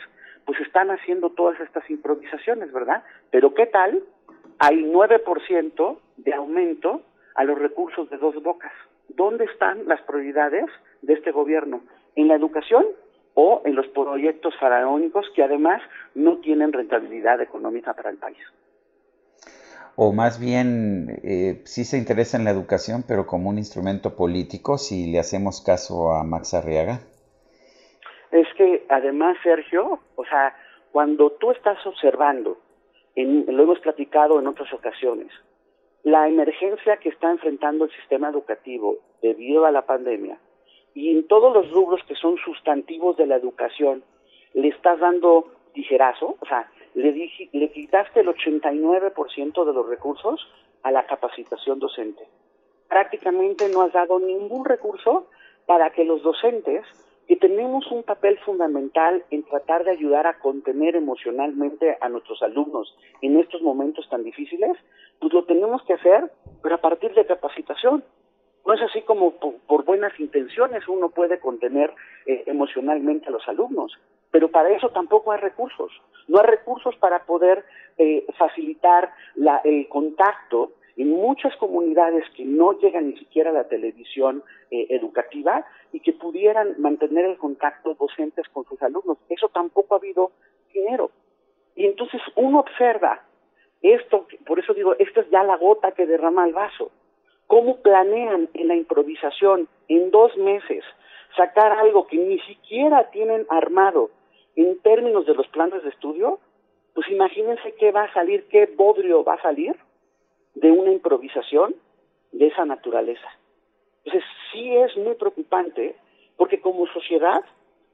pues 0.45 0.59
están 0.61 0.91
haciendo 0.91 1.29
todas 1.29 1.59
estas 1.59 1.89
improvisaciones, 1.89 2.71
¿verdad? 2.71 3.03
Pero 3.31 3.53
¿qué 3.53 3.65
tal? 3.67 4.03
Hay 4.59 4.83
9% 4.83 5.99
de 6.17 6.33
aumento 6.33 7.03
a 7.35 7.43
los 7.43 7.59
recursos 7.59 8.09
de 8.09 8.17
dos 8.17 8.41
bocas. 8.41 8.71
¿Dónde 9.09 9.45
están 9.45 9.87
las 9.87 10.01
prioridades 10.01 10.65
de 11.01 11.13
este 11.13 11.31
gobierno? 11.31 11.81
¿En 12.15 12.27
la 12.27 12.35
educación 12.35 12.85
o 13.39 13.61
en 13.65 13.75
los 13.75 13.87
proyectos 13.89 14.55
faraónicos 14.59 15.27
que 15.35 15.43
además 15.43 15.79
no 16.15 16.39
tienen 16.39 16.73
rentabilidad 16.73 17.39
económica 17.39 17.93
para 17.93 18.09
el 18.09 18.17
país. 18.17 18.39
O 19.95 20.11
más 20.11 20.39
bien, 20.41 21.19
eh, 21.23 21.61
sí 21.65 21.83
se 21.83 21.99
interesa 21.99 22.37
en 22.37 22.45
la 22.45 22.49
educación, 22.49 23.03
pero 23.07 23.27
como 23.27 23.51
un 23.51 23.59
instrumento 23.59 24.15
político, 24.15 24.79
si 24.79 25.11
le 25.11 25.19
hacemos 25.19 25.63
caso 25.63 26.13
a 26.13 26.23
Max 26.23 26.55
Arriaga. 26.55 27.01
Es 28.31 28.47
que 28.57 28.87
además, 28.89 29.37
Sergio, 29.43 29.99
o 30.15 30.25
sea, 30.25 30.55
cuando 30.91 31.31
tú 31.33 31.51
estás 31.51 31.77
observando, 31.85 32.57
en, 33.15 33.45
lo 33.55 33.63
hemos 33.63 33.79
platicado 33.81 34.39
en 34.39 34.47
otras 34.47 34.73
ocasiones, 34.73 35.31
la 36.01 36.27
emergencia 36.27 36.97
que 36.97 37.09
está 37.09 37.29
enfrentando 37.29 37.85
el 37.85 37.91
sistema 37.91 38.29
educativo 38.29 38.97
debido 39.21 39.67
a 39.67 39.71
la 39.71 39.83
pandemia, 39.83 40.39
y 40.97 41.11
en 41.11 41.27
todos 41.27 41.53
los 41.53 41.69
rubros 41.69 42.01
que 42.07 42.15
son 42.15 42.37
sustantivos 42.37 43.15
de 43.17 43.27
la 43.27 43.35
educación 43.35 44.03
le 44.55 44.69
estás 44.69 44.99
dando 44.99 45.45
tijerazo, 45.73 46.37
o 46.39 46.45
sea, 46.47 46.71
le, 46.95 47.29
le 47.51 47.71
quitaste 47.71 48.21
el 48.21 48.27
89% 48.29 49.65
de 49.65 49.73
los 49.73 49.87
recursos 49.87 50.47
a 50.81 50.89
la 50.89 51.05
capacitación 51.05 51.77
docente. 51.77 52.27
Prácticamente 52.87 53.69
no 53.69 53.83
has 53.83 53.93
dado 53.93 54.19
ningún 54.19 54.65
recurso 54.65 55.27
para 55.67 55.91
que 55.91 56.03
los 56.03 56.23
docentes 56.23 56.83
que 57.27 57.35
tenemos 57.35 57.85
un 57.91 58.01
papel 58.01 58.39
fundamental 58.39 59.23
en 59.29 59.43
tratar 59.43 59.83
de 59.83 59.91
ayudar 59.91 60.25
a 60.25 60.39
contener 60.39 60.95
emocionalmente 60.95 61.95
a 62.01 62.09
nuestros 62.09 62.41
alumnos 62.41 62.97
en 63.21 63.37
estos 63.37 63.61
momentos 63.61 64.09
tan 64.09 64.23
difíciles, 64.23 64.75
pues 65.19 65.31
lo 65.31 65.43
tenemos 65.45 65.83
que 65.83 65.93
hacer, 65.93 66.31
pero 66.63 66.73
a 66.73 66.81
partir 66.81 67.13
de 67.13 67.27
capacitación. 67.27 68.03
No 68.67 68.73
es 68.73 68.81
así 68.81 69.01
como 69.03 69.31
por, 69.31 69.85
buenas 69.85 70.19
intenciones 70.19 70.85
uno 70.89 71.07
puede 71.07 71.39
contener 71.39 71.93
eh, 72.25 72.43
emocionalmente 72.47 73.29
a 73.29 73.31
los 73.31 73.47
alumnos, 73.47 73.97
pero 74.29 74.51
para 74.51 74.75
eso 74.75 74.89
tampoco 74.89 75.31
hay 75.31 75.39
recursos. 75.39 75.89
No 76.27 76.39
hay 76.39 76.47
recursos 76.47 76.93
para 76.97 77.23
poder 77.23 77.63
eh, 77.97 78.25
facilitar 78.37 79.13
la, 79.35 79.61
el 79.63 79.87
contacto 79.87 80.73
en 80.97 81.11
muchas 81.11 81.55
comunidades 81.55 82.25
que 82.35 82.43
no 82.43 82.73
llegan 82.73 83.07
ni 83.09 83.17
siquiera 83.17 83.51
a 83.51 83.53
la 83.53 83.69
televisión 83.69 84.43
eh, 84.69 84.87
educativa 84.89 85.65
y 85.93 86.01
que 86.01 86.11
pudieran 86.11 86.75
mantener 86.77 87.23
el 87.23 87.37
contacto 87.37 87.93
docentes 87.93 88.49
con 88.49 88.65
sus 88.65 88.81
alumnos. 88.81 89.17
Eso 89.29 89.47
tampoco 89.47 89.95
ha 89.95 89.99
habido 89.99 90.31
dinero. 90.73 91.11
Y 91.73 91.85
entonces 91.85 92.19
uno 92.35 92.59
observa 92.59 93.21
esto, 93.81 94.27
por 94.45 94.59
eso 94.59 94.73
digo, 94.73 94.93
esta 94.99 95.21
es 95.21 95.29
ya 95.29 95.43
la 95.43 95.55
gota 95.55 95.93
que 95.93 96.05
derrama 96.05 96.45
el 96.45 96.53
vaso. 96.53 96.91
¿Cómo 97.47 97.77
planean 97.77 98.49
en 98.53 98.67
la 98.67 98.75
improvisación 98.75 99.69
en 99.87 100.11
dos 100.11 100.35
meses 100.37 100.83
sacar 101.35 101.71
algo 101.71 102.05
que 102.07 102.17
ni 102.17 102.39
siquiera 102.39 103.09
tienen 103.11 103.45
armado 103.49 104.11
en 104.55 104.79
términos 104.81 105.25
de 105.25 105.33
los 105.33 105.47
planes 105.47 105.81
de 105.83 105.89
estudio? 105.89 106.39
Pues 106.93 107.09
imagínense 107.09 107.73
qué 107.79 107.91
va 107.91 108.03
a 108.03 108.13
salir, 108.13 108.47
qué 108.49 108.65
bodrio 108.75 109.23
va 109.23 109.35
a 109.35 109.41
salir 109.41 109.75
de 110.55 110.71
una 110.71 110.91
improvisación 110.91 111.75
de 112.33 112.47
esa 112.47 112.65
naturaleza. 112.65 113.29
Entonces, 114.03 114.29
sí 114.51 114.75
es 114.75 114.97
muy 114.97 115.15
preocupante 115.15 115.95
porque 116.35 116.59
como 116.59 116.85
sociedad 116.87 117.43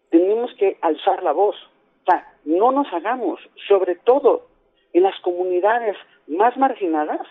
tenemos 0.09 0.51
que 0.55 0.77
alzar 0.81 1.21
la 1.21 1.31
voz. 1.31 1.55
O 2.01 2.05
sea, 2.05 2.27
no 2.45 2.71
nos 2.71 2.91
hagamos, 2.91 3.39
sobre 3.67 3.95
todo 3.95 4.47
en 4.93 5.03
las 5.03 5.19
comunidades 5.21 5.95
más 6.27 6.57
marginadas, 6.57 7.21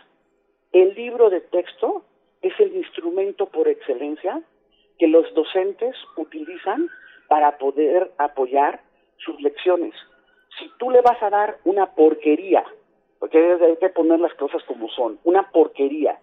el 0.72 0.94
libro 0.94 1.30
de 1.30 1.40
texto 1.40 2.04
es 2.42 2.58
el 2.60 2.76
instrumento 2.76 3.46
por 3.46 3.68
excelencia 3.68 4.40
que 4.98 5.08
los 5.08 5.32
docentes 5.34 5.96
utilizan 6.16 6.88
para 7.28 7.56
poder 7.58 8.12
apoyar 8.18 8.80
sus 9.16 9.40
lecciones. 9.40 9.94
Si 10.58 10.70
tú 10.78 10.90
le 10.90 11.00
vas 11.00 11.22
a 11.22 11.30
dar 11.30 11.58
una 11.64 11.94
porquería 11.94 12.64
porque 13.22 13.38
hay 13.38 13.76
que 13.76 13.88
poner 13.90 14.18
las 14.18 14.34
cosas 14.34 14.64
como 14.64 14.88
son, 14.88 15.20
una 15.22 15.48
porquería 15.52 16.18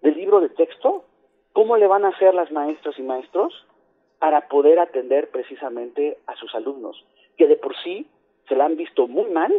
del 0.00 0.16
libro 0.16 0.40
de 0.40 0.48
texto, 0.48 1.04
¿cómo 1.52 1.76
le 1.76 1.86
van 1.86 2.04
a 2.04 2.08
hacer 2.08 2.34
las 2.34 2.50
maestras 2.50 2.98
y 2.98 3.02
maestros 3.02 3.54
para 4.18 4.48
poder 4.48 4.80
atender 4.80 5.30
precisamente 5.30 6.18
a 6.26 6.34
sus 6.34 6.52
alumnos, 6.56 7.06
que 7.36 7.46
de 7.46 7.54
por 7.54 7.76
sí 7.84 8.08
se 8.48 8.56
la 8.56 8.64
han 8.64 8.76
visto 8.76 9.06
muy 9.06 9.30
mal 9.30 9.52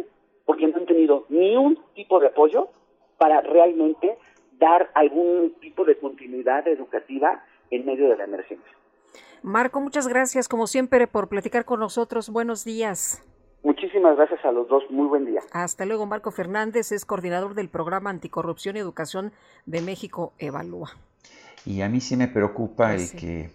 porque 0.44 0.66
no 0.66 0.76
han 0.76 0.84
tenido 0.84 1.24
ni 1.30 1.56
un 1.56 1.78
tipo 1.94 2.20
de 2.20 2.26
apoyo 2.26 2.68
para 3.16 3.40
realmente 3.40 4.18
dar 4.64 4.90
algún 4.94 5.54
tipo 5.60 5.84
de 5.84 5.98
continuidad 5.98 6.66
educativa 6.66 7.44
en 7.70 7.84
medio 7.84 8.08
de 8.08 8.16
la 8.16 8.24
emergencia. 8.24 8.72
Marco, 9.42 9.80
muchas 9.80 10.08
gracias 10.08 10.48
como 10.48 10.66
siempre 10.66 11.06
por 11.06 11.28
platicar 11.28 11.64
con 11.64 11.80
nosotros. 11.80 12.30
Buenos 12.30 12.64
días. 12.64 13.22
Muchísimas 13.62 14.16
gracias 14.16 14.44
a 14.44 14.52
los 14.52 14.68
dos. 14.68 14.84
Muy 14.90 15.06
buen 15.06 15.26
día. 15.26 15.40
Hasta 15.52 15.84
luego. 15.84 16.06
Marco 16.06 16.30
Fernández 16.30 16.92
es 16.92 17.04
coordinador 17.04 17.54
del 17.54 17.68
programa 17.68 18.10
Anticorrupción 18.10 18.76
y 18.76 18.80
Educación 18.80 19.32
de 19.66 19.82
México 19.82 20.32
Evalúa. 20.38 20.90
Y 21.66 21.82
a 21.82 21.88
mí 21.88 22.00
sí 22.00 22.16
me 22.16 22.28
preocupa 22.28 22.94
el 22.94 23.10
que 23.18 23.50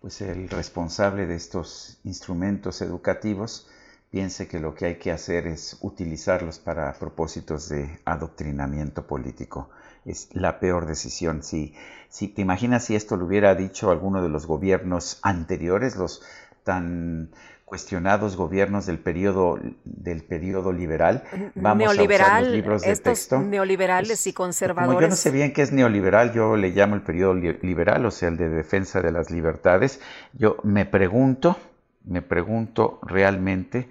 pues 0.00 0.20
el 0.20 0.50
responsable 0.50 1.26
de 1.26 1.34
estos 1.34 1.98
instrumentos 2.04 2.82
educativos 2.82 3.70
piense 4.10 4.48
que 4.48 4.60
lo 4.60 4.74
que 4.74 4.86
hay 4.86 4.94
que 4.96 5.10
hacer 5.10 5.46
es 5.46 5.78
utilizarlos 5.82 6.58
para 6.58 6.92
propósitos 6.94 7.68
de 7.68 7.98
adoctrinamiento 8.04 9.06
político. 9.06 9.70
Es 10.04 10.28
la 10.32 10.60
peor 10.60 10.86
decisión. 10.86 11.42
Si, 11.42 11.74
si 12.08 12.28
te 12.28 12.42
imaginas 12.42 12.84
si 12.84 12.94
esto 12.94 13.16
lo 13.16 13.26
hubiera 13.26 13.54
dicho 13.54 13.90
alguno 13.90 14.22
de 14.22 14.28
los 14.28 14.46
gobiernos 14.46 15.18
anteriores, 15.22 15.96
los 15.96 16.22
tan 16.62 17.30
cuestionados 17.64 18.36
gobiernos 18.36 18.86
del 18.86 18.98
periodo 18.98 19.58
del 19.84 20.22
periodo 20.22 20.70
liberal 20.72 21.24
vamos 21.54 21.78
Neoliberal, 21.96 22.20
a 22.20 22.26
usar 22.26 22.42
los 22.42 22.52
libros 22.52 22.82
de 22.82 22.92
estos 22.92 23.32
neoliberales 23.42 24.08
pues, 24.08 24.26
y 24.26 24.32
conservadores. 24.32 24.94
Como 24.94 25.00
yo 25.00 25.08
no 25.08 25.16
sé 25.16 25.30
bien 25.30 25.52
qué 25.52 25.62
es 25.62 25.72
neoliberal, 25.72 26.32
yo 26.32 26.56
le 26.56 26.70
llamo 26.70 26.94
el 26.94 27.02
periodo 27.02 27.34
liberal, 27.34 28.04
o 28.06 28.10
sea, 28.10 28.28
el 28.28 28.36
de 28.36 28.48
defensa 28.48 29.00
de 29.00 29.10
las 29.10 29.30
libertades. 29.30 30.00
Yo 30.34 30.56
me 30.62 30.84
pregunto, 30.84 31.56
me 32.04 32.22
pregunto 32.22 33.00
realmente 33.02 33.88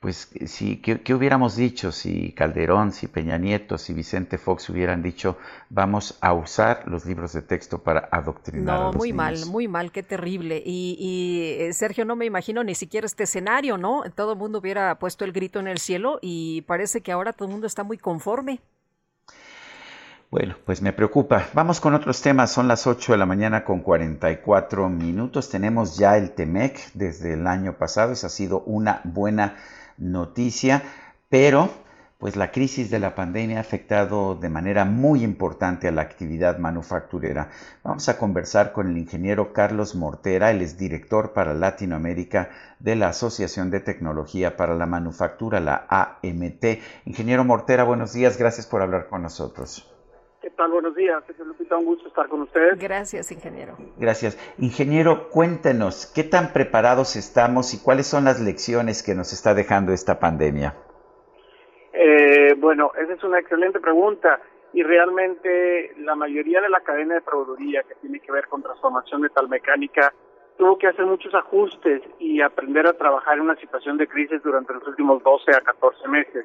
pues 0.00 0.30
si, 0.46 0.76
¿qué, 0.76 1.12
hubiéramos 1.12 1.56
dicho 1.56 1.90
si 1.90 2.32
Calderón, 2.32 2.92
si 2.92 3.08
Peña 3.08 3.36
Nieto, 3.36 3.78
si 3.78 3.92
Vicente 3.92 4.38
Fox 4.38 4.70
hubieran 4.70 5.02
dicho 5.02 5.38
vamos 5.70 6.16
a 6.20 6.34
usar 6.34 6.84
los 6.86 7.04
libros 7.04 7.32
de 7.32 7.42
texto 7.42 7.78
para 7.82 8.08
adoctrinar 8.12 8.78
no, 8.78 8.82
a 8.82 8.86
los 8.86 8.96
muy 8.96 9.12
mal, 9.12 9.46
muy 9.46 9.66
mal, 9.66 9.90
qué 9.90 10.04
terrible. 10.04 10.62
Y, 10.64 10.96
y, 11.00 11.62
eh, 11.62 11.72
Sergio, 11.72 12.04
no 12.04 12.14
me 12.14 12.26
imagino 12.26 12.62
ni 12.62 12.76
siquiera 12.76 13.06
este 13.06 13.24
escenario, 13.24 13.76
¿no? 13.76 14.04
Todo 14.14 14.32
el 14.32 14.38
mundo 14.38 14.60
hubiera 14.60 14.98
puesto 15.00 15.24
el 15.24 15.32
grito 15.32 15.58
en 15.58 15.66
el 15.66 15.78
cielo 15.78 16.20
y 16.22 16.62
parece 16.62 17.00
que 17.00 17.10
ahora 17.10 17.32
todo 17.32 17.48
el 17.48 17.52
mundo 17.52 17.66
está 17.66 17.82
muy 17.82 17.98
conforme. 17.98 18.60
Bueno, 20.30 20.56
pues 20.66 20.82
me 20.82 20.92
preocupa. 20.92 21.46
Vamos 21.54 21.80
con 21.80 21.94
otros 21.94 22.20
temas. 22.20 22.52
Son 22.52 22.68
las 22.68 22.86
8 22.86 23.12
de 23.12 23.18
la 23.18 23.24
mañana 23.24 23.64
con 23.64 23.80
44 23.80 24.90
minutos. 24.90 25.48
Tenemos 25.48 25.96
ya 25.96 26.18
el 26.18 26.32
TEMEC 26.32 26.92
desde 26.92 27.32
el 27.32 27.46
año 27.46 27.78
pasado. 27.78 28.12
Esa 28.12 28.26
ha 28.26 28.30
sido 28.30 28.60
una 28.60 29.00
buena 29.04 29.56
noticia, 29.98 30.82
pero 31.28 31.70
pues 32.18 32.34
la 32.34 32.50
crisis 32.50 32.90
de 32.90 32.98
la 32.98 33.14
pandemia 33.14 33.58
ha 33.58 33.60
afectado 33.60 34.34
de 34.34 34.48
manera 34.48 34.84
muy 34.84 35.22
importante 35.22 35.86
a 35.86 35.92
la 35.92 36.02
actividad 36.02 36.58
manufacturera. 36.58 37.50
Vamos 37.84 38.08
a 38.08 38.18
conversar 38.18 38.72
con 38.72 38.88
el 38.88 38.98
ingeniero 38.98 39.52
Carlos 39.52 39.94
Mortera, 39.94 40.50
él 40.50 40.60
es 40.60 40.76
director 40.76 41.32
para 41.32 41.54
Latinoamérica 41.54 42.50
de 42.80 42.96
la 42.96 43.10
Asociación 43.10 43.70
de 43.70 43.80
Tecnología 43.80 44.56
para 44.56 44.74
la 44.74 44.86
Manufactura, 44.86 45.60
la 45.60 45.86
AMT. 45.88 46.64
Ingeniero 47.04 47.44
Mortera, 47.44 47.84
buenos 47.84 48.12
días, 48.12 48.36
gracias 48.36 48.66
por 48.66 48.82
hablar 48.82 49.08
con 49.08 49.22
nosotros. 49.22 49.97
¿Qué 50.40 50.50
tal? 50.50 50.70
Buenos 50.70 50.94
días, 50.94 51.24
Lupita, 51.38 51.76
un 51.76 51.84
gusto 51.84 52.06
estar 52.06 52.28
con 52.28 52.42
ustedes. 52.42 52.78
Gracias, 52.78 53.32
ingeniero. 53.32 53.76
Gracias. 53.96 54.38
Ingeniero, 54.58 55.30
cuéntenos, 55.30 56.12
¿qué 56.14 56.22
tan 56.22 56.52
preparados 56.52 57.16
estamos 57.16 57.74
y 57.74 57.82
cuáles 57.82 58.06
son 58.06 58.24
las 58.24 58.40
lecciones 58.40 59.02
que 59.02 59.16
nos 59.16 59.32
está 59.32 59.54
dejando 59.54 59.92
esta 59.92 60.20
pandemia? 60.20 60.76
Eh, 61.92 62.54
bueno, 62.56 62.92
esa 62.96 63.14
es 63.14 63.24
una 63.24 63.40
excelente 63.40 63.80
pregunta 63.80 64.40
y 64.72 64.84
realmente 64.84 65.94
la 65.98 66.14
mayoría 66.14 66.60
de 66.60 66.68
la 66.68 66.80
cadena 66.82 67.14
de 67.14 67.22
proveeduría 67.22 67.82
que 67.82 67.96
tiene 67.96 68.20
que 68.20 68.30
ver 68.30 68.46
con 68.46 68.62
transformación 68.62 69.22
metalmecánica 69.22 70.12
tuvo 70.56 70.78
que 70.78 70.86
hacer 70.86 71.04
muchos 71.06 71.34
ajustes 71.34 72.02
y 72.20 72.40
aprender 72.40 72.86
a 72.86 72.92
trabajar 72.92 73.34
en 73.34 73.42
una 73.42 73.56
situación 73.56 73.96
de 73.96 74.06
crisis 74.06 74.42
durante 74.42 74.74
los 74.74 74.86
últimos 74.86 75.22
12 75.22 75.52
a 75.52 75.60
14 75.60 76.08
meses. 76.08 76.44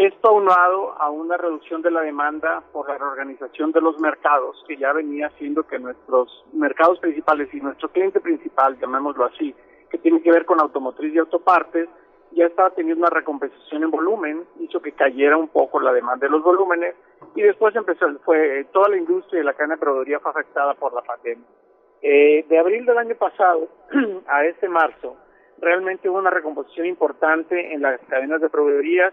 Esto 0.00 0.28
aunado 0.28 0.94
a 0.98 1.10
una 1.10 1.36
reducción 1.36 1.82
de 1.82 1.90
la 1.90 2.00
demanda 2.00 2.62
por 2.72 2.88
la 2.88 2.96
reorganización 2.96 3.70
de 3.70 3.82
los 3.82 4.00
mercados, 4.00 4.64
que 4.66 4.78
ya 4.78 4.94
venía 4.94 5.26
haciendo 5.26 5.64
que 5.64 5.78
nuestros 5.78 6.42
mercados 6.54 6.98
principales 7.00 7.52
y 7.52 7.60
nuestro 7.60 7.90
cliente 7.90 8.18
principal, 8.18 8.78
llamémoslo 8.80 9.26
así, 9.26 9.54
que 9.90 9.98
tiene 9.98 10.22
que 10.22 10.32
ver 10.32 10.46
con 10.46 10.58
automotriz 10.58 11.12
y 11.12 11.18
autopartes, 11.18 11.86
ya 12.30 12.46
estaba 12.46 12.70
teniendo 12.70 13.02
una 13.02 13.14
recompensación 13.14 13.82
en 13.82 13.90
volumen, 13.90 14.44
hizo 14.60 14.80
que 14.80 14.92
cayera 14.92 15.36
un 15.36 15.48
poco 15.48 15.78
la 15.80 15.92
demanda 15.92 16.26
de 16.26 16.32
los 16.32 16.42
volúmenes 16.42 16.94
y 17.34 17.42
después 17.42 17.76
empezó, 17.76 18.06
fue 18.24 18.68
toda 18.72 18.88
la 18.88 18.96
industria 18.96 19.42
y 19.42 19.44
la 19.44 19.52
cadena 19.52 19.74
de 19.74 19.80
proveeduría 19.80 20.20
fue 20.20 20.30
afectada 20.30 20.72
por 20.72 20.94
la 20.94 21.02
pandemia. 21.02 21.44
Eh, 22.00 22.46
de 22.48 22.58
abril 22.58 22.86
del 22.86 22.96
año 22.96 23.16
pasado 23.16 23.68
a 24.28 24.46
este 24.46 24.66
marzo, 24.66 25.18
realmente 25.58 26.08
hubo 26.08 26.16
una 26.16 26.30
recomposición 26.30 26.86
importante 26.86 27.74
en 27.74 27.82
las 27.82 28.00
cadenas 28.08 28.40
de 28.40 28.48
proveeduría 28.48 29.12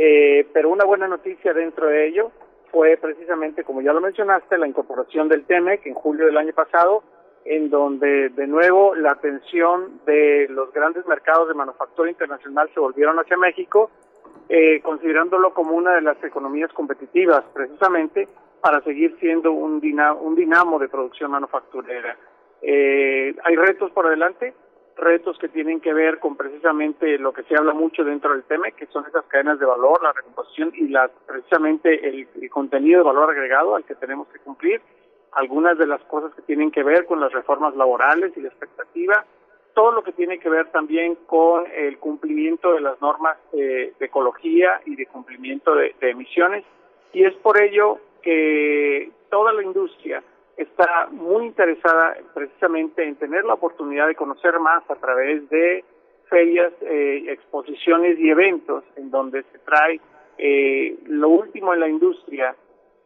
eh, 0.00 0.46
pero 0.52 0.70
una 0.70 0.84
buena 0.84 1.08
noticia 1.08 1.52
dentro 1.52 1.88
de 1.88 2.06
ello 2.06 2.30
fue 2.70 2.96
precisamente, 2.98 3.64
como 3.64 3.82
ya 3.82 3.92
lo 3.92 4.00
mencionaste, 4.00 4.56
la 4.56 4.68
incorporación 4.68 5.28
del 5.28 5.44
TEMEC 5.44 5.86
en 5.86 5.94
julio 5.94 6.26
del 6.26 6.36
año 6.36 6.52
pasado, 6.52 7.02
en 7.44 7.68
donde 7.68 8.28
de 8.28 8.46
nuevo 8.46 8.94
la 8.94 9.10
atención 9.10 10.00
de 10.06 10.46
los 10.50 10.72
grandes 10.72 11.04
mercados 11.08 11.48
de 11.48 11.54
manufactura 11.54 12.08
internacional 12.08 12.70
se 12.72 12.78
volvieron 12.78 13.18
hacia 13.18 13.36
México, 13.36 13.90
eh, 14.48 14.80
considerándolo 14.82 15.52
como 15.52 15.74
una 15.74 15.96
de 15.96 16.02
las 16.02 16.22
economías 16.22 16.72
competitivas, 16.72 17.42
precisamente 17.52 18.28
para 18.60 18.80
seguir 18.82 19.16
siendo 19.18 19.50
un, 19.50 19.82
un 20.20 20.34
dinamo 20.36 20.78
de 20.78 20.88
producción 20.88 21.32
manufacturera. 21.32 22.16
Eh, 22.62 23.34
hay 23.42 23.56
retos 23.56 23.90
por 23.90 24.06
adelante, 24.06 24.54
retos 24.98 25.38
que 25.38 25.48
tienen 25.48 25.80
que 25.80 25.92
ver 25.92 26.18
con 26.18 26.36
precisamente 26.36 27.18
lo 27.18 27.32
que 27.32 27.44
se 27.44 27.56
habla 27.56 27.72
mucho 27.72 28.04
dentro 28.04 28.32
del 28.32 28.44
tema, 28.44 28.70
que 28.72 28.86
son 28.86 29.06
esas 29.06 29.24
cadenas 29.26 29.58
de 29.58 29.66
valor, 29.66 30.02
la 30.02 30.12
recomposición 30.12 30.72
y 30.74 30.88
la, 30.88 31.10
precisamente 31.26 32.08
el, 32.08 32.28
contenido 32.50 32.98
de 32.98 33.06
valor 33.06 33.30
agregado 33.30 33.76
al 33.76 33.84
que 33.84 33.94
tenemos 33.94 34.28
que 34.28 34.40
cumplir, 34.40 34.80
algunas 35.32 35.78
de 35.78 35.86
las 35.86 36.02
cosas 36.04 36.34
que 36.34 36.42
tienen 36.42 36.70
que 36.70 36.82
ver 36.82 37.06
con 37.06 37.20
las 37.20 37.32
reformas 37.32 37.76
laborales 37.76 38.32
y 38.36 38.40
la 38.40 38.48
expectativa, 38.48 39.24
todo 39.74 39.92
lo 39.92 40.02
que 40.02 40.12
tiene 40.12 40.38
que 40.38 40.48
ver 40.48 40.70
también 40.72 41.14
con 41.26 41.64
el 41.72 41.98
cumplimiento 41.98 42.72
de 42.72 42.80
las 42.80 43.00
normas 43.00 43.38
eh, 43.52 43.92
de 43.98 44.06
ecología 44.06 44.80
y 44.86 44.96
de 44.96 45.06
cumplimiento 45.06 45.74
de, 45.74 45.94
de 46.00 46.10
emisiones. 46.10 46.64
Y 47.12 47.24
es 47.24 47.34
por 47.34 47.60
ello 47.62 47.98
que 48.22 49.12
toda 49.30 49.52
la 49.52 49.62
industria 49.62 50.22
está 50.58 51.08
muy 51.12 51.46
interesada 51.46 52.16
precisamente 52.34 53.04
en 53.04 53.14
tener 53.16 53.44
la 53.44 53.54
oportunidad 53.54 54.08
de 54.08 54.16
conocer 54.16 54.58
más 54.58 54.82
a 54.90 54.96
través 54.96 55.48
de 55.48 55.84
ferias, 56.28 56.72
eh, 56.82 57.24
exposiciones 57.28 58.18
y 58.18 58.28
eventos 58.28 58.84
en 58.96 59.10
donde 59.10 59.44
se 59.44 59.58
trae 59.60 60.00
eh, 60.36 60.98
lo 61.06 61.28
último 61.28 61.72
en 61.72 61.80
la 61.80 61.88
industria 61.88 62.54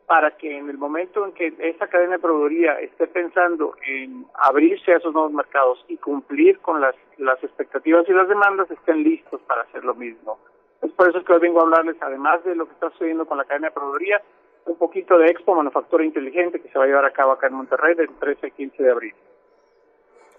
para 0.06 0.36
que 0.36 0.58
en 0.58 0.68
el 0.68 0.78
momento 0.78 1.24
en 1.24 1.32
que 1.32 1.54
esa 1.58 1.86
cadena 1.86 2.16
de 2.16 2.18
proveeduría 2.18 2.80
esté 2.80 3.06
pensando 3.06 3.76
en 3.86 4.26
abrirse 4.34 4.92
a 4.92 4.96
esos 4.96 5.12
nuevos 5.12 5.32
mercados 5.32 5.84
y 5.88 5.96
cumplir 5.98 6.58
con 6.58 6.80
las, 6.80 6.94
las 7.18 7.42
expectativas 7.44 8.08
y 8.08 8.12
las 8.12 8.28
demandas, 8.28 8.70
estén 8.70 9.02
listos 9.02 9.40
para 9.42 9.62
hacer 9.62 9.84
lo 9.84 9.94
mismo. 9.94 10.38
Es 10.82 10.90
por 10.92 11.08
eso 11.08 11.22
que 11.24 11.32
hoy 11.32 11.40
vengo 11.40 11.60
a 11.60 11.62
hablarles, 11.62 11.96
además 12.00 12.42
de 12.44 12.56
lo 12.56 12.66
que 12.66 12.72
está 12.72 12.90
sucediendo 12.90 13.24
con 13.26 13.38
la 13.38 13.44
cadena 13.44 13.68
de 13.68 13.74
proveeduría, 13.74 14.20
un 14.66 14.76
poquito 14.76 15.18
de 15.18 15.28
Expo 15.28 15.54
Manufactura 15.54 16.04
Inteligente 16.04 16.60
que 16.60 16.68
se 16.68 16.78
va 16.78 16.84
a 16.84 16.86
llevar 16.86 17.04
a 17.04 17.12
cabo 17.12 17.32
acá 17.32 17.48
en 17.48 17.54
Monterrey 17.54 17.94
del 17.94 18.08
13 18.18 18.46
al 18.46 18.52
15 18.52 18.82
de 18.82 18.90
abril. 18.90 19.14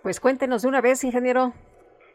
Pues 0.02 0.20
cuéntenos 0.20 0.62
de 0.64 0.68
una 0.68 0.82
vez, 0.82 1.04
ingeniero. 1.04 1.54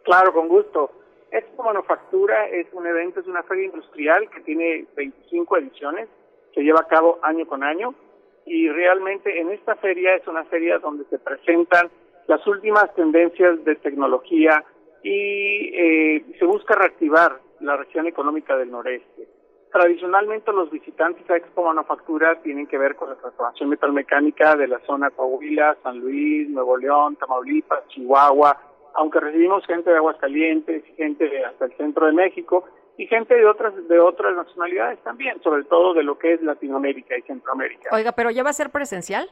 Claro, 0.05 0.33
con 0.33 0.49
gusto. 0.49 0.91
Expo 1.31 1.63
Manufactura 1.63 2.49
es 2.49 2.67
un 2.73 2.87
evento, 2.87 3.21
es 3.21 3.27
una 3.27 3.43
feria 3.43 3.67
industrial 3.67 4.29
que 4.31 4.41
tiene 4.41 4.87
25 4.97 5.59
ediciones, 5.59 6.09
se 6.55 6.63
lleva 6.63 6.81
a 6.81 6.89
cabo 6.89 7.19
año 7.23 7.47
con 7.47 7.63
año 7.63 7.95
y 8.47 8.69
realmente 8.71 9.39
en 9.39 9.51
esta 9.51 9.77
feria 9.77 10.15
es 10.15 10.27
una 10.27 10.45
feria 10.45 10.79
donde 10.79 11.05
se 11.11 11.19
presentan 11.19 11.91
las 12.27 12.47
últimas 12.47 12.95
tendencias 12.95 13.63
de 13.65 13.77
tecnología 13.77 14.65
y 15.03 15.71
eh, 15.75 16.25
se 16.39 16.45
busca 16.45 16.75
reactivar 16.75 17.41
la 17.61 17.77
región 17.77 18.07
económica 18.07 18.57
del 18.57 18.71
noreste. 18.71 19.29
Tradicionalmente 19.73 20.51
los 20.53 20.71
visitantes 20.71 21.29
a 21.29 21.37
Expo 21.37 21.63
Manufactura 21.63 22.41
tienen 22.43 22.67
que 22.67 22.79
ver 22.79 22.97
con 22.97 23.11
la 23.11 23.17
transformación 23.17 23.69
metalmecánica 23.69 24.57
de 24.57 24.67
la 24.67 24.79
zona 24.87 25.11
Coahuila, 25.11 25.77
San 25.83 25.99
Luis, 25.99 26.49
Nuevo 26.49 26.79
León, 26.79 27.17
Tamaulipas, 27.17 27.87
Chihuahua, 27.89 28.57
aunque 28.95 29.21
recibimos 29.21 29.67
gente 29.67 29.91
de 29.91 29.97
Aguascalientes, 29.97 30.85
gente 30.97 31.29
de 31.29 31.45
hasta 31.45 31.67
el 31.67 31.77
centro 31.77 32.07
de 32.07 32.13
México 32.13 32.65
y 32.97 33.07
gente 33.07 33.35
de 33.35 33.47
otras 33.47 33.75
de 33.87 34.01
otras 34.01 34.35
nacionalidades 34.35 34.99
también, 35.05 35.41
sobre 35.43 35.65
todo 35.65 35.93
de 35.93 36.03
lo 36.03 36.19
que 36.19 36.33
es 36.33 36.43
Latinoamérica 36.43 37.17
y 37.19 37.23
Centroamérica. 37.23 37.91
Oiga, 37.93 38.13
pero 38.13 38.31
ya 38.31 38.43
va 38.43 38.51
a 38.51 38.55
ser 38.55 38.71
presencial. 38.71 39.29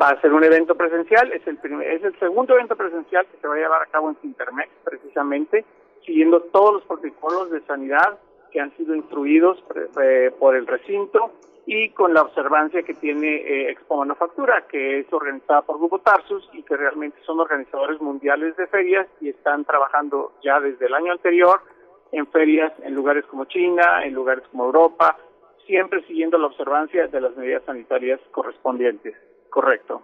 Va 0.00 0.10
a 0.10 0.20
ser 0.20 0.32
un 0.32 0.42
evento 0.44 0.76
presencial, 0.76 1.32
es 1.32 1.46
el 1.46 1.58
primer, 1.58 1.86
es 1.88 2.02
el 2.02 2.18
segundo 2.18 2.54
evento 2.54 2.76
presencial 2.76 3.26
que 3.26 3.36
se 3.38 3.46
va 3.46 3.54
a 3.54 3.58
llevar 3.58 3.82
a 3.82 3.86
cabo 3.86 4.10
en 4.10 4.16
Intermex 4.22 4.70
precisamente, 4.84 5.64
siguiendo 6.06 6.40
todos 6.40 6.74
los 6.74 6.84
protocolos 6.84 7.50
de 7.50 7.60
sanidad 7.62 8.18
que 8.54 8.60
han 8.60 8.74
sido 8.76 8.94
instruidos 8.94 9.58
eh, 10.00 10.30
por 10.38 10.54
el 10.54 10.64
recinto 10.64 11.32
y 11.66 11.88
con 11.88 12.14
la 12.14 12.22
observancia 12.22 12.84
que 12.84 12.94
tiene 12.94 13.34
eh, 13.34 13.70
Expo 13.72 13.96
Manufactura, 13.96 14.64
que 14.68 15.00
es 15.00 15.12
organizada 15.12 15.62
por 15.62 15.78
Grupo 15.78 15.98
Tarsus 15.98 16.48
y 16.52 16.62
que 16.62 16.76
realmente 16.76 17.18
son 17.26 17.40
organizadores 17.40 18.00
mundiales 18.00 18.56
de 18.56 18.68
ferias 18.68 19.08
y 19.20 19.30
están 19.30 19.64
trabajando 19.64 20.34
ya 20.44 20.60
desde 20.60 20.86
el 20.86 20.94
año 20.94 21.10
anterior 21.10 21.62
en 22.12 22.28
ferias 22.28 22.72
en 22.84 22.94
lugares 22.94 23.24
como 23.26 23.46
China, 23.46 24.04
en 24.04 24.14
lugares 24.14 24.44
como 24.52 24.66
Europa, 24.66 25.16
siempre 25.66 26.04
siguiendo 26.06 26.38
la 26.38 26.46
observancia 26.46 27.08
de 27.08 27.20
las 27.20 27.36
medidas 27.36 27.64
sanitarias 27.64 28.20
correspondientes. 28.30 29.16
Correcto. 29.50 30.02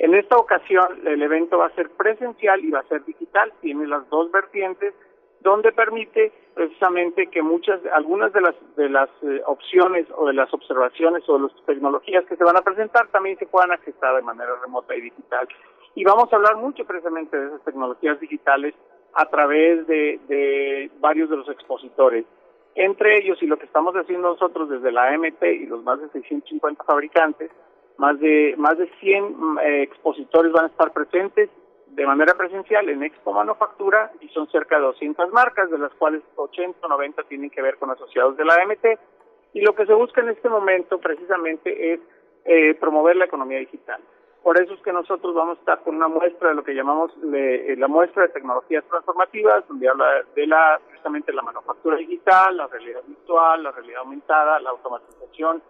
En 0.00 0.14
esta 0.14 0.36
ocasión 0.36 1.06
el 1.06 1.22
evento 1.22 1.58
va 1.58 1.66
a 1.66 1.74
ser 1.76 1.88
presencial 1.90 2.64
y 2.64 2.70
va 2.72 2.80
a 2.80 2.88
ser 2.88 3.04
digital, 3.04 3.52
tiene 3.60 3.86
las 3.86 4.08
dos 4.08 4.32
vertientes 4.32 4.92
donde 5.40 5.72
permite 5.72 6.32
precisamente 6.54 7.28
que 7.28 7.42
muchas, 7.42 7.80
algunas 7.94 8.32
de 8.32 8.40
las 8.42 8.54
de 8.76 8.88
las 8.88 9.08
eh, 9.22 9.42
opciones 9.46 10.06
o 10.16 10.26
de 10.26 10.34
las 10.34 10.52
observaciones 10.52 11.26
o 11.28 11.38
de 11.38 11.44
las 11.44 11.66
tecnologías 11.66 12.24
que 12.26 12.36
se 12.36 12.44
van 12.44 12.56
a 12.56 12.62
presentar 12.62 13.08
también 13.08 13.38
se 13.38 13.46
puedan 13.46 13.72
accesar 13.72 14.16
de 14.16 14.22
manera 14.22 14.50
remota 14.60 14.94
y 14.94 15.00
digital. 15.00 15.48
Y 15.94 16.04
vamos 16.04 16.32
a 16.32 16.36
hablar 16.36 16.56
mucho 16.56 16.84
precisamente 16.84 17.36
de 17.36 17.46
esas 17.46 17.64
tecnologías 17.64 18.20
digitales 18.20 18.74
a 19.14 19.26
través 19.26 19.86
de, 19.86 20.20
de 20.28 20.90
varios 21.00 21.30
de 21.30 21.36
los 21.36 21.48
expositores. 21.48 22.24
Entre 22.74 23.18
ellos, 23.18 23.42
y 23.42 23.46
lo 23.46 23.58
que 23.58 23.66
estamos 23.66 23.94
haciendo 23.94 24.28
nosotros 24.28 24.68
desde 24.68 24.92
la 24.92 25.08
AMT 25.08 25.42
y 25.42 25.66
los 25.66 25.82
más 25.82 26.00
de 26.00 26.08
650 26.10 26.84
fabricantes, 26.84 27.50
más 27.96 28.18
de 28.20 28.54
más 28.56 28.78
de 28.78 28.88
100 29.00 29.58
eh, 29.62 29.82
expositores 29.82 30.52
van 30.52 30.66
a 30.66 30.68
estar 30.68 30.92
presentes 30.92 31.50
de 31.90 32.06
manera 32.06 32.34
presencial 32.34 32.88
en 32.88 33.02
Expo 33.02 33.32
Manufactura 33.32 34.12
y 34.20 34.28
son 34.28 34.48
cerca 34.50 34.76
de 34.76 34.82
200 34.82 35.32
marcas, 35.32 35.70
de 35.70 35.78
las 35.78 35.92
cuales 35.94 36.22
80 36.36 36.78
o 36.86 36.88
90 36.88 37.24
tienen 37.24 37.50
que 37.50 37.62
ver 37.62 37.76
con 37.78 37.90
asociados 37.90 38.36
de 38.36 38.44
la 38.44 38.54
AMT. 38.54 38.98
Y 39.54 39.62
lo 39.62 39.74
que 39.74 39.86
se 39.86 39.94
busca 39.94 40.20
en 40.20 40.28
este 40.28 40.48
momento 40.48 40.98
precisamente 40.98 41.94
es 41.94 42.00
eh, 42.44 42.74
promover 42.74 43.16
la 43.16 43.24
economía 43.24 43.58
digital. 43.58 44.00
Por 44.42 44.58
eso 44.58 44.72
es 44.72 44.80
que 44.80 44.92
nosotros 44.92 45.34
vamos 45.34 45.58
a 45.58 45.60
estar 45.60 45.80
con 45.82 45.96
una 45.96 46.08
muestra 46.08 46.50
de 46.50 46.54
lo 46.54 46.64
que 46.64 46.74
llamamos 46.74 47.12
eh, 47.34 47.74
la 47.76 47.88
muestra 47.88 48.22
de 48.22 48.28
tecnologías 48.30 48.84
transformativas, 48.84 49.66
donde 49.68 49.88
habla 49.88 50.24
de 50.34 50.46
la 50.46 50.80
precisamente 50.86 51.32
la 51.32 51.42
manufactura 51.42 51.96
digital, 51.96 52.56
la 52.56 52.68
realidad 52.68 53.02
virtual, 53.06 53.62
la 53.62 53.72
realidad 53.72 54.00
aumentada, 54.00 54.60
la 54.60 54.70
automatización, 54.70 55.62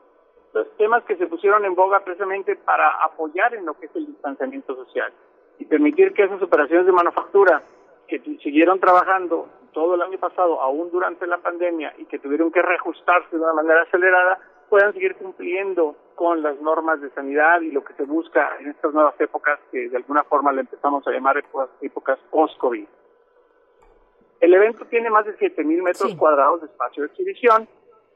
los 0.53 0.77
temas 0.77 1.03
que 1.05 1.17
se 1.17 1.27
pusieron 1.27 1.65
en 1.65 1.75
boga 1.75 2.01
precisamente 2.05 2.55
para 2.57 2.91
apoyar 3.03 3.55
en 3.55 3.67
lo 3.67 3.75
que 3.75 3.87
es 3.87 3.97
el 3.97 4.07
distanciamiento 4.07 4.77
social 4.77 5.13
y 5.61 5.67
permitir 5.67 6.13
que 6.15 6.25
esas 6.25 6.43
operaciones 6.43 6.87
de 6.87 6.93
manufactura 6.93 7.63
que 8.09 8.19
siguieron 8.43 8.81
trabajando 8.81 9.49
todo 9.73 9.95
el 9.95 10.03
año 10.03 10.19
pasado, 10.19 10.61
aún 10.61 10.91
durante 10.91 11.27
la 11.27 11.39
pandemia, 11.39 11.95
y 11.99 12.07
que 12.07 12.19
tuvieron 12.19 12.51
que 12.51 12.63
reajustarse 12.63 13.37
de 13.37 13.43
una 13.43 13.53
manera 13.53 13.83
acelerada, 13.83 14.41
puedan 14.69 14.93
seguir 14.95 15.15
cumpliendo 15.17 15.95
con 16.17 16.43
las 16.43 16.61
normas 16.61 17.01
de 17.01 17.11
sanidad 17.11 17.61
y 17.61 17.71
lo 17.71 17.85
que 17.85 17.93
se 17.95 18.05
busca 18.05 18.57
en 18.59 18.71
estas 18.71 18.93
nuevas 18.95 19.15
épocas, 19.21 19.61
que 19.71 19.91
de 19.91 19.97
alguna 19.97 20.25
forma 20.25 20.51
le 20.53 20.63
empezamos 20.63 21.07
a 21.07 21.11
llamar 21.11 21.37
épocas, 21.81 22.19
post-COVID. 22.31 22.87
El 24.41 24.55
evento 24.55 24.87
tiene 24.87 25.11
más 25.11 25.27
de 25.27 25.37
7.000 25.37 25.83
metros 25.83 26.15
cuadrados 26.17 26.63
de 26.63 26.69
espacio 26.69 27.03
de 27.03 27.11
exhibición 27.11 27.69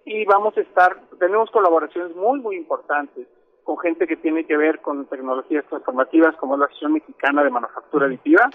y 0.06 0.24
vamos 0.24 0.56
a 0.56 0.62
estar, 0.62 0.98
tenemos 1.18 1.50
colaboraciones 1.50 2.16
muy, 2.16 2.40
muy 2.40 2.56
importantes 2.56 3.28
con 3.64 3.78
gente 3.78 4.06
que 4.06 4.16
tiene 4.16 4.44
que 4.44 4.56
ver 4.56 4.80
con 4.80 5.06
tecnologías 5.06 5.64
transformativas 5.66 6.36
como 6.36 6.56
la 6.56 6.66
Asociación 6.66 6.92
Mexicana 6.92 7.42
de 7.42 7.50
Manufactura 7.50 8.06
Aditiva, 8.06 8.50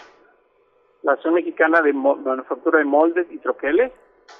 la 1.01 1.13
Asociación 1.13 1.33
Mexicana 1.33 1.81
de 1.81 1.93
Manufactura 1.93 2.79
de 2.79 2.85
Moldes 2.85 3.27
y 3.31 3.39
Troqueles, 3.39 3.91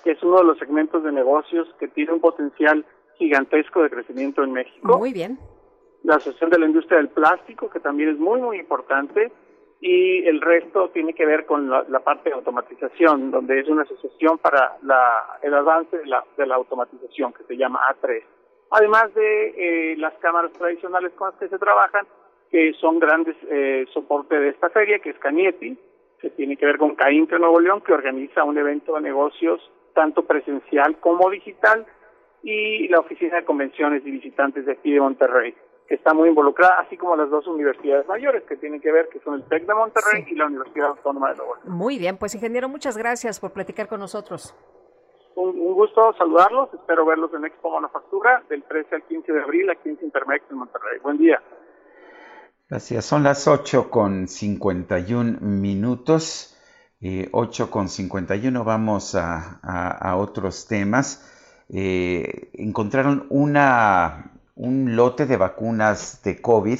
que 0.03 0.11
es 0.11 0.23
uno 0.23 0.37
de 0.37 0.43
los 0.43 0.59
segmentos 0.59 1.03
de 1.03 1.11
negocios 1.11 1.67
que 1.79 1.87
tiene 1.87 2.13
un 2.13 2.19
potencial 2.19 2.85
gigantesco 3.17 3.81
de 3.81 3.89
crecimiento 3.89 4.43
en 4.43 4.53
México. 4.53 4.97
Muy 4.97 5.11
bien. 5.11 5.39
La 6.03 6.15
Asociación 6.15 6.51
de 6.51 6.59
la 6.59 6.67
Industria 6.67 6.99
del 6.99 7.09
Plástico, 7.09 7.69
que 7.69 7.79
también 7.79 8.09
es 8.09 8.19
muy, 8.19 8.39
muy 8.39 8.59
importante. 8.59 9.31
Y 9.81 10.25
el 10.27 10.41
resto 10.41 10.89
tiene 10.89 11.13
que 11.13 11.25
ver 11.25 11.45
con 11.45 11.69
la, 11.69 11.99
parte 12.01 12.29
de 12.29 12.35
automatización, 12.35 13.31
donde 13.31 13.61
es 13.61 13.67
una 13.69 13.83
asociación 13.83 14.37
para 14.37 14.77
el 15.41 15.53
avance 15.53 15.97
de 15.97 16.05
la, 16.05 16.23
de 16.37 16.45
la 16.45 16.55
automatización, 16.55 17.33
que 17.33 17.43
se 17.45 17.55
llama 17.55 17.79
A3 17.89 18.21
además 18.71 19.13
de 19.13 19.93
eh, 19.93 19.97
las 19.97 20.13
cámaras 20.15 20.51
tradicionales 20.53 21.11
con 21.13 21.29
las 21.29 21.39
que 21.39 21.49
se 21.49 21.59
trabajan, 21.59 22.05
que 22.51 22.73
son 22.79 22.99
grandes 22.99 23.35
eh, 23.49 23.85
soporte 23.93 24.39
de 24.39 24.49
esta 24.49 24.69
feria, 24.69 24.99
que 24.99 25.11
es 25.11 25.19
Canieti, 25.19 25.77
que 26.19 26.29
tiene 26.31 26.57
que 26.57 26.65
ver 26.65 26.77
con 26.77 26.95
CAINTE 26.95 27.39
Nuevo 27.39 27.59
León, 27.59 27.81
que 27.81 27.93
organiza 27.93 28.43
un 28.43 28.57
evento 28.57 28.95
de 28.95 29.01
negocios 29.01 29.61
tanto 29.93 30.23
presencial 30.23 30.99
como 30.99 31.29
digital, 31.29 31.85
y 32.41 32.87
la 32.87 32.99
Oficina 32.99 33.37
de 33.37 33.45
Convenciones 33.45 34.01
y 34.05 34.11
Visitantes 34.11 34.65
de 34.65 34.71
aquí 34.71 34.93
de 34.93 35.01
Monterrey, 35.01 35.53
que 35.87 35.95
está 35.95 36.13
muy 36.13 36.29
involucrada, 36.29 36.79
así 36.79 36.95
como 36.95 37.15
las 37.15 37.29
dos 37.29 37.47
universidades 37.47 38.07
mayores 38.07 38.43
que 38.43 38.55
tienen 38.55 38.79
que 38.79 38.91
ver, 38.91 39.09
que 39.09 39.19
son 39.19 39.35
el 39.35 39.43
TEC 39.43 39.65
de 39.65 39.73
Monterrey 39.73 40.25
y 40.27 40.35
la 40.35 40.45
Universidad 40.45 40.89
Autónoma 40.89 41.31
de 41.31 41.37
Nuevo 41.37 41.55
León. 41.55 41.77
Muy 41.77 41.97
bien, 41.97 42.17
pues 42.17 42.35
ingeniero, 42.35 42.69
muchas 42.69 42.97
gracias 42.97 43.39
por 43.39 43.51
platicar 43.51 43.87
con 43.87 43.99
nosotros 43.99 44.55
un, 45.35 45.73
gusto 45.73 46.13
saludarlos. 46.17 46.73
Espero 46.73 47.05
verlos 47.05 47.31
en 47.33 47.45
Expo 47.45 47.71
Manufactura 47.71 48.43
del 48.49 48.63
13 48.63 48.95
al 48.95 49.03
15 49.03 49.31
de 49.31 49.41
abril 49.41 49.69
aquí 49.69 49.89
en 49.89 49.97
Intermex 50.01 50.43
en 50.49 50.57
Monterrey. 50.57 50.99
Buen 51.01 51.17
día. 51.17 51.41
Gracias. 52.69 53.05
Son 53.05 53.23
las 53.23 53.47
8 53.47 53.89
con 53.89 54.27
51 54.27 55.39
minutos. 55.41 56.55
Eh, 57.01 57.29
8 57.31 57.71
con 57.71 57.87
51 57.87 58.63
vamos 58.63 59.15
a, 59.15 59.59
a, 59.63 60.17
otros 60.17 60.67
temas. 60.67 61.25
Eh, 61.69 62.51
encontraron 62.55 63.25
una, 63.29 64.31
un 64.55 64.95
lote 64.95 65.25
de 65.25 65.37
vacunas 65.37 66.21
de 66.23 66.41
COVID 66.41 66.79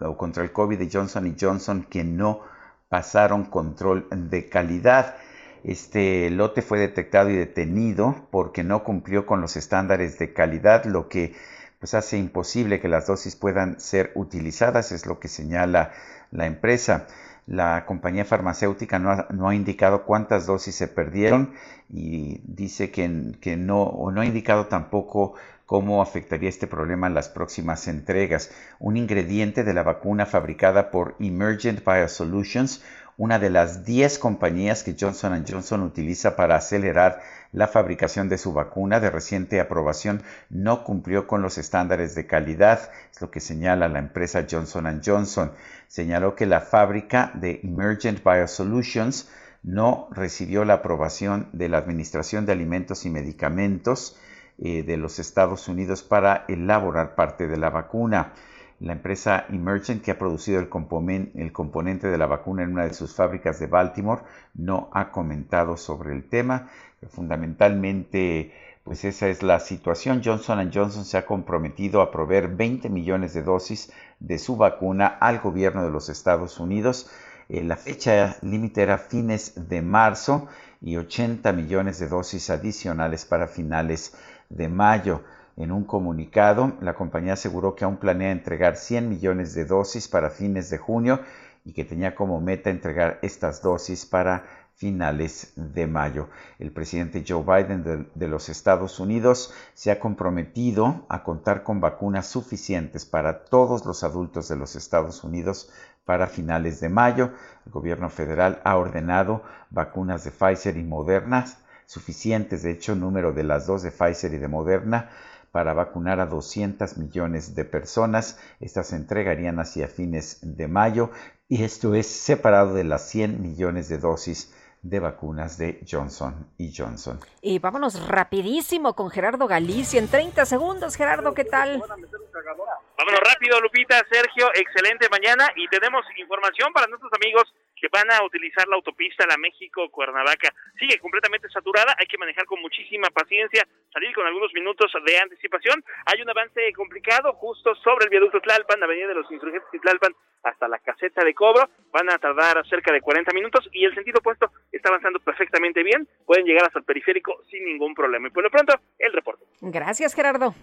o 0.00 0.16
contra 0.16 0.42
el 0.42 0.52
COVID 0.52 0.78
de 0.78 0.88
Johnson 0.90 1.36
Johnson 1.38 1.86
que 1.90 2.04
no 2.04 2.40
pasaron 2.88 3.44
control 3.44 4.08
de 4.10 4.48
calidad. 4.48 5.16
Este 5.64 6.30
lote 6.30 6.62
fue 6.62 6.78
detectado 6.78 7.30
y 7.30 7.36
detenido 7.36 8.14
porque 8.30 8.64
no 8.64 8.84
cumplió 8.84 9.26
con 9.26 9.40
los 9.40 9.56
estándares 9.56 10.18
de 10.18 10.32
calidad, 10.32 10.84
lo 10.84 11.08
que 11.08 11.34
pues 11.78 11.94
hace 11.94 12.18
imposible 12.18 12.80
que 12.80 12.88
las 12.88 13.06
dosis 13.06 13.36
puedan 13.36 13.78
ser 13.80 14.10
utilizadas, 14.14 14.92
es 14.92 15.06
lo 15.06 15.20
que 15.20 15.28
señala 15.28 15.92
la 16.30 16.46
empresa. 16.46 17.06
La 17.46 17.86
compañía 17.86 18.24
farmacéutica 18.24 18.98
no 18.98 19.10
ha, 19.10 19.26
no 19.30 19.48
ha 19.48 19.54
indicado 19.54 20.04
cuántas 20.04 20.46
dosis 20.46 20.74
se 20.74 20.88
perdieron 20.88 21.54
y 21.88 22.42
dice 22.44 22.90
que, 22.90 23.32
que 23.40 23.56
no, 23.56 23.82
o 23.82 24.10
no 24.10 24.20
ha 24.20 24.26
indicado 24.26 24.66
tampoco 24.66 25.34
cómo 25.68 26.00
afectaría 26.00 26.48
este 26.48 26.66
problema 26.66 27.06
en 27.06 27.14
las 27.14 27.28
próximas 27.28 27.88
entregas. 27.88 28.50
Un 28.78 28.96
ingrediente 28.96 29.64
de 29.64 29.74
la 29.74 29.82
vacuna 29.82 30.24
fabricada 30.24 30.90
por 30.90 31.14
Emergent 31.20 31.84
Biosolutions, 31.84 32.82
una 33.18 33.40
de 33.40 33.50
las 33.50 33.84
10 33.84 34.18
compañías 34.20 34.84
que 34.84 34.96
Johnson 34.98 35.44
Johnson 35.46 35.82
utiliza 35.82 36.36
para 36.36 36.56
acelerar 36.56 37.20
la 37.52 37.66
fabricación 37.66 38.28
de 38.28 38.38
su 38.38 38.52
vacuna 38.52 39.00
de 39.00 39.10
reciente 39.10 39.58
aprobación 39.58 40.22
no 40.50 40.84
cumplió 40.84 41.26
con 41.26 41.42
los 41.42 41.58
estándares 41.58 42.14
de 42.14 42.26
calidad, 42.26 42.90
es 43.10 43.20
lo 43.20 43.30
que 43.30 43.40
señala 43.40 43.88
la 43.88 43.98
empresa 43.98 44.46
Johnson 44.48 45.02
Johnson. 45.04 45.52
Señaló 45.88 46.36
que 46.36 46.46
la 46.46 46.60
fábrica 46.60 47.32
de 47.34 47.60
Emergent 47.64 48.22
Biosolutions 48.22 49.28
no 49.64 50.08
recibió 50.12 50.64
la 50.64 50.74
aprobación 50.74 51.48
de 51.52 51.68
la 51.68 51.78
Administración 51.78 52.46
de 52.46 52.52
Alimentos 52.52 53.04
y 53.04 53.10
Medicamentos 53.10 54.16
eh, 54.58 54.84
de 54.84 54.96
los 54.96 55.18
Estados 55.18 55.66
Unidos 55.66 56.04
para 56.04 56.44
elaborar 56.46 57.16
parte 57.16 57.48
de 57.48 57.56
la 57.56 57.70
vacuna. 57.70 58.32
La 58.80 58.92
empresa 58.92 59.46
Emergent, 59.48 60.02
que 60.02 60.12
ha 60.12 60.18
producido 60.18 60.60
el, 60.60 60.68
componente 60.68 62.06
de 62.06 62.18
la 62.18 62.26
vacuna 62.26 62.62
en 62.62 62.72
una 62.72 62.84
de 62.84 62.94
sus 62.94 63.14
fábricas 63.14 63.58
de 63.58 63.66
Baltimore, 63.66 64.22
no 64.54 64.88
ha 64.92 65.10
comentado 65.10 65.76
sobre 65.76 66.12
el 66.12 66.28
tema. 66.28 66.68
Fundamentalmente, 67.08 68.52
pues 68.84 69.04
esa 69.04 69.28
es 69.28 69.42
la 69.42 69.58
situación. 69.58 70.22
Johnson 70.24 70.70
Johnson 70.72 71.04
se 71.04 71.18
ha 71.18 71.26
comprometido 71.26 72.02
a 72.02 72.12
proveer 72.12 72.48
20 72.48 72.88
millones 72.88 73.34
de 73.34 73.42
dosis 73.42 73.92
de 74.20 74.38
su 74.38 74.56
vacuna 74.56 75.06
al 75.06 75.40
gobierno 75.40 75.82
de 75.82 75.90
los 75.90 76.08
Estados 76.08 76.60
Unidos. 76.60 77.10
Eh, 77.48 77.64
la 77.64 77.76
fecha 77.76 78.36
límite 78.42 78.82
era 78.82 78.98
fines 78.98 79.68
de 79.68 79.82
marzo 79.82 80.46
y 80.80 80.96
80 80.96 81.52
millones 81.52 81.98
de 81.98 82.08
dosis 82.08 82.50
adicionales 82.50 83.24
para 83.24 83.48
finales 83.48 84.14
de 84.48 84.68
mayo. 84.68 85.22
En 85.58 85.72
un 85.72 85.82
comunicado, 85.82 86.74
la 86.80 86.94
compañía 86.94 87.32
aseguró 87.32 87.74
que 87.74 87.84
aún 87.84 87.96
planea 87.96 88.30
entregar 88.30 88.76
100 88.76 89.08
millones 89.08 89.54
de 89.54 89.64
dosis 89.64 90.06
para 90.06 90.30
fines 90.30 90.70
de 90.70 90.78
junio 90.78 91.18
y 91.64 91.72
que 91.72 91.84
tenía 91.84 92.14
como 92.14 92.40
meta 92.40 92.70
entregar 92.70 93.18
estas 93.22 93.60
dosis 93.60 94.06
para 94.06 94.44
finales 94.76 95.52
de 95.56 95.88
mayo. 95.88 96.28
El 96.60 96.70
presidente 96.70 97.24
Joe 97.26 97.42
Biden 97.42 98.08
de, 98.14 98.28
los 98.28 98.48
Estados 98.48 99.00
Unidos 99.00 99.52
se 99.74 99.90
ha 99.90 99.98
comprometido 99.98 101.04
a 101.08 101.24
contar 101.24 101.64
con 101.64 101.80
vacunas 101.80 102.28
suficientes 102.28 103.04
para 103.04 103.44
todos 103.46 103.84
los 103.84 104.04
adultos 104.04 104.48
de 104.48 104.54
los 104.54 104.76
Estados 104.76 105.24
Unidos 105.24 105.72
para 106.04 106.28
finales 106.28 106.78
de 106.78 106.88
mayo. 106.88 107.32
El 107.66 107.72
gobierno 107.72 108.10
federal 108.10 108.60
ha 108.62 108.76
ordenado 108.76 109.42
vacunas 109.70 110.22
de 110.22 110.30
Pfizer 110.30 110.76
y 110.76 110.84
Moderna 110.84 111.46
suficientes, 111.88 112.62
de 112.62 112.72
hecho, 112.72 112.94
número 112.94 113.32
de 113.32 113.42
las 113.42 113.66
dos 113.66 113.82
de 113.82 113.90
Pfizer 113.90 114.34
y 114.34 114.38
de 114.38 114.46
Moderna 114.46 115.08
para 115.52 115.72
vacunar 115.72 116.20
a 116.20 116.26
200 116.26 116.98
millones 116.98 117.54
de 117.54 117.64
personas. 117.64 118.38
Estas 118.60 118.88
se 118.88 118.96
entregarían 118.96 119.58
hacia 119.58 119.88
fines 119.88 120.38
de 120.42 120.68
mayo 120.68 121.10
y 121.48 121.64
esto 121.64 121.94
es 121.94 122.06
separado 122.06 122.74
de 122.74 122.84
las 122.84 123.08
100 123.08 123.40
millones 123.42 123.88
de 123.88 123.98
dosis 123.98 124.54
de 124.82 125.00
vacunas 125.00 125.58
de 125.58 125.80
Johnson 125.90 126.52
y 126.56 126.72
Johnson. 126.74 127.18
Y 127.40 127.58
vámonos 127.58 128.06
rapidísimo 128.06 128.94
con 128.94 129.10
Gerardo 129.10 129.46
Galicia 129.46 129.98
en 129.98 130.08
30 130.08 130.46
segundos. 130.46 130.96
Gerardo, 130.96 131.34
¿qué 131.34 131.44
tal? 131.44 131.80
Vámonos 131.80 133.20
rápido, 133.20 133.60
Lupita, 133.60 133.96
Sergio, 134.10 134.48
excelente 134.54 135.08
mañana 135.10 135.48
y 135.56 135.68
tenemos 135.68 136.04
información 136.16 136.72
para 136.72 136.86
nuestros 136.86 137.12
amigos 137.14 137.44
que 137.80 137.88
van 137.88 138.10
a 138.10 138.24
utilizar 138.24 138.66
la 138.68 138.76
autopista 138.76 139.26
La 139.26 139.36
México-Cuernavaca. 139.36 140.52
Sigue 140.78 140.98
completamente 140.98 141.48
saturada, 141.48 141.94
hay 141.98 142.06
que 142.06 142.18
manejar 142.18 142.44
con 142.46 142.60
muchísima 142.60 143.08
paciencia, 143.10 143.66
salir 143.92 144.14
con 144.14 144.26
algunos 144.26 144.52
minutos 144.52 144.92
de 145.04 145.18
anticipación. 145.18 145.82
Hay 146.06 146.22
un 146.22 146.30
avance 146.30 146.72
complicado 146.72 147.32
justo 147.34 147.74
sobre 147.76 148.04
el 148.04 148.10
viaducto 148.10 148.40
Tlalpan, 148.40 148.82
Avenida 148.82 149.08
de 149.08 149.14
los 149.14 149.30
Insurgentes 149.30 149.68
y 149.72 149.78
Tlalpan, 149.78 150.14
hasta 150.42 150.68
la 150.68 150.78
caseta 150.78 151.24
de 151.24 151.34
cobro. 151.34 151.68
Van 151.92 152.10
a 152.10 152.18
tardar 152.18 152.66
cerca 152.68 152.92
de 152.92 153.00
40 153.00 153.32
minutos 153.32 153.68
y 153.72 153.84
el 153.84 153.94
sentido 153.94 154.18
opuesto 154.18 154.50
está 154.72 154.88
avanzando 154.88 155.20
perfectamente 155.20 155.82
bien. 155.82 156.08
Pueden 156.26 156.44
llegar 156.44 156.64
hasta 156.66 156.78
el 156.78 156.84
periférico 156.84 157.42
sin 157.50 157.64
ningún 157.64 157.94
problema. 157.94 158.28
Y 158.28 158.30
por 158.30 158.42
lo 158.42 158.50
pronto, 158.50 158.74
el 158.98 159.12
reporte. 159.12 159.44
Gracias, 159.60 160.14
Gerardo. 160.14 160.54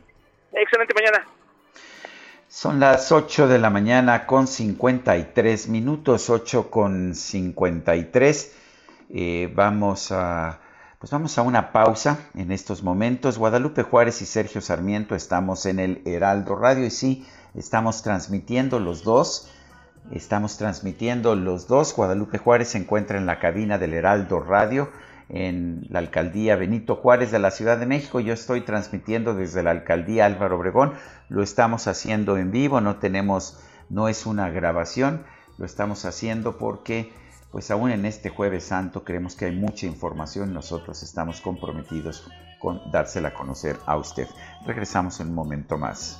Excelente 0.54 0.94
mañana. 0.94 1.26
Son 2.56 2.80
las 2.80 3.12
8 3.12 3.50
de 3.50 3.60
la 3.60 3.70
mañana 3.70 4.26
con 4.26 4.48
53 4.48 5.68
minutos, 5.68 6.30
8 6.30 6.72
con 6.72 7.14
53. 7.14 8.54
Eh, 9.10 9.52
vamos 9.54 10.10
a 10.14 10.62
pues 10.98 11.12
vamos 11.12 11.38
a 11.38 11.42
una 11.42 11.74
pausa 11.74 12.18
en 12.34 12.54
estos 12.54 12.82
momentos. 12.82 13.38
Guadalupe 13.38 13.84
Juárez 13.84 14.22
y 14.22 14.26
Sergio 14.26 14.62
Sarmiento 14.62 15.16
estamos 15.16 15.66
en 15.66 15.80
el 15.80 16.02
Heraldo 16.06 16.56
Radio 16.56 16.86
y 16.86 16.92
sí, 16.92 17.28
estamos 17.56 18.04
transmitiendo 18.04 18.80
los 18.80 19.04
dos. 19.04 19.52
Estamos 20.12 20.58
transmitiendo 20.58 21.36
los 21.36 21.68
dos. 21.68 21.94
Guadalupe 21.94 22.38
Juárez 22.38 22.70
se 22.70 22.78
encuentra 22.78 23.18
en 23.18 23.26
la 23.26 23.38
cabina 23.38 23.78
del 23.78 23.94
Heraldo 23.94 24.40
Radio 24.40 24.92
en 25.30 25.86
la 25.90 26.00
alcaldía 26.00 26.56
Benito 26.56 26.96
Juárez 26.96 27.32
de 27.32 27.40
la 27.40 27.52
Ciudad 27.52 27.78
de 27.78 27.86
México. 27.86 28.20
Yo 28.20 28.34
estoy 28.34 28.62
transmitiendo 28.62 29.34
desde 29.34 29.64
la 29.64 29.72
alcaldía 29.72 30.26
Álvaro 30.26 30.58
Obregón. 30.58 30.94
Lo 31.30 31.42
estamos 31.42 31.88
haciendo 31.88 32.38
en 32.38 32.52
vivo, 32.52 32.82
no 32.82 32.98
tenemos, 32.98 33.60
no 33.90 34.08
es 34.08 34.26
una 34.26 34.50
grabación, 34.50 35.24
lo 35.58 35.66
estamos 35.66 36.06
haciendo 36.06 36.58
porque 36.58 37.12
pues 37.52 37.72
aún 37.72 37.90
en 37.92 38.06
este 38.06 38.30
jueves 38.30 38.66
santo 38.66 39.06
creemos 39.06 39.36
que 39.36 39.46
hay 39.46 39.56
mucha 39.56 39.86
información, 39.86 40.54
nosotros 40.54 41.02
estamos 41.04 41.40
comprometidos 41.40 42.30
con 42.60 42.82
dársela 42.92 43.30
a 43.30 43.34
conocer 43.34 43.78
a 43.86 43.96
usted. 43.96 44.28
Regresamos 44.66 45.22
en 45.22 45.30
un 45.30 45.36
momento 45.36 45.78
más. 45.78 46.20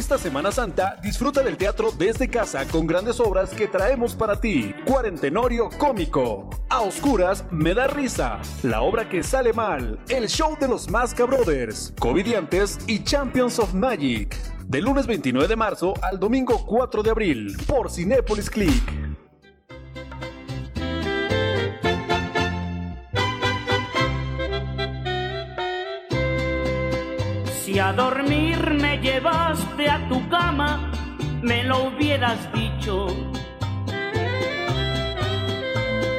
Esta 0.00 0.16
Semana 0.16 0.50
Santa 0.50 0.96
disfruta 1.02 1.42
del 1.42 1.58
teatro 1.58 1.92
desde 1.92 2.26
casa 2.26 2.66
con 2.66 2.86
grandes 2.86 3.20
obras 3.20 3.50
que 3.50 3.68
traemos 3.68 4.14
para 4.14 4.40
ti. 4.40 4.74
Cuarentenorio 4.86 5.68
cómico. 5.76 6.48
A 6.70 6.80
oscuras 6.80 7.44
me 7.50 7.74
da 7.74 7.86
risa. 7.86 8.40
La 8.62 8.80
obra 8.80 9.10
que 9.10 9.22
sale 9.22 9.52
mal. 9.52 9.98
El 10.08 10.26
show 10.26 10.56
de 10.58 10.68
los 10.68 10.88
Masca 10.88 11.26
Brothers. 11.26 11.92
Covidiantes 12.00 12.78
y 12.86 13.04
Champions 13.04 13.58
of 13.58 13.74
Magic. 13.74 14.34
Del 14.66 14.84
lunes 14.84 15.06
29 15.06 15.46
de 15.46 15.56
marzo 15.56 15.92
al 16.00 16.18
domingo 16.18 16.64
4 16.64 17.02
de 17.02 17.10
abril 17.10 17.56
por 17.66 17.90
Cinepolis 17.90 18.48
Click. 18.48 19.00
A 27.82 27.94
dormir 27.94 28.58
a 29.86 30.08
tu 30.08 30.28
cama, 30.28 30.90
me 31.42 31.64
lo 31.64 31.84
hubieras 31.84 32.52
dicho. 32.52 33.08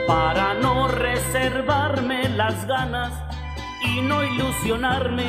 Para 0.07 0.53
no 0.55 0.87
reservarme 0.87 2.29
las 2.29 2.65
ganas 2.67 3.13
y 3.83 4.01
no 4.01 4.23
ilusionarme 4.23 5.25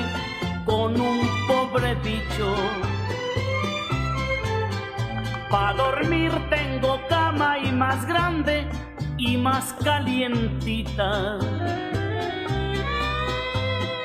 con 0.64 1.00
un 1.00 1.20
pobre 1.46 1.94
bicho. 1.96 2.54
Para 5.50 5.74
dormir 5.74 6.32
tengo 6.48 7.00
cama 7.08 7.58
y 7.58 7.70
más 7.72 8.06
grande 8.06 8.66
y 9.18 9.36
más 9.36 9.74
calientita 9.84 11.38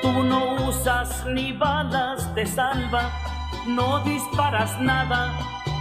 Tú 0.02 0.22
no 0.22 0.68
usas 0.68 1.24
ni 1.26 1.52
balas 1.52 2.34
de 2.34 2.46
salva, 2.46 3.10
no 3.68 4.02
disparas 4.04 4.80
nada, 4.80 5.38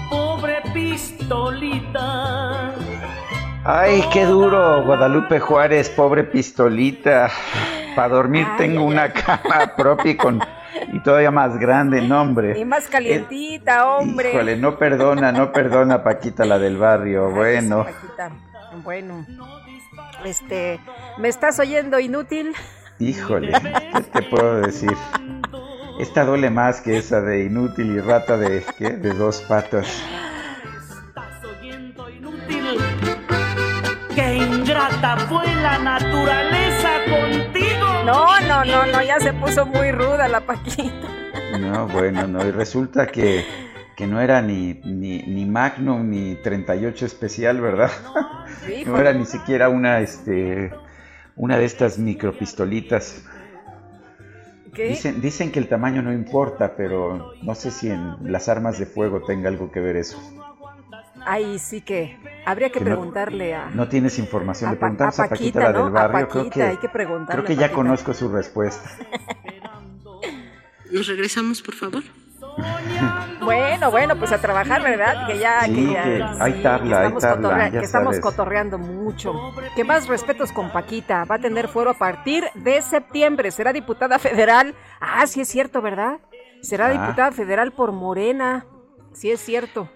pobre 0.09 0.61
pistolita. 0.73 2.73
Ay, 3.63 4.03
qué 4.13 4.25
duro, 4.25 4.83
Guadalupe 4.83 5.39
Juárez, 5.39 5.89
pobre 5.89 6.23
pistolita. 6.23 7.29
Para 7.95 8.09
dormir 8.09 8.45
tengo 8.57 8.83
una 8.83 9.11
cama 9.11 9.73
propia 9.75 10.11
y 10.11 10.17
con 10.17 10.39
y 10.93 10.99
todavía 10.99 11.31
más 11.31 11.57
grande, 11.57 12.01
nombre. 12.01 12.59
Y 12.59 12.65
más 12.65 12.87
calientita, 12.87 13.87
hombre. 13.87 14.31
Híjole, 14.31 14.57
no 14.57 14.77
perdona, 14.77 15.31
no 15.31 15.51
perdona 15.51 16.03
Paquita 16.03 16.45
la 16.45 16.59
del 16.59 16.77
barrio. 16.77 17.31
Bueno. 17.31 17.85
Paquita. 17.85 18.31
Bueno. 18.83 19.25
Este, 20.23 20.79
¿me 21.17 21.29
estás 21.29 21.59
oyendo 21.59 21.99
inútil? 21.99 22.53
Híjole, 22.99 23.51
¿qué 23.93 24.01
te 24.01 24.21
puedo 24.23 24.61
decir? 24.61 24.95
Esta 25.99 26.25
duele 26.25 26.51
más 26.51 26.81
que 26.81 26.97
esa 26.97 27.21
de 27.21 27.45
inútil 27.45 27.95
y 27.95 27.99
rata 27.99 28.37
de 28.37 28.63
¿qué? 28.77 28.91
de 28.91 29.13
dos 29.13 29.41
patas. 29.41 30.03
Qué 34.13 34.37
ingrata 34.37 35.17
fue 35.17 35.45
la 35.55 35.79
naturaleza 35.79 36.89
contigo. 37.09 38.03
No, 38.05 38.39
no, 38.41 38.63
no, 38.63 38.85
no, 38.85 39.01
ya 39.01 39.19
se 39.19 39.33
puso 39.33 39.65
muy 39.65 39.91
ruda 39.91 40.27
la 40.27 40.41
Paquita. 40.41 41.07
No, 41.59 41.87
bueno, 41.87 42.27
no, 42.27 42.45
y 42.45 42.51
resulta 42.51 43.07
que, 43.07 43.45
que 43.95 44.05
no 44.05 44.21
era 44.21 44.41
ni, 44.41 44.79
ni, 44.83 45.23
ni 45.23 45.45
Magnum 45.45 46.09
ni 46.09 46.35
38 46.35 47.05
especial, 47.05 47.59
¿verdad? 47.59 47.91
No 48.85 48.99
era 48.99 49.13
ni 49.13 49.25
siquiera 49.25 49.69
una, 49.69 50.01
este, 50.01 50.73
una 51.37 51.57
de 51.57 51.65
estas 51.65 51.97
micropistolitas. 51.97 53.23
¿Qué? 54.77 54.87
Dicen, 54.89 55.19
dicen 55.21 55.51
que 55.51 55.59
el 55.59 55.67
tamaño 55.67 56.01
no 56.01 56.13
importa, 56.13 56.75
pero 56.77 57.33
no 57.41 57.55
sé 57.55 57.71
si 57.71 57.89
en 57.89 58.31
las 58.31 58.47
armas 58.47 58.79
de 58.79 58.85
fuego 58.85 59.21
tenga 59.25 59.49
algo 59.49 59.71
que 59.71 59.79
ver 59.81 59.95
eso. 59.97 60.17
Ay, 61.25 61.59
sí 61.59 61.81
que 61.81 62.15
habría 62.45 62.69
que, 62.69 62.79
Que 62.79 62.85
no- 62.85 62.85
preguntarle 62.95 63.53
a... 63.55 63.69
No 63.71 63.89
tienes 63.89 64.17
información. 64.19 64.71
Pa- 64.71 64.77
preguntamos 64.79 65.19
a 65.19 65.23
a 65.23 65.29
Paquita, 65.29 65.59
Paquita, 65.59 65.71
la 65.73 65.83
del 65.83 65.91
barrio. 65.91 66.29
creo 66.29 66.43
Paquita, 66.43 66.53
que, 66.53 66.63
hay 66.63 66.77
que 66.77 66.89
preguntarle 66.89 67.33
Creo 67.43 67.45
que 67.45 67.55
ya 67.55 67.61
Paquita. 67.63 67.75
conozco 67.75 68.13
su 68.13 68.29
respuesta. 68.29 68.89
¿Nos 70.91 71.07
regresamos, 71.07 71.61
por 71.61 71.75
favor? 71.75 72.03
Bueno, 73.47 73.91
bueno, 73.91 74.17
pues 74.17 74.31
a 74.33 74.39
trabajar, 74.39 74.81
¿verdad? 74.83 75.25
Que 75.27 75.39
ya, 75.39 75.61
Sí, 75.61 75.73
que 75.73 75.93
ya. 75.93 76.03
que 76.03 76.23
hay 76.41 76.61
tabla, 76.61 76.79
que 76.89 76.95
hay 76.95 77.07
estamos, 77.07 77.21
tabla, 77.23 77.47
cotorrea- 77.49 77.69
ya 77.71 77.79
que 77.79 77.85
estamos 77.85 78.15
sabes. 78.15 78.19
cotorreando 78.19 78.77
mucho. 78.77 79.33
Que 79.75 79.83
más 79.85 80.07
respetos 80.07 80.51
con 80.51 80.69
Paquita. 80.71 81.23
Va 81.23 81.35
a 81.35 81.39
tener 81.39 81.69
fuero 81.69 81.91
a 81.91 81.93
partir 81.93 82.43
de 82.55 82.81
septiembre. 82.81 83.51
Será 83.51 83.71
diputada 83.71 84.19
federal. 84.19 84.75
Ah, 84.99 85.25
sí 85.27 85.39
es 85.41 85.47
cierto, 85.47 85.81
¿verdad? 85.81 86.19
Será 86.61 86.87
Ah. 86.87 86.91
diputada 86.91 87.31
federal 87.31 87.71
por 87.71 87.93
Morena. 87.93 88.65
Sí 89.13 89.31
es 89.31 89.39
cierto. 89.39 89.89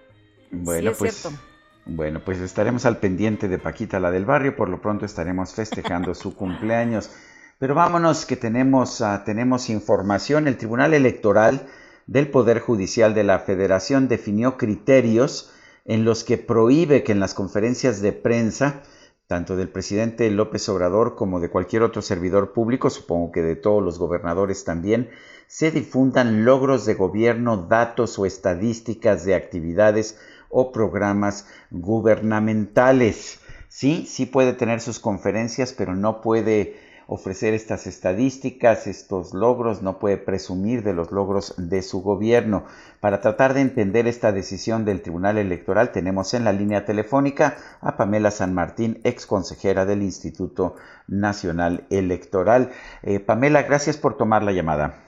Bueno, 0.51 0.91
es 0.91 0.97
pues. 0.97 1.15
cierto. 1.17 1.37
Bueno, 1.85 2.21
pues 2.23 2.39
estaremos 2.39 2.85
al 2.85 2.97
pendiente 2.97 3.49
de 3.49 3.57
Paquita, 3.57 3.99
la 3.99 4.11
del 4.11 4.23
barrio. 4.23 4.55
Por 4.55 4.69
lo 4.69 4.79
pronto 4.79 5.05
estaremos 5.05 5.53
festejando 5.53 6.13
su 6.15 6.35
cumpleaños. 6.35 7.11
Pero 7.59 7.75
vámonos 7.75 8.25
que 8.25 8.37
tenemos, 8.37 9.01
ah, 9.01 9.23
tenemos 9.25 9.69
información. 9.69 10.47
El 10.47 10.55
Tribunal 10.57 10.93
Electoral 10.93 11.67
del 12.07 12.29
Poder 12.29 12.59
Judicial 12.59 13.13
de 13.13 13.23
la 13.23 13.39
Federación 13.39 14.07
definió 14.07 14.57
criterios 14.57 15.51
en 15.85 16.05
los 16.05 16.23
que 16.23 16.37
prohíbe 16.37 17.03
que 17.03 17.11
en 17.11 17.19
las 17.19 17.33
conferencias 17.33 18.01
de 18.01 18.11
prensa, 18.11 18.83
tanto 19.27 19.55
del 19.55 19.69
presidente 19.69 20.29
López 20.29 20.67
Obrador 20.69 21.15
como 21.15 21.39
de 21.39 21.49
cualquier 21.49 21.83
otro 21.83 22.01
servidor 22.01 22.53
público, 22.53 22.89
supongo 22.89 23.31
que 23.31 23.41
de 23.41 23.55
todos 23.55 23.83
los 23.83 23.97
gobernadores 23.97 24.63
también, 24.63 25.09
se 25.47 25.71
difundan 25.71 26.45
logros 26.45 26.85
de 26.85 26.93
gobierno, 26.93 27.57
datos 27.57 28.17
o 28.19 28.25
estadísticas 28.25 29.25
de 29.25 29.35
actividades 29.35 30.17
o 30.49 30.71
programas 30.71 31.47
gubernamentales. 31.71 33.39
Sí, 33.67 34.05
sí 34.07 34.25
puede 34.25 34.53
tener 34.53 34.81
sus 34.81 34.99
conferencias, 34.99 35.73
pero 35.73 35.95
no 35.95 36.21
puede 36.21 36.90
ofrecer 37.13 37.53
estas 37.53 37.87
estadísticas, 37.87 38.87
estos 38.87 39.33
logros, 39.33 39.81
no 39.81 39.99
puede 39.99 40.15
presumir 40.15 40.81
de 40.81 40.93
los 40.93 41.11
logros 41.11 41.53
de 41.57 41.81
su 41.81 42.01
gobierno. 42.01 42.63
Para 43.01 43.19
tratar 43.19 43.53
de 43.53 43.59
entender 43.59 44.07
esta 44.07 44.31
decisión 44.31 44.85
del 44.85 45.01
Tribunal 45.01 45.37
Electoral, 45.37 45.91
tenemos 45.91 46.33
en 46.33 46.45
la 46.45 46.53
línea 46.53 46.85
telefónica 46.85 47.57
a 47.81 47.97
Pamela 47.97 48.31
San 48.31 48.53
Martín, 48.53 49.01
ex 49.03 49.25
consejera 49.25 49.85
del 49.85 50.03
Instituto 50.03 50.77
Nacional 51.09 51.83
Electoral. 51.89 52.71
Eh, 53.03 53.19
Pamela, 53.19 53.63
gracias 53.63 53.97
por 53.97 54.15
tomar 54.15 54.41
la 54.43 54.53
llamada. 54.53 55.03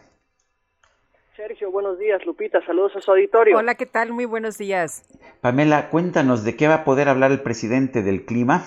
Sergio, 1.37 1.71
buenos 1.71 1.97
días. 1.99 2.19
Lupita, 2.25 2.59
saludos 2.65 2.97
a 2.97 3.01
su 3.01 3.11
auditorio. 3.11 3.57
Hola, 3.57 3.75
¿qué 3.75 3.85
tal? 3.85 4.11
Muy 4.11 4.25
buenos 4.25 4.57
días. 4.57 5.05
Pamela, 5.39 5.89
cuéntanos 5.89 6.43
de 6.43 6.57
qué 6.57 6.67
va 6.67 6.75
a 6.75 6.83
poder 6.83 7.07
hablar 7.07 7.31
el 7.31 7.39
presidente 7.39 8.03
del 8.03 8.25
clima. 8.25 8.65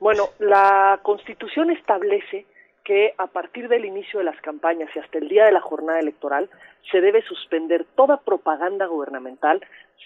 Bueno, 0.00 0.30
la 0.38 0.98
Constitución 1.02 1.70
establece 1.70 2.46
que 2.84 3.12
a 3.18 3.26
partir 3.26 3.68
del 3.68 3.84
inicio 3.84 4.18
de 4.18 4.24
las 4.24 4.40
campañas 4.40 4.88
y 4.96 4.98
hasta 4.98 5.18
el 5.18 5.28
día 5.28 5.44
de 5.44 5.52
la 5.52 5.60
jornada 5.60 6.00
electoral 6.00 6.48
se 6.90 7.02
debe 7.02 7.20
suspender 7.20 7.84
toda 7.94 8.16
propaganda 8.16 8.86
gubernamental, 8.86 9.60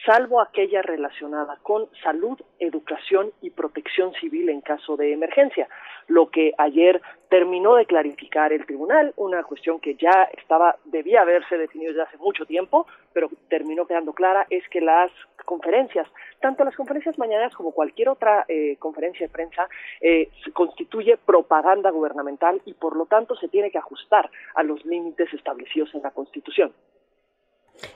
salvo 0.04 0.40
aquella 0.40 0.82
relacionada 0.82 1.58
con 1.62 1.86
salud, 2.02 2.36
educación 2.58 3.30
y 3.40 3.50
protección 3.50 4.12
civil 4.14 4.48
en 4.48 4.62
caso 4.62 4.96
de 4.96 5.12
emergencia, 5.12 5.68
lo 6.08 6.28
que 6.28 6.52
ayer 6.58 7.00
terminó 7.28 7.76
de 7.76 7.86
clarificar 7.86 8.52
el 8.52 8.66
tribunal, 8.66 9.14
una 9.16 9.44
cuestión 9.44 9.78
que 9.78 9.94
ya 9.94 10.28
estaba 10.36 10.74
debía 10.86 11.22
haberse 11.22 11.56
definido 11.56 11.92
desde 11.92 12.02
hace 12.02 12.16
mucho 12.18 12.44
tiempo, 12.46 12.88
pero 13.12 13.30
terminó 13.48 13.86
quedando 13.86 14.12
clara 14.12 14.44
es 14.50 14.68
que 14.70 14.80
las 14.80 15.12
conferencias, 15.44 16.08
tanto 16.40 16.64
las 16.64 16.76
conferencias 16.76 17.18
mañaneras 17.18 17.54
como 17.54 17.72
cualquier 17.72 18.08
otra 18.08 18.44
eh, 18.48 18.76
conferencia 18.78 19.26
de 19.26 19.32
prensa, 19.32 19.68
eh, 20.00 20.28
constituye 20.52 21.16
propaganda 21.16 21.90
gubernamental 21.90 22.60
y 22.64 22.74
por 22.74 22.96
lo 22.96 23.06
tanto 23.06 23.34
se 23.36 23.48
tiene 23.48 23.70
que 23.70 23.78
ajustar 23.78 24.30
a 24.54 24.62
los 24.62 24.84
límites 24.84 25.32
establecidos 25.32 25.94
en 25.94 26.02
la 26.02 26.10
Constitución. 26.10 26.72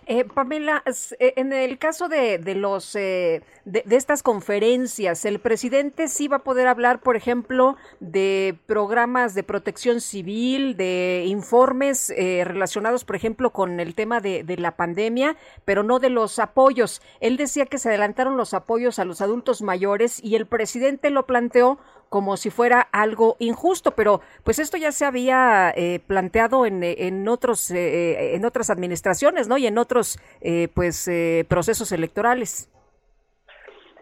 Eh, 0.07 0.25
Pamela, 0.25 0.83
eh, 1.19 1.35
en 1.37 1.53
el 1.53 1.79
caso 1.79 2.09
de, 2.09 2.39
de 2.39 2.55
los 2.55 2.97
eh, 2.97 3.43
de, 3.65 3.85
estas 3.91 4.23
conferencias, 4.23 5.25
el 5.25 5.39
presidente 5.39 6.09
sí 6.09 6.29
va 6.29 6.39
a 6.39 6.45
poder 6.45 6.67
hablar, 6.67 7.01
por 7.01 7.17
ejemplo, 7.17 7.77
de 8.01 8.59
programas 8.67 9.35
de 9.35 9.43
protección 9.43 10.01
civil, 10.01 10.77
de 10.77 11.25
informes 11.27 12.11
eh, 12.11 12.43
relacionados, 12.45 13.05
por 13.05 13.17
ejemplo, 13.17 13.51
con 13.51 13.81
el 13.81 13.95
tema 13.95 14.21
de 14.21 14.57
la 14.59 14.77
pandemia, 14.77 15.37
pero 15.65 15.83
no 15.83 15.99
de 15.99 16.11
los 16.11 16.39
apoyos. 16.39 17.03
Él 17.21 17.37
decía 17.37 17.67
que 17.67 17.79
se 17.79 17.89
adelantaron 17.89 18.37
los 18.37 18.55
apoyos 18.55 18.99
a 18.99 19.05
los 19.05 19.21
adultos 19.21 19.63
mayores 19.63 20.23
y 20.23 20.37
el 20.37 20.47
presidente 20.47 21.11
lo 21.11 21.27
planteó 21.27 21.79
como 22.09 22.37
si 22.37 22.51
fuera 22.51 22.81
algo 22.93 23.37
injusto, 23.39 23.93
pero 23.93 24.21
pues 24.45 24.59
esto 24.59 24.77
ya 24.77 24.93
se 24.93 25.05
había 25.05 25.73
eh, 25.77 26.01
planteado 26.07 26.67
en, 26.67 26.83
eh, 26.83 26.95
en 27.07 27.29
otros 27.29 27.71
eh, 27.71 28.35
en 28.35 28.45
otras 28.45 28.71
administraciones, 28.71 29.49
¿no? 29.49 29.59
Y 29.59 29.67
en 29.67 29.79
otros 29.79 30.19
eh, 30.41 30.69
pues 30.75 31.09
eh, 31.09 31.45
procesos 31.49 31.93
electorales. 31.93 32.71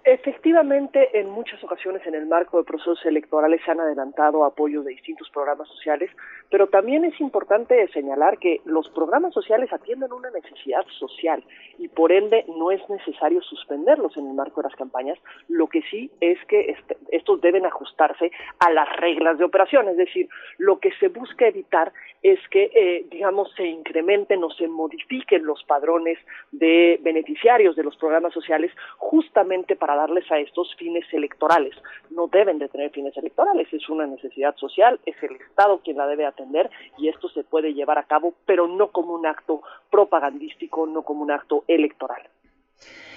Efectivamente, 0.09 1.19
en 1.19 1.29
muchas 1.31 1.63
ocasiones 1.65 2.01
en 2.07 2.15
el 2.15 2.27
marco 2.27 2.59
de 2.59 2.63
procesos 2.63 3.05
electorales 3.07 3.61
se 3.65 3.73
han 3.73 3.81
adelantado 3.81 4.45
apoyos 4.45 4.85
de 4.85 4.93
distintos 4.93 5.29
programas 5.31 5.67
sociales, 5.67 6.09
pero 6.51 6.69
también 6.69 7.05
es 7.05 7.21
importante 7.21 7.87
señalar 7.89 8.39
que 8.39 8.61
los 8.65 8.89
programas 8.91 9.35
sociales 9.35 9.73
atienden 9.73 10.13
una 10.13 10.31
necesidad 10.31 10.85
social 10.99 11.43
y 11.79 11.89
por 11.89 12.13
ende 12.13 12.45
no 12.57 12.71
es 12.71 12.81
necesario 12.89 13.43
suspenderlos 13.43 14.17
en 14.17 14.27
el 14.29 14.35
marco 14.35 14.63
de 14.63 14.69
las 14.69 14.77
campañas. 14.77 15.19
Lo 15.49 15.67
que 15.67 15.83
sí 15.91 16.11
es 16.21 16.39
que 16.47 16.71
este- 16.71 16.97
estos 17.11 17.41
deben 17.41 17.67
ajustarse 17.67 18.31
a 18.61 18.71
las 18.71 18.89
reglas 18.97 19.39
de 19.39 19.45
operación, 19.45 19.89
es 19.89 19.97
decir, 19.97 20.29
lo 20.59 20.79
que 20.79 20.93
se 21.01 21.09
busca 21.09 21.49
evitar 21.49 21.93
es 22.23 22.39
que, 22.49 22.71
eh, 22.75 23.07
digamos, 23.11 23.53
se 23.55 23.67
incrementen 23.67 24.43
o 24.43 24.51
se 24.51 24.69
modifiquen 24.69 25.45
los 25.45 25.63
padrones 25.65 26.19
de 26.53 26.99
beneficiarios 27.03 27.77
de 27.77 27.85
los 27.85 27.97
programas 27.97 28.33
sociales 28.33 28.73
justamente 28.99 29.77
para 29.77 29.97
darles 29.97 30.31
a 30.31 30.39
estos 30.39 30.75
fines 30.77 31.05
electorales. 31.13 31.75
No 32.11 32.27
deben 32.29 32.59
de 32.59 32.69
tener 32.69 32.91
fines 32.91 33.17
electorales, 33.17 33.73
es 33.73 33.89
una 33.89 34.07
necesidad 34.07 34.57
social, 34.57 34.99
es 35.07 35.21
el 35.23 35.37
Estado 35.37 35.81
quien 35.85 35.97
la 35.97 36.07
debe 36.07 36.25
atender 36.25 36.36
y 36.99 37.09
esto 37.09 37.29
se 37.29 37.45
puede 37.45 37.75
llevar 37.75 37.99
a 37.99 38.05
cabo, 38.05 38.35
pero 38.47 38.69
no 38.69 38.89
como 38.91 39.15
un 39.15 39.27
acto 39.27 39.63
propagandístico, 39.91 40.87
no 40.87 41.03
como 41.03 41.23
un 41.23 41.31
acto 41.31 41.65
electoral. 41.69 42.23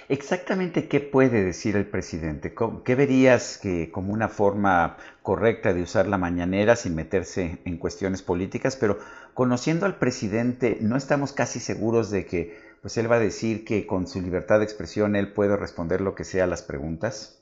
Exactamente 0.10 0.88
qué 0.88 1.00
puede 1.00 1.44
decir 1.44 1.76
el 1.76 1.86
presidente. 1.86 2.54
¿Cómo- 2.54 2.84
¿Qué 2.84 2.96
verías 2.96 3.58
que 3.58 3.92
como 3.92 4.12
una 4.12 4.28
forma 4.28 4.98
correcta 5.22 5.74
de 5.74 5.84
usar 5.84 6.08
la 6.08 6.18
mañanera 6.18 6.76
sin 6.76 6.96
meterse 6.96 7.60
en 7.66 7.78
cuestiones 7.78 8.22
políticas? 8.22 8.76
Pero 8.76 8.98
conociendo 9.34 9.86
al 9.86 9.98
presidente, 9.98 10.78
no 10.82 10.98
estamos 10.98 11.32
casi 11.34 11.60
seguros 11.60 12.10
de 12.12 12.26
que 12.26 12.58
pues 12.82 12.98
él 12.98 13.12
va 13.12 13.18
a 13.18 13.20
decir 13.20 13.66
que 13.66 13.86
con 13.86 14.08
su 14.08 14.22
libertad 14.22 14.60
de 14.60 14.66
expresión 14.66 15.16
él 15.16 15.32
puede 15.34 15.56
responder 15.58 16.02
lo 16.02 16.16
que 16.16 16.24
sea 16.24 16.46
a 16.46 16.48
las 16.48 16.64
preguntas. 16.64 17.39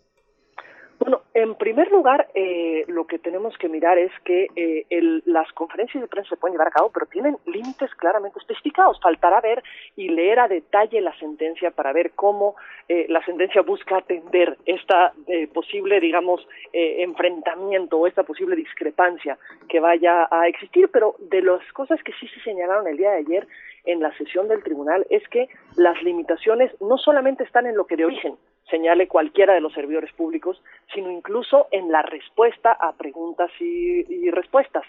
Bueno, 0.99 1.21
en 1.35 1.53
primer 1.55 1.91
lugar, 1.91 2.27
eh, 2.33 2.83
lo 2.87 3.05
que 3.05 3.19
tenemos 3.19 3.55
que 3.57 3.69
mirar 3.69 3.99
es 3.99 4.11
que 4.25 4.47
eh, 4.55 4.85
el, 4.89 5.21
las 5.25 5.51
conferencias 5.53 6.01
de 6.01 6.07
prensa 6.07 6.29
se 6.29 6.37
pueden 6.37 6.53
llevar 6.53 6.69
a 6.69 6.71
cabo, 6.71 6.91
pero 6.91 7.05
tienen 7.05 7.37
límites 7.45 7.93
claramente 7.95 8.39
especificados. 8.39 8.99
Faltará 8.99 9.39
ver 9.39 9.63
y 9.95 10.09
leer 10.09 10.39
a 10.39 10.47
detalle 10.47 10.99
la 11.01 11.15
sentencia 11.19 11.69
para 11.69 11.93
ver 11.93 12.11
cómo 12.15 12.55
eh, 12.89 13.05
la 13.09 13.23
sentencia 13.25 13.61
busca 13.61 13.97
atender 13.97 14.57
esta 14.65 15.13
eh, 15.27 15.47
posible, 15.47 15.99
digamos, 15.99 16.47
eh, 16.73 17.03
enfrentamiento 17.03 17.99
o 17.99 18.07
esta 18.07 18.23
posible 18.23 18.55
discrepancia 18.55 19.37
que 19.69 19.79
vaya 19.79 20.27
a 20.31 20.47
existir. 20.47 20.89
Pero 20.91 21.15
de 21.19 21.43
las 21.43 21.61
cosas 21.73 22.01
que 22.01 22.13
sí 22.13 22.27
se 22.29 22.41
señalaron 22.41 22.87
el 22.87 22.97
día 22.97 23.11
de 23.11 23.17
ayer 23.17 23.47
en 23.85 24.01
la 24.01 24.11
sesión 24.17 24.47
del 24.47 24.63
tribunal 24.63 25.05
es 25.11 25.27
que 25.29 25.47
las 25.75 26.01
limitaciones 26.01 26.71
no 26.81 26.97
solamente 26.97 27.43
están 27.43 27.67
en 27.67 27.77
lo 27.77 27.85
que 27.85 27.95
de 27.95 28.05
origen 28.05 28.35
señale 28.69 29.07
cualquiera 29.07 29.53
de 29.53 29.61
los 29.61 29.73
servidores 29.73 30.11
públicos, 30.13 30.61
sino 30.93 31.11
incluso 31.11 31.67
en 31.71 31.91
la 31.91 32.01
respuesta 32.01 32.71
a 32.71 32.93
preguntas 32.93 33.49
y, 33.59 34.05
y, 34.13 34.29
respuestas. 34.31 34.83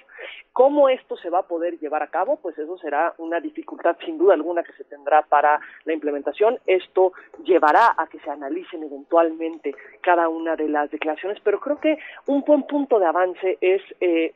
¿Cómo 0.53 0.89
esto 0.89 1.17
se 1.17 1.31
va 1.31 1.41
a 1.41 1.49
poder 1.49 1.79
llevar 1.79 2.03
a 2.03 2.09
cabo? 2.09 2.37
Pues 2.37 2.59
eso 2.59 2.77
será 2.79 3.15
una 3.19 3.41
dificultad 3.41 3.97
sin 4.05 4.19
duda 4.19 4.35
alguna 4.35 4.63
que 4.63 4.73
se 4.73 4.85
tendrá 4.85 5.23
para 5.23 5.61
la 5.85 5.93
implementación. 5.93 6.59
Esto 6.67 7.13
llevará 7.45 7.95
a 7.97 8.07
que 8.09 8.19
se 8.21 8.31
analicen 8.31 8.83
eventualmente 8.83 9.75
cada 10.01 10.29
una 10.29 10.57
de 10.57 10.69
las 10.69 10.91
declaraciones, 10.91 11.39
pero 11.45 11.61
creo 11.61 11.81
que 11.81 11.99
un 12.27 12.43
buen 12.43 12.65
punto 12.65 12.99
de 12.99 13.07
avance 13.07 13.59
es 13.61 13.83
eh, 14.01 14.33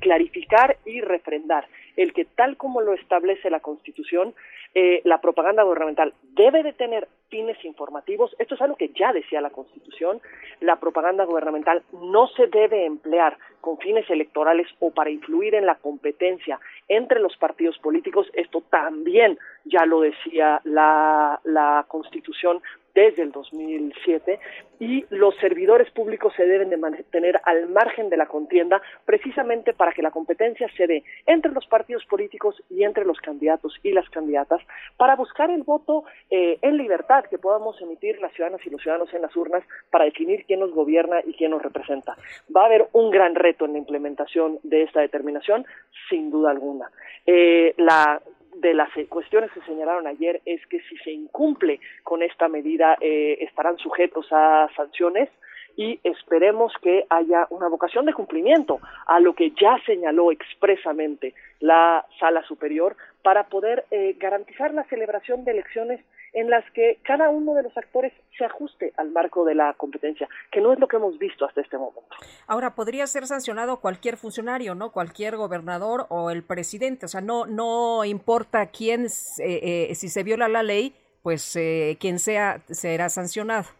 clarificar 0.00 0.76
y 0.84 1.00
refrendar 1.00 1.66
el 1.98 2.12
que 2.12 2.24
tal 2.24 2.56
como 2.56 2.80
lo 2.80 2.94
establece 2.94 3.50
la 3.50 3.58
Constitución, 3.60 4.32
eh, 4.74 5.02
la 5.04 5.20
propaganda 5.20 5.64
gubernamental 5.64 6.14
debe 6.34 6.62
de 6.62 6.72
tener 6.72 7.08
fines 7.28 7.62
informativos. 7.64 8.34
Esto 8.38 8.54
es 8.54 8.62
algo 8.62 8.76
que 8.76 8.90
ya 8.90 9.12
decía 9.12 9.40
la 9.40 9.50
Constitución. 9.50 10.20
La 10.60 10.76
propaganda 10.76 11.24
gubernamental 11.24 11.82
no 11.92 12.28
se 12.28 12.46
debe 12.46 12.86
emplear 12.86 13.36
con 13.60 13.78
fines 13.78 14.08
electorales 14.08 14.68
o 14.78 14.92
para 14.92 15.10
influir 15.10 15.56
en 15.56 15.66
la 15.66 15.74
competencia 15.74 16.60
entre 16.86 17.18
los 17.18 17.36
partidos 17.36 17.76
políticos. 17.78 18.28
Esto 18.32 18.62
también 18.70 19.36
ya 19.64 19.84
lo 19.84 20.00
decía 20.00 20.60
la, 20.62 21.40
la 21.42 21.84
Constitución 21.88 22.62
desde 22.98 23.22
el 23.22 23.30
2007 23.30 24.40
y 24.80 25.04
los 25.10 25.36
servidores 25.36 25.88
públicos 25.92 26.32
se 26.36 26.44
deben 26.44 26.68
de 26.68 26.76
mantener 26.76 27.40
al 27.44 27.68
margen 27.68 28.10
de 28.10 28.16
la 28.16 28.26
contienda 28.26 28.82
precisamente 29.04 29.72
para 29.72 29.92
que 29.92 30.02
la 30.02 30.10
competencia 30.10 30.68
se 30.76 30.88
dé 30.88 31.04
entre 31.24 31.52
los 31.52 31.64
partidos 31.66 32.04
políticos 32.06 32.60
y 32.68 32.82
entre 32.82 33.04
los 33.04 33.18
candidatos 33.20 33.78
y 33.84 33.92
las 33.92 34.08
candidatas 34.10 34.60
para 34.96 35.14
buscar 35.14 35.48
el 35.48 35.62
voto 35.62 36.04
eh, 36.28 36.58
en 36.60 36.76
libertad 36.76 37.24
que 37.30 37.38
podamos 37.38 37.80
emitir 37.80 38.18
las 38.18 38.32
ciudadanas 38.32 38.66
y 38.66 38.70
los 38.70 38.82
ciudadanos 38.82 39.14
en 39.14 39.22
las 39.22 39.36
urnas 39.36 39.62
para 39.92 40.04
definir 40.04 40.44
quién 40.44 40.58
nos 40.58 40.72
gobierna 40.72 41.20
y 41.24 41.34
quién 41.34 41.52
nos 41.52 41.62
representa. 41.62 42.16
Va 42.54 42.62
a 42.62 42.66
haber 42.66 42.88
un 42.94 43.12
gran 43.12 43.36
reto 43.36 43.64
en 43.64 43.74
la 43.74 43.78
implementación 43.78 44.58
de 44.64 44.82
esta 44.82 45.00
determinación, 45.02 45.64
sin 46.10 46.32
duda 46.32 46.50
alguna. 46.50 46.90
Eh, 47.26 47.74
la 47.76 48.20
de 48.60 48.74
las 48.74 48.90
cuestiones 49.08 49.50
que 49.52 49.60
señalaron 49.62 50.06
ayer 50.06 50.40
es 50.44 50.64
que 50.66 50.80
si 50.82 50.96
se 50.98 51.12
incumple 51.12 51.80
con 52.02 52.22
esta 52.22 52.48
medida 52.48 52.96
eh, 53.00 53.38
estarán 53.40 53.78
sujetos 53.78 54.26
a 54.30 54.68
sanciones 54.76 55.28
y 55.76 56.00
esperemos 56.02 56.72
que 56.82 57.06
haya 57.08 57.46
una 57.50 57.68
vocación 57.68 58.04
de 58.04 58.12
cumplimiento 58.12 58.80
a 59.06 59.20
lo 59.20 59.34
que 59.34 59.52
ya 59.52 59.78
señaló 59.86 60.32
expresamente 60.32 61.34
la 61.60 62.04
sala 62.18 62.42
superior 62.42 62.96
para 63.22 63.44
poder 63.44 63.84
eh, 63.92 64.16
garantizar 64.18 64.74
la 64.74 64.84
celebración 64.84 65.44
de 65.44 65.52
elecciones 65.52 66.00
en 66.32 66.50
las 66.50 66.64
que 66.72 67.00
cada 67.04 67.30
uno 67.30 67.54
de 67.54 67.62
los 67.62 67.76
actores 67.76 68.12
se 68.36 68.44
ajuste 68.44 68.92
al 68.96 69.10
marco 69.10 69.44
de 69.44 69.54
la 69.54 69.74
competencia, 69.74 70.28
que 70.50 70.60
no 70.60 70.72
es 70.72 70.78
lo 70.78 70.88
que 70.88 70.96
hemos 70.96 71.18
visto 71.18 71.44
hasta 71.44 71.60
este 71.60 71.78
momento. 71.78 72.08
Ahora, 72.46 72.74
podría 72.74 73.06
ser 73.06 73.26
sancionado 73.26 73.80
cualquier 73.80 74.16
funcionario, 74.16 74.74
¿no? 74.74 74.92
Cualquier 74.92 75.36
gobernador 75.36 76.06
o 76.10 76.30
el 76.30 76.42
presidente, 76.42 77.06
o 77.06 77.08
sea, 77.08 77.20
no, 77.20 77.46
no 77.46 78.04
importa 78.04 78.66
quién, 78.66 79.06
eh, 79.06 79.88
eh, 79.90 79.94
si 79.94 80.08
se 80.08 80.22
viola 80.22 80.48
la 80.48 80.62
ley, 80.62 80.94
pues 81.22 81.56
eh, 81.56 81.96
quien 82.00 82.18
sea 82.18 82.60
será 82.68 83.08
sancionado 83.08 83.77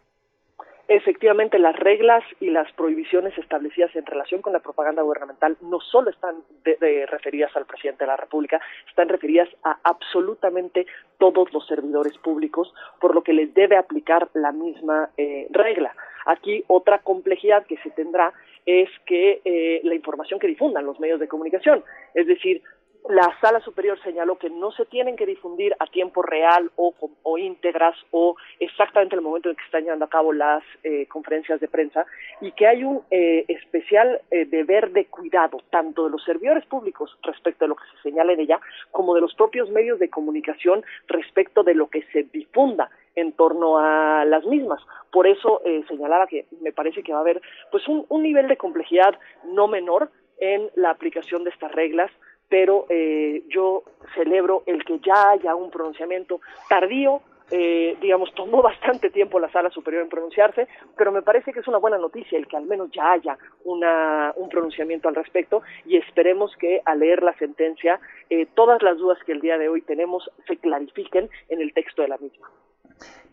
efectivamente 0.88 1.58
las 1.58 1.76
reglas 1.76 2.24
y 2.40 2.48
las 2.48 2.72
prohibiciones 2.72 3.36
establecidas 3.36 3.94
en 3.94 4.06
relación 4.06 4.40
con 4.40 4.54
la 4.54 4.60
propaganda 4.60 5.02
gubernamental 5.02 5.56
no 5.60 5.80
solo 5.80 6.10
están 6.10 6.36
de, 6.64 7.06
referidas 7.06 7.54
al 7.56 7.66
presidente 7.66 8.04
de 8.04 8.08
la 8.08 8.16
República, 8.16 8.60
están 8.88 9.08
referidas 9.08 9.48
a 9.64 9.78
absolutamente 9.84 10.86
todos 11.18 11.52
los 11.52 11.66
servidores 11.66 12.16
públicos, 12.18 12.72
por 13.00 13.14
lo 13.14 13.22
que 13.22 13.34
les 13.34 13.52
debe 13.52 13.76
aplicar 13.76 14.28
la 14.32 14.50
misma 14.50 15.10
eh, 15.18 15.46
regla. 15.50 15.94
Aquí 16.24 16.64
otra 16.68 17.00
complejidad 17.00 17.66
que 17.66 17.76
se 17.78 17.90
tendrá 17.90 18.32
es 18.64 18.88
que 19.06 19.40
eh, 19.44 19.80
la 19.84 19.94
información 19.94 20.40
que 20.40 20.46
difundan 20.46 20.86
los 20.86 20.98
medios 21.00 21.20
de 21.20 21.28
comunicación, 21.28 21.84
es 22.14 22.26
decir, 22.26 22.62
la 23.08 23.34
sala 23.40 23.60
superior 23.60 23.98
señaló 24.02 24.36
que 24.36 24.50
no 24.50 24.70
se 24.72 24.84
tienen 24.84 25.16
que 25.16 25.24
difundir 25.24 25.74
a 25.78 25.86
tiempo 25.86 26.22
real 26.22 26.70
o, 26.76 26.94
o 27.22 27.38
íntegras 27.38 27.96
o 28.10 28.36
exactamente 28.60 29.14
en 29.14 29.20
el 29.20 29.24
momento 29.24 29.48
en 29.48 29.56
que 29.56 29.64
están 29.64 29.84
llevando 29.84 30.04
a 30.04 30.10
cabo 30.10 30.32
las 30.32 30.62
eh, 30.84 31.06
conferencias 31.06 31.58
de 31.60 31.68
prensa 31.68 32.04
y 32.40 32.52
que 32.52 32.66
hay 32.66 32.84
un 32.84 33.02
eh, 33.10 33.44
especial 33.48 34.20
eh, 34.30 34.44
deber 34.44 34.90
de 34.92 35.06
cuidado 35.06 35.58
tanto 35.70 36.04
de 36.04 36.10
los 36.10 36.22
servidores 36.24 36.66
públicos 36.66 37.16
respecto 37.22 37.64
de 37.64 37.68
lo 37.68 37.76
que 37.76 37.84
se 37.96 38.02
señala 38.02 38.32
en 38.32 38.40
ella 38.40 38.60
como 38.90 39.14
de 39.14 39.22
los 39.22 39.34
propios 39.34 39.70
medios 39.70 39.98
de 39.98 40.10
comunicación 40.10 40.84
respecto 41.06 41.62
de 41.62 41.74
lo 41.74 41.88
que 41.88 42.02
se 42.12 42.24
difunda 42.24 42.90
en 43.14 43.32
torno 43.32 43.78
a 43.78 44.24
las 44.26 44.44
mismas. 44.44 44.80
Por 45.10 45.26
eso 45.26 45.62
eh, 45.64 45.82
señalaba 45.88 46.26
que 46.26 46.46
me 46.60 46.72
parece 46.72 47.02
que 47.02 47.12
va 47.12 47.18
a 47.18 47.22
haber 47.22 47.40
pues 47.70 47.88
un, 47.88 48.04
un 48.08 48.22
nivel 48.22 48.48
de 48.48 48.56
complejidad 48.56 49.18
no 49.44 49.66
menor 49.66 50.10
en 50.40 50.70
la 50.74 50.90
aplicación 50.90 51.42
de 51.44 51.50
estas 51.50 51.72
reglas 51.72 52.10
pero 52.48 52.86
eh, 52.88 53.42
yo 53.48 53.82
celebro 54.14 54.62
el 54.66 54.84
que 54.84 54.98
ya 55.00 55.30
haya 55.30 55.54
un 55.54 55.70
pronunciamiento 55.70 56.40
tardío, 56.68 57.20
eh, 57.50 57.96
digamos, 58.00 58.32
tomó 58.34 58.62
bastante 58.62 59.10
tiempo 59.10 59.40
la 59.40 59.50
sala 59.50 59.70
superior 59.70 60.02
en 60.02 60.08
pronunciarse, 60.08 60.68
pero 60.96 61.12
me 61.12 61.22
parece 61.22 61.52
que 61.52 61.60
es 61.60 61.68
una 61.68 61.78
buena 61.78 61.98
noticia 61.98 62.38
el 62.38 62.46
que 62.46 62.56
al 62.56 62.66
menos 62.66 62.90
ya 62.90 63.12
haya 63.12 63.38
una, 63.64 64.32
un 64.36 64.48
pronunciamiento 64.48 65.08
al 65.08 65.14
respecto 65.14 65.62
y 65.86 65.96
esperemos 65.96 66.54
que 66.56 66.80
al 66.84 67.00
leer 67.00 67.22
la 67.22 67.36
sentencia 67.38 68.00
eh, 68.30 68.46
todas 68.54 68.82
las 68.82 68.98
dudas 68.98 69.18
que 69.24 69.32
el 69.32 69.40
día 69.40 69.58
de 69.58 69.68
hoy 69.68 69.82
tenemos 69.82 70.30
se 70.46 70.56
clarifiquen 70.56 71.30
en 71.48 71.60
el 71.60 71.72
texto 71.72 72.02
de 72.02 72.08
la 72.08 72.18
misma. 72.18 72.48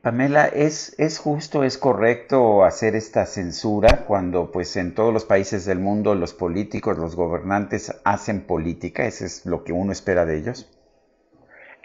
Pamela, 0.02 0.46
¿es, 0.46 0.94
¿es 1.00 1.18
justo, 1.18 1.64
es 1.64 1.78
correcto 1.78 2.64
hacer 2.64 2.96
esta 2.96 3.26
censura 3.26 4.06
cuando 4.06 4.52
pues 4.52 4.76
en 4.78 4.94
todos 4.94 5.12
los 5.14 5.26
países 5.26 5.66
del 5.66 5.80
mundo 5.80 6.14
los 6.16 6.34
políticos, 6.34 6.98
los 6.98 7.16
gobernantes 7.16 7.92
hacen 8.04 8.42
política? 8.42 9.06
¿Eso 9.06 9.26
es 9.26 9.46
lo 9.46 9.64
que 9.64 9.74
uno 9.74 9.92
espera 9.92 10.26
de 10.26 10.38
ellos? 10.38 10.70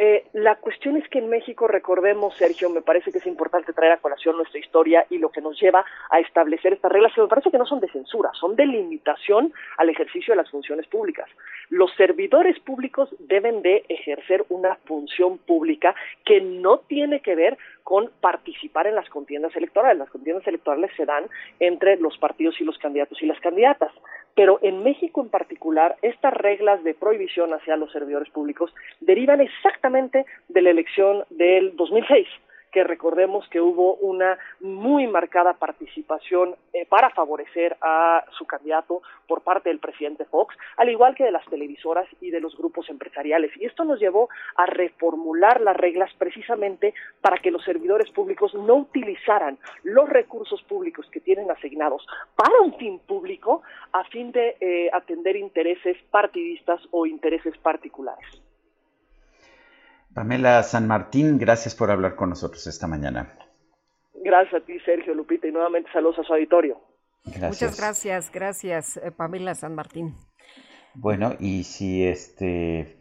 Eh, 0.03 0.25
la 0.33 0.57
cuestión 0.57 0.97
es 0.97 1.07
que 1.11 1.19
en 1.19 1.29
México, 1.29 1.69
recordemos, 1.69 2.35
Sergio, 2.35 2.71
me 2.71 2.81
parece 2.81 3.13
que 3.13 3.19
es 3.19 3.27
importante 3.27 3.75
traer 3.75 3.93
a 3.93 3.99
colación 3.99 4.35
nuestra 4.35 4.59
historia 4.59 5.05
y 5.11 5.19
lo 5.19 5.29
que 5.29 5.43
nos 5.43 5.61
lleva 5.61 5.85
a 6.09 6.21
establecer 6.21 6.73
estas 6.73 6.91
reglas, 6.91 7.13
que 7.15 7.21
me 7.21 7.29
parece 7.29 7.51
que 7.51 7.59
no 7.59 7.67
son 7.67 7.81
de 7.81 7.93
censura, 7.93 8.31
son 8.33 8.57
de 8.57 8.65
limitación 8.65 9.53
al 9.77 9.91
ejercicio 9.91 10.33
de 10.33 10.39
las 10.39 10.51
funciones 10.51 10.87
públicas. 10.87 11.29
Los 11.69 11.95
servidores 11.97 12.59
públicos 12.61 13.15
deben 13.19 13.61
de 13.61 13.85
ejercer 13.91 14.47
una 14.49 14.77
función 14.87 15.37
pública 15.37 15.95
que 16.25 16.41
no 16.41 16.79
tiene 16.79 17.21
que 17.21 17.35
ver 17.35 17.59
con 17.85 18.11
participar 18.23 18.87
en 18.87 18.95
las 18.95 19.09
contiendas 19.11 19.55
electorales. 19.55 19.99
Las 19.99 20.09
contiendas 20.09 20.47
electorales 20.47 20.91
se 20.97 21.05
dan 21.05 21.25
entre 21.59 21.99
los 21.99 22.17
partidos 22.17 22.59
y 22.59 22.65
los 22.65 22.79
candidatos 22.79 23.21
y 23.21 23.27
las 23.27 23.39
candidatas. 23.41 23.93
Pero 24.41 24.59
en 24.63 24.83
México 24.83 25.21
en 25.21 25.29
particular, 25.29 25.97
estas 26.01 26.33
reglas 26.33 26.83
de 26.83 26.95
prohibición 26.95 27.53
hacia 27.53 27.77
los 27.77 27.93
servidores 27.93 28.31
públicos 28.31 28.75
derivan 29.03 29.43
exactamente 29.43 30.25
de 30.49 30.63
la 30.63 30.71
elección 30.71 31.25
del 31.29 31.77
2006 31.77 32.27
que 32.71 32.85
recordemos 32.85 33.49
que 33.49 33.61
hubo 33.61 33.95
una 33.97 34.39
muy 34.61 35.07
marcada 35.07 35.55
participación 35.55 36.55
eh, 36.73 36.87
para 36.87 37.11
favorecer 37.11 37.77
a 37.81 38.25
su 38.39 38.47
candidato 38.47 39.03
por 39.27 39.43
parte 39.43 39.69
del 39.69 39.79
presidente 39.79 40.25
Fox, 40.25 40.57
al 40.77 40.89
igual 40.89 41.15
que 41.15 41.25
de 41.25 41.33
las 41.33 41.45
televisoras 41.47 42.07
y 42.21 42.31
de 42.31 42.41
los 42.41 42.57
grupos 42.57 42.89
empresariales. 42.89 43.51
Y 43.57 43.67
esto 43.67 43.85
nos 43.85 44.01
llevó 44.01 44.29
a 44.57 44.67
reformular 44.67 45.61
las 45.61 45.77
reglas 45.77 46.11
precisamente 46.19 46.95
para 47.21 47.39
que 47.39 47.51
los 47.51 47.65
servidores 47.65 48.11
públicos 48.11 48.55
no 48.55 48.75
utilizaran 48.75 49.59
los 49.83 50.09
recursos 50.09 50.63
públicos 50.65 51.09
que 51.11 51.21
tienen 51.21 51.51
asignados 51.51 52.07
para 52.37 52.61
un 52.61 52.77
fin 52.77 52.99
público 53.01 53.63
a 53.93 54.05
fin 54.05 54.33
de 54.33 54.57
eh, 54.61 54.91
atender 54.93 55.37
intereses 55.37 55.97
partidistas 56.11 56.81
o 56.91 57.07
intereses 57.07 57.57
particulares. 57.59 58.50
Pamela 60.15 60.63
San 60.63 60.87
Martín, 60.89 61.39
gracias 61.39 61.75
por 61.75 61.91
hablar 61.91 62.17
con 62.17 62.31
nosotros 62.31 62.67
esta 62.67 62.87
mañana. 62.87 63.33
Gracias 64.15 64.63
a 64.63 64.67
ti, 64.67 64.79
Sergio 64.81 65.15
Lupita, 65.15 65.47
y 65.47 65.53
nuevamente 65.53 65.91
saludos 65.93 66.19
a 66.19 66.25
su 66.25 66.33
auditorio. 66.33 66.81
Muchas 67.25 67.79
gracias, 67.79 68.31
gracias, 68.33 68.97
eh, 68.97 69.11
Pamela 69.11 69.55
San 69.55 69.75
Martín. 69.75 70.15
Bueno, 70.95 71.35
y 71.39 71.65
si 71.65 72.05
este, 72.05 72.97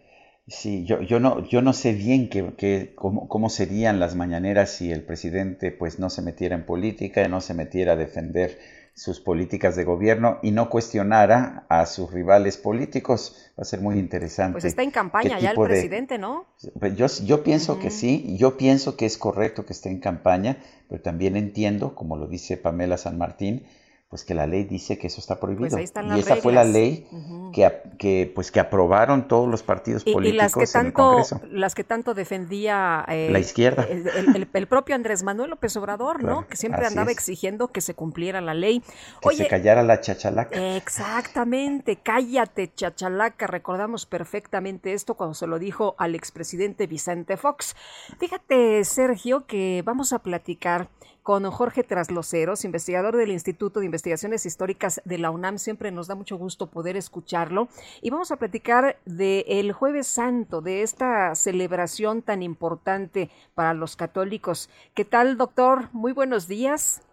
si 0.48 0.86
yo, 0.86 1.02
yo 1.02 1.20
no, 1.20 1.44
yo 1.48 1.62
no 1.62 1.74
sé 1.74 1.94
bien 1.94 2.30
que, 2.30 2.94
cómo, 2.96 3.28
cómo, 3.28 3.50
serían 3.50 4.00
las 4.00 4.16
mañaneras 4.16 4.72
si 4.72 4.92
el 4.92 5.04
presidente 5.04 5.72
pues 5.72 6.00
no 6.00 6.10
se 6.10 6.22
metiera 6.22 6.56
en 6.56 6.66
política, 6.66 7.28
no 7.28 7.42
se 7.42 7.54
metiera 7.54 7.94
a 7.94 7.96
defender 7.96 8.58
sus 9.00 9.22
políticas 9.22 9.78
de 9.78 9.86
gobierno 9.86 10.40
y 10.42 10.52
no 10.52 10.70
cuestionara 10.70 11.66
a 11.70 11.86
sus 11.86 12.12
rivales 12.12 12.58
políticos. 12.58 13.50
Va 13.58 13.62
a 13.62 13.64
ser 13.64 13.80
muy 13.80 13.98
interesante. 13.98 14.52
Pues 14.52 14.66
está 14.66 14.84
en 14.84 14.92
campaña 14.92 15.40
ya 15.40 15.52
el 15.52 15.58
presidente, 15.58 16.18
¿no? 16.18 16.48
Pues 16.78 16.98
yo, 16.98 17.08
yo 17.26 17.42
pienso 17.42 17.80
que 17.80 17.92
sí, 17.92 18.36
yo 18.38 18.58
pienso 18.58 18.98
que 18.98 19.06
es 19.06 19.18
correcto 19.18 19.66
que 19.66 19.72
esté 19.72 19.88
en 19.88 20.02
campaña, 20.02 20.58
pero 20.90 21.02
también 21.02 21.38
entiendo, 21.38 21.96
como 21.96 22.18
lo 22.18 22.28
dice 22.28 22.58
Pamela 22.58 22.98
San 22.98 23.18
Martín, 23.18 23.66
pues 24.10 24.24
que 24.24 24.34
la 24.34 24.48
ley 24.48 24.64
dice 24.64 24.98
que 24.98 25.06
eso 25.06 25.22
está 25.22 25.40
prohibido. 25.40 25.70
Pues 25.70 25.94
y 26.16 26.20
esa 26.20 26.36
fue 26.38 26.52
la 26.52 26.64
ley 26.64 27.08
que, 27.54 27.72
que, 28.00 28.32
pues 28.34 28.52
que 28.52 28.60
aprobaron 28.60 29.28
todos 29.28 29.48
los 29.48 29.62
partidos 29.62 30.04
políticos 30.04 30.34
y 30.34 30.36
las 30.36 30.56
que 30.56 30.66
tanto, 30.66 31.22
Las 31.52 31.76
que 31.76 31.84
tanto 31.84 32.16
defendía 32.16 33.06
eh, 33.08 33.30
la 33.32 33.38
izquierda. 33.38 33.88
El, 33.88 34.68
propio 34.68 34.96
Andrés 34.96 35.22
Manuel 35.22 35.52
López 35.52 35.78
Obrador, 35.78 36.24
¿no? 36.24 36.48
Que 36.48 36.58
siempre 36.58 36.88
andaba 36.88 37.12
exigiendo 37.12 37.68
que 37.68 37.82
se 37.82 37.94
cumpliera 37.94 38.42
la 38.42 38.56
ley. 38.56 38.82
Que 39.22 39.36
se 39.36 39.48
callara 39.48 39.84
la 39.84 40.02
chachalaca. 40.02 40.76
Exactamente, 40.76 41.98
cállate 41.98 42.74
chachalaca. 42.74 43.46
Recordamos 43.46 44.08
perfectamente 44.08 44.94
esto 44.94 45.14
cuando 45.14 45.36
se 45.36 45.46
lo 45.46 45.60
dijo 45.60 45.94
al 46.00 46.16
expresidente 46.16 46.88
Vicente 46.88 47.38
Fox. 47.38 47.76
Fíjate, 48.20 48.84
Sergio, 48.86 49.46
que 49.46 49.84
vamos 49.86 50.14
a 50.14 50.20
platicar 50.20 50.90
con 51.30 51.44
Jorge 51.52 51.84
Trasloceros, 51.84 52.66
investigador 52.66 53.16
del 53.16 53.30
Instituto 53.30 53.82
de 53.82 53.86
Investigaciones 53.86 54.48
Históricas 54.48 55.00
de 55.06 55.20
la 55.20 55.30
UNAM. 55.30 55.60
Siempre 55.60 55.92
nos 55.92 56.08
da 56.08 56.16
mucho 56.16 56.38
gusto 56.38 56.72
poder 56.72 56.98
escucharlo. 56.98 57.68
Y 58.02 58.10
vamos 58.10 58.32
a 58.32 58.38
platicar 58.38 58.96
del 59.06 59.72
Jueves 59.72 60.08
Santo, 60.08 60.62
de 60.62 60.82
esta 60.82 61.36
celebración 61.36 62.24
tan 62.24 62.42
importante 62.42 63.30
para 63.54 63.76
los 63.76 63.96
católicos. 63.96 64.72
¿Qué 64.96 65.06
tal, 65.06 65.38
doctor? 65.38 65.90
Muy 65.92 66.14
buenos 66.14 66.48
días. 66.48 67.08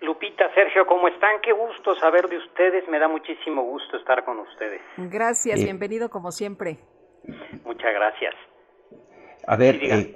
Lupita, 0.00 0.46
Sergio, 0.54 0.86
¿cómo 0.86 1.06
están? 1.08 1.38
Qué 1.42 1.52
gusto 1.52 1.94
saber 1.96 2.26
de 2.26 2.38
ustedes. 2.38 2.88
Me 2.88 2.98
da 2.98 3.06
muchísimo 3.06 3.64
gusto 3.64 3.98
estar 3.98 4.24
con 4.24 4.38
ustedes. 4.38 4.80
Gracias, 4.96 5.62
bienvenido 5.62 6.08
como 6.08 6.32
siempre. 6.32 6.78
Muchas 7.66 7.92
gracias. 7.92 8.34
A 9.46 9.56
ver, 9.56 9.78
eh, 9.82 10.14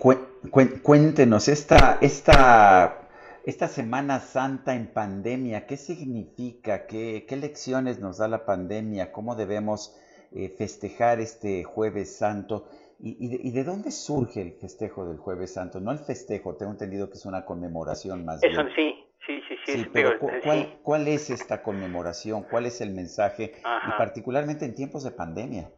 cuéntenos, 0.82 1.48
esta, 1.48 1.98
esta 2.00 3.01
esta 3.44 3.68
Semana 3.68 4.20
Santa 4.20 4.74
en 4.74 4.86
pandemia, 4.86 5.66
¿qué 5.66 5.76
significa? 5.76 6.86
¿Qué, 6.86 7.24
qué 7.28 7.36
lecciones 7.36 7.98
nos 7.98 8.18
da 8.18 8.28
la 8.28 8.44
pandemia? 8.44 9.12
¿Cómo 9.12 9.34
debemos 9.34 9.96
eh, 10.32 10.48
festejar 10.48 11.20
este 11.20 11.64
jueves 11.64 12.16
santo? 12.16 12.68
¿Y, 13.04 13.50
de, 13.50 13.64
dónde 13.64 13.90
surge 13.90 14.40
el 14.42 14.52
festejo 14.52 15.04
del 15.08 15.18
jueves 15.18 15.54
santo? 15.54 15.80
No 15.80 15.90
el 15.90 15.98
festejo, 15.98 16.54
tengo 16.54 16.70
entendido 16.70 17.10
que 17.10 17.14
es 17.14 17.26
una 17.26 17.44
conmemoración 17.44 18.24
más 18.24 18.40
Eso, 18.44 18.62
Sí, 18.76 18.94
sí, 19.26 19.40
sí, 19.48 19.72
sí. 19.72 19.86
pero 19.92 20.20
¿cuál, 20.20 20.78
¿cuál, 20.84 21.08
es 21.08 21.30
esta 21.30 21.62
conmemoración? 21.64 22.44
¿Cuál 22.48 22.66
es 22.66 22.80
el 22.80 22.92
mensaje? 22.92 23.54
Y 23.56 23.98
particularmente 23.98 24.64
en 24.64 24.74
tiempos 24.76 25.02
de 25.02 25.10
pandemia. 25.10 25.68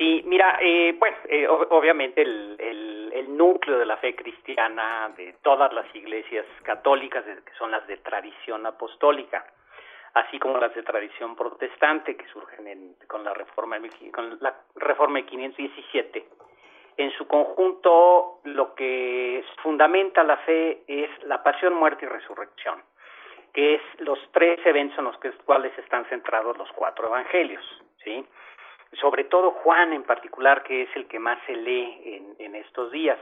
Sí, 0.00 0.22
mira, 0.24 0.58
eh, 0.62 0.96
bueno, 0.98 1.18
eh, 1.28 1.46
obviamente 1.46 2.22
el, 2.22 2.56
núcleo 3.36 3.78
de 3.78 3.84
la 3.84 3.98
fe 3.98 4.14
cristiana 4.14 5.10
de 5.14 5.34
todas 5.42 5.70
las 5.74 5.94
iglesias 5.94 6.46
católicas, 6.62 7.22
que 7.24 7.52
son 7.58 7.70
las 7.70 7.86
de 7.86 7.98
tradición 7.98 8.64
apostólica, 8.64 9.44
así 10.14 10.38
como 10.38 10.56
las 10.56 10.74
de 10.74 10.82
tradición 10.82 11.36
protestante 11.36 12.16
que 12.16 12.26
surgen 12.28 12.96
con 13.06 13.24
la 13.24 13.34
reforma 13.34 13.76
con 14.12 14.38
la 14.40 14.54
reforma 14.76 15.18
de 15.18 15.26
517. 15.26 16.26
En 16.96 17.10
su 17.12 17.26
conjunto, 17.26 18.40
lo 18.44 18.74
que 18.74 19.44
fundamenta 19.62 20.24
la 20.24 20.38
fe 20.38 20.82
es 20.86 21.10
la 21.24 21.42
pasión, 21.42 21.74
muerte 21.74 22.06
y 22.06 22.08
resurrección, 22.08 22.82
que 23.52 23.74
es 23.74 23.82
los 23.98 24.18
tres 24.32 24.60
eventos 24.64 24.98
en 24.98 25.04
los 25.04 25.16
cuales 25.44 25.76
están 25.78 26.06
centrados 26.06 26.56
los 26.56 26.72
cuatro 26.72 27.08
evangelios, 27.08 27.64
¿sí? 28.02 28.26
Sobre 28.98 29.24
todo 29.24 29.52
Juan 29.52 29.92
en 29.92 30.02
particular, 30.02 30.62
que 30.62 30.82
es 30.82 30.96
el 30.96 31.06
que 31.06 31.18
más 31.18 31.38
se 31.46 31.54
lee 31.54 32.36
en, 32.38 32.54
estos 32.56 32.90
días. 32.90 33.18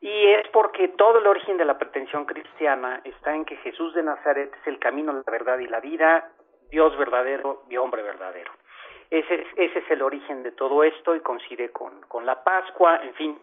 Y 0.00 0.26
es 0.28 0.46
porque 0.48 0.88
todo 0.88 1.18
el 1.18 1.26
origen 1.26 1.56
de 1.56 1.64
la 1.64 1.78
pretensión 1.78 2.26
cristiana 2.26 3.00
está 3.04 3.34
en 3.34 3.44
que 3.44 3.56
Jesús 3.56 3.94
de 3.94 4.02
Nazaret 4.02 4.52
es 4.60 4.66
el 4.66 4.78
camino, 4.78 5.12
la 5.12 5.30
verdad 5.30 5.58
y 5.58 5.66
la 5.66 5.80
vida, 5.80 6.30
Dios 6.70 6.96
verdadero 6.98 7.62
y 7.70 7.76
hombre 7.76 8.02
verdadero. 8.02 8.52
Ese 9.10 9.34
es, 9.34 9.46
ese 9.56 9.78
es 9.78 9.90
el 9.90 10.02
origen 10.02 10.42
de 10.42 10.52
todo 10.52 10.84
esto 10.84 11.14
y 11.14 11.20
coincide 11.20 11.70
con, 11.70 12.02
con 12.02 12.26
la 12.26 12.42
Pascua, 12.44 13.00
en 13.02 13.14
fin, 13.14 13.38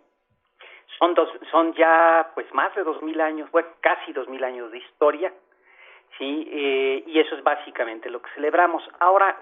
son, 0.99 1.13
dos, 1.13 1.29
son 1.51 1.73
ya 1.73 2.31
pues 2.35 2.51
más 2.53 2.73
de 2.75 2.83
dos 2.83 3.01
mil 3.01 3.19
años, 3.21 3.49
bueno, 3.51 3.69
casi 3.79 4.13
dos 4.13 4.27
mil 4.27 4.43
años 4.43 4.71
de 4.71 4.77
historia, 4.77 5.33
sí, 6.17 6.47
eh, 6.51 7.03
y 7.07 7.19
eso 7.19 7.35
es 7.35 7.43
básicamente 7.43 8.09
lo 8.09 8.21
que 8.21 8.29
celebramos. 8.35 8.83
Ahora, 8.99 9.37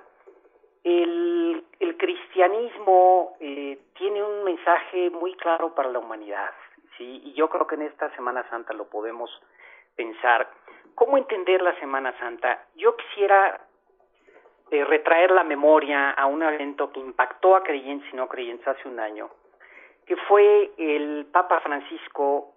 el, 0.83 1.63
cristianismo 1.97 3.35
eh, 3.39 3.77
tiene 3.95 4.23
un 4.23 4.43
mensaje 4.43 5.11
muy 5.11 5.35
claro 5.35 5.75
para 5.75 5.91
la 5.91 5.99
humanidad, 5.99 6.49
¿sí? 6.97 7.21
Y 7.25 7.33
yo 7.33 7.47
creo 7.47 7.67
que 7.67 7.75
en 7.75 7.83
esta 7.83 8.09
Semana 8.15 8.43
Santa 8.49 8.73
lo 8.73 8.85
podemos 8.85 9.29
pensar. 9.95 10.49
¿Cómo 10.95 11.17
entender 11.17 11.61
la 11.61 11.77
Semana 11.79 12.17
Santa? 12.17 12.65
Yo 12.75 12.95
quisiera 12.95 13.61
eh, 14.71 14.83
retraer 14.83 15.31
la 15.31 15.43
memoria 15.43 16.11
a 16.11 16.25
un 16.25 16.41
evento 16.41 16.91
que 16.91 16.99
impactó 16.99 17.55
a 17.55 17.63
creyentes 17.63 18.11
y 18.11 18.15
no 18.15 18.27
creyentes 18.27 18.67
hace 18.67 18.87
un 18.87 18.99
año, 18.99 19.29
que 20.07 20.15
fue 20.15 20.71
el 20.77 21.27
Papa 21.31 21.59
Francisco 21.59 22.55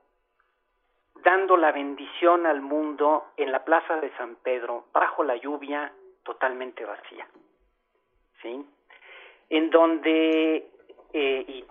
dando 1.23 1.57
la 1.57 1.73
bendición 1.73 2.47
al 2.47 2.63
mundo 2.63 3.27
en 3.37 3.53
la 3.53 3.65
Plaza 3.65 3.97
de 3.97 4.11
San 4.17 4.37
Pedro, 4.37 4.87
bajo 4.93 5.23
la 5.23 5.37
lluvia 5.37 5.93
totalmente 6.23 6.85
vacía. 6.85 7.27
En 8.45 9.71
donde, 9.71 10.67
eh, 11.13 11.45
y 11.47 11.65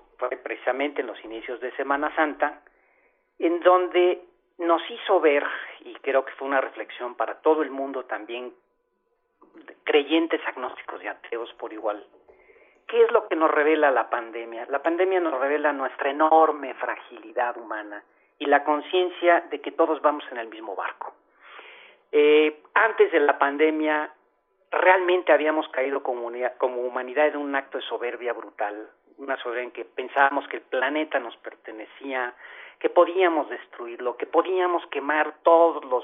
precisamente 0.44 1.02
en 1.02 1.08
los 1.08 1.24
inicios 1.24 1.60
de 1.60 1.72
Semana 1.76 2.14
Santa, 2.16 2.62
en 3.40 3.60
donde 3.62 4.22
nos 4.60 4.82
hizo 4.90 5.20
ver, 5.20 5.44
y 5.82 5.94
creo 5.96 6.24
que 6.24 6.34
fue 6.34 6.48
una 6.48 6.62
reflexión 6.62 7.16
para 7.16 7.42
todo 7.42 7.62
el 7.64 7.72
mundo 7.72 8.06
también, 8.06 8.54
creyentes, 9.84 10.42
agnósticos 10.46 11.04
y 11.04 11.08
ateos 11.08 11.52
por 11.54 11.74
igual, 11.74 12.06
¿qué 12.88 13.04
es 13.04 13.12
lo 13.12 13.28
que 13.28 13.36
nos 13.36 13.52
revela 13.52 13.92
la 13.92 14.10
pandemia? 14.10 14.66
La 14.70 14.82
pandemia 14.82 15.20
nos 15.20 15.40
revela 15.40 15.74
nuestra 15.74 16.10
enorme 16.12 16.74
fragilidad 16.76 17.58
humana 17.58 18.04
y 18.40 18.46
la 18.46 18.64
conciencia 18.64 19.42
de 19.50 19.62
que 19.62 19.72
todos 19.72 20.02
vamos 20.02 20.24
en 20.32 20.38
el 20.38 20.48
mismo 20.48 20.76
barco. 20.76 21.14
Eh, 22.12 22.62
antes 22.76 23.12
de 23.12 23.20
la 23.20 23.38
pandemia, 23.40 24.12
realmente 24.74 25.32
habíamos 25.32 25.68
caído 25.70 26.02
como, 26.02 26.28
humanidad 26.28 27.28
en 27.28 27.38
un 27.38 27.56
acto 27.56 27.78
de 27.78 27.84
soberbia 27.84 28.34
brutal, 28.34 28.90
una 29.18 29.38
soberbia 29.38 29.64
en 29.64 29.72
que 29.72 29.86
pensábamos 29.86 30.48
que 30.48 30.58
el 30.58 30.64
planeta 30.64 31.20
nos 31.20 31.36
pertenecía, 31.38 32.34
que 32.80 32.90
podíamos 32.90 33.50
destruirlo, 33.50 34.18
que 34.18 34.26
podíamos 34.26 34.86
quemar 34.88 35.36
todos 35.44 35.84
los 35.86 36.04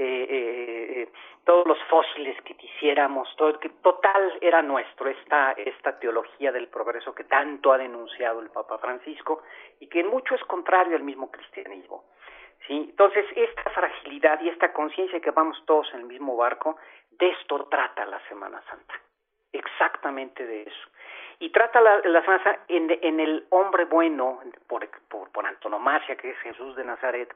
eh, 0.00 0.26
eh, 0.30 1.02
eh, 1.02 1.08
todos 1.44 1.66
los 1.66 1.78
fósiles 1.90 2.40
que 2.42 2.54
quisiéramos, 2.54 3.28
todo, 3.36 3.58
total 3.82 4.32
era 4.40 4.62
nuestro 4.62 5.08
esta 5.08 5.52
esta 5.52 5.98
teología 5.98 6.52
del 6.52 6.68
progreso 6.68 7.12
que 7.14 7.24
tanto 7.24 7.72
ha 7.72 7.78
denunciado 7.78 8.40
el 8.40 8.50
Papa 8.50 8.78
Francisco 8.78 9.42
y 9.80 9.88
que 9.88 10.00
en 10.00 10.08
mucho 10.08 10.36
es 10.36 10.44
contrario 10.44 10.96
al 10.96 11.02
mismo 11.02 11.30
cristianismo. 11.32 12.04
¿sí? 12.68 12.86
Entonces, 12.90 13.24
esta 13.34 13.70
fragilidad 13.70 14.40
y 14.40 14.50
esta 14.50 14.72
conciencia 14.72 15.20
que 15.20 15.32
vamos 15.32 15.60
todos 15.66 15.92
en 15.94 16.00
el 16.00 16.06
mismo 16.06 16.36
barco 16.36 16.76
de 17.18 17.28
esto 17.30 17.66
trata 17.66 18.06
la 18.06 18.20
Semana 18.28 18.62
Santa, 18.68 18.94
exactamente 19.52 20.46
de 20.46 20.62
eso. 20.62 20.88
Y 21.40 21.50
trata 21.50 21.80
la, 21.80 22.00
Semana 22.02 22.42
Santa 22.42 22.60
en, 22.68 23.20
el 23.20 23.46
hombre 23.50 23.84
bueno, 23.84 24.40
por, 24.66 24.88
por, 25.08 25.46
antonomasia, 25.46 26.16
que 26.16 26.30
es 26.30 26.38
Jesús 26.38 26.74
de 26.76 26.84
Nazaret, 26.84 27.32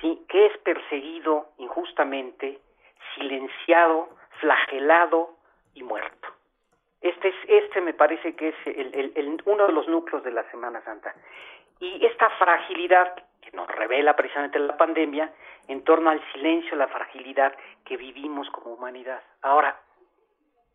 ¿sí? 0.00 0.24
que 0.28 0.46
es 0.46 0.58
perseguido 0.58 1.48
injustamente, 1.58 2.58
silenciado, 3.14 4.08
flagelado 4.40 5.36
y 5.74 5.82
muerto. 5.82 6.28
Este, 7.00 7.28
es, 7.28 7.34
este 7.48 7.80
me 7.80 7.94
parece 7.94 8.34
que 8.36 8.48
es 8.48 8.54
el, 8.66 9.42
uno 9.46 9.66
de 9.66 9.72
los 9.72 9.88
núcleos 9.88 10.22
de 10.22 10.32
la 10.32 10.42
Semana 10.50 10.82
Santa. 10.82 11.14
Y 11.80 12.04
esta 12.04 12.28
fragilidad 12.30 13.14
que 13.40 13.50
nos 13.52 13.66
revela 13.68 14.14
precisamente 14.14 14.58
la 14.58 14.76
pandemia 14.76 15.32
en 15.68 15.82
torno 15.82 16.10
al 16.10 16.22
silencio, 16.32 16.76
la 16.76 16.88
fragilidad 16.88 17.54
que 17.84 17.96
vivimos 17.96 18.48
como 18.50 18.74
humanidad. 18.74 19.22
Ahora, 19.42 19.80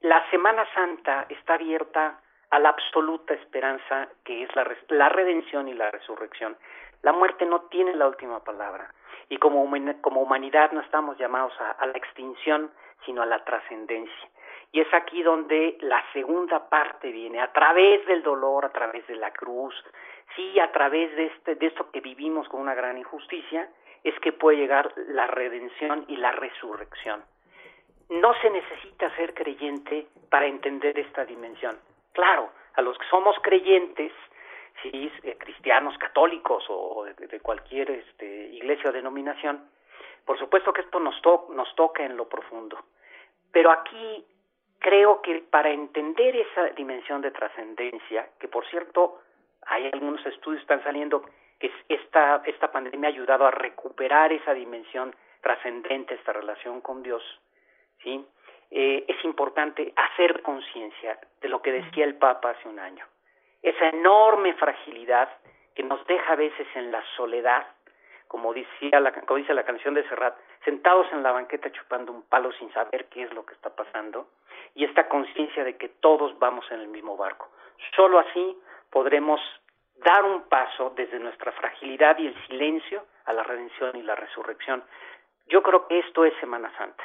la 0.02 0.30
Semana 0.30 0.66
Santa 0.74 1.26
está 1.30 1.56
abierta 1.56 2.20
a 2.50 2.60
la 2.60 2.70
absoluta 2.70 3.34
esperanza 3.34 4.08
que 4.24 4.44
es 4.44 4.56
la, 4.56 4.66
la 4.90 5.10
redención 5.10 5.68
y 5.68 5.74
la 5.74 5.92
resurrección. 5.92 6.58
La 7.02 7.12
muerte 7.12 7.46
no 7.46 7.62
tiene 7.64 7.94
la 7.96 8.08
última 8.08 8.44
palabra 8.44 8.94
y 9.30 9.38
como, 9.38 9.68
como 10.02 10.22
humanidad 10.22 10.72
no 10.72 10.82
estamos 10.82 11.18
llamados 11.18 11.54
a, 11.60 11.72
a 11.72 11.86
la 11.86 11.98
extinción, 11.98 12.72
sino 13.06 13.22
a 13.22 13.26
la 13.26 13.44
trascendencia. 13.44 14.30
Y 14.72 14.82
es 14.82 14.94
aquí 14.94 15.24
donde 15.24 15.78
la 15.82 16.04
segunda 16.12 16.68
parte 16.70 17.12
viene, 17.12 17.40
a 17.40 17.52
través 17.54 18.06
del 18.08 18.24
dolor, 18.24 18.66
a 18.66 18.72
través 18.72 19.06
de 19.08 19.16
la 19.16 19.32
cruz, 19.32 19.74
sí, 20.36 20.60
a 20.60 20.72
través 20.72 21.16
de, 21.16 21.26
este, 21.28 21.56
de 21.56 21.68
esto 21.68 21.92
que 21.92 22.02
vivimos 22.02 22.48
con 22.50 22.62
una 22.62 22.74
gran 22.74 22.98
injusticia, 22.98 23.70
es 24.04 24.18
que 24.20 24.32
puede 24.32 24.58
llegar 24.58 24.94
la 25.08 25.28
redención 25.28 26.06
y 26.08 26.18
la 26.18 26.32
resurrección. 26.32 27.24
no 28.08 28.36
se 28.40 28.52
necesita 28.52 29.10
ser 29.16 29.34
creyente 29.34 30.08
para 30.30 30.46
entender 30.46 31.00
esta 31.00 31.26
dimensión. 31.26 31.80
Claro, 32.14 32.52
a 32.76 32.82
los 32.84 32.96
que 33.00 33.08
somos 33.10 33.36
creyentes, 33.42 34.12
si 34.82 35.12
eh, 35.24 35.36
cristianos, 35.40 35.98
católicos 35.98 36.64
o 36.70 37.06
de, 37.06 37.40
cualquier 37.40 37.90
este, 37.90 38.48
iglesia 38.48 38.92
o 38.92 38.94
denominación, 38.94 39.68
por 40.24 40.38
supuesto 40.38 40.72
que 40.72 40.82
esto 40.82 41.00
nos, 41.00 41.20
nos 41.50 41.74
toca 41.76 42.04
en 42.04 42.16
lo 42.16 42.30
profundo. 42.30 42.78
Pero 43.52 43.72
aquí 43.72 44.26
creo 44.80 45.22
que 45.22 45.44
para 45.50 45.72
entender 45.72 46.36
esa 46.36 46.66
dimensión 46.76 47.22
de 47.22 47.32
trascendencia, 47.32 48.30
que 48.40 48.48
por 48.48 48.66
cierto 48.68 49.22
hay 49.68 49.90
algunos 49.94 50.26
estudios 50.26 50.60
que 50.60 50.74
están 50.74 50.84
saliendo 50.84 51.24
que 51.60 51.72
esta, 51.90 52.42
esta 52.46 52.72
pandemia 52.72 53.10
ha 53.10 53.14
ayudado 53.14 53.46
a 53.46 53.52
recuperar 53.52 54.32
esa 54.34 54.54
dimensión 54.54 55.16
trascendente, 55.42 56.16
esta 56.16 56.34
relación 56.34 56.82
con 56.82 57.04
Dios, 57.04 57.24
¿sí? 58.04 58.26
Eh, 58.72 59.06
es 59.08 59.24
importante 59.24 59.94
hacer 59.96 60.42
conciencia 60.42 61.20
de 61.40 61.50
lo 61.50 61.62
que 61.62 61.72
decía 61.72 62.04
el 62.04 62.16
Papa 62.16 62.50
hace 62.52 62.68
un 62.68 62.80
año. 62.80 63.06
Esa 63.62 63.90
enorme 63.90 64.54
fragilidad 64.56 65.30
que 65.76 65.84
nos 65.84 66.06
deja 66.08 66.34
a 66.34 66.36
veces 66.36 66.68
en 66.76 66.92
la 66.92 67.04
soledad, 67.16 67.68
como, 68.28 68.54
decía 68.54 69.00
la, 69.00 69.12
como 69.12 69.38
dice 69.38 69.54
la 69.54 69.66
canción 69.66 69.94
de 69.94 70.08
Serrat, 70.10 70.36
sentados 70.64 71.08
en 71.12 71.22
la 71.22 71.32
banqueta 71.32 71.72
chupando 71.72 72.12
un 72.12 72.24
palo 72.24 72.52
sin 72.54 72.72
saber 72.74 73.06
qué 73.06 73.24
es 73.24 73.34
lo 73.34 73.46
que 73.46 73.54
está 73.54 73.70
pasando, 73.70 74.28
y 74.74 74.84
esta 74.84 75.08
conciencia 75.08 75.64
de 75.64 75.78
que 75.78 75.90
todos 75.90 76.38
vamos 76.40 76.66
en 76.72 76.82
el 76.82 76.88
mismo 76.88 77.16
barco. 77.18 77.50
Solo 77.96 78.20
así 78.20 78.58
podremos 78.96 79.42
dar 79.98 80.24
un 80.24 80.44
paso 80.44 80.94
desde 80.96 81.20
nuestra 81.20 81.52
fragilidad 81.52 82.18
y 82.18 82.28
el 82.28 82.48
silencio 82.48 83.04
a 83.26 83.34
la 83.34 83.44
redención 83.44 83.94
y 83.98 84.02
la 84.02 84.16
resurrección. 84.16 84.86
Yo 85.48 85.62
creo 85.62 85.86
que 85.86 86.00
esto 86.00 86.24
es 86.24 86.34
Semana 86.40 86.72
Santa 86.78 87.04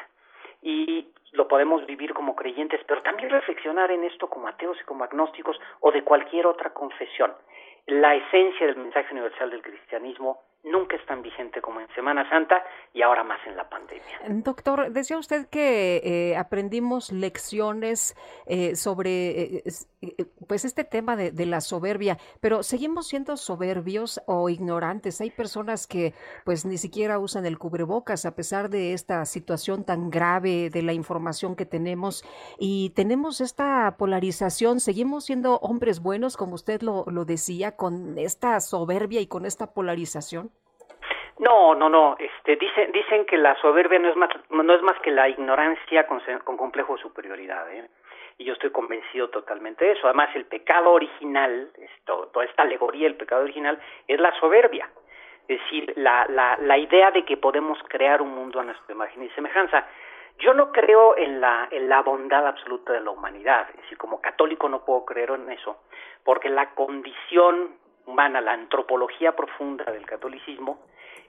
y 0.62 1.08
lo 1.32 1.48
podemos 1.48 1.84
vivir 1.86 2.14
como 2.14 2.36
creyentes, 2.36 2.80
pero 2.86 3.02
también 3.02 3.30
reflexionar 3.30 3.90
en 3.90 4.04
esto 4.04 4.30
como 4.30 4.46
ateos 4.46 4.78
y 4.80 4.84
como 4.84 5.02
agnósticos 5.02 5.60
o 5.80 5.90
de 5.90 6.04
cualquier 6.04 6.46
otra 6.46 6.72
confesión. 6.72 7.34
La 7.86 8.14
esencia 8.14 8.68
del 8.68 8.76
mensaje 8.76 9.12
universal 9.12 9.50
del 9.50 9.62
cristianismo 9.62 10.42
nunca 10.64 10.96
es 10.96 11.06
tan 11.06 11.22
vigente 11.22 11.60
como 11.60 11.80
en 11.80 11.88
Semana 11.94 12.28
Santa 12.28 12.62
y 12.92 13.02
ahora 13.02 13.24
más 13.24 13.38
en 13.46 13.56
la 13.56 13.68
pandemia. 13.68 14.20
Doctor, 14.28 14.90
decía 14.92 15.18
usted 15.18 15.46
que 15.48 16.00
eh, 16.04 16.36
aprendimos 16.36 17.12
lecciones 17.12 18.14
eh, 18.46 18.76
sobre 18.76 19.58
eh, 19.58 19.62
pues 20.46 20.64
este 20.64 20.84
tema 20.84 21.16
de, 21.16 21.30
de, 21.30 21.46
la 21.46 21.60
soberbia, 21.60 22.18
pero 22.40 22.62
seguimos 22.62 23.08
siendo 23.08 23.36
soberbios 23.36 24.20
o 24.26 24.48
ignorantes. 24.48 25.20
Hay 25.20 25.30
personas 25.30 25.86
que 25.86 26.14
pues 26.44 26.64
ni 26.64 26.78
siquiera 26.78 27.18
usan 27.18 27.46
el 27.46 27.58
cubrebocas 27.58 28.26
a 28.26 28.34
pesar 28.34 28.68
de 28.70 28.92
esta 28.92 29.24
situación 29.24 29.84
tan 29.84 30.10
grave 30.10 30.70
de 30.70 30.82
la 30.82 30.92
información 30.92 31.56
que 31.56 31.66
tenemos 31.66 32.24
y 32.58 32.90
tenemos 32.90 33.40
esta 33.40 33.96
polarización. 33.98 34.80
Seguimos 34.80 35.24
siendo 35.24 35.56
hombres 35.58 36.00
buenos, 36.00 36.36
como 36.36 36.54
usted 36.54 36.82
lo, 36.82 37.04
lo 37.06 37.24
decía, 37.24 37.76
con 37.76 38.18
esta 38.18 38.60
soberbia 38.60 39.20
y 39.20 39.26
con 39.26 39.46
esta 39.46 39.72
polarización. 39.72 40.49
No, 41.40 41.74
no, 41.74 41.88
no. 41.88 42.16
Este, 42.18 42.56
dicen, 42.56 42.92
dicen 42.92 43.24
que 43.24 43.38
la 43.38 43.56
soberbia 43.62 43.98
no 43.98 44.10
es 44.10 44.16
más, 44.16 44.28
no 44.50 44.74
es 44.74 44.82
más 44.82 45.00
que 45.00 45.10
la 45.10 45.26
ignorancia 45.26 46.06
con, 46.06 46.20
con 46.44 46.58
complejo 46.58 46.96
de 46.96 47.02
superioridad. 47.02 47.72
¿eh? 47.72 47.88
Y 48.36 48.44
yo 48.44 48.52
estoy 48.52 48.70
convencido 48.70 49.30
totalmente 49.30 49.86
de 49.86 49.92
eso. 49.92 50.06
Además, 50.06 50.28
el 50.34 50.44
pecado 50.44 50.92
original, 50.92 51.70
esto, 51.78 52.28
toda 52.30 52.44
esta 52.44 52.62
alegoría 52.62 53.04
del 53.04 53.16
pecado 53.16 53.42
original, 53.42 53.80
es 54.06 54.20
la 54.20 54.38
soberbia. 54.38 54.90
Es 55.48 55.58
decir, 55.60 55.94
la, 55.96 56.26
la, 56.28 56.58
la 56.58 56.76
idea 56.76 57.10
de 57.10 57.24
que 57.24 57.38
podemos 57.38 57.78
crear 57.88 58.20
un 58.20 58.34
mundo 58.34 58.60
a 58.60 58.64
nuestra 58.64 58.94
imagen 58.94 59.22
y 59.22 59.30
semejanza. 59.30 59.86
Yo 60.40 60.52
no 60.52 60.70
creo 60.72 61.16
en 61.16 61.40
la, 61.40 61.68
en 61.70 61.88
la 61.88 62.02
bondad 62.02 62.46
absoluta 62.46 62.92
de 62.92 63.00
la 63.00 63.12
humanidad. 63.12 63.66
Es 63.70 63.80
decir, 63.80 63.96
como 63.96 64.20
católico 64.20 64.68
no 64.68 64.84
puedo 64.84 65.06
creer 65.06 65.30
en 65.30 65.50
eso, 65.50 65.84
porque 66.22 66.50
la 66.50 66.74
condición 66.74 67.76
humana, 68.04 68.42
la 68.42 68.52
antropología 68.52 69.34
profunda 69.34 69.84
del 69.90 70.04
catolicismo, 70.04 70.80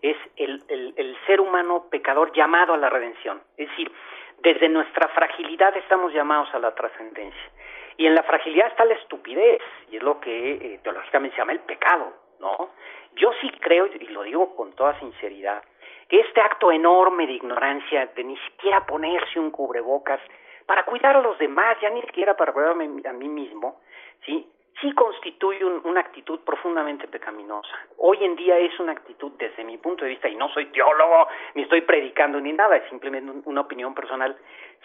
es 0.02 0.18
el, 0.36 0.64
el, 0.68 1.18
ser 1.28 1.40
humano 1.40 1.86
pecador 1.90 2.32
llamado 2.34 2.74
a 2.74 2.78
la 2.78 2.90
redención. 2.90 3.42
Es 3.58 3.70
decir, 3.70 3.92
desde 4.40 4.68
nuestra 4.70 5.08
fragilidad 5.10 5.76
estamos 5.78 6.14
llamados 6.14 6.54
a 6.54 6.60
la 6.60 6.74
trascendencia. 6.74 7.52
Y 7.98 8.08
en 8.08 8.16
la 8.16 8.24
fragilidad 8.24 8.68
está 8.68 8.86
la 8.86 8.96
estupidez, 8.96 9.62
y 9.92 9.98
es 9.98 10.04
lo 10.04 10.20
que 10.20 10.54
eh, 10.54 10.80
teológicamente 10.84 11.36
se 11.36 11.42
llama 11.42 11.52
el 11.52 11.60
pecado, 11.60 12.14
¿no? 12.40 12.72
Yo 13.16 13.32
sí 13.42 13.52
creo, 13.60 13.88
y 13.88 14.08
lo 14.08 14.24
digo 14.24 14.56
con 14.56 14.74
toda 14.74 14.98
sinceridad, 15.00 15.64
que 16.08 16.22
este 16.22 16.42
acto 16.42 16.72
enorme 16.72 17.28
de 17.28 17.34
ignorancia, 17.34 18.08
de 18.08 18.24
ni 18.24 18.38
siquiera 18.38 18.86
ponerse 18.86 19.40
un 19.40 19.52
cubrebocas, 19.52 20.20
para 20.66 20.84
cuidar 20.84 21.18
a 21.18 21.22
los 21.22 21.38
demás, 21.38 21.78
ya 21.82 21.90
ni 21.90 22.02
siquiera 22.02 22.36
para 22.36 22.54
cuidarme 22.54 22.90
a 23.08 23.14
mí 23.14 23.28
mismo, 23.28 23.82
¿sí? 24.26 24.50
Sí 24.80 24.92
constituye 24.94 25.64
una 25.64 26.00
actitud 26.00 26.40
profundamente 26.42 27.08
pecaminosa. 27.08 27.78
Hoy 27.98 28.24
en 28.24 28.36
día 28.36 28.58
es 28.58 28.80
una 28.80 28.94
actitud, 28.94 29.32
desde 29.38 29.64
mi 29.64 29.78
punto 29.78 30.06
de 30.06 30.12
vista, 30.12 30.30
y 30.30 30.36
no 30.36 30.50
soy 30.50 30.68
teólogo, 30.68 31.28
ni 31.56 31.64
estoy 31.64 31.82
predicando 31.82 32.40
ni 32.40 32.54
nada, 32.54 32.78
es 32.78 32.90
simplemente 32.90 33.32
una 33.46 33.62
opinión 33.62 33.94
personal, 33.94 34.36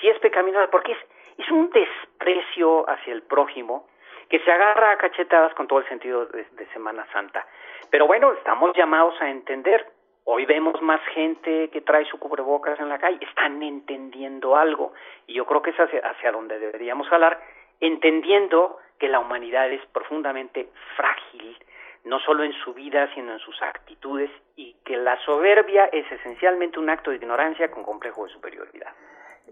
sí 0.01 0.09
es 0.09 0.19
pecaminosa 0.19 0.71
porque 0.71 0.93
es, 0.93 0.99
es 1.39 1.51
un 1.51 1.71
desprecio 1.71 2.89
hacia 2.89 3.13
el 3.13 3.23
prójimo 3.23 3.87
que 4.29 4.41
se 4.41 4.51
agarra 4.51 4.93
a 4.93 4.99
cachetadas 4.99 5.55
con 5.55 5.67
todo 5.67 5.79
el 5.79 5.89
sentido 5.89 6.27
de, 6.27 6.47
Semana 6.73 7.07
Santa. 7.13 7.47
Pero 7.91 8.07
bueno, 8.07 8.33
estamos 8.33 8.77
llamados 8.77 9.15
a 9.21 9.31
entender. 9.31 9.87
Hoy 10.25 10.45
vemos 10.45 10.83
más 10.83 11.01
gente 11.15 11.71
que 11.71 11.81
trae 11.81 12.05
su 12.07 12.19
cubrebocas 12.19 12.79
en 12.81 12.89
la 12.89 12.99
calle, 12.99 13.19
están 13.21 13.63
entendiendo 13.63 14.57
algo, 14.57 14.93
y 15.27 15.35
yo 15.35 15.47
creo 15.47 15.63
que 15.63 15.71
es 15.71 15.79
hacia, 15.79 16.01
hacia 16.01 16.33
donde 16.33 16.59
deberíamos 16.59 17.11
hablar, 17.13 17.41
entendiendo 17.81 18.79
que 18.99 19.09
la 19.09 19.21
humanidad 19.21 19.71
es 19.71 19.85
profundamente 19.87 20.71
frágil, 20.97 21.57
no 22.05 22.19
solo 22.21 22.45
en 22.45 22.53
su 22.65 22.73
vida, 22.73 23.13
sino 23.15 23.33
en 23.33 23.39
sus 23.41 23.61
actitudes, 23.63 24.31
y 24.55 24.75
que 24.85 24.97
la 24.97 25.19
soberbia 25.25 25.87
es 25.87 26.11
esencialmente 26.11 26.79
un 26.79 26.89
acto 26.89 27.11
de 27.11 27.17
ignorancia 27.17 27.71
con 27.71 27.83
complejo 27.83 28.25
de 28.25 28.33
superioridad. 28.33 28.93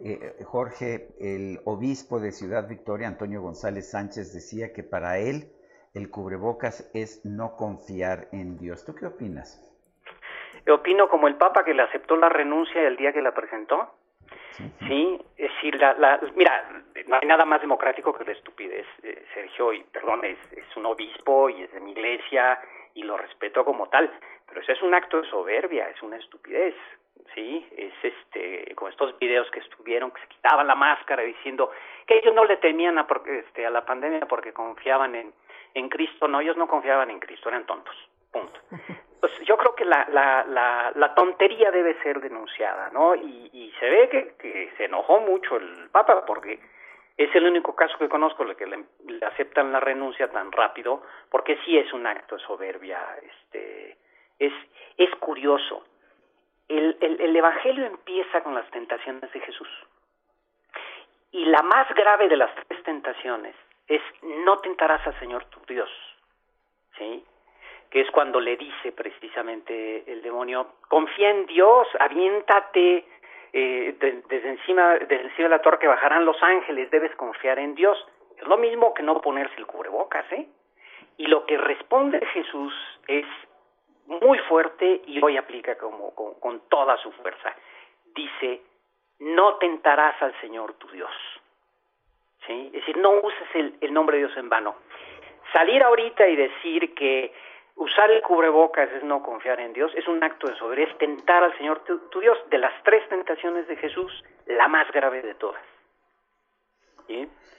Eh, 0.02 0.42
Jorge, 0.44 1.09
el 1.20 1.60
obispo 1.64 2.18
de 2.18 2.32
Ciudad 2.32 2.68
Victoria, 2.68 3.06
Antonio 3.06 3.42
González 3.42 3.90
Sánchez, 3.90 4.32
decía 4.32 4.72
que 4.72 4.82
para 4.82 5.18
él 5.18 5.52
el 5.94 6.10
cubrebocas 6.10 6.90
es 6.94 7.24
no 7.24 7.55
confiar 7.56 8.28
en 8.32 8.59
Dios. 8.59 8.84
¿Tú 8.84 8.94
qué 8.94 9.06
opinas? 9.06 9.60
Yo 10.66 10.76
opino 10.76 11.09
como 11.09 11.28
el 11.28 11.36
Papa 11.36 11.64
que 11.64 11.74
le 11.74 11.82
aceptó 11.82 12.16
la 12.16 12.28
renuncia 12.28 12.82
el 12.82 12.96
día 12.96 13.12
que 13.12 13.22
la 13.22 13.32
presentó, 13.32 13.94
Sí, 14.86 15.20
es 15.36 15.52
decir, 15.52 15.81
la, 15.81 15.94
la, 15.94 16.20
mira, 16.36 16.82
no 17.06 17.16
hay 17.20 17.26
nada 17.26 17.44
más 17.44 17.60
democrático 17.60 18.12
que 18.14 18.24
la 18.24 18.32
estupidez, 18.32 18.86
eh, 19.02 19.24
Sergio, 19.35 19.72
y 19.72 19.82
perdón, 19.85 20.24
es, 20.24 20.39
es 20.52 20.76
un 20.76 20.86
obispo 20.86 21.51
y 21.51 21.62
es 21.62 21.72
de 21.72 21.81
mi 21.81 21.93
iglesia 21.93 22.60
y 22.94 23.02
lo 23.02 23.16
respeto 23.16 23.64
como 23.64 23.89
tal, 23.89 24.10
pero 24.47 24.60
eso 24.60 24.72
es 24.72 24.82
un 24.82 24.94
acto 24.94 25.20
de 25.20 25.28
soberbia, 25.28 25.89
es 25.89 26.01
una 26.02 26.16
estupidez, 26.16 26.74
sí, 27.35 27.66
es 27.76 27.93
este, 28.02 28.74
con 28.76 28.90
estos 28.90 29.18
videos 29.18 29.51
que 29.51 29.59
estuvieron, 29.59 30.12
que 30.12 30.20
se 30.20 30.28
quitaban 30.28 30.66
la 30.66 30.76
máscara 30.76 31.22
diciendo 31.22 31.70
que 32.06 32.18
ellos 32.18 32.35
no 32.35 32.44
le 32.44 32.56
temían 32.59 32.98
a, 32.98 33.06
este, 33.26 33.66
a 33.66 33.70
la 33.70 33.85
pandemia 33.85 34.26
porque 34.26 34.52
confiaban 34.52 35.16
en, 35.16 35.32
en 35.74 35.89
Cristo, 35.89 36.28
no, 36.28 36.40
ellos 36.40 36.56
no 36.56 36.68
confiaban 36.68 37.10
en 37.10 37.18
Cristo, 37.18 37.48
eran 37.48 37.66
tontos, 37.66 37.97
punto. 38.31 38.60
Pues 39.24 39.40
yo 39.46 39.56
creo 39.56 39.74
que 39.74 39.86
la, 39.86 40.06
la, 40.12 40.44
la, 40.44 40.92
la 40.94 41.14
tontería 41.14 41.70
debe 41.70 41.98
ser 42.02 42.20
denunciada, 42.20 42.90
¿no? 42.92 43.14
Y, 43.14 43.48
y 43.55 43.72
se 43.80 43.88
ve 43.88 44.34
que, 44.38 44.70
se 44.76 44.84
enojó 44.84 45.18
mucho 45.20 45.56
el 45.56 45.88
Papa 45.90 46.26
porque 46.26 46.60
es 47.16 47.34
el 47.34 47.46
único 47.46 47.74
caso 47.74 47.96
que 47.96 48.10
conozco 48.10 48.42
en 48.42 48.51
el 48.51 48.56
que 48.56 48.66
le, 48.66 48.84
aceptan 49.26 49.72
la 49.72 49.80
renuncia 49.80 50.30
tan 50.30 50.52
rápido, 50.52 51.02
porque 51.30 51.56
sí 51.64 51.78
es 51.78 51.90
un 51.94 52.06
acto 52.06 52.36
de 52.36 52.42
soberbia, 52.42 53.01
este, 53.22 53.96
es, 54.38 54.52
es 54.98 55.10
curioso. 55.20 55.82
El, 56.68 56.98
el 57.01 57.34
Evangelio 57.34 57.86
empieza 57.86 58.42
con 58.42 58.55
las 58.55 58.70
tentaciones 58.72 59.32
de 59.32 59.40
Jesús. 59.40 59.70
Y 61.32 61.46
la 61.46 61.62
más 61.62 61.88
grave 61.94 62.28
de 62.28 62.36
las 62.36 62.55
tres 62.66 62.82
tentaciones 62.82 63.56
es 63.88 64.02
no 64.20 64.59
tentarás 64.59 65.06
al 65.06 65.18
Señor 65.18 65.46
tu 65.46 65.60
Dios. 65.64 65.88
¿Sí? 66.98 67.24
Que 67.94 68.00
es 68.00 68.10
cuando 68.10 68.40
le 68.40 68.56
dice 68.56 68.90
precisamente 68.90 70.02
el 70.08 70.20
demonio, 70.20 70.78
confía 70.88 71.30
en 71.30 71.46
Dios, 71.46 71.86
aviéntate 72.00 73.04
eh, 73.52 73.94
desde, 74.00 74.48
encima, 74.48 74.94
desde 74.94 75.20
encima 75.20 75.44
de 75.44 75.48
la 75.48 75.62
torre 75.62 75.78
que 75.78 75.86
bajarán 75.86 76.24
los 76.24 76.42
ángeles, 76.42 76.90
debes 76.90 77.14
confiar 77.14 77.60
en 77.60 77.76
Dios. 77.76 77.96
Es 78.36 78.48
lo 78.48 78.56
mismo 78.56 78.92
que 78.94 79.04
no 79.04 79.20
ponerse 79.20 79.54
el 79.58 79.66
cubrebocas, 79.66 80.24
¿eh? 80.32 80.48
Y 81.18 81.28
lo 81.28 81.46
que 81.46 81.56
responde 81.56 82.18
Jesús 82.32 82.74
es 83.06 83.26
muy 84.06 84.40
fuerte 84.40 85.02
y 85.06 85.22
hoy 85.22 85.36
aplica 85.36 85.78
como, 85.78 86.12
con, 86.16 86.62
toda 86.68 86.96
su 86.96 87.12
fuerza. 87.12 87.54
Dice, 88.12 88.60
no 89.20 89.54
tentarás 89.58 90.20
al 90.20 90.34
Señor 90.40 90.72
tu 90.78 90.88
Dios. 90.88 91.12
¿Sí? 92.44 92.70
Es 92.72 92.80
decir, 92.80 92.96
no 92.96 93.10
uses 93.10 93.48
el, 93.54 93.76
el 93.80 93.94
nombre 93.94 94.16
de 94.16 94.26
Dios 94.26 94.36
en 94.36 94.48
vano. 94.48 94.74
Salir 95.52 95.80
ahorita 95.80 96.26
y 96.26 96.34
decir 96.34 96.92
que 96.96 97.32
usar 97.76 98.10
el 98.10 98.22
cubrebocas 98.22 98.90
es 98.92 99.05
no 99.05 99.22
confiar 99.22 99.60
en 99.60 99.72
Dios, 99.72 99.92
es 99.94 100.06
un 100.09 100.22
acto 100.22 100.48
de 100.48 100.56
soberanía, 100.56 100.92
es 100.92 100.98
tentar 100.98 101.42
al 101.42 101.56
Señor 101.59 101.84
tu, 101.84 102.20
Dios. 102.20 102.38
De 102.51 102.59
las 102.59 102.72
tres 102.84 103.09
tentaciones 103.09 103.66
de 103.68 103.76
Jesús, 103.76 104.12
la 104.46 104.68
más 104.68 104.90
grave 104.92 105.22
de 105.22 105.34
todas. 105.34 105.62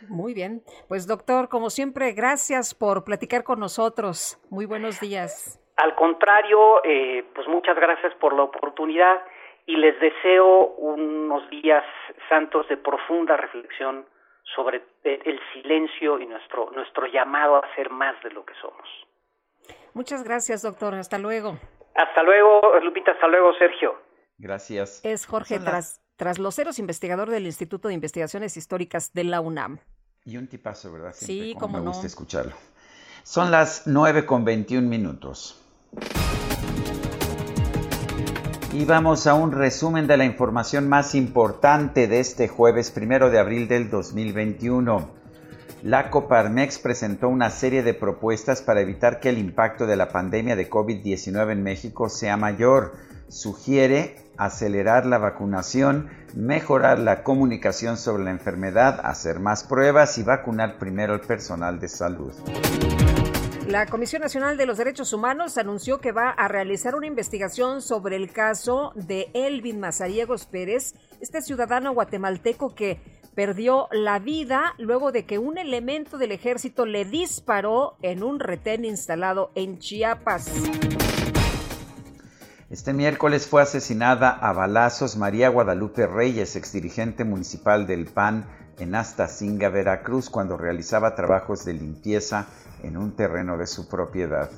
Muy 0.10 0.34
bien. 0.34 0.62
Pues 0.88 1.08
doctor, 1.08 1.50
como 1.50 1.70
siempre, 1.70 2.12
gracias 2.14 2.74
por 2.74 3.04
platicar 3.04 3.44
con 3.44 3.60
nosotros. 3.60 4.40
Muy 4.50 4.66
buenos 4.66 5.00
días. 5.00 5.62
Al 5.78 5.94
contrario, 5.96 6.84
eh, 6.84 7.24
pues 7.34 7.48
muchas 7.48 7.76
gracias 7.76 8.14
por 8.16 8.34
la 8.34 8.44
oportunidad 8.44 9.22
y 9.68 9.76
les 9.78 10.00
deseo 10.00 10.68
unos 10.78 11.50
días 11.50 11.84
santos 12.30 12.68
de 12.70 12.78
profunda 12.78 13.38
reflexión 13.38 14.06
sobre 14.56 14.84
el 15.04 15.40
silencio 15.54 16.20
y 16.20 16.28
nuestro, 16.28 16.72
nuestro 16.72 17.08
llamado 17.08 17.58
a 17.58 17.76
ser 17.76 17.90
más 17.90 18.22
de 18.24 18.32
lo 18.32 18.46
que 18.46 18.54
somos. 18.56 18.88
Muchas 19.96 20.26
gracias, 20.26 20.62
doctor. 20.62 20.94
Hasta 20.94 21.18
luego. 21.18 21.58
Hasta 21.96 22.22
luego, 22.22 22.78
Lupita. 22.84 23.12
Hasta 23.12 23.28
luego, 23.30 23.54
Sergio. 23.58 23.94
Gracias. 24.38 25.00
Es 25.06 25.26
Jorge 25.26 25.58
Tras, 25.58 26.02
Trasloceros, 26.18 26.80
investigador 26.80 27.30
del 27.30 27.46
Instituto 27.46 27.88
de 27.88 27.94
Investigaciones 27.94 28.58
Históricas 28.58 29.14
de 29.14 29.24
la 29.24 29.40
UNAM. 29.40 29.80
Y 30.26 30.36
un 30.36 30.48
tipazo, 30.48 30.92
¿verdad? 30.92 31.14
sí, 31.14 31.56
como 31.58 31.80
me 31.80 31.88
gusta 31.88 32.08
escucharlo. 32.08 32.52
Son 33.24 33.52
las 33.52 33.88
9 33.88 34.26
con 34.26 34.44
21 34.44 34.86
minutos. 34.86 35.64
Y 38.74 38.84
vamos 38.84 39.28
a 39.28 39.34
un 39.34 39.54
resumen 39.54 40.08
de 40.08 40.18
la 40.18 40.26
información 40.26 40.90
más 40.90 41.16
importante 41.16 42.10
de 42.10 42.20
este 42.20 42.50
jueves 42.50 42.92
primero 42.92 43.30
de 43.30 43.40
abril 43.40 43.70
del 43.70 43.90
2021. 43.90 45.25
La 45.86 46.10
Coparmex 46.10 46.80
presentó 46.80 47.30
una 47.30 47.52
serie 47.52 47.84
de 47.84 47.94
propuestas 47.94 48.64
para 48.64 48.82
evitar 48.82 49.20
que 49.20 49.30
el 49.30 49.38
impacto 49.38 49.86
de 49.86 49.96
la 49.96 50.10
pandemia 50.10 50.56
de 50.56 50.68
COVID-19 50.68 51.52
en 51.52 51.62
México 51.62 52.10
sea 52.10 52.38
mayor. 52.38 52.94
Sugiere 53.28 54.16
acelerar 54.36 55.06
la 55.06 55.20
vacunación, 55.20 56.10
mejorar 56.34 56.98
la 56.98 57.22
comunicación 57.22 57.98
sobre 57.98 58.24
la 58.24 58.32
enfermedad, 58.32 59.00
hacer 59.04 59.40
más 59.40 59.64
pruebas 59.64 60.18
y 60.18 60.24
vacunar 60.24 60.80
primero 60.80 61.14
al 61.14 61.22
personal 61.22 61.80
de 61.80 61.88
salud. 61.88 62.34
La 63.68 63.88
Comisión 63.88 64.22
Nacional 64.22 64.58
de 64.58 64.68
los 64.68 64.78
Derechos 64.78 65.12
Humanos 65.12 65.58
anunció 65.58 66.00
que 66.00 66.12
va 66.12 66.30
a 66.30 66.48
realizar 66.48 66.94
una 66.94 67.08
investigación 67.08 67.82
sobre 67.82 68.16
el 68.16 68.32
caso 68.32 68.92
de 68.96 69.30
Elvin 69.34 69.80
Mazariegos 69.80 70.46
Pérez, 70.46 70.94
este 71.20 71.42
ciudadano 71.42 71.92
guatemalteco 71.92 72.76
que 72.76 73.00
perdió 73.36 73.88
la 73.92 74.20
vida 74.20 74.74
luego 74.78 75.12
de 75.12 75.26
que 75.26 75.38
un 75.38 75.58
elemento 75.58 76.18
del 76.18 76.32
ejército 76.32 76.86
le 76.86 77.06
disparó 77.06 77.98
en 78.02 78.24
un 78.24 78.40
retén 78.40 78.86
instalado 78.86 79.52
en 79.56 79.80
Chiapas. 79.80 80.52
Este 82.70 82.94
miércoles 82.94 83.46
fue 83.48 83.62
asesinada 83.62 84.30
a 84.32 84.52
balazos 84.52 85.18
María 85.18 85.50
Guadalupe 85.50 86.08
Reyes, 86.08 86.56
exdirigente 86.56 87.24
municipal 87.24 87.86
del 87.86 88.06
PAN 88.06 88.46
en 88.80 88.96
Astacinga, 88.96 89.70
Veracruz, 89.70 90.30
cuando 90.30 90.58
realizaba 90.58 91.16
trabajos 91.16 91.64
de 91.64 91.74
limpieza 91.74 92.48
en 92.84 92.98
un 92.98 93.16
terreno 93.16 93.58
de 93.58 93.68
su 93.68 93.88
propiedad. 93.88 94.50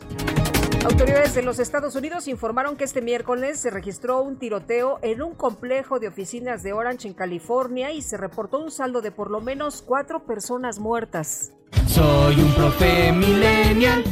Autoridades 0.85 1.35
de 1.35 1.41
los 1.41 1.59
Estados 1.59 1.95
Unidos 1.95 2.27
informaron 2.27 2.77
que 2.77 2.83
este 2.83 3.01
miércoles 3.01 3.59
se 3.59 3.69
registró 3.69 4.21
un 4.21 4.37
tiroteo 4.37 4.99
en 5.01 5.21
un 5.21 5.35
complejo 5.35 5.99
de 5.99 6.07
oficinas 6.07 6.63
de 6.63 6.73
Orange 6.73 7.07
en 7.07 7.13
California 7.13 7.91
y 7.91 8.01
se 8.01 8.17
reportó 8.17 8.59
un 8.59 8.71
saldo 8.71 9.01
de 9.01 9.11
por 9.11 9.29
lo 9.29 9.41
menos 9.41 9.81
cuatro 9.81 10.25
personas 10.25 10.79
muertas. 10.79 11.51
Soy 11.87 12.39
un 12.39 12.53
profe 12.53 13.11
millennial, 13.11 14.03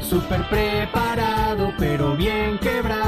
súper 0.00 0.48
preparado, 0.48 1.72
pero 1.78 2.16
bien 2.16 2.58
quebrado. 2.58 2.99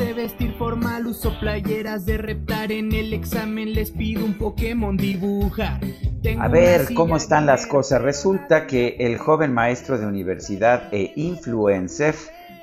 Sé 0.00 0.14
vestir 0.14 0.54
formal, 0.54 1.06
uso 1.06 1.38
playeras 1.40 2.06
de 2.06 2.16
reptar. 2.16 2.72
En 2.72 2.90
el 2.92 3.12
examen 3.12 3.74
les 3.74 3.90
pido 3.90 4.24
un 4.24 4.32
Pokémon 4.32 4.96
dibujar. 4.96 5.78
A 6.38 6.48
ver 6.48 6.94
cómo 6.94 7.18
están 7.18 7.44
las 7.44 7.66
cosas. 7.66 8.00
Resulta 8.00 8.66
que 8.66 8.96
el 8.98 9.18
joven 9.18 9.52
maestro 9.52 9.98
de 9.98 10.06
universidad 10.06 10.88
e 10.90 11.12
influencer, 11.16 12.14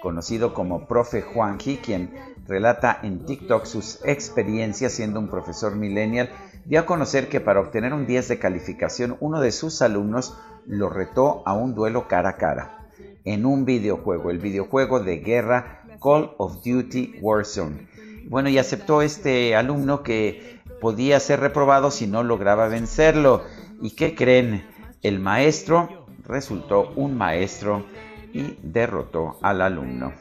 conocido 0.02 0.56
como 0.56 0.88
Profe 0.88 1.22
Juanji, 1.22 1.78
quien 1.78 2.10
relata 2.48 2.98
en 3.04 3.24
TikTok 3.24 3.66
sus 3.66 4.00
experiencias 4.04 4.94
siendo 4.94 5.20
un 5.20 5.28
profesor 5.28 5.76
millennial, 5.76 6.32
dio 6.66 6.80
a 6.80 6.86
conocer 6.88 7.30
que 7.30 7.40
para 7.40 7.60
obtener 7.60 7.94
un 7.94 8.08
10 8.08 8.30
de 8.30 8.40
calificación, 8.40 9.16
uno 9.20 9.42
de 9.42 9.52
sus 9.52 9.84
alumnos 9.84 10.36
lo 10.66 10.90
retó 10.90 11.44
a 11.46 11.54
un 11.54 11.76
duelo 11.76 12.08
cara 12.08 12.30
a 12.30 12.38
cara 12.38 12.78
en 13.26 13.46
un 13.46 13.66
videojuego, 13.66 14.32
el 14.32 14.40
videojuego 14.40 15.02
de 15.02 15.18
guerra 15.18 15.84
Call 16.02 16.34
of 16.38 16.64
Duty 16.64 17.16
Warzone. 17.22 17.88
Bueno, 18.28 18.50
y 18.50 18.58
aceptó 18.58 19.02
este 19.02 19.56
alumno 19.56 20.04
que 20.04 20.60
podía 20.82 21.20
ser 21.20 21.40
reprobado 21.40 21.92
si 21.92 22.08
no 22.08 22.24
lograba 22.24 22.68
vencerlo. 22.68 23.44
¿Y 23.82 23.92
qué 23.92 24.16
creen? 24.16 24.66
El 25.02 25.20
maestro 25.20 26.06
resultó 26.24 26.92
un 26.96 27.18
maestro 27.18 27.86
y 28.34 28.58
derrotó 28.62 29.38
al 29.42 29.62
alumno. 29.62 30.14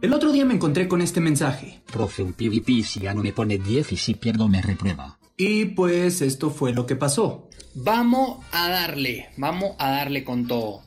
El 0.00 0.12
otro 0.12 0.32
día 0.32 0.44
me 0.44 0.54
encontré 0.54 0.86
con 0.86 1.00
este 1.00 1.20
mensaje. 1.20 1.80
Profe, 1.92 2.22
un 2.22 2.32
PvP 2.32 2.82
si 2.82 3.00
no 3.00 3.22
me 3.22 3.32
pone 3.32 3.58
10 3.58 3.92
y 3.92 3.96
si 3.96 4.14
pierdo 4.14 4.48
me 4.48 4.62
reprueba. 4.62 5.18
Y 5.36 5.66
pues 5.66 6.20
esto 6.20 6.50
fue 6.50 6.72
lo 6.72 6.86
que 6.86 6.96
pasó. 6.96 7.48
Vamos 7.74 8.44
a 8.52 8.68
darle, 8.68 9.28
vamos 9.36 9.76
a 9.78 9.90
darle 9.90 10.24
con 10.24 10.46
todo. 10.46 10.82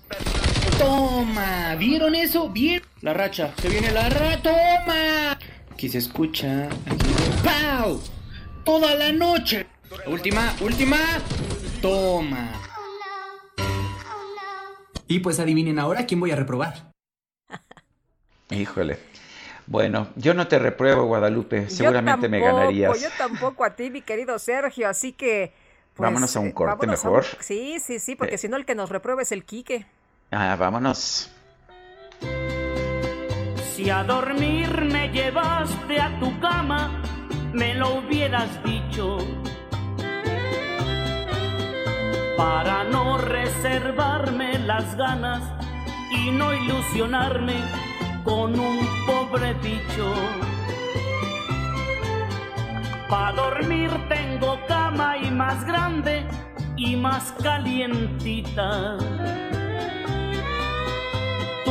Toma, 0.81 1.75
¿vieron 1.75 2.15
eso? 2.15 2.49
¿Vieron? 2.49 2.87
La 3.01 3.13
racha, 3.13 3.53
se 3.61 3.69
viene 3.69 3.91
la 3.91 4.09
racha. 4.09 4.41
Toma. 4.41 5.39
Aquí 5.71 5.87
se 5.87 5.99
escucha. 5.99 6.69
¡Pau! 7.43 8.01
Toda 8.65 8.95
la 8.95 9.11
noche. 9.11 9.67
Última, 10.07 10.55
última. 10.59 10.97
Toma. 11.83 12.51
Y 15.07 15.19
pues 15.19 15.39
adivinen 15.39 15.77
ahora 15.77 16.07
quién 16.07 16.19
voy 16.19 16.31
a 16.31 16.35
reprobar. 16.35 16.91
Híjole. 18.49 18.97
Bueno, 19.67 20.07
yo 20.15 20.33
no 20.33 20.47
te 20.47 20.57
repruebo, 20.57 21.05
Guadalupe. 21.05 21.69
Seguramente 21.69 22.27
me 22.27 22.39
ganarías. 22.39 22.99
Yo 22.99 23.09
tampoco 23.19 23.63
a 23.63 23.75
ti, 23.75 23.91
mi 23.91 24.01
querido 24.01 24.39
Sergio. 24.39 24.89
Así 24.89 25.13
que. 25.13 25.53
Pues, 25.93 26.07
vámonos 26.07 26.35
a 26.35 26.39
un 26.39 26.51
corte 26.51 26.87
mejor. 26.87 27.23
Sí, 27.39 27.79
sí, 27.79 27.99
sí, 27.99 28.15
porque 28.15 28.35
eh. 28.35 28.39
si 28.39 28.47
no, 28.47 28.57
el 28.57 28.65
que 28.65 28.73
nos 28.73 28.89
reprueba 28.89 29.21
es 29.21 29.31
el 29.31 29.45
Quique. 29.45 29.85
Ah, 30.33 30.55
vámonos. 30.55 31.29
Si 33.73 33.89
a 33.89 34.01
dormir 34.05 34.85
me 34.85 35.09
llevaste 35.09 35.99
a 35.99 36.17
tu 36.21 36.39
cama, 36.39 37.01
me 37.51 37.73
lo 37.73 37.95
hubieras 37.95 38.63
dicho. 38.63 39.17
Para 42.37 42.85
no 42.85 43.17
reservarme 43.17 44.57
las 44.59 44.95
ganas 44.95 45.43
y 46.11 46.31
no 46.31 46.53
ilusionarme 46.53 47.55
con 48.23 48.57
un 48.57 48.87
pobre 49.05 49.53
bicho. 49.55 50.13
Para 53.09 53.33
dormir 53.33 53.91
tengo 54.07 54.57
cama 54.69 55.17
y 55.17 55.29
más 55.29 55.65
grande 55.65 56.25
y 56.77 56.95
más 56.95 57.33
calientita. 57.43 58.97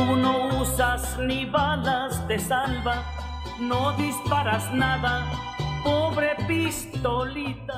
Tú 0.01 0.15
no 0.15 0.61
usas 0.61 1.19
ni 1.19 1.45
balas 1.45 2.27
de 2.27 2.39
salva, 2.39 3.03
no 3.59 3.95
disparas 3.97 4.73
nada, 4.73 5.31
pobre 5.83 6.31
pistolita. 6.47 7.77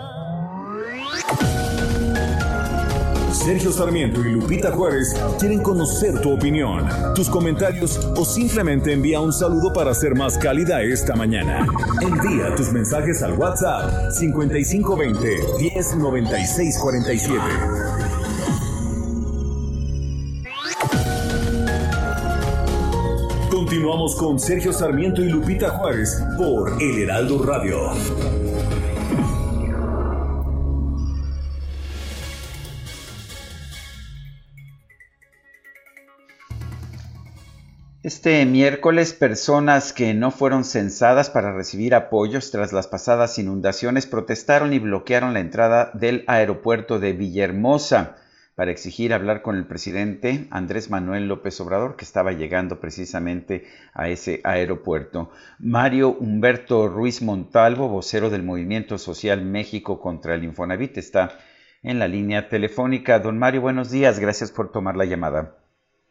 Sergio 3.34 3.74
Sarmiento 3.74 4.22
y 4.22 4.32
Lupita 4.32 4.72
Juárez 4.72 5.14
quieren 5.38 5.62
conocer 5.62 6.22
tu 6.22 6.32
opinión, 6.32 6.88
tus 7.14 7.30
comentarios 7.30 7.98
o 8.16 8.24
simplemente 8.24 8.94
envía 8.94 9.20
un 9.20 9.34
saludo 9.34 9.74
para 9.74 9.94
ser 9.94 10.16
más 10.16 10.38
cálida 10.38 10.82
esta 10.82 11.18
mañana. 11.18 11.68
Envía 12.02 12.56
tus 12.56 12.72
mensajes 12.72 13.22
al 13.22 13.34
WhatsApp 13.34 14.12
5520 14.12 15.40
109647. 15.60 18.13
Continuamos 23.64 24.18
con 24.18 24.42
Sergio 24.42 24.74
Sarmiento 24.74 25.22
y 25.22 25.30
Lupita 25.30 25.70
Juárez 25.70 26.22
por 26.38 26.84
El 26.84 27.04
Heraldo 27.04 27.46
Radio. 27.46 27.92
Este 38.04 38.46
miércoles, 38.46 39.14
personas 39.14 39.94
que 39.94 40.14
no 40.14 40.30
fueron 40.30 40.66
censadas 40.66 41.30
para 41.30 41.54
recibir 41.54 41.96
apoyos 41.96 42.52
tras 42.52 42.74
las 42.74 42.88
pasadas 42.88 43.40
inundaciones 43.40 44.06
protestaron 44.08 44.74
y 44.74 44.80
bloquearon 44.80 45.34
la 45.34 45.40
entrada 45.40 45.90
del 45.94 46.26
aeropuerto 46.28 47.00
de 47.00 47.14
Villahermosa. 47.14 48.18
Para 48.56 48.72
exigir 48.72 49.14
hablar 49.14 49.42
con 49.42 49.56
el 49.56 49.66
presidente 49.66 50.46
Andrés 50.52 50.90
Manuel 50.90 51.28
López 51.28 51.60
Obrador, 51.60 51.96
que 51.96 52.06
estaba 52.06 52.32
llegando 52.32 52.80
precisamente 52.80 53.66
a 53.94 54.10
ese 54.10 54.42
aeropuerto. 54.44 55.32
Mario 55.60 56.10
Humberto 56.12 56.88
Ruiz 56.88 57.22
Montalvo, 57.22 57.88
vocero 57.88 58.30
del 58.30 58.44
Movimiento 58.44 58.98
Social 58.98 59.42
México 59.42 60.00
contra 60.00 60.36
el 60.36 60.44
Infonavit, 60.44 60.98
está 60.98 61.40
en 61.82 62.00
la 62.00 62.08
línea 62.08 62.48
telefónica. 62.48 63.20
Don 63.20 63.40
Mario, 63.40 63.62
buenos 63.62 63.92
días, 63.92 64.20
gracias 64.20 64.52
por 64.52 64.72
tomar 64.72 64.96
la 64.96 65.06
llamada. 65.06 65.58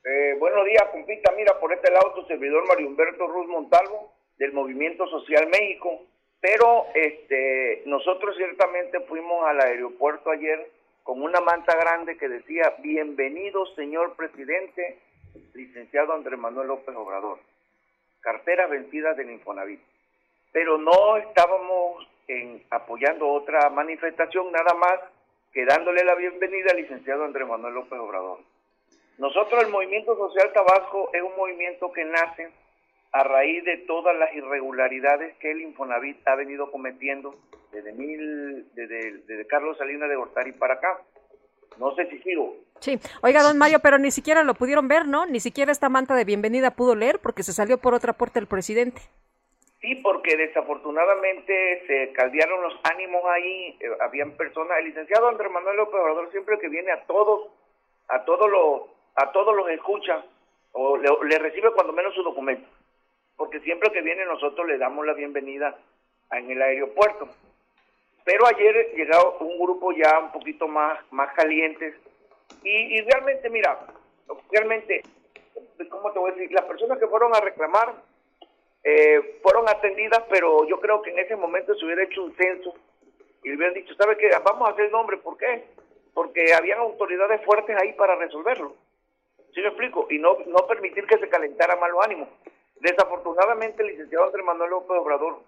Eh, 0.04 0.34
buenos 0.38 0.66
días, 0.66 0.84
compita. 0.90 1.32
Mira, 1.36 1.58
por 1.60 1.72
este 1.72 1.92
lado 1.92 2.12
tu 2.14 2.26
servidor 2.26 2.66
Mario 2.66 2.88
Humberto 2.88 3.26
Ruiz 3.28 3.48
Montalvo, 3.48 4.12
del 4.38 4.52
Movimiento 4.52 5.06
Social 5.06 5.48
México. 5.48 6.02
Pero 6.40 6.86
este, 6.96 7.84
nosotros 7.86 8.36
ciertamente 8.36 8.98
fuimos 9.02 9.46
al 9.46 9.60
aeropuerto 9.60 10.28
ayer 10.28 10.68
con 11.02 11.22
una 11.22 11.40
manta 11.40 11.76
grande 11.76 12.16
que 12.16 12.28
decía, 12.28 12.74
bienvenido 12.78 13.66
señor 13.74 14.14
presidente, 14.14 14.98
licenciado 15.54 16.12
Andrés 16.12 16.38
Manuel 16.38 16.68
López 16.68 16.94
Obrador, 16.94 17.38
cartera 18.20 18.66
vencida 18.66 19.14
del 19.14 19.30
Infonavit. 19.30 19.80
Pero 20.52 20.78
no 20.78 21.16
estábamos 21.16 22.06
en, 22.28 22.62
apoyando 22.70 23.28
otra 23.28 23.68
manifestación, 23.70 24.52
nada 24.52 24.74
más 24.74 25.00
que 25.52 25.64
dándole 25.64 26.04
la 26.04 26.14
bienvenida 26.14 26.70
al 26.70 26.78
licenciado 26.78 27.24
Andrés 27.24 27.48
Manuel 27.48 27.74
López 27.74 27.98
Obrador. 27.98 28.38
Nosotros 29.18 29.62
el 29.64 29.70
Movimiento 29.70 30.16
Social 30.16 30.52
Tabasco 30.52 31.10
es 31.12 31.22
un 31.22 31.36
movimiento 31.36 31.92
que 31.92 32.04
nace 32.04 32.50
a 33.12 33.24
raíz 33.24 33.62
de 33.64 33.76
todas 33.78 34.16
las 34.16 34.34
irregularidades 34.34 35.36
que 35.36 35.50
el 35.50 35.60
Infonavit 35.60 36.26
ha 36.26 36.34
venido 36.34 36.70
cometiendo 36.70 37.36
desde, 37.70 37.92
mil, 37.92 38.66
desde, 38.74 39.18
desde 39.26 39.46
Carlos 39.46 39.76
Salinas 39.76 40.08
de 40.08 40.16
Gortari 40.16 40.52
para 40.52 40.74
acá. 40.74 41.02
No 41.78 41.94
sé 41.94 42.06
si 42.06 42.18
sigo. 42.20 42.56
Sí, 42.80 42.98
oiga, 43.22 43.42
don 43.42 43.58
Mario, 43.58 43.80
pero 43.82 43.98
ni 43.98 44.10
siquiera 44.10 44.42
lo 44.42 44.54
pudieron 44.54 44.88
ver, 44.88 45.06
¿no? 45.06 45.26
Ni 45.26 45.40
siquiera 45.40 45.72
esta 45.72 45.88
manta 45.88 46.14
de 46.14 46.24
bienvenida 46.24 46.72
pudo 46.72 46.94
leer 46.94 47.18
porque 47.18 47.42
se 47.42 47.52
salió 47.52 47.78
por 47.78 47.94
otra 47.94 48.14
puerta 48.14 48.38
el 48.38 48.46
presidente. 48.46 49.02
Sí, 49.80 49.96
porque 49.96 50.36
desafortunadamente 50.36 51.84
se 51.86 52.12
caldearon 52.12 52.62
los 52.62 52.74
ánimos 52.84 53.22
ahí, 53.26 53.76
eh, 53.80 53.88
habían 54.00 54.32
personas, 54.32 54.78
el 54.78 54.86
licenciado 54.86 55.28
Andrés 55.28 55.50
Manuel 55.50 55.76
López 55.76 56.00
Obrador 56.00 56.30
siempre 56.30 56.58
que 56.58 56.68
viene 56.68 56.92
a 56.92 57.04
todos, 57.04 57.48
a 58.08 58.24
todos 58.24 58.50
los, 58.50 58.82
a 59.16 59.32
todos 59.32 59.56
los 59.56 59.68
escucha, 59.70 60.24
o 60.72 60.96
le, 60.96 61.10
le 61.24 61.38
recibe 61.38 61.72
cuando 61.72 61.92
menos 61.92 62.14
su 62.14 62.22
documento 62.22 62.66
porque 63.36 63.60
siempre 63.60 63.90
que 63.92 64.02
viene 64.02 64.24
nosotros 64.24 64.66
le 64.66 64.78
damos 64.78 65.06
la 65.06 65.14
bienvenida 65.14 65.76
en 66.30 66.50
el 66.50 66.62
aeropuerto. 66.62 67.28
Pero 68.24 68.46
ayer 68.46 68.92
llegó 68.94 69.38
un 69.40 69.58
grupo 69.58 69.92
ya 69.92 70.18
un 70.18 70.32
poquito 70.32 70.68
más, 70.68 71.00
más 71.10 71.34
calientes 71.34 71.94
y, 72.62 73.00
realmente, 73.02 73.50
mira, 73.50 73.86
realmente, 74.50 75.02
¿cómo 75.90 76.12
te 76.12 76.18
voy 76.18 76.30
a 76.30 76.34
decir? 76.34 76.52
Las 76.52 76.64
personas 76.66 76.98
que 76.98 77.08
fueron 77.08 77.34
a 77.34 77.40
reclamar 77.40 77.94
eh, 78.84 79.38
fueron 79.42 79.68
atendidas, 79.68 80.22
pero 80.30 80.66
yo 80.68 80.80
creo 80.80 81.02
que 81.02 81.10
en 81.10 81.18
ese 81.18 81.34
momento 81.34 81.74
se 81.74 81.84
hubiera 81.84 82.04
hecho 82.04 82.22
un 82.22 82.34
censo 82.36 82.74
y 83.42 83.48
le 83.48 83.56
hubieran 83.56 83.74
dicho, 83.74 83.94
¿sabe 83.94 84.16
qué? 84.16 84.30
Vamos 84.44 84.68
a 84.68 84.72
hacer 84.72 84.90
nombre, 84.92 85.16
¿por 85.16 85.36
qué? 85.36 85.64
Porque 86.14 86.54
habían 86.54 86.78
autoridades 86.78 87.44
fuertes 87.44 87.76
ahí 87.76 87.92
para 87.94 88.14
resolverlo. 88.16 88.76
¿Sí 89.54 89.60
me 89.60 89.68
explico? 89.68 90.06
Y 90.10 90.18
no, 90.18 90.38
no 90.46 90.66
permitir 90.66 91.06
que 91.06 91.18
se 91.18 91.28
calentara 91.28 91.76
malo 91.76 92.02
ánimo. 92.02 92.28
Desafortunadamente, 92.82 93.80
el 93.80 93.90
licenciado 93.90 94.24
Andrés 94.24 94.44
Manuel 94.44 94.70
López 94.70 94.98
Obrador 94.98 95.38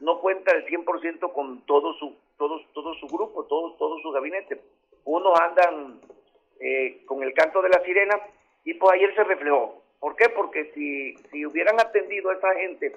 no 0.00 0.18
cuenta 0.20 0.50
el 0.50 0.66
100% 0.66 1.32
con 1.32 1.60
todo 1.64 1.94
su, 1.94 2.16
todo, 2.36 2.60
todo 2.74 2.92
su 2.94 3.06
grupo, 3.06 3.44
todo, 3.44 3.74
todo 3.74 4.00
su 4.00 4.10
gabinete. 4.10 4.60
Unos 5.04 5.38
andan 5.38 6.00
eh, 6.58 7.04
con 7.06 7.22
el 7.22 7.32
canto 7.34 7.62
de 7.62 7.68
la 7.68 7.80
sirena 7.84 8.18
y 8.64 8.74
pues 8.74 8.94
ayer 8.94 9.14
se 9.14 9.22
reflejó. 9.22 9.80
¿Por 10.00 10.16
qué? 10.16 10.28
Porque 10.30 10.72
si, 10.74 11.14
si 11.30 11.46
hubieran 11.46 11.78
atendido 11.78 12.30
a 12.30 12.34
esa 12.34 12.52
gente, 12.54 12.96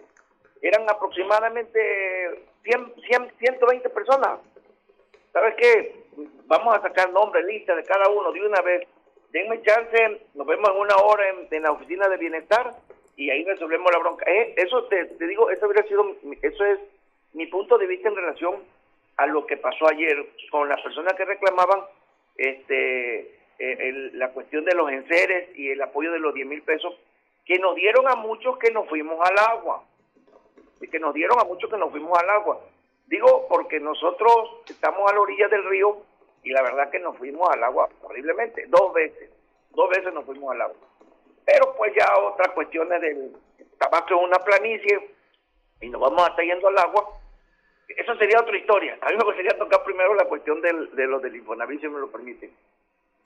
eran 0.64 0.90
aproximadamente 0.90 2.44
100, 2.64 2.94
100, 3.07 3.34
120 3.38 3.90
personas. 3.91 4.40
¿Sabes 5.32 5.53
qué? 5.60 6.06
Vamos 6.48 6.76
a 6.76 6.82
sacar 6.82 7.12
nombre, 7.12 7.44
lista 7.44 7.76
de 7.76 7.84
cada 7.84 8.10
uno 8.10 8.32
de 8.32 8.48
una 8.48 8.62
vez. 8.62 8.88
Denme 9.30 9.62
chance, 9.62 10.22
nos 10.34 10.48
vemos 10.48 10.72
en 10.72 10.78
una 10.78 10.95
hora 10.95 11.24
en 11.52 11.62
la 11.62 11.72
oficina 11.72 12.07
de 12.07 12.18
bienestar 12.18 12.74
y 13.18 13.30
ahí 13.30 13.44
resolvemos 13.46 13.92
la 13.92 14.00
bronca. 14.00 14.26
Eh, 14.30 14.54
eso 14.58 14.84
te, 14.86 15.06
digo, 15.26 15.50
eso 15.50 15.66
habría 15.66 15.84
sido, 15.84 16.16
eso 16.42 16.66
es 16.66 16.80
mi 17.34 17.48
punto 17.48 17.78
de 17.78 17.88
vista 17.88 18.10
en 18.10 18.16
relación 18.16 18.64
a 19.18 19.26
lo 19.28 19.46
que 19.46 19.58
pasó 19.58 19.88
ayer 19.88 20.26
con 20.52 20.68
las 20.68 20.82
personas 20.82 21.14
que 21.14 21.26
reclamaban 21.26 21.82
este 22.36 23.36
eh, 23.58 24.10
la 24.14 24.32
cuestión 24.32 24.66
de 24.66 24.76
los 24.76 24.92
enseres 24.92 25.58
y 25.58 25.70
el 25.70 25.82
apoyo 25.82 26.12
de 26.12 26.20
los 26.20 26.34
10 26.34 26.48
mil 26.48 26.62
pesos 26.64 26.94
que 27.46 27.58
nos 27.60 27.76
dieron 27.76 28.08
a 28.08 28.16
muchos 28.16 28.58
que 28.58 28.72
nos 28.72 28.88
fuimos 28.90 29.18
al 29.30 29.38
agua. 29.40 29.84
Y 30.82 30.90
que 30.90 31.00
nos 31.00 31.14
dieron 31.14 31.40
a 31.40 31.46
muchos 31.46 31.70
que 31.70 31.78
nos 31.78 31.90
fuimos 31.90 32.20
al 32.20 32.30
agua. 32.30 32.60
Digo 33.08 33.48
porque 33.48 33.80
nosotros 33.80 34.62
estamos 34.68 35.10
a 35.10 35.14
la 35.14 35.22
orilla 35.22 35.48
del 35.48 35.64
río 35.64 35.98
y 36.44 36.50
la 36.50 36.62
verdad 36.64 36.90
que 36.90 37.00
nos 37.00 37.18
fuimos 37.18 37.50
al 37.50 37.64
agua 37.64 37.88
horriblemente. 38.02 38.66
Dos 38.68 38.94
veces 38.94 39.30
dos 39.72 39.90
veces 39.90 40.14
nos 40.14 40.26
fuimos 40.26 40.52
al 40.54 40.62
agua 40.62 40.95
pero 41.46 41.76
pues 41.78 41.94
ya 41.98 42.08
otras 42.18 42.50
cuestiones 42.54 43.02
del 43.02 43.32
tabaco 43.78 44.14
en 44.14 44.24
una 44.26 44.40
planicie 44.40 45.10
y 45.82 45.90
nos 45.90 46.02
vamos 46.02 46.24
a 46.24 46.30
estar 46.30 46.44
yendo 46.44 46.68
al 46.68 46.78
agua. 46.78 47.20
Eso 47.88 48.16
sería 48.16 48.40
otra 48.40 48.58
historia. 48.58 48.98
A 49.02 49.10
mí 49.10 49.18
me 49.18 49.24
gustaría 49.24 49.58
tocar 49.58 49.84
primero 49.84 50.16
la 50.16 50.26
cuestión 50.26 50.60
del, 50.62 50.96
de 50.96 51.06
lo 51.06 51.20
del 51.20 51.36
Infonavit, 51.36 51.82
si 51.82 51.88
me 51.88 52.00
lo 52.00 52.12
permite. 52.12 52.52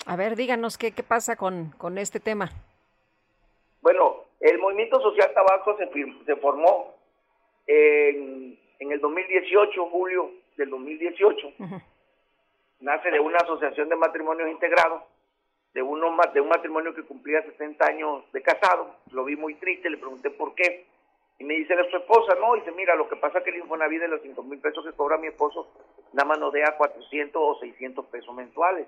A 0.06 0.16
ver, 0.16 0.36
díganos 0.36 0.78
qué, 0.78 0.91
qué 0.91 1.04
pasa 1.04 1.36
con, 1.36 1.72
con 1.78 1.98
este 1.98 2.20
tema. 2.20 2.50
Bueno, 3.82 4.26
el 4.41 4.58
Movimiento 4.60 5.00
Social 5.02 5.32
Tabaco 5.34 5.78
se, 5.78 5.90
se 6.26 6.36
formó 6.38 6.96
en, 7.68 8.60
en 8.80 8.91
el 8.91 9.00
2018, 9.00 9.86
julio 9.90 10.32
del 10.58 10.70
2018. 10.70 11.54
Nace 12.82 13.12
de 13.12 13.20
una 13.20 13.38
asociación 13.38 13.88
de 13.90 13.96
matrimonios 13.96 14.50
integrados 14.50 15.04
de, 15.74 15.82
uno, 15.82 16.16
de 16.34 16.41
un 16.41 16.50
matrimonio 16.50 16.94
que 16.94 17.04
cumplía 17.04 17.41
60 17.44 17.86
años 17.86 18.24
de 18.32 18.41
casado. 18.41 18.96
Lo 19.12 19.26
vi 19.26 19.36
muy 19.36 19.56
triste, 19.56 19.90
le 19.90 19.98
pregunté 19.98 20.30
por 20.32 20.56
qué. 20.56 20.86
Y 21.38 21.44
me 21.46 21.54
dice, 21.54 21.74
¿es 21.74 21.90
su 21.90 21.98
esposa? 21.98 22.36
No, 22.36 22.56
dice, 22.56 22.72
mira, 22.72 22.96
lo 22.96 23.08
que 23.08 23.16
pasa 23.16 23.38
es 23.38 23.44
que 23.46 23.52
el 23.52 23.58
Infonavit 23.58 24.02
de 24.02 24.08
los 24.10 24.22
5 24.22 24.44
mil 24.44 24.60
pesos 24.60 24.86
que 24.86 24.91
cobra 24.91 25.18
mi 25.18 25.28
esposo, 25.28 25.72
nada 26.14 26.28
más 26.28 26.40
nos 26.40 26.52
deja 26.52 26.76
400 26.76 27.41
o 27.41 27.60
600 27.60 28.06
pesos 28.08 28.36
mensuales. 28.36 28.88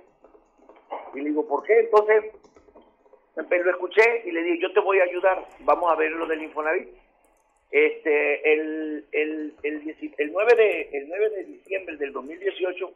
Y 1.14 1.22
le 1.22 1.30
digo, 1.30 1.48
¿por 1.48 1.64
qué? 1.64 1.80
Entonces, 1.80 2.34
lo 3.36 3.72
escuché 3.72 4.24
y 4.26 4.32
le 4.32 4.44
dije, 4.44 4.64
yo 4.64 4.74
te 4.74 4.82
voy 4.82 5.00
a 5.00 5.04
ayudar, 5.04 5.48
vamos 5.62 5.90
a 5.92 5.96
ver 5.96 6.12
lo 6.12 6.26
del 6.26 6.44
Infonavit. 6.44 6.90
Este, 7.72 8.54
el, 8.54 9.06
el, 9.14 9.56
el, 9.64 9.96
el, 10.18 10.32
9, 10.34 10.56
de, 10.58 10.90
el 10.92 11.08
9 11.08 11.30
de 11.30 11.44
diciembre 11.46 11.96
del 11.96 12.12
2018, 12.12 12.94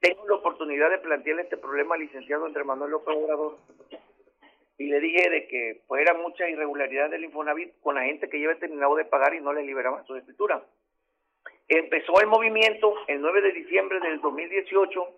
tengo 0.00 0.28
la 0.28 0.36
oportunidad 0.36 0.90
de 0.90 0.98
plantearle 0.98 1.42
este 1.42 1.56
problema 1.56 1.94
al 1.94 2.02
licenciado 2.02 2.46
Andrés 2.46 2.66
Manuel 2.66 2.92
López 2.92 3.16
Obrador. 3.16 3.58
Y 4.78 4.86
le 4.86 5.00
dije 5.00 5.28
de 5.28 5.48
que 5.48 5.82
pues 5.88 6.02
era 6.02 6.14
mucha 6.14 6.48
irregularidad 6.48 7.10
del 7.10 7.24
Infonavit 7.24 7.80
con 7.80 7.96
la 7.96 8.04
gente 8.04 8.28
que 8.28 8.38
lleva 8.38 8.54
terminado 8.54 8.94
de 8.94 9.04
pagar 9.04 9.34
y 9.34 9.40
no 9.40 9.52
le 9.52 9.64
liberaban 9.64 10.06
su 10.06 10.14
escritura. 10.14 10.62
Empezó 11.66 12.20
el 12.20 12.28
movimiento 12.28 12.94
el 13.08 13.20
9 13.20 13.42
de 13.42 13.52
diciembre 13.52 13.98
del 14.00 14.20
2018 14.20 15.08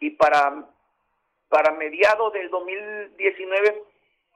y 0.00 0.10
para, 0.10 0.64
para 1.48 1.72
mediados 1.72 2.32
del 2.32 2.48
2019, 2.50 3.82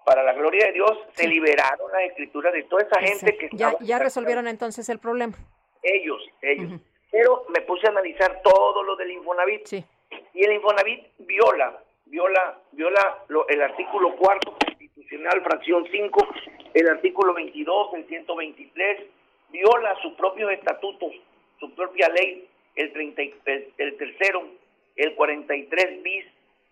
para 0.04 0.24
la 0.24 0.34
gloria 0.34 0.66
de 0.66 0.72
Dios, 0.72 0.98
se 1.12 1.28
liberaron 1.28 1.90
las 1.92 2.02
escrituras 2.02 2.52
de 2.52 2.64
toda 2.64 2.82
esa 2.82 3.00
gente 3.00 3.36
que... 3.38 3.48
Ya, 3.52 3.74
ya 3.80 3.98
resolvieron 3.98 4.48
entonces 4.48 4.88
el 4.88 4.98
problema. 4.98 5.36
Ellos, 5.82 6.20
ellos 6.42 6.80
pero 7.14 7.46
me 7.48 7.60
puse 7.60 7.86
a 7.86 7.90
analizar 7.90 8.42
todo 8.42 8.82
lo 8.82 8.96
del 8.96 9.12
Infonavit. 9.12 9.72
Y 9.72 10.44
el 10.44 10.52
Infonavit 10.54 11.06
viola, 11.18 11.78
viola, 12.06 12.58
viola 12.72 13.24
el 13.48 13.62
artículo 13.62 14.16
cuarto 14.16 14.56
constitucional, 14.58 15.40
fracción 15.44 15.86
5, 15.88 16.28
el 16.74 16.88
artículo 16.88 17.32
22, 17.34 17.94
el 17.94 18.08
123, 18.08 19.02
viola 19.50 19.94
sus 20.02 20.14
propios 20.14 20.50
estatutos, 20.54 21.12
su 21.60 21.72
propia 21.76 22.08
ley, 22.08 22.48
el, 22.74 22.92
30, 22.92 23.22
el, 23.46 23.96
tercero, 23.96 24.48
el 24.96 25.14
43 25.14 26.02
bis, 26.02 26.24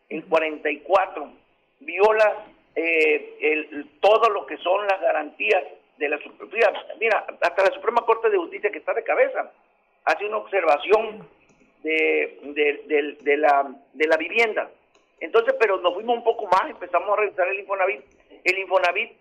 el 0.09 0.25
44, 0.25 1.31
viola 1.79 2.47
eh, 2.75 3.37
el, 3.43 3.91
todo 4.01 4.29
lo 4.31 4.45
que 4.47 4.57
son 4.57 4.89
las 4.89 5.01
garantías 5.01 5.63
de 5.99 6.09
la. 6.09 6.19
Mira, 6.99 7.27
hasta 7.41 7.63
la 7.63 7.75
Suprema 7.77 8.05
Corte 8.05 8.29
de 8.29 8.39
Justicia 8.39 8.73
que 8.73 8.79
está 8.79 8.93
de 8.93 9.05
cabeza 9.05 9.53
hace 10.05 10.27
una 10.27 10.39
observación 10.39 11.29
de, 11.83 13.17
de, 13.21 13.37
la, 13.37 13.75
de 13.93 14.07
la 14.07 14.17
vivienda. 14.17 14.71
Entonces, 15.21 15.55
pero 15.59 15.79
nos 15.79 15.95
fuimos 15.95 16.17
un 16.17 16.25
poco 16.25 16.47
más, 16.47 16.71
empezamos 16.71 17.11
a 17.11 17.21
revisar 17.21 17.49
el 17.49 17.61
Infonavit. 17.61 18.03
El 18.45 18.59
Infonavit 18.59 19.13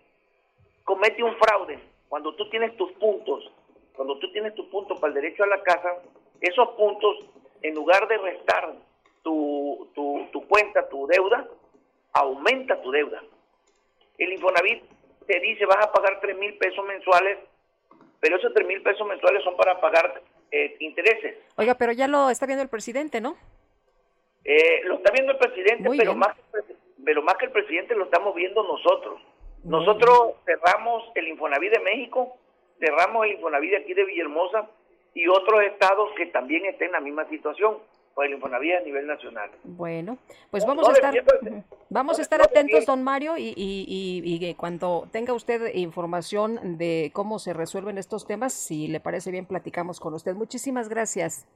comete 0.84 1.22
un 1.22 1.36
fraude 1.36 1.78
cuando 2.08 2.34
tú 2.34 2.48
tienes 2.50 2.76
tus 2.76 2.92
puntos, 2.92 3.50
cuando 3.94 4.18
tú 4.18 4.30
tienes 4.32 4.54
tus 4.54 4.66
puntos 4.66 4.98
para 5.00 5.12
el 5.12 5.20
derecho 5.20 5.44
a 5.44 5.46
la 5.46 5.62
casa, 5.62 5.96
esos 6.40 6.70
puntos, 6.70 7.18
en 7.62 7.74
lugar 7.74 8.08
de 8.08 8.18
restar 8.18 8.74
tu, 9.22 9.88
tu, 9.94 10.26
tu 10.32 10.46
cuenta, 10.48 10.88
tu 10.88 11.06
deuda, 11.06 11.46
aumenta 12.12 12.80
tu 12.82 12.90
deuda. 12.90 13.22
El 14.18 14.32
Infonavit 14.32 14.82
te 15.26 15.40
dice 15.40 15.66
vas 15.66 15.84
a 15.84 15.92
pagar 15.92 16.20
3 16.20 16.36
mil 16.36 16.56
pesos 16.58 16.84
mensuales, 16.84 17.38
pero 18.20 18.36
esos 18.36 18.52
3 18.52 18.66
mil 18.66 18.82
pesos 18.82 19.06
mensuales 19.06 19.42
son 19.44 19.56
para 19.56 19.80
pagar 19.80 20.20
eh, 20.52 20.76
intereses. 20.80 21.36
Oiga, 21.56 21.74
pero 21.74 21.92
ya 21.92 22.06
lo 22.06 22.30
está 22.30 22.46
viendo 22.46 22.62
el 22.62 22.68
presidente, 22.68 23.20
¿no? 23.20 23.36
Eh, 24.44 24.82
lo 24.84 24.96
está 24.96 25.10
viendo 25.12 25.32
el 25.32 25.38
presidente, 25.38 25.88
pero 25.96 26.14
más, 26.14 26.36
pero 27.04 27.22
más 27.22 27.36
que 27.36 27.46
el 27.46 27.52
presidente 27.52 27.94
lo 27.94 28.04
estamos 28.04 28.34
viendo 28.34 28.62
nosotros. 28.62 29.20
Nosotros 29.64 30.34
cerramos 30.44 31.04
el 31.14 31.28
Infonavit 31.28 31.72
de 31.72 31.80
México, 31.80 32.36
cerramos 32.78 33.24
el 33.26 33.32
Infonavit 33.32 33.70
de 33.70 33.76
aquí 33.78 33.94
de 33.94 34.04
Villahermosa 34.04 34.68
y 35.14 35.28
otros 35.28 35.62
estados 35.62 36.10
que 36.16 36.26
también 36.26 36.66
estén 36.66 36.88
en 36.88 36.92
la 36.92 37.00
misma 37.00 37.28
situación 37.28 37.78
por 38.14 38.26
el 38.26 38.32
Infonavit 38.32 38.74
a 38.74 38.80
nivel 38.80 39.06
nacional. 39.06 39.50
Bueno, 39.64 40.18
pues 40.50 40.66
vamos 40.66 40.88
a 40.88 40.92
estar 40.92 41.14
vamos 41.88 42.18
a 42.18 42.22
estar 42.22 42.42
atentos, 42.42 42.86
don 42.86 43.02
Mario, 43.02 43.36
y, 43.36 43.54
y, 43.56 43.86
y, 43.86 44.46
y, 44.46 44.54
cuando 44.54 45.08
tenga 45.12 45.32
usted 45.32 45.74
información 45.74 46.78
de 46.78 47.10
cómo 47.12 47.38
se 47.38 47.52
resuelven 47.52 47.98
estos 47.98 48.26
temas, 48.26 48.52
si 48.52 48.88
le 48.88 49.00
parece 49.00 49.30
bien, 49.30 49.46
platicamos 49.46 50.00
con 50.00 50.14
usted. 50.14 50.34
Muchísimas 50.34 50.88
gracias. 50.88 51.46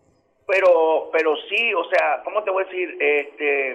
Pero, 0.47 1.11
pero 1.13 1.35
sí, 1.49 1.75
o 1.75 1.85
sea, 1.91 2.23
¿cómo 2.25 2.43
te 2.45 2.51
voy 2.51 2.65
a 2.65 2.67
decir? 2.67 2.97
Este, 3.01 3.73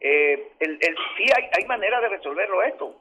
eh, 0.00 0.52
el, 0.58 0.78
el, 0.80 0.96
sí 1.16 1.24
hay, 1.36 1.48
hay 1.56 1.64
manera 1.66 2.00
de 2.00 2.08
resolverlo 2.08 2.62
esto. 2.62 2.94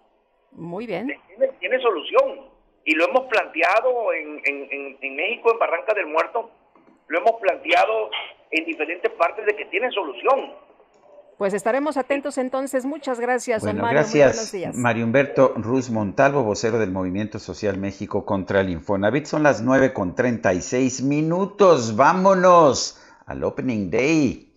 Muy 0.51 0.85
bien. 0.85 1.07
Tiene, 1.27 1.47
tiene 1.59 1.79
solución. 1.79 2.49
Y 2.85 2.95
lo 2.95 3.05
hemos 3.05 3.25
planteado 3.27 4.13
en, 4.13 4.41
en, 4.45 4.97
en, 5.01 5.15
México, 5.15 5.51
en 5.51 5.59
Barranca 5.59 5.93
del 5.93 6.07
Muerto, 6.07 6.49
lo 7.07 7.19
hemos 7.19 7.33
planteado 7.41 8.09
en 8.51 8.65
diferentes 8.65 9.11
partes 9.13 9.45
de 9.45 9.55
que 9.55 9.65
tiene 9.65 9.91
solución. 9.91 10.53
Pues 11.37 11.53
estaremos 11.53 11.97
atentos 11.97 12.39
entonces. 12.39 12.85
Muchas 12.85 13.19
gracias, 13.19 13.61
bueno, 13.61 13.83
Mario. 13.83 13.99
Gracias, 13.99 14.73
Mario 14.73 15.05
Humberto 15.05 15.53
Ruz 15.55 15.91
Montalvo, 15.91 16.43
vocero 16.43 16.79
del 16.79 16.91
Movimiento 16.91 17.37
Social 17.37 17.77
México 17.77 18.25
contra 18.25 18.61
el 18.61 18.69
Infonavit. 18.69 19.25
Son 19.25 19.43
las 19.43 19.61
9 19.61 19.93
con 19.93 20.15
36 20.15 21.03
minutos. 21.03 21.95
Vámonos 21.95 22.99
al 23.27 23.43
Opening 23.43 23.91
Day. 23.91 24.53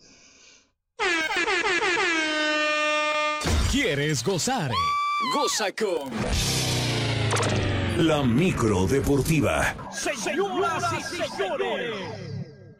¿Quieres 3.70 4.24
gozar? 4.24 4.70
Goza 5.34 5.66
con 5.72 6.10
la 8.06 8.22
micro 8.22 8.86
deportiva. 8.86 9.74
Señoras 9.92 10.84
y 10.98 11.02
señores, 11.02 12.29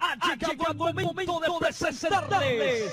ha 0.01 0.35
llegado 0.37 0.89
el 0.89 0.95
momento 0.95 1.41
de 1.41 1.49
presentarles 1.61 2.93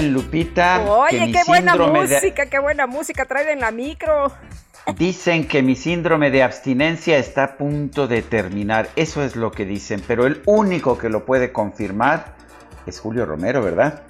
Lupita. 0.00 0.80
Oye, 0.88 1.18
que 1.18 1.26
mi 1.26 1.32
qué 1.32 1.42
buena 1.46 1.76
de- 1.76 1.86
música, 1.88 2.46
qué 2.46 2.58
buena 2.60 2.86
música 2.86 3.24
trae 3.24 3.52
en 3.52 3.60
la 3.60 3.70
micro. 3.72 4.32
Dicen 4.96 5.46
que 5.48 5.62
mi 5.62 5.74
síndrome 5.74 6.30
de 6.30 6.42
abstinencia 6.42 7.18
está 7.18 7.44
a 7.44 7.56
punto 7.56 8.06
de 8.06 8.22
terminar. 8.22 8.88
Eso 8.96 9.22
es 9.22 9.36
lo 9.36 9.50
que 9.50 9.64
dicen. 9.64 10.02
Pero 10.06 10.26
el 10.26 10.40
único 10.46 10.96
que 10.96 11.08
lo 11.08 11.26
puede 11.26 11.52
confirmar 11.52 12.36
es 12.86 13.00
Julio 13.00 13.26
Romero, 13.26 13.60
¿verdad? 13.62 14.02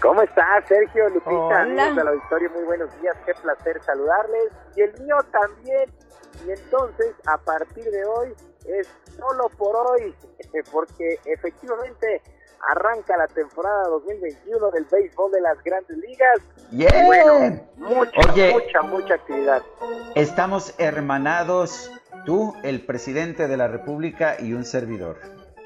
¿Cómo 0.00 0.22
estás, 0.22 0.64
Sergio, 0.68 1.08
Lupita? 1.08 1.30
Hola. 1.36 1.60
Amigos 1.62 1.96
de 1.96 2.04
la 2.04 2.10
auditorio, 2.10 2.50
muy 2.50 2.64
buenos 2.64 3.00
días, 3.00 3.16
qué 3.26 3.32
placer 3.34 3.82
saludarles. 3.82 4.44
Y 4.76 4.82
el 4.82 4.92
mío 5.02 5.16
también. 5.32 5.90
Y 6.46 6.50
entonces, 6.52 7.14
a 7.26 7.36
partir 7.38 7.84
de 7.90 8.04
hoy, 8.04 8.32
es 8.66 8.88
solo 9.18 9.48
por 9.58 9.74
hoy, 9.76 10.14
porque 10.72 11.18
efectivamente 11.24 12.22
arranca 12.70 13.16
la 13.16 13.26
temporada 13.28 13.88
2021 13.88 14.70
del 14.70 14.84
béisbol 14.84 15.32
de 15.32 15.40
las 15.40 15.62
grandes 15.64 15.96
ligas. 15.96 16.38
¡Bien! 16.70 16.90
Y 16.94 17.06
bueno, 17.06 17.60
mucha, 17.76 18.32
Oye. 18.32 18.52
mucha, 18.52 18.82
mucha 18.82 19.14
actividad. 19.14 19.62
Estamos 20.14 20.74
hermanados, 20.78 21.90
tú, 22.24 22.54
el 22.62 22.84
presidente 22.86 23.48
de 23.48 23.56
la 23.56 23.66
República 23.68 24.36
y 24.40 24.52
un 24.52 24.64
servidor. 24.64 25.16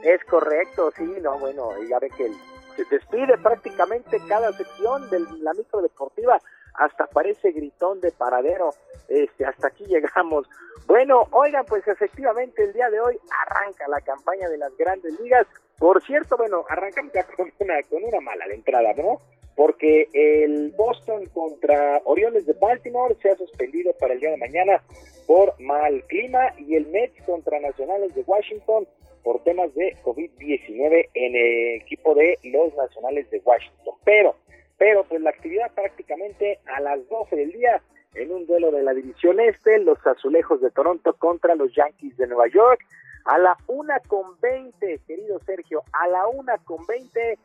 Es 0.02 0.24
correcto, 0.24 0.90
sí, 0.96 1.04
no, 1.20 1.38
bueno, 1.38 1.68
ya 1.88 1.98
ve 1.98 2.08
que 2.10 2.26
el- 2.26 2.36
se 2.76 2.84
despide 2.84 3.38
prácticamente 3.38 4.20
cada 4.28 4.52
sección 4.52 5.08
de 5.10 5.20
la 5.40 5.52
micro 5.54 5.82
deportiva, 5.82 6.38
hasta 6.74 7.06
parece 7.06 7.52
gritón 7.52 8.00
de 8.00 8.12
paradero, 8.12 8.70
este, 9.08 9.44
hasta 9.44 9.68
aquí 9.68 9.84
llegamos. 9.88 10.48
Bueno, 10.86 11.28
oigan, 11.30 11.64
pues 11.66 11.86
efectivamente 11.86 12.64
el 12.64 12.72
día 12.72 12.90
de 12.90 13.00
hoy 13.00 13.18
arranca 13.46 13.86
la 13.88 14.00
campaña 14.00 14.48
de 14.48 14.58
las 14.58 14.76
grandes 14.76 15.18
ligas. 15.20 15.46
Por 15.78 16.02
cierto, 16.02 16.36
bueno, 16.36 16.64
arrancamos 16.68 17.12
ya 17.12 17.24
con 17.24 17.52
una, 17.58 17.82
con 17.88 18.02
una 18.04 18.20
mala 18.20 18.46
de 18.46 18.54
entrada, 18.54 18.92
¿no? 18.94 19.18
Porque 19.54 20.08
el 20.12 20.72
Boston 20.76 21.26
contra 21.26 22.00
Orioles 22.04 22.46
de 22.46 22.54
Baltimore 22.54 23.14
se 23.20 23.30
ha 23.30 23.36
suspendido 23.36 23.92
para 23.98 24.14
el 24.14 24.20
día 24.20 24.30
de 24.30 24.38
mañana 24.38 24.82
por 25.26 25.58
mal 25.60 26.02
clima 26.08 26.54
y 26.58 26.74
el 26.76 26.86
Mets 26.86 27.22
contra 27.24 27.60
Nacionales 27.60 28.14
de 28.14 28.22
Washington 28.22 28.86
por 29.22 29.42
temas 29.44 29.74
de 29.74 29.96
COVID-19 30.02 31.08
en 31.14 31.36
el 31.36 31.80
equipo 31.82 32.14
de 32.14 32.38
los 32.44 32.74
Nacionales 32.74 33.30
de 33.30 33.40
Washington. 33.44 33.94
Pero, 34.04 34.36
pero 34.78 35.04
pues 35.04 35.20
la 35.20 35.30
actividad 35.30 35.72
prácticamente 35.74 36.58
a 36.66 36.80
las 36.80 37.08
12 37.08 37.36
del 37.36 37.52
día 37.52 37.82
en 38.14 38.32
un 38.32 38.46
duelo 38.46 38.70
de 38.70 38.82
la 38.82 38.92
división 38.92 39.40
este, 39.40 39.78
los 39.78 39.98
azulejos 40.06 40.60
de 40.60 40.70
Toronto 40.70 41.14
contra 41.14 41.54
los 41.54 41.74
Yankees 41.74 42.16
de 42.16 42.26
Nueva 42.26 42.48
York, 42.48 42.80
a 43.24 43.38
la 43.38 43.56
una 43.68 44.00
con 44.00 44.38
20, 44.40 45.00
querido 45.06 45.38
Sergio, 45.40 45.82
a 45.92 46.08
la 46.08 46.26
una 46.28 46.58
con 46.58 46.84
20, 46.86 47.10
pero 47.20 47.38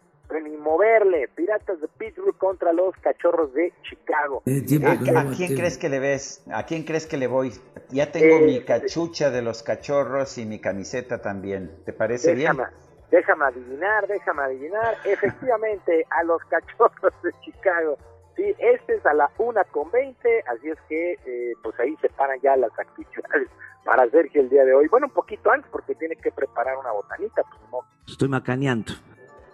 ni 0.43 0.57
moverle, 0.57 1.27
Piratas 1.29 1.79
de 1.81 1.87
Pittsburgh 1.87 2.37
contra 2.37 2.73
los 2.73 2.95
Cachorros 2.97 3.53
de 3.53 3.73
Chicago. 3.83 4.43
¿A, 4.45 5.19
a 5.21 5.31
quién 5.35 5.55
crees 5.55 5.77
que 5.77 5.89
le 5.89 5.99
ves? 5.99 6.43
¿A 6.51 6.65
quién 6.65 6.83
crees 6.83 7.07
que 7.07 7.17
le 7.17 7.27
voy? 7.27 7.53
Ya 7.89 8.11
tengo 8.11 8.37
Eh, 8.37 8.41
mi 8.45 8.61
cachucha 8.63 9.31
de 9.31 9.41
los 9.41 9.63
cachorros 9.63 10.37
y 10.37 10.45
mi 10.45 10.59
camiseta 10.59 11.21
también. 11.21 11.71
¿Te 11.85 11.93
parece 11.93 12.35
déjame, 12.35 12.63
bien? 12.65 12.69
déjame 13.09 13.45
adivinar, 13.45 14.07
déjame 14.07 14.43
adivinar. 14.43 14.95
Efectivamente, 15.05 16.05
a 16.09 16.23
los 16.23 16.41
cachorros 16.45 17.13
de 17.23 17.31
Chicago. 17.41 17.97
Sí, 18.35 18.53
este 18.59 18.95
es 18.95 19.05
a 19.05 19.13
la 19.15 19.31
una 19.39 19.63
con 19.63 19.89
20, 19.89 20.43
así 20.47 20.69
es 20.69 20.77
que 20.87 21.13
eh, 21.25 21.53
pues 21.63 21.79
ahí 21.79 21.95
se 22.01 22.09
paran 22.09 22.39
ya 22.41 22.55
las 22.55 22.69
actividades 22.77 23.47
para 23.83 24.07
Sergio 24.11 24.41
el 24.41 24.49
día 24.49 24.63
de 24.63 24.75
hoy. 24.75 24.87
Bueno, 24.89 25.07
un 25.07 25.13
poquito 25.13 25.49
antes 25.49 25.67
porque 25.71 25.95
tiene 25.95 26.15
que 26.17 26.31
preparar 26.31 26.77
una 26.77 26.91
botanita, 26.91 27.41
pues 27.43 27.61
no. 27.71 27.79
Estoy 28.07 28.27
macaneando. 28.29 28.91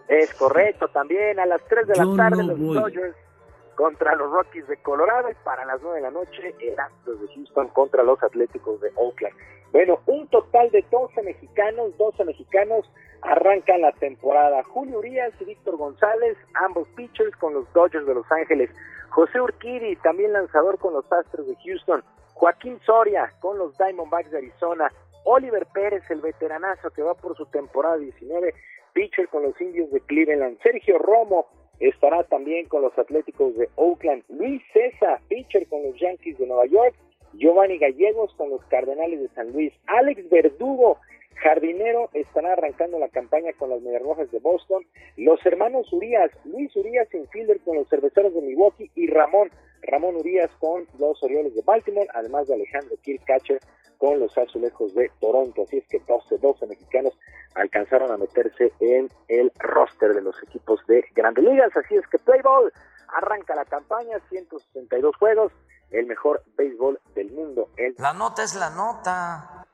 Es 0.07 0.33
correcto, 0.33 0.87
también 0.89 1.39
a 1.39 1.45
las 1.45 1.63
3 1.65 1.87
de 1.87 1.95
la 1.95 2.15
tarde 2.15 2.43
no 2.43 2.53
los. 2.53 2.83
Dodgers 2.83 3.15
contra 3.75 4.15
los 4.15 4.31
Rockies 4.31 4.67
de 4.67 4.77
Colorado 4.77 5.29
y 5.29 5.35
para 5.43 5.65
las 5.65 5.81
9 5.81 5.95
de 5.97 6.01
la 6.01 6.11
noche 6.11 6.55
Astros 6.77 7.21
de 7.21 7.27
Houston 7.33 7.67
contra 7.69 8.03
los 8.03 8.21
Atléticos 8.21 8.79
de 8.81 8.91
Oakland. 8.95 9.35
Bueno, 9.71 9.99
un 10.05 10.27
total 10.27 10.69
de 10.69 10.85
12 10.91 11.23
mexicanos, 11.23 11.97
12 11.97 12.25
mexicanos 12.25 12.85
arrancan 13.23 13.81
la 13.81 13.91
temporada. 13.93 14.63
Julio 14.63 14.99
Urias 14.99 15.33
y 15.39 15.45
Víctor 15.45 15.77
González, 15.77 16.37
ambos 16.53 16.87
pitchers 16.89 17.35
con 17.37 17.53
los 17.53 17.71
Dodgers 17.73 18.05
de 18.05 18.13
Los 18.13 18.31
Ángeles. 18.31 18.69
José 19.09 19.41
Urquidi, 19.41 19.95
también 19.97 20.33
lanzador 20.33 20.77
con 20.77 20.93
los 20.93 21.11
Astros 21.11 21.47
de 21.47 21.55
Houston. 21.65 22.03
Joaquín 22.33 22.79
Soria 22.85 23.31
con 23.39 23.57
los 23.57 23.77
Diamondbacks 23.77 24.31
de 24.31 24.39
Arizona. 24.39 24.91
Oliver 25.25 25.65
Pérez, 25.73 26.03
el 26.09 26.21
veteranazo 26.21 26.91
que 26.91 27.01
va 27.01 27.13
por 27.15 27.35
su 27.37 27.45
temporada 27.47 27.97
19, 27.97 28.53
pitcher 28.93 29.27
con 29.29 29.43
los 29.43 29.59
Indios 29.59 29.91
de 29.91 29.99
Cleveland. 30.01 30.59
Sergio 30.61 30.97
Romo 30.97 31.47
estará 31.79 32.23
también 32.23 32.67
con 32.67 32.81
los 32.81 32.97
Atléticos 32.97 33.55
de 33.57 33.69
Oakland. 33.75 34.23
Luis 34.29 34.61
César, 34.71 35.19
pitcher 35.27 35.67
con 35.67 35.83
los 35.83 35.99
Yankees 35.99 36.37
de 36.37 36.47
Nueva 36.47 36.65
York. 36.65 36.95
Giovanni 37.33 37.77
Gallegos 37.77 38.33
con 38.35 38.49
los 38.49 38.63
Cardenales 38.65 39.19
de 39.19 39.27
San 39.29 39.51
Luis. 39.51 39.73
Alex 39.87 40.29
Verdugo, 40.29 40.97
jardinero, 41.35 42.09
estará 42.13 42.53
arrancando 42.53 42.99
la 42.99 43.09
campaña 43.09 43.51
con 43.53 43.69
las 43.69 43.81
Medias 43.81 44.03
Rojas 44.03 44.31
de 44.31 44.39
Boston. 44.39 44.85
Los 45.17 45.43
hermanos 45.45 45.91
Urias, 45.91 46.31
Luis 46.45 46.75
Urias, 46.75 47.11
infielder 47.13 47.59
con 47.61 47.75
los 47.75 47.89
Cerveceros 47.89 48.33
de 48.33 48.41
Milwaukee 48.41 48.91
y 48.95 49.07
Ramón, 49.07 49.49
Ramón 49.83 50.15
Urias 50.15 50.51
con 50.59 50.87
los 50.97 51.21
Orioles 51.23 51.55
de 51.55 51.61
Baltimore, 51.61 52.07
además 52.13 52.47
de 52.47 52.55
Alejandro 52.55 52.95
Kirkcatcher 53.01 53.59
con 53.97 54.19
los 54.19 54.37
Azulejos 54.37 54.93
de 54.95 55.09
Toronto. 55.19 55.63
Así 55.63 55.77
es 55.77 55.87
que 55.87 55.99
12, 55.99 56.37
12 56.37 56.67
mexicanos 56.67 57.13
alcanzaron 57.55 58.11
a 58.11 58.17
meterse 58.17 58.71
en 58.79 59.09
el 59.27 59.51
roster 59.59 60.13
de 60.13 60.21
los 60.21 60.35
equipos 60.43 60.85
de 60.87 61.05
Grandes 61.15 61.43
Ligas. 61.43 61.75
Así 61.77 61.95
es 61.95 62.05
que 62.07 62.19
Play 62.19 62.41
Ball 62.41 62.71
arranca 63.07 63.55
la 63.55 63.65
campaña, 63.65 64.19
162 64.29 65.15
juegos, 65.17 65.51
el 65.91 66.05
mejor 66.07 66.43
béisbol 66.57 66.99
del 67.15 67.31
mundo. 67.31 67.69
El 67.77 67.95
La 67.99 68.13
nota 68.13 68.43
es 68.43 68.55
la 68.55 68.71
nota. 68.71 69.65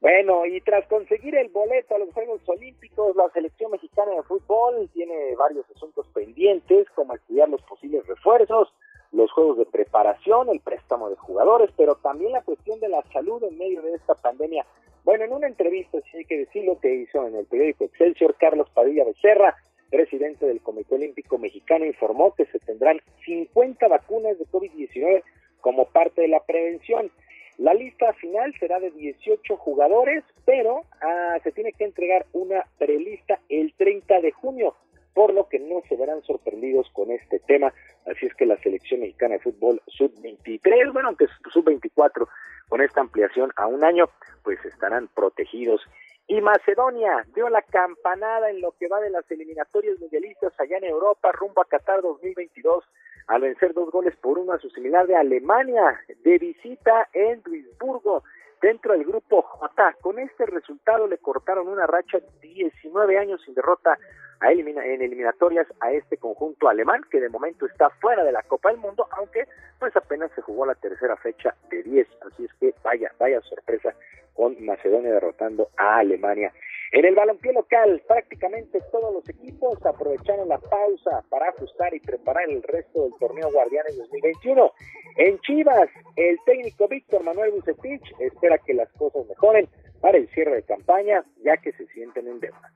bueno, 0.00 0.46
y 0.46 0.60
tras 0.60 0.86
conseguir 0.86 1.34
el 1.34 1.48
boleto 1.48 1.96
a 1.96 1.98
los 1.98 2.12
Juegos 2.14 2.40
Olímpicos, 2.46 3.16
la 3.16 3.28
selección 3.30 3.72
mexicana 3.72 4.12
de 4.12 4.22
fútbol 4.22 4.88
tiene 4.92 5.34
varios 5.36 5.68
asuntos 5.74 6.06
pendientes, 6.14 6.88
como 6.94 7.14
estudiar 7.14 7.48
los 7.48 7.62
posibles 7.62 8.06
refuerzos, 8.06 8.72
los 9.14 9.30
juegos 9.30 9.58
de 9.58 9.66
preparación, 9.66 10.48
el 10.48 10.60
préstamo 10.60 11.08
de 11.08 11.16
jugadores, 11.16 11.70
pero 11.76 11.94
también 11.96 12.32
la 12.32 12.42
cuestión 12.42 12.80
de 12.80 12.88
la 12.88 13.02
salud 13.12 13.42
en 13.44 13.56
medio 13.56 13.80
de 13.80 13.94
esta 13.94 14.14
pandemia 14.14 14.66
Bueno, 15.04 15.24
en 15.24 15.32
una 15.32 15.46
entrevista, 15.46 15.98
sí 16.10 16.18
hay 16.18 16.24
que 16.24 16.38
decirlo, 16.38 16.78
que 16.80 16.94
hizo 16.94 17.26
en 17.26 17.36
el 17.36 17.46
periódico 17.46 17.84
Excelsior, 17.84 18.34
Carlos 18.38 18.68
Padilla 18.70 19.04
Becerra, 19.04 19.54
presidente 19.90 20.46
del 20.46 20.60
Comité 20.60 20.96
Olímpico 20.96 21.38
Mexicano, 21.38 21.84
informó 21.84 22.34
que 22.34 22.46
se 22.46 22.58
tendrán 22.58 23.00
50 23.24 23.86
vacunas 23.86 24.38
de 24.38 24.46
COVID-19 24.46 25.22
como 25.60 25.86
parte 25.86 26.22
de 26.22 26.28
la 26.28 26.40
prevención. 26.40 27.10
La 27.58 27.74
lista 27.74 28.12
final 28.14 28.52
será 28.58 28.80
de 28.80 28.90
18 28.90 29.56
jugadores, 29.58 30.24
pero 30.44 30.82
ah, 31.00 31.38
se 31.44 31.52
tiene 31.52 31.72
que 31.72 31.84
entregar 31.84 32.26
una 32.32 32.64
prelista 32.78 33.38
el 33.48 33.72
30 33.74 34.20
de 34.20 34.32
junio, 34.32 34.74
por 35.14 35.32
lo 35.32 35.48
que 35.48 35.60
no 35.60 35.82
se 35.88 35.96
verán 35.96 36.22
sorprendidos 36.22 36.90
con 36.92 37.10
este 37.10 37.38
tema. 37.38 37.72
Así 38.06 38.26
es 38.26 38.34
que 38.34 38.46
la 38.46 38.58
selección 38.58 39.00
mexicana 39.00 39.34
de 39.34 39.40
fútbol 39.40 39.80
sub-23, 39.86 40.92
bueno, 40.92 41.08
aunque 41.08 41.26
sub-24, 41.52 42.28
con 42.68 42.80
esta 42.80 43.00
ampliación 43.00 43.52
a 43.56 43.66
un 43.66 43.84
año, 43.84 44.10
pues 44.42 44.62
estarán 44.64 45.08
protegidos. 45.08 45.80
Y 46.26 46.40
Macedonia 46.40 47.24
dio 47.34 47.48
la 47.48 47.62
campanada 47.62 48.50
en 48.50 48.60
lo 48.60 48.72
que 48.72 48.88
va 48.88 49.00
de 49.00 49.10
las 49.10 49.30
eliminatorias 49.30 49.98
mundialistas 50.00 50.52
allá 50.58 50.78
en 50.78 50.84
Europa 50.84 51.30
rumbo 51.32 51.60
a 51.60 51.66
Qatar 51.66 52.00
2022 52.02 52.84
al 53.26 53.42
vencer 53.42 53.74
dos 53.74 53.90
goles 53.90 54.16
por 54.16 54.38
uno 54.38 54.52
a 54.52 54.58
su 54.58 54.70
similar 54.70 55.06
de 55.06 55.16
Alemania 55.16 56.00
de 56.22 56.38
visita 56.38 57.08
en 57.12 57.42
Duisburgo 57.42 58.22
dentro 58.64 58.94
del 58.94 59.04
grupo 59.04 59.42
J. 59.42 59.96
Con 60.00 60.18
este 60.18 60.46
resultado 60.46 61.06
le 61.06 61.18
cortaron 61.18 61.68
una 61.68 61.86
racha 61.86 62.18
de 62.18 62.48
19 62.48 63.18
años 63.18 63.42
sin 63.44 63.52
derrota 63.54 63.98
a 64.40 64.52
elimina 64.52 64.82
en 64.86 65.02
eliminatorias 65.02 65.66
a 65.80 65.92
este 65.92 66.16
conjunto 66.16 66.66
alemán 66.66 67.02
que 67.10 67.20
de 67.20 67.28
momento 67.28 67.66
está 67.66 67.90
fuera 68.00 68.24
de 68.24 68.32
la 68.32 68.42
Copa 68.42 68.70
del 68.70 68.78
Mundo, 68.78 69.06
aunque 69.10 69.46
pues 69.78 69.94
apenas 69.94 70.30
se 70.34 70.40
jugó 70.40 70.64
la 70.64 70.74
tercera 70.76 71.14
fecha 71.16 71.54
de 71.68 71.82
10, 71.82 72.08
así 72.26 72.46
es 72.46 72.54
que 72.54 72.74
vaya, 72.82 73.12
vaya 73.18 73.38
sorpresa 73.42 73.94
con 74.32 74.56
Macedonia 74.64 75.12
derrotando 75.12 75.68
a 75.76 75.98
Alemania. 75.98 76.50
En 76.94 77.04
el 77.04 77.16
balompié 77.16 77.52
local, 77.52 78.00
prácticamente 78.06 78.78
todos 78.92 79.12
los 79.12 79.28
equipos 79.28 79.84
aprovecharon 79.84 80.48
la 80.48 80.58
pausa 80.58 81.24
para 81.28 81.48
ajustar 81.48 81.92
y 81.92 81.98
preparar 81.98 82.48
el 82.48 82.62
resto 82.62 83.02
del 83.02 83.12
torneo 83.18 83.50
Guardianes 83.50 83.98
2021. 83.98 84.70
En 85.16 85.40
Chivas, 85.40 85.88
el 86.14 86.38
técnico 86.46 86.86
Víctor 86.86 87.24
Manuel 87.24 87.50
Bucetich 87.50 88.14
espera 88.20 88.58
que 88.58 88.74
las 88.74 88.92
cosas 88.92 89.26
mejoren 89.26 89.68
para 90.00 90.18
el 90.18 90.28
cierre 90.28 90.54
de 90.54 90.62
campaña, 90.62 91.24
ya 91.44 91.56
que 91.56 91.72
se 91.72 91.84
sienten 91.88 92.28
en 92.28 92.38
deuda. 92.38 92.72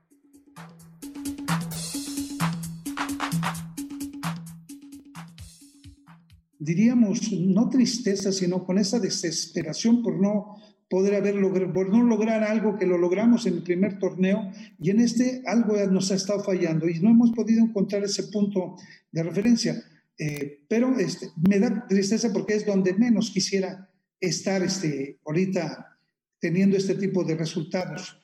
diríamos, 6.59 7.31
no 7.31 7.69
tristeza, 7.69 8.31
sino 8.31 8.65
con 8.65 8.77
esa 8.77 8.99
desesperación 8.99 10.03
por 10.03 10.19
no 10.19 10.57
poder 10.89 11.15
haber 11.15 11.35
logrado, 11.35 11.71
por 11.71 11.89
no 11.89 12.03
lograr 12.03 12.43
algo 12.43 12.77
que 12.77 12.87
lo 12.87 12.97
logramos 12.97 13.45
en 13.45 13.55
el 13.55 13.63
primer 13.63 13.99
torneo 13.99 14.51
y 14.79 14.89
en 14.89 14.99
este 14.99 15.43
algo 15.45 15.75
nos 15.87 16.11
ha 16.11 16.15
estado 16.15 16.43
fallando 16.43 16.89
y 16.89 16.99
no 16.99 17.11
hemos 17.11 17.31
podido 17.31 17.63
encontrar 17.63 18.03
ese 18.03 18.23
punto 18.23 18.75
de 19.11 19.23
referencia. 19.23 19.81
Eh, 20.17 20.65
pero 20.67 20.99
este, 20.99 21.29
me 21.47 21.59
da 21.59 21.85
tristeza 21.87 22.33
porque 22.33 22.55
es 22.55 22.65
donde 22.65 22.93
menos 22.93 23.31
quisiera 23.31 23.89
estar 24.19 24.61
este, 24.63 25.19
ahorita 25.25 25.97
teniendo 26.39 26.75
este 26.75 26.95
tipo 26.95 27.23
de 27.23 27.35
resultados. 27.35 28.19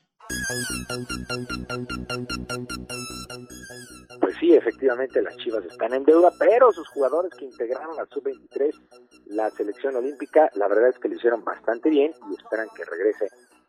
Pues 4.20 4.36
sí, 4.40 4.56
efectivamente 4.56 5.22
las 5.22 5.36
Chivas 5.38 5.66
están 5.66 5.94
en 5.94 6.04
deuda, 6.04 6.32
pero 6.40 6.72
sus 6.72 6.88
jugadores 6.90 7.32
que 7.34 7.46
integraron 7.46 8.00
al 8.00 8.08
sub-23 8.10 8.74
la 9.28 9.50
selección 9.52 9.96
olímpica, 9.96 10.50
la 10.56 10.68
verdad 10.68 10.90
es 10.90 11.00
que 11.00 11.10
lo 11.10 11.16
hicieron 11.16 11.44
bastante 11.44 11.90
bien 11.90 12.14
y 12.32 12.36
esperan 12.36 12.68
que 12.76 12.86
regrese 12.86 13.28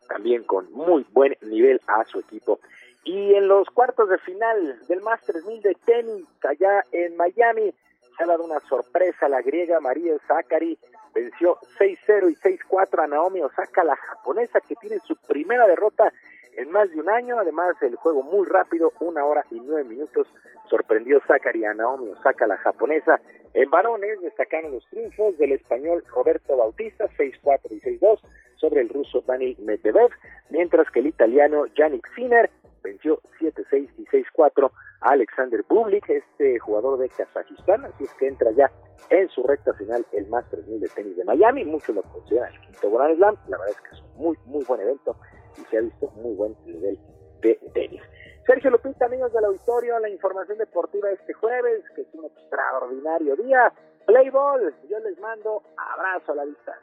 también 0.08 0.44
con 0.44 0.72
muy 0.72 1.06
buen 1.12 1.36
nivel 1.42 1.80
a 1.86 2.04
su 2.04 2.20
equipo. 2.20 2.60
Y 3.04 3.34
en 3.34 3.48
los 3.48 3.68
cuartos 3.70 4.08
de 4.08 4.18
final 4.18 4.80
del 4.88 5.00
Masters 5.00 5.44
1000 5.44 5.62
de 5.62 5.76
tenis 5.84 6.26
allá 6.42 6.84
en 6.92 7.16
Miami, 7.16 7.74
se 8.16 8.24
ha 8.24 8.26
dado 8.26 8.44
una 8.44 8.60
sorpresa. 8.60 9.28
La 9.28 9.42
griega 9.42 9.78
María 9.80 10.16
Zachary 10.26 10.78
venció 11.14 11.58
6-0 11.78 12.30
y 12.30 12.36
6-4 12.36 13.04
a 13.04 13.06
Naomi 13.06 13.42
Osaka, 13.42 13.84
la 13.84 13.96
japonesa 13.96 14.60
que 14.60 14.74
tiene 14.76 14.98
su 15.06 15.16
primera 15.16 15.66
derrota 15.66 16.12
en 16.56 16.70
más 16.70 16.90
de 16.90 17.00
un 17.00 17.08
año. 17.08 17.38
Además, 17.38 17.76
el 17.82 17.96
juego 17.96 18.22
muy 18.22 18.46
rápido, 18.46 18.92
una 19.00 19.24
hora 19.24 19.44
y 19.50 19.60
nueve 19.60 19.84
minutos, 19.84 20.26
sorprendió 20.68 21.20
Zachary 21.26 21.64
a 21.64 21.74
Naomi 21.74 22.10
Osaka, 22.10 22.46
la 22.46 22.56
japonesa. 22.58 23.20
En 23.54 23.70
varones 23.70 24.20
destacaron 24.20 24.72
los 24.72 24.86
triunfos 24.88 25.38
del 25.38 25.52
español 25.52 26.02
Roberto 26.14 26.56
Bautista, 26.56 27.06
6-4 27.16 27.60
y 27.70 27.80
6-2, 27.80 28.20
sobre 28.56 28.80
el 28.80 28.88
ruso 28.88 29.22
Dani 29.26 29.56
Medvedev, 29.60 30.10
mientras 30.50 30.90
que 30.90 31.00
el 31.00 31.06
italiano 31.06 31.66
Yannick 31.74 32.08
Sinner 32.14 32.50
venció 32.82 33.20
7-6 33.40 33.88
y 33.98 34.04
6-4 34.06 34.70
a 35.00 35.10
Alexander 35.10 35.62
Bublik, 35.68 36.08
este 36.08 36.58
jugador 36.58 36.98
de 36.98 37.08
Kazajistán, 37.10 37.84
así 37.84 38.04
es 38.04 38.14
que 38.14 38.28
entra 38.28 38.50
ya 38.52 38.70
en 39.10 39.28
su 39.28 39.42
recta 39.42 39.74
final 39.74 40.06
el 40.12 40.26
Masters 40.28 40.66
1000 40.66 40.80
de 40.80 40.88
tenis 40.88 41.16
de 41.16 41.24
Miami, 41.24 41.64
muchos 41.64 41.94
lo 41.94 42.02
consideran 42.02 42.52
el 42.54 42.60
quinto 42.60 42.90
Grand 42.90 43.16
Slam, 43.16 43.36
la 43.48 43.58
verdad 43.58 43.74
es 43.76 43.80
que 43.82 43.94
es 43.94 44.02
un 44.02 44.16
muy, 44.16 44.38
muy 44.46 44.64
buen 44.64 44.80
evento 44.80 45.16
y 45.58 45.64
se 45.64 45.78
ha 45.78 45.80
visto 45.80 46.10
muy 46.16 46.34
buen 46.34 46.56
nivel 46.64 46.98
de 47.42 47.54
tenis. 47.74 48.02
Sergio 48.46 48.70
Lupita, 48.70 49.06
amigos 49.06 49.32
del 49.32 49.44
auditorio, 49.44 49.98
la 49.98 50.08
información 50.08 50.58
deportiva 50.58 51.10
este 51.10 51.32
jueves, 51.32 51.82
que 51.94 52.02
es 52.02 52.08
un 52.12 52.26
extraordinario 52.26 53.34
día. 53.36 53.72
Play 54.06 54.30
ball, 54.30 54.72
yo 54.88 54.98
les 55.00 55.18
mando 55.18 55.62
abrazo 55.76 56.32
a 56.32 56.34
la 56.36 56.44
distancia. 56.44 56.82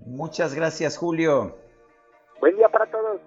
Muchas 0.00 0.54
gracias, 0.54 0.96
Julio. 0.96 1.56
Buen 2.40 2.56
día 2.56 2.68
para 2.68 2.90
todos. 2.90 3.20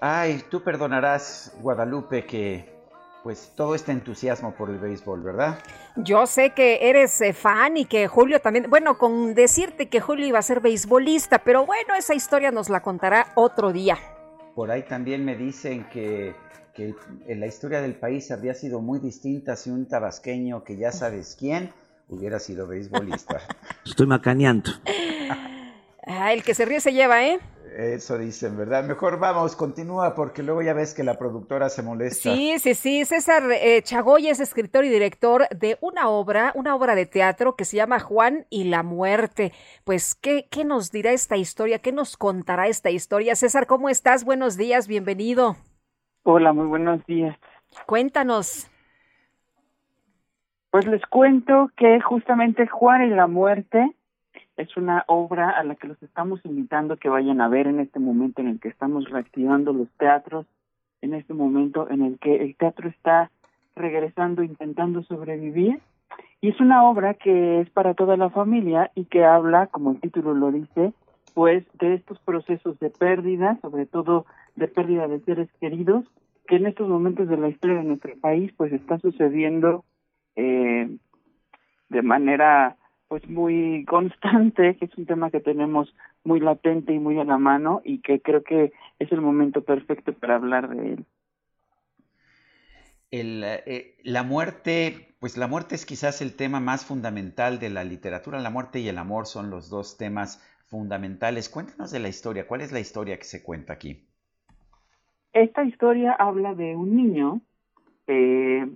Ay, 0.00 0.42
tú 0.50 0.62
perdonarás, 0.62 1.56
Guadalupe, 1.60 2.24
que 2.24 2.79
pues 3.22 3.52
todo 3.54 3.74
este 3.74 3.92
entusiasmo 3.92 4.54
por 4.54 4.70
el 4.70 4.78
béisbol, 4.78 5.22
¿verdad? 5.22 5.58
Yo 5.96 6.26
sé 6.26 6.50
que 6.50 6.88
eres 6.88 7.20
eh, 7.20 7.32
fan 7.32 7.76
y 7.76 7.84
que 7.84 8.08
Julio 8.08 8.40
también, 8.40 8.66
bueno, 8.70 8.96
con 8.96 9.34
decirte 9.34 9.88
que 9.88 10.00
Julio 10.00 10.26
iba 10.26 10.38
a 10.38 10.42
ser 10.42 10.60
beisbolista, 10.60 11.38
pero 11.38 11.66
bueno, 11.66 11.94
esa 11.98 12.14
historia 12.14 12.50
nos 12.50 12.68
la 12.68 12.80
contará 12.80 13.32
otro 13.34 13.72
día. 13.72 13.98
Por 14.54 14.70
ahí 14.70 14.82
también 14.82 15.24
me 15.24 15.36
dicen 15.36 15.86
que, 15.90 16.34
que 16.74 16.94
en 17.26 17.40
la 17.40 17.46
historia 17.46 17.80
del 17.80 17.94
país 17.94 18.30
habría 18.30 18.54
sido 18.54 18.80
muy 18.80 18.98
distinta 18.98 19.56
si 19.56 19.70
un 19.70 19.86
tabasqueño 19.86 20.64
que 20.64 20.76
ya 20.76 20.92
sabes 20.92 21.36
quién 21.38 21.72
hubiera 22.08 22.38
sido 22.38 22.66
beisbolista. 22.66 23.40
Estoy 23.84 24.06
macaneando. 24.06 24.70
Ah, 26.12 26.32
el 26.32 26.42
que 26.42 26.54
se 26.54 26.64
ríe 26.64 26.80
se 26.80 26.92
lleva, 26.92 27.24
¿eh? 27.24 27.38
Eso 27.76 28.18
dicen, 28.18 28.56
¿verdad? 28.56 28.82
Mejor 28.82 29.20
vamos, 29.20 29.54
continúa, 29.54 30.16
porque 30.16 30.42
luego 30.42 30.60
ya 30.60 30.72
ves 30.72 30.92
que 30.92 31.04
la 31.04 31.14
productora 31.14 31.68
se 31.68 31.84
molesta. 31.84 32.34
Sí, 32.34 32.58
sí, 32.58 32.74
sí. 32.74 33.04
César 33.04 33.44
eh, 33.52 33.80
Chagoy 33.82 34.26
es 34.26 34.40
escritor 34.40 34.84
y 34.84 34.88
director 34.88 35.46
de 35.50 35.78
una 35.80 36.08
obra, 36.08 36.50
una 36.56 36.74
obra 36.74 36.96
de 36.96 37.06
teatro 37.06 37.54
que 37.54 37.64
se 37.64 37.76
llama 37.76 38.00
Juan 38.00 38.44
y 38.50 38.64
la 38.64 38.82
muerte. 38.82 39.52
Pues, 39.84 40.16
¿qué, 40.16 40.48
qué 40.50 40.64
nos 40.64 40.90
dirá 40.90 41.12
esta 41.12 41.36
historia? 41.36 41.78
¿Qué 41.78 41.92
nos 41.92 42.16
contará 42.16 42.66
esta 42.66 42.90
historia? 42.90 43.36
César, 43.36 43.68
¿cómo 43.68 43.88
estás? 43.88 44.24
Buenos 44.24 44.56
días, 44.56 44.88
bienvenido. 44.88 45.54
Hola, 46.24 46.52
muy 46.52 46.66
buenos 46.66 47.06
días. 47.06 47.38
Cuéntanos. 47.86 48.68
Pues 50.72 50.86
les 50.86 51.06
cuento 51.06 51.70
que 51.76 52.00
justamente 52.00 52.66
Juan 52.66 53.04
y 53.04 53.10
la 53.10 53.28
muerte 53.28 53.94
es 54.60 54.76
una 54.76 55.04
obra 55.08 55.50
a 55.50 55.64
la 55.64 55.74
que 55.74 55.88
los 55.88 56.02
estamos 56.02 56.44
invitando 56.44 56.98
que 56.98 57.08
vayan 57.08 57.40
a 57.40 57.48
ver 57.48 57.66
en 57.66 57.80
este 57.80 57.98
momento 57.98 58.42
en 58.42 58.48
el 58.48 58.60
que 58.60 58.68
estamos 58.68 59.08
reactivando 59.08 59.72
los 59.72 59.88
teatros, 59.98 60.46
en 61.00 61.14
este 61.14 61.32
momento 61.32 61.88
en 61.90 62.02
el 62.02 62.18
que 62.18 62.36
el 62.36 62.54
teatro 62.56 62.88
está 62.88 63.30
regresando, 63.74 64.42
intentando 64.42 65.02
sobrevivir. 65.04 65.80
Y 66.42 66.50
es 66.50 66.60
una 66.60 66.84
obra 66.84 67.14
que 67.14 67.60
es 67.60 67.70
para 67.70 67.94
toda 67.94 68.16
la 68.16 68.28
familia 68.30 68.90
y 68.94 69.06
que 69.06 69.24
habla, 69.24 69.68
como 69.68 69.92
el 69.92 70.00
título 70.00 70.34
lo 70.34 70.52
dice, 70.52 70.92
pues 71.34 71.64
de 71.78 71.94
estos 71.94 72.18
procesos 72.20 72.78
de 72.80 72.90
pérdida, 72.90 73.58
sobre 73.62 73.86
todo 73.86 74.26
de 74.56 74.68
pérdida 74.68 75.08
de 75.08 75.20
seres 75.20 75.48
queridos, 75.60 76.04
que 76.46 76.56
en 76.56 76.66
estos 76.66 76.88
momentos 76.88 77.28
de 77.28 77.36
la 77.38 77.48
historia 77.48 77.76
de 77.76 77.84
nuestro 77.84 78.12
país 78.20 78.52
pues 78.56 78.72
está 78.72 78.98
sucediendo 78.98 79.84
eh, 80.36 80.96
de 81.88 82.02
manera 82.02 82.76
pues 83.10 83.28
muy 83.28 83.84
constante, 83.86 84.76
que 84.76 84.84
es 84.84 84.96
un 84.96 85.04
tema 85.04 85.32
que 85.32 85.40
tenemos 85.40 85.92
muy 86.22 86.38
latente 86.38 86.92
y 86.92 87.00
muy 87.00 87.18
a 87.18 87.24
la 87.24 87.38
mano 87.38 87.82
y 87.84 87.98
que 87.98 88.20
creo 88.20 88.44
que 88.44 88.72
es 89.00 89.10
el 89.10 89.20
momento 89.20 89.64
perfecto 89.64 90.12
para 90.12 90.36
hablar 90.36 90.68
de 90.68 90.92
él. 90.92 91.04
El, 93.10 93.42
eh, 93.44 93.96
la 94.04 94.22
muerte, 94.22 95.16
pues 95.18 95.36
la 95.36 95.48
muerte 95.48 95.74
es 95.74 95.86
quizás 95.86 96.22
el 96.22 96.36
tema 96.36 96.60
más 96.60 96.86
fundamental 96.86 97.58
de 97.58 97.70
la 97.70 97.82
literatura. 97.82 98.38
La 98.38 98.50
muerte 98.50 98.78
y 98.78 98.86
el 98.86 98.98
amor 98.98 99.26
son 99.26 99.50
los 99.50 99.70
dos 99.70 99.98
temas 99.98 100.40
fundamentales. 100.68 101.48
Cuéntanos 101.48 101.90
de 101.90 101.98
la 101.98 102.08
historia. 102.08 102.46
¿Cuál 102.46 102.60
es 102.60 102.70
la 102.70 102.78
historia 102.78 103.18
que 103.18 103.24
se 103.24 103.42
cuenta 103.42 103.72
aquí? 103.72 104.06
Esta 105.32 105.64
historia 105.64 106.12
habla 106.12 106.54
de 106.54 106.76
un 106.76 106.94
niño 106.94 107.40
eh, 108.06 108.68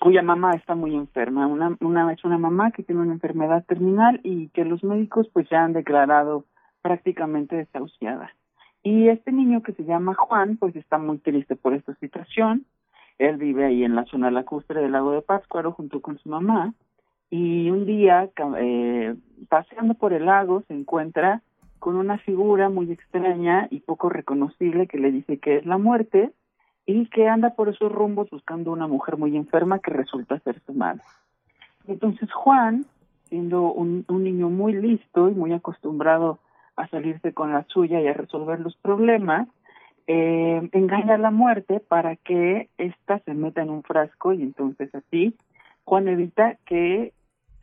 cuya 0.00 0.22
mamá 0.22 0.52
está 0.52 0.74
muy 0.74 0.94
enferma. 0.94 1.46
Una, 1.46 1.76
una 1.80 2.12
es 2.12 2.24
una 2.24 2.38
mamá 2.38 2.70
que 2.70 2.82
tiene 2.82 3.02
una 3.02 3.12
enfermedad 3.12 3.64
terminal 3.64 4.20
y 4.22 4.48
que 4.48 4.64
los 4.64 4.82
médicos 4.84 5.28
pues 5.32 5.48
ya 5.48 5.64
han 5.64 5.72
declarado 5.72 6.44
prácticamente 6.82 7.56
desahuciada. 7.56 8.30
Y 8.82 9.08
este 9.08 9.32
niño 9.32 9.62
que 9.62 9.72
se 9.72 9.84
llama 9.84 10.14
Juan, 10.14 10.56
pues 10.58 10.76
está 10.76 10.98
muy 10.98 11.18
triste 11.18 11.56
por 11.56 11.74
esta 11.74 11.94
situación. 11.96 12.66
Él 13.18 13.36
vive 13.36 13.64
ahí 13.64 13.82
en 13.82 13.96
la 13.96 14.04
zona 14.04 14.30
lacustre 14.30 14.80
del 14.80 14.92
lago 14.92 15.12
de 15.12 15.22
Pátzcuaro 15.22 15.72
junto 15.72 16.00
con 16.00 16.18
su 16.18 16.28
mamá. 16.28 16.74
Y 17.28 17.70
un 17.70 17.86
día, 17.86 18.30
eh, 18.58 19.16
paseando 19.48 19.94
por 19.94 20.12
el 20.12 20.26
lago, 20.26 20.62
se 20.68 20.74
encuentra 20.74 21.42
con 21.78 21.96
una 21.96 22.18
figura 22.18 22.68
muy 22.68 22.92
extraña 22.92 23.66
y 23.70 23.80
poco 23.80 24.08
reconocible 24.08 24.86
que 24.86 24.98
le 24.98 25.10
dice 25.10 25.38
que 25.38 25.56
es 25.56 25.66
la 25.66 25.78
muerte 25.78 26.32
y 26.86 27.06
que 27.06 27.28
anda 27.28 27.50
por 27.50 27.68
esos 27.68 27.90
rumbos 27.90 28.30
buscando 28.30 28.70
una 28.70 28.86
mujer 28.86 29.16
muy 29.16 29.36
enferma 29.36 29.80
que 29.80 29.90
resulta 29.90 30.38
ser 30.40 30.60
su 30.64 30.72
madre. 30.72 31.02
Entonces 31.88 32.32
Juan, 32.32 32.86
siendo 33.28 33.72
un, 33.72 34.04
niño 34.08 34.48
muy 34.48 34.72
listo 34.72 35.28
y 35.28 35.34
muy 35.34 35.52
acostumbrado 35.52 36.38
a 36.76 36.86
salirse 36.88 37.32
con 37.32 37.52
la 37.52 37.64
suya 37.64 38.00
y 38.00 38.06
a 38.06 38.12
resolver 38.12 38.60
los 38.60 38.76
problemas, 38.76 39.48
eh, 40.06 40.68
engaña 40.72 41.14
a 41.14 41.18
la 41.18 41.32
muerte 41.32 41.80
para 41.80 42.14
que 42.14 42.68
ésta 42.78 43.18
se 43.20 43.34
meta 43.34 43.62
en 43.62 43.70
un 43.70 43.82
frasco 43.82 44.32
y 44.32 44.42
entonces 44.42 44.94
así 44.94 45.34
Juan 45.84 46.06
evita 46.06 46.56
que 46.64 47.12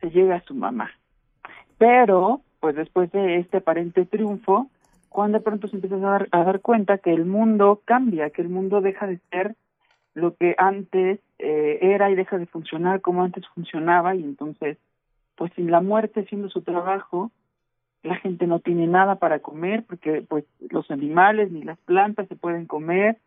se 0.00 0.10
llegue 0.10 0.32
a 0.34 0.42
su 0.42 0.54
mamá. 0.54 0.90
Pero, 1.78 2.42
pues 2.60 2.76
después 2.76 3.10
de 3.12 3.38
este 3.38 3.58
aparente 3.58 4.04
triunfo, 4.04 4.68
Juan 5.14 5.30
de 5.30 5.38
pronto 5.38 5.68
se 5.68 5.76
empieza 5.76 5.94
a 5.94 6.00
dar, 6.00 6.28
a 6.32 6.42
dar 6.42 6.60
cuenta 6.60 6.98
que 6.98 7.12
el 7.12 7.24
mundo 7.24 7.82
cambia, 7.84 8.30
que 8.30 8.42
el 8.42 8.48
mundo 8.48 8.80
deja 8.80 9.06
de 9.06 9.20
ser 9.30 9.54
lo 10.12 10.34
que 10.34 10.56
antes 10.58 11.20
eh, 11.38 11.78
era 11.82 12.10
y 12.10 12.16
deja 12.16 12.36
de 12.36 12.46
funcionar 12.46 13.00
como 13.00 13.22
antes 13.22 13.46
funcionaba 13.54 14.16
y 14.16 14.24
entonces, 14.24 14.76
pues 15.36 15.52
sin 15.54 15.70
la 15.70 15.80
muerte 15.80 16.24
siendo 16.24 16.48
su 16.48 16.62
trabajo, 16.62 17.30
la 18.02 18.16
gente 18.16 18.48
no 18.48 18.58
tiene 18.58 18.88
nada 18.88 19.14
para 19.20 19.38
comer 19.38 19.84
porque 19.84 20.22
pues 20.28 20.46
los 20.68 20.90
animales 20.90 21.52
ni 21.52 21.62
las 21.62 21.78
plantas 21.78 22.26
se 22.26 22.34
pueden 22.34 22.66
comer, 22.66 23.18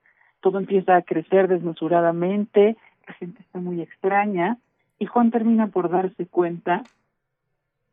todo 0.41 0.59
empieza 0.59 0.97
a 0.97 1.03
crecer 1.03 1.47
desmesuradamente, 1.47 2.75
la 3.07 3.13
gente 3.13 3.41
está 3.41 3.59
muy 3.59 3.81
extraña 3.81 4.57
y 4.99 5.05
Juan 5.05 5.31
termina 5.31 5.67
por 5.67 5.89
darse 5.89 6.25
cuenta 6.25 6.83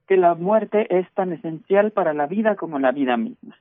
que 0.09 0.17
la 0.17 0.35
muerte 0.35 0.99
es 0.99 1.09
tan 1.13 1.33
esencial 1.33 1.93
para 1.93 2.13
la 2.13 2.27
vida 2.27 2.57
como 2.57 2.81
la 2.81 2.91
vida 2.91 3.17
misma. 3.17 3.57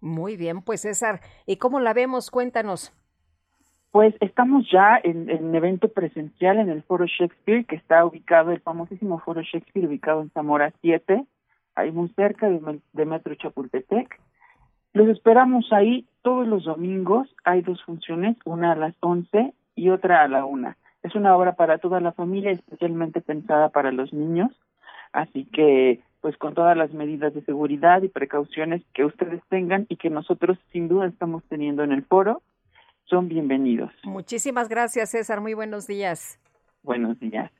Muy 0.00 0.36
bien, 0.36 0.62
pues 0.62 0.82
César, 0.82 1.20
¿y 1.46 1.56
cómo 1.56 1.80
la 1.80 1.92
vemos? 1.92 2.30
Cuéntanos. 2.30 2.92
Pues 3.90 4.14
estamos 4.20 4.68
ya 4.70 5.00
en, 5.02 5.30
en 5.30 5.54
evento 5.54 5.88
presencial 5.88 6.58
en 6.58 6.68
el 6.68 6.82
Foro 6.82 7.06
Shakespeare, 7.06 7.64
que 7.64 7.76
está 7.76 8.04
ubicado, 8.04 8.52
el 8.52 8.60
famosísimo 8.60 9.18
Foro 9.18 9.42
Shakespeare, 9.42 9.88
ubicado 9.88 10.20
en 10.20 10.30
Zamora 10.30 10.72
7, 10.82 11.24
ahí 11.74 11.90
muy 11.90 12.08
cerca 12.10 12.48
de, 12.48 12.80
de 12.92 13.06
Metro 13.06 13.34
Chapultepec. 13.34 14.20
Los 14.92 15.08
esperamos 15.08 15.72
ahí 15.72 16.06
todos 16.22 16.46
los 16.46 16.64
domingos. 16.64 17.28
Hay 17.44 17.62
dos 17.62 17.82
funciones, 17.84 18.36
una 18.44 18.72
a 18.72 18.76
las 18.76 18.94
11 19.00 19.54
y 19.74 19.90
otra 19.90 20.22
a 20.22 20.28
la 20.28 20.44
1. 20.44 20.74
Es 21.02 21.14
una 21.14 21.36
obra 21.36 21.54
para 21.54 21.78
toda 21.78 22.00
la 22.00 22.12
familia, 22.12 22.50
especialmente 22.50 23.20
pensada 23.20 23.68
para 23.68 23.92
los 23.92 24.12
niños. 24.12 24.50
Así 25.12 25.44
que, 25.46 26.02
pues 26.28 26.36
con 26.36 26.52
todas 26.52 26.76
las 26.76 26.92
medidas 26.92 27.32
de 27.32 27.42
seguridad 27.46 28.02
y 28.02 28.08
precauciones 28.08 28.82
que 28.92 29.02
ustedes 29.06 29.40
tengan 29.48 29.86
y 29.88 29.96
que 29.96 30.10
nosotros 30.10 30.58
sin 30.70 30.86
duda 30.86 31.06
estamos 31.06 31.42
teniendo 31.48 31.82
en 31.82 31.90
el 31.90 32.04
foro, 32.04 32.42
son 33.06 33.28
bienvenidos. 33.28 33.90
Muchísimas 34.04 34.68
gracias, 34.68 35.12
César. 35.12 35.40
Muy 35.40 35.54
buenos 35.54 35.86
días. 35.86 36.38
Buenos 36.82 37.18
días. 37.18 37.50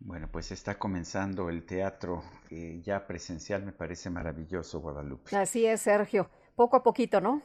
Bueno, 0.00 0.26
pues 0.32 0.50
está 0.50 0.80
comenzando 0.80 1.48
el 1.48 1.64
teatro 1.64 2.24
eh, 2.50 2.80
ya 2.82 3.06
presencial, 3.06 3.64
me 3.64 3.70
parece 3.70 4.10
maravilloso, 4.10 4.80
Guadalupe. 4.80 5.36
Así 5.36 5.64
es, 5.64 5.82
Sergio. 5.82 6.28
Poco 6.56 6.78
a 6.78 6.82
poquito, 6.82 7.20
¿no? 7.20 7.40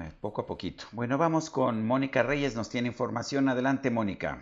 Eh, 0.00 0.10
poco 0.22 0.40
a 0.40 0.46
poquito. 0.46 0.84
Bueno, 0.92 1.18
vamos 1.18 1.50
con 1.50 1.86
Mónica 1.86 2.22
Reyes, 2.22 2.56
nos 2.56 2.70
tiene 2.70 2.88
información. 2.88 3.50
Adelante, 3.50 3.90
Mónica. 3.90 4.40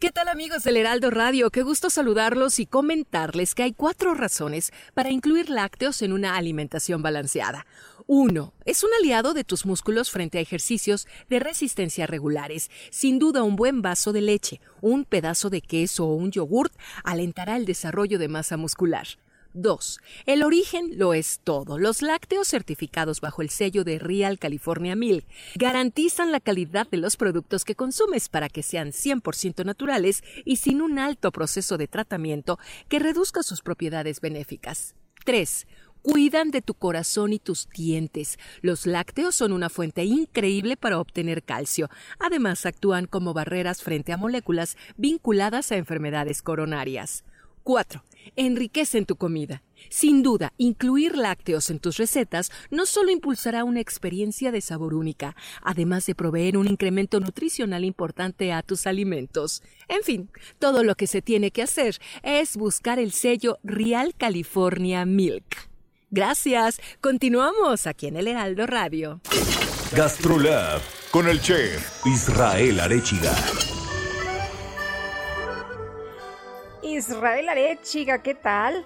¿Qué 0.00 0.12
tal 0.12 0.28
amigos 0.28 0.62
del 0.62 0.76
Heraldo 0.76 1.10
Radio? 1.10 1.50
Qué 1.50 1.62
gusto 1.62 1.90
saludarlos 1.90 2.60
y 2.60 2.66
comentarles 2.66 3.56
que 3.56 3.64
hay 3.64 3.72
cuatro 3.72 4.14
razones 4.14 4.70
para 4.94 5.10
incluir 5.10 5.50
lácteos 5.50 6.02
en 6.02 6.12
una 6.12 6.36
alimentación 6.36 7.02
balanceada. 7.02 7.66
Uno, 8.06 8.52
es 8.64 8.84
un 8.84 8.90
aliado 9.00 9.34
de 9.34 9.42
tus 9.42 9.66
músculos 9.66 10.12
frente 10.12 10.38
a 10.38 10.40
ejercicios 10.40 11.08
de 11.28 11.40
resistencia 11.40 12.06
regulares. 12.06 12.70
Sin 12.92 13.18
duda 13.18 13.42
un 13.42 13.56
buen 13.56 13.82
vaso 13.82 14.12
de 14.12 14.20
leche, 14.20 14.60
un 14.80 15.04
pedazo 15.04 15.50
de 15.50 15.62
queso 15.62 16.06
o 16.06 16.14
un 16.14 16.30
yogurt 16.30 16.72
alentará 17.02 17.56
el 17.56 17.64
desarrollo 17.64 18.20
de 18.20 18.28
masa 18.28 18.56
muscular. 18.56 19.08
2. 19.54 20.00
El 20.26 20.42
origen 20.42 20.98
lo 20.98 21.14
es 21.14 21.40
todo. 21.42 21.78
Los 21.78 22.02
lácteos 22.02 22.48
certificados 22.48 23.20
bajo 23.20 23.42
el 23.42 23.50
sello 23.50 23.84
de 23.84 23.98
Real 23.98 24.38
California 24.38 24.96
Milk 24.96 25.26
garantizan 25.56 26.32
la 26.32 26.40
calidad 26.40 26.88
de 26.88 26.98
los 26.98 27.16
productos 27.16 27.64
que 27.64 27.74
consumes 27.74 28.28
para 28.28 28.48
que 28.48 28.62
sean 28.62 28.88
100% 28.92 29.64
naturales 29.64 30.22
y 30.44 30.56
sin 30.56 30.82
un 30.82 30.98
alto 30.98 31.32
proceso 31.32 31.78
de 31.78 31.88
tratamiento 31.88 32.58
que 32.88 32.98
reduzca 32.98 33.42
sus 33.42 33.62
propiedades 33.62 34.20
benéficas. 34.20 34.94
3 35.24 35.66
cuidan 36.02 36.50
de 36.50 36.62
tu 36.62 36.74
corazón 36.74 37.32
y 37.32 37.38
tus 37.38 37.68
dientes. 37.68 38.38
Los 38.62 38.86
lácteos 38.86 39.34
son 39.34 39.52
una 39.52 39.68
fuente 39.68 40.04
increíble 40.04 40.76
para 40.76 41.00
obtener 41.00 41.42
calcio. 41.42 41.90
Además, 42.18 42.64
actúan 42.66 43.06
como 43.06 43.34
barreras 43.34 43.82
frente 43.82 44.12
a 44.12 44.16
moléculas 44.16 44.76
vinculadas 44.96 45.72
a 45.72 45.76
enfermedades 45.76 46.40
coronarias. 46.40 47.24
4. 47.62 48.02
Enriquecen 48.36 49.06
tu 49.06 49.16
comida. 49.16 49.62
Sin 49.90 50.22
duda, 50.22 50.52
incluir 50.58 51.16
lácteos 51.16 51.70
en 51.70 51.78
tus 51.78 51.96
recetas 51.96 52.50
no 52.70 52.86
solo 52.86 53.10
impulsará 53.10 53.64
una 53.64 53.80
experiencia 53.80 54.52
de 54.52 54.60
sabor 54.60 54.94
única, 54.94 55.36
además 55.62 56.06
de 56.06 56.14
proveer 56.14 56.56
un 56.56 56.68
incremento 56.68 57.20
nutricional 57.20 57.84
importante 57.84 58.52
a 58.52 58.62
tus 58.62 58.86
alimentos. 58.86 59.62
En 59.88 60.02
fin, 60.02 60.30
todo 60.58 60.84
lo 60.84 60.94
que 60.94 61.06
se 61.06 61.22
tiene 61.22 61.50
que 61.50 61.62
hacer 61.62 61.98
es 62.22 62.56
buscar 62.56 62.98
el 62.98 63.12
sello 63.12 63.58
Real 63.62 64.14
California 64.16 65.04
Milk. 65.04 65.68
Gracias. 66.10 66.80
Continuamos 67.00 67.86
aquí 67.86 68.06
en 68.06 68.16
el 68.16 68.28
Heraldo 68.28 68.66
Radio. 68.66 69.20
Gastrolab 69.94 70.80
con 71.10 71.28
el 71.28 71.40
chef 71.40 72.06
Israel 72.06 72.80
Arechiga. 72.80 73.34
Israel 76.96 77.48
Arechiga, 77.48 78.22
¿qué 78.22 78.34
tal? 78.34 78.84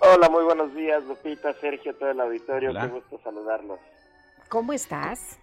Hola, 0.00 0.28
muy 0.28 0.44
buenos 0.44 0.74
días, 0.74 1.04
Lupita, 1.04 1.52
Sergio, 1.54 1.94
todo 1.94 2.10
el 2.10 2.20
auditorio. 2.20 2.72
Qué 2.72 2.86
gusto 2.88 3.20
saludarlos. 3.22 3.80
¿Cómo 4.48 4.72
estás? 4.72 5.38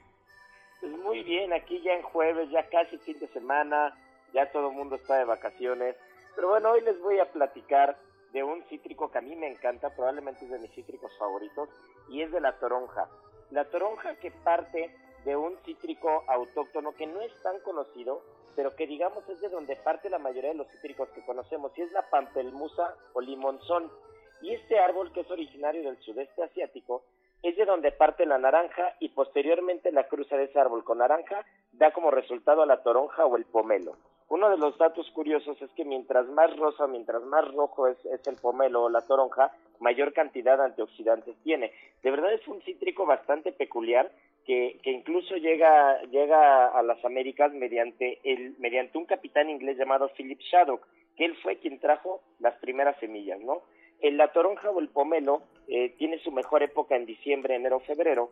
Pues 0.79 0.91
muy 0.99 1.23
bien, 1.23 1.53
aquí 1.53 1.81
ya 1.81 1.93
en 1.93 2.03
jueves, 2.03 2.49
ya 2.51 2.67
casi 2.69 2.97
fin 2.99 3.17
de 3.19 3.27
semana, 3.29 3.97
ya 4.33 4.51
todo 4.51 4.69
el 4.69 4.75
mundo 4.75 4.95
está 4.95 5.17
de 5.17 5.25
vacaciones. 5.25 5.95
Pero 6.35 6.49
bueno, 6.49 6.71
hoy 6.71 6.81
les 6.81 6.99
voy 7.01 7.19
a 7.19 7.31
platicar 7.31 7.97
de 8.33 8.43
un 8.43 8.63
cítrico 8.63 9.09
que 9.11 9.19
a 9.19 9.21
mí 9.21 9.35
me 9.35 9.47
encanta, 9.47 9.89
probablemente 9.95 10.45
es 10.45 10.51
de 10.51 10.59
mis 10.59 10.71
cítricos 10.71 11.11
favoritos, 11.17 11.69
y 12.09 12.21
es 12.21 12.31
de 12.31 12.41
la 12.41 12.57
toronja. 12.59 13.07
La 13.51 13.65
toronja 13.65 14.15
que 14.15 14.31
parte 14.31 14.95
de 15.23 15.35
un 15.35 15.57
cítrico 15.65 16.23
autóctono 16.27 16.93
que 16.93 17.07
no 17.07 17.21
es 17.21 17.31
tan 17.41 17.59
conocido, 17.61 18.21
pero 18.55 18.75
que 18.75 18.87
digamos 18.87 19.27
es 19.29 19.39
de 19.41 19.49
donde 19.49 19.75
parte 19.75 20.09
la 20.09 20.19
mayoría 20.19 20.51
de 20.51 20.57
los 20.57 20.67
cítricos 20.69 21.09
que 21.09 21.25
conocemos, 21.25 21.71
y 21.77 21.81
es 21.81 21.91
la 21.91 22.09
pampelmusa 22.09 22.95
o 23.13 23.21
limonzón. 23.21 23.91
Y 24.41 24.53
este 24.53 24.79
árbol 24.79 25.11
que 25.13 25.21
es 25.21 25.31
originario 25.31 25.83
del 25.83 25.97
sudeste 26.01 26.43
asiático 26.43 27.03
es 27.43 27.57
de 27.57 27.65
donde 27.65 27.91
parte 27.91 28.25
la 28.25 28.37
naranja 28.37 28.95
y 28.99 29.09
posteriormente 29.09 29.91
la 29.91 30.07
cruza 30.07 30.37
de 30.37 30.45
ese 30.45 30.59
árbol 30.59 30.83
con 30.83 30.99
naranja 30.99 31.45
da 31.73 31.91
como 31.91 32.09
resultado 32.09 32.65
la 32.65 32.81
toronja 32.83 33.25
o 33.25 33.35
el 33.35 33.45
pomelo. 33.45 33.97
Uno 34.29 34.49
de 34.49 34.57
los 34.57 34.77
datos 34.77 35.09
curiosos 35.11 35.61
es 35.61 35.69
que 35.71 35.83
mientras 35.83 36.27
más 36.29 36.55
rosa, 36.55 36.87
mientras 36.87 37.21
más 37.23 37.45
rojo 37.53 37.87
es, 37.87 37.97
es 38.05 38.25
el 38.27 38.37
pomelo 38.37 38.83
o 38.83 38.89
la 38.89 39.01
toronja, 39.01 39.51
mayor 39.79 40.13
cantidad 40.13 40.57
de 40.57 40.63
antioxidantes 40.63 41.35
tiene. 41.43 41.71
De 42.01 42.09
verdad 42.09 42.33
es 42.33 42.47
un 42.47 42.61
cítrico 42.61 43.05
bastante 43.05 43.51
peculiar 43.51 44.09
que, 44.45 44.79
que 44.83 44.91
incluso 44.91 45.35
llega, 45.37 46.01
llega 46.11 46.67
a 46.67 46.83
las 46.83 47.03
Américas 47.05 47.53
mediante, 47.53 48.19
el, 48.23 48.55
mediante 48.59 48.97
un 48.97 49.05
capitán 49.05 49.49
inglés 49.49 49.77
llamado 49.77 50.09
Philip 50.17 50.39
Shaddock, 50.39 50.85
que 51.15 51.25
él 51.25 51.35
fue 51.41 51.57
quien 51.57 51.79
trajo 51.79 52.21
las 52.39 52.55
primeras 52.55 52.97
semillas, 52.99 53.39
¿no? 53.39 53.61
El, 54.01 54.17
la 54.17 54.31
toronja 54.33 54.69
o 54.69 54.79
el 54.79 54.89
pomelo 54.89 55.43
eh, 55.67 55.89
tiene 55.97 56.19
su 56.19 56.31
mejor 56.31 56.63
época 56.63 56.95
en 56.95 57.05
diciembre, 57.05 57.55
enero, 57.55 57.79
febrero 57.81 58.29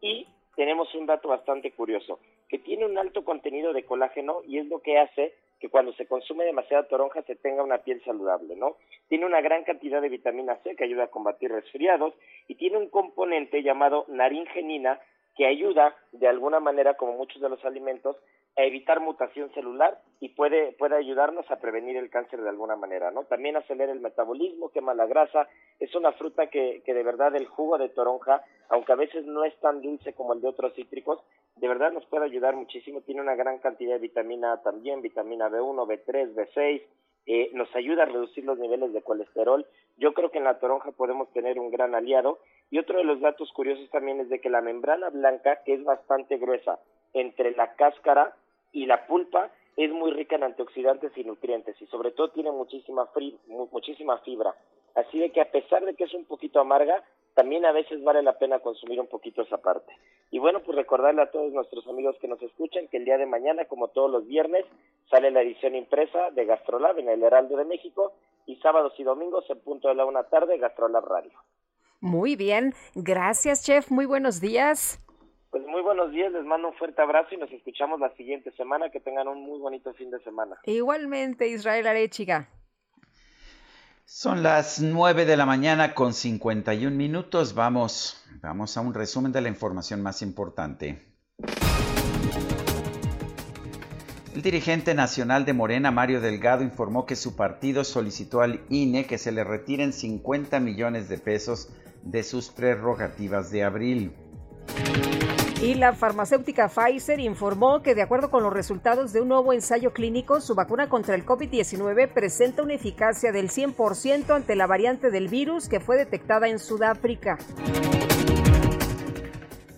y 0.00 0.26
tenemos 0.54 0.94
un 0.94 1.06
dato 1.06 1.28
bastante 1.28 1.72
curioso, 1.72 2.20
que 2.48 2.58
tiene 2.58 2.84
un 2.84 2.98
alto 2.98 3.24
contenido 3.24 3.72
de 3.72 3.84
colágeno 3.84 4.42
y 4.46 4.58
es 4.58 4.66
lo 4.66 4.80
que 4.80 4.98
hace 4.98 5.34
que 5.58 5.70
cuando 5.70 5.92
se 5.94 6.06
consume 6.06 6.44
demasiada 6.44 6.86
toronja 6.88 7.22
se 7.22 7.36
tenga 7.36 7.62
una 7.62 7.78
piel 7.78 8.02
saludable, 8.04 8.54
¿no? 8.54 8.76
Tiene 9.08 9.24
una 9.24 9.40
gran 9.40 9.64
cantidad 9.64 10.02
de 10.02 10.10
vitamina 10.10 10.56
C 10.56 10.76
que 10.76 10.84
ayuda 10.84 11.04
a 11.04 11.10
combatir 11.10 11.50
resfriados 11.50 12.12
y 12.48 12.56
tiene 12.56 12.76
un 12.76 12.90
componente 12.90 13.62
llamado 13.62 14.04
naringenina 14.08 15.00
que 15.36 15.46
ayuda 15.46 15.96
de 16.12 16.28
alguna 16.28 16.60
manera, 16.60 16.94
como 16.94 17.12
muchos 17.12 17.40
de 17.40 17.48
los 17.48 17.64
alimentos, 17.64 18.16
a 18.56 18.62
evitar 18.62 19.00
mutación 19.00 19.52
celular 19.52 20.00
y 20.20 20.28
puede, 20.28 20.72
puede 20.72 20.96
ayudarnos 20.96 21.50
a 21.50 21.56
prevenir 21.56 21.96
el 21.96 22.08
cáncer 22.08 22.40
de 22.40 22.48
alguna 22.48 22.76
manera, 22.76 23.10
¿no? 23.10 23.24
También 23.24 23.56
acelera 23.56 23.92
el 23.92 24.00
metabolismo, 24.00 24.70
quema 24.70 24.94
la 24.94 25.06
grasa, 25.06 25.48
es 25.80 25.92
una 25.96 26.12
fruta 26.12 26.46
que, 26.46 26.82
que 26.84 26.94
de 26.94 27.02
verdad 27.02 27.34
el 27.34 27.46
jugo 27.46 27.78
de 27.78 27.88
toronja, 27.88 28.44
aunque 28.68 28.92
a 28.92 28.96
veces 28.96 29.26
no 29.26 29.44
es 29.44 29.58
tan 29.58 29.82
dulce 29.82 30.12
como 30.12 30.34
el 30.34 30.40
de 30.40 30.48
otros 30.48 30.72
cítricos, 30.74 31.20
de 31.56 31.66
verdad 31.66 31.90
nos 31.92 32.06
puede 32.06 32.26
ayudar 32.26 32.54
muchísimo, 32.54 33.00
tiene 33.00 33.20
una 33.20 33.34
gran 33.34 33.58
cantidad 33.58 33.94
de 33.94 34.00
vitamina 34.00 34.52
A 34.52 34.62
también, 34.62 35.02
vitamina 35.02 35.48
B1, 35.48 35.86
B3, 35.86 36.34
B6, 36.34 36.82
eh, 37.26 37.50
nos 37.52 37.74
ayuda 37.74 38.02
a 38.02 38.06
reducir 38.06 38.44
los 38.44 38.58
niveles 38.58 38.92
de 38.92 39.02
colesterol. 39.02 39.66
Yo 39.96 40.12
creo 40.12 40.30
que 40.30 40.38
en 40.38 40.44
la 40.44 40.58
toronja 40.58 40.92
podemos 40.92 41.30
tener 41.32 41.58
un 41.58 41.70
gran 41.70 41.94
aliado. 41.94 42.38
Y 42.70 42.78
otro 42.78 42.98
de 42.98 43.04
los 43.04 43.20
datos 43.20 43.50
curiosos 43.52 43.88
también 43.90 44.20
es 44.20 44.28
de 44.28 44.40
que 44.40 44.50
la 44.50 44.60
membrana 44.60 45.10
blanca, 45.10 45.62
que 45.64 45.74
es 45.74 45.84
bastante 45.84 46.36
gruesa 46.36 46.78
entre 47.12 47.52
la 47.52 47.74
cáscara 47.74 48.34
y 48.72 48.86
la 48.86 49.06
pulpa, 49.06 49.50
es 49.76 49.90
muy 49.90 50.10
rica 50.12 50.36
en 50.36 50.44
antioxidantes 50.44 51.16
y 51.16 51.24
nutrientes 51.24 51.80
y 51.80 51.86
sobre 51.86 52.12
todo 52.12 52.30
tiene 52.30 52.50
muchísima, 52.50 53.08
muchísima 53.72 54.18
fibra. 54.18 54.54
Así 54.94 55.18
de 55.18 55.30
que 55.30 55.40
a 55.40 55.50
pesar 55.50 55.84
de 55.84 55.94
que 55.94 56.04
es 56.04 56.14
un 56.14 56.24
poquito 56.24 56.60
amarga, 56.60 57.02
también 57.34 57.66
a 57.66 57.72
veces 57.72 58.02
vale 58.02 58.22
la 58.22 58.38
pena 58.38 58.60
consumir 58.60 59.00
un 59.00 59.08
poquito 59.08 59.42
esa 59.42 59.58
parte. 59.58 59.92
Y 60.30 60.38
bueno, 60.38 60.60
pues 60.60 60.76
recordarle 60.76 61.22
a 61.22 61.30
todos 61.30 61.52
nuestros 61.52 61.86
amigos 61.86 62.16
que 62.20 62.28
nos 62.28 62.40
escuchan 62.42 62.88
que 62.88 62.96
el 62.96 63.04
día 63.04 63.18
de 63.18 63.26
mañana, 63.26 63.66
como 63.66 63.88
todos 63.88 64.10
los 64.10 64.26
viernes, 64.26 64.64
sale 65.10 65.30
la 65.30 65.42
edición 65.42 65.74
impresa 65.74 66.30
de 66.30 66.44
Gastrolab 66.44 66.98
en 66.98 67.08
el 67.08 67.22
Heraldo 67.22 67.56
de 67.56 67.64
México 67.64 68.12
y 68.46 68.56
sábados 68.56 68.92
y 68.98 69.04
domingos 69.04 69.44
en 69.50 69.60
punto 69.60 69.88
de 69.88 69.94
la 69.94 70.06
una 70.06 70.24
tarde 70.24 70.58
Gastrolab 70.58 71.04
Radio. 71.04 71.32
Muy 72.00 72.36
bien, 72.36 72.74
gracias 72.94 73.64
chef, 73.64 73.90
muy 73.90 74.06
buenos 74.06 74.40
días. 74.40 75.00
Pues 75.50 75.64
muy 75.66 75.82
buenos 75.82 76.10
días, 76.10 76.32
les 76.32 76.44
mando 76.44 76.68
un 76.68 76.74
fuerte 76.74 77.00
abrazo 77.00 77.34
y 77.34 77.38
nos 77.38 77.50
escuchamos 77.52 78.00
la 78.00 78.10
siguiente 78.16 78.50
semana. 78.52 78.90
Que 78.90 78.98
tengan 78.98 79.28
un 79.28 79.40
muy 79.40 79.60
bonito 79.60 79.92
fin 79.94 80.10
de 80.10 80.18
semana. 80.24 80.58
Igualmente, 80.64 81.46
Israel 81.46 81.86
Arechiga. 81.86 82.48
Son 84.06 84.42
las 84.42 84.82
9 84.82 85.24
de 85.24 85.34
la 85.34 85.46
mañana 85.46 85.94
con 85.94 86.12
51 86.12 86.94
minutos. 86.94 87.54
Vamos, 87.54 88.22
vamos 88.42 88.76
a 88.76 88.82
un 88.82 88.92
resumen 88.92 89.32
de 89.32 89.40
la 89.40 89.48
información 89.48 90.02
más 90.02 90.20
importante. 90.20 91.02
El 94.34 94.42
dirigente 94.42 94.94
nacional 94.94 95.46
de 95.46 95.54
Morena, 95.54 95.90
Mario 95.90 96.20
Delgado, 96.20 96.62
informó 96.62 97.06
que 97.06 97.16
su 97.16 97.34
partido 97.34 97.82
solicitó 97.82 98.42
al 98.42 98.60
INE 98.68 99.06
que 99.06 99.16
se 99.16 99.32
le 99.32 99.42
retiren 99.42 99.94
50 99.94 100.60
millones 100.60 101.08
de 101.08 101.16
pesos 101.16 101.70
de 102.02 102.22
sus 102.24 102.50
prerrogativas 102.50 103.50
de 103.50 103.64
abril. 103.64 104.12
Y 105.64 105.72
la 105.76 105.94
farmacéutica 105.94 106.68
Pfizer 106.68 107.20
informó 107.20 107.80
que 107.80 107.94
de 107.94 108.02
acuerdo 108.02 108.30
con 108.30 108.42
los 108.42 108.52
resultados 108.52 109.14
de 109.14 109.22
un 109.22 109.28
nuevo 109.28 109.54
ensayo 109.54 109.94
clínico, 109.94 110.42
su 110.42 110.54
vacuna 110.54 110.90
contra 110.90 111.14
el 111.14 111.24
COVID-19 111.24 112.12
presenta 112.12 112.62
una 112.62 112.74
eficacia 112.74 113.32
del 113.32 113.48
100% 113.48 114.36
ante 114.36 114.56
la 114.56 114.66
variante 114.66 115.10
del 115.10 115.28
virus 115.28 115.70
que 115.70 115.80
fue 115.80 115.96
detectada 115.96 116.48
en 116.48 116.58
Sudáfrica. 116.58 117.38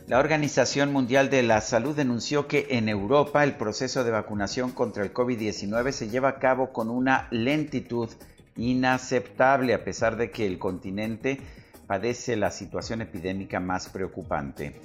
La 0.08 0.18
Organización 0.18 0.92
Mundial 0.92 1.30
de 1.30 1.44
la 1.44 1.60
Salud 1.60 1.94
denunció 1.94 2.48
que 2.48 2.66
en 2.70 2.88
Europa 2.88 3.44
el 3.44 3.54
proceso 3.54 4.02
de 4.02 4.10
vacunación 4.10 4.72
contra 4.72 5.04
el 5.04 5.14
COVID-19 5.14 5.92
se 5.92 6.08
lleva 6.08 6.30
a 6.30 6.38
cabo 6.40 6.72
con 6.72 6.90
una 6.90 7.28
lentitud 7.30 8.08
inaceptable 8.56 9.72
a 9.72 9.84
pesar 9.84 10.16
de 10.16 10.32
que 10.32 10.48
el 10.48 10.58
continente 10.58 11.38
padece 11.86 12.36
la 12.36 12.50
situación 12.50 13.00
epidémica 13.00 13.60
más 13.60 13.88
preocupante. 13.88 14.80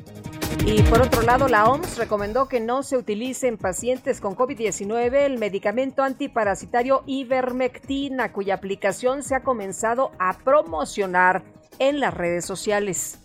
Y 0.65 0.81
por 0.83 1.01
otro 1.01 1.21
lado, 1.21 1.47
la 1.47 1.65
OMS 1.65 1.97
recomendó 1.97 2.47
que 2.47 2.59
no 2.59 2.83
se 2.83 2.97
utilice 2.97 3.47
en 3.47 3.57
pacientes 3.57 4.21
con 4.21 4.35
COVID-19 4.35 5.13
el 5.25 5.37
medicamento 5.39 6.03
antiparasitario 6.03 7.03
ivermectina, 7.07 8.31
cuya 8.31 8.55
aplicación 8.55 9.23
se 9.23 9.35
ha 9.35 9.43
comenzado 9.43 10.11
a 10.19 10.37
promocionar 10.37 11.43
en 11.79 11.99
las 11.99 12.13
redes 12.13 12.45
sociales. 12.45 13.19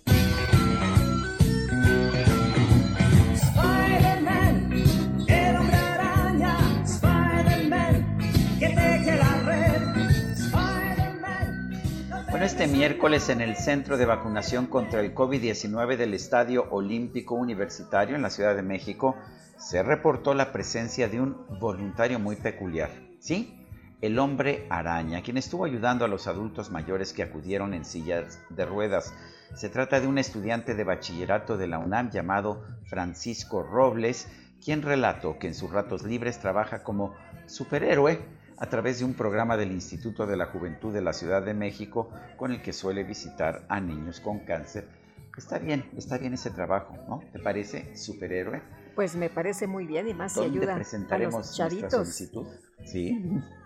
Este 12.43 12.69
miércoles 12.69 13.29
en 13.29 13.41
el 13.41 13.57
Centro 13.57 13.97
de 13.97 14.07
Vacunación 14.07 14.67
contra 14.67 15.01
el 15.01 15.15
COVID-19 15.15 15.97
del 15.97 16.15
Estadio 16.15 16.69
Olímpico 16.71 17.35
Universitario 17.35 18.15
en 18.15 18.23
la 18.23 18.31
Ciudad 18.31 18.55
de 18.55 18.63
México 18.63 19.17
se 19.59 19.83
reportó 19.83 20.33
la 20.33 20.53
presencia 20.53 21.09
de 21.09 21.21
un 21.21 21.45
voluntario 21.59 22.21
muy 22.21 22.37
peculiar. 22.37 22.91
¿Sí? 23.19 23.67
El 24.01 24.19
hombre 24.21 24.67
araña, 24.71 25.23
quien 25.23 25.39
estuvo 25.39 25.65
ayudando 25.65 26.05
a 26.05 26.09
los 26.09 26.29
adultos 26.29 26.71
mayores 26.71 27.13
que 27.13 27.25
acudieron 27.25 27.75
en 27.75 27.85
sillas 27.85 28.39
de 28.49 28.65
ruedas. 28.65 29.13
Se 29.55 29.69
trata 29.69 30.01
de 30.01 30.07
un 30.07 30.19
estudiante 30.19 30.75
de 30.75 30.85
bachillerato 30.85 31.57
de 31.57 31.67
la 31.67 31.79
UNAM 31.79 32.11
llamado 32.11 32.65
Francisco 32.85 33.65
Robles, 33.65 34.29
quien 34.65 34.83
relató 34.83 35.39
que 35.39 35.49
en 35.49 35.55
sus 35.55 35.71
ratos 35.73 36.05
libres 36.05 36.39
trabaja 36.39 36.85
como 36.85 37.15
superhéroe 37.47 38.36
a 38.59 38.67
través 38.69 38.99
de 38.99 39.05
un 39.05 39.15
programa 39.15 39.57
del 39.57 39.73
Instituto 39.73 40.27
de 40.27 40.37
la 40.37 40.47
Juventud 40.47 40.93
de 40.93 41.03
la 41.03 41.13
Ciudad 41.13 41.43
de 41.43 41.55
México 41.55 42.11
con 42.37 42.53
el 42.53 42.63
que 42.63 42.73
suele 42.73 43.05
visitar 43.05 43.67
a 43.69 43.81
niños 43.81 44.21
con 44.21 44.41
cáncer. 44.41 44.89
Está 45.37 45.59
bien, 45.59 45.85
está 45.97 46.17
bien 46.17 46.33
ese 46.33 46.51
trabajo, 46.51 46.97
¿no? 47.09 47.23
¿Te 47.33 47.39
parece 47.39 47.95
superhéroe? 47.97 48.63
Pues 48.95 49.15
me 49.17 49.29
parece 49.29 49.67
muy 49.67 49.87
bien 49.87 50.09
y 50.09 50.15
más 50.15 50.33
si 50.33 50.41
ayuda 50.41 50.75
presentaremos 50.75 51.35
a 51.35 51.39
los 51.39 51.57
chavitos. 51.57 51.93
solicitud? 51.93 52.47
Sí. 52.85 53.43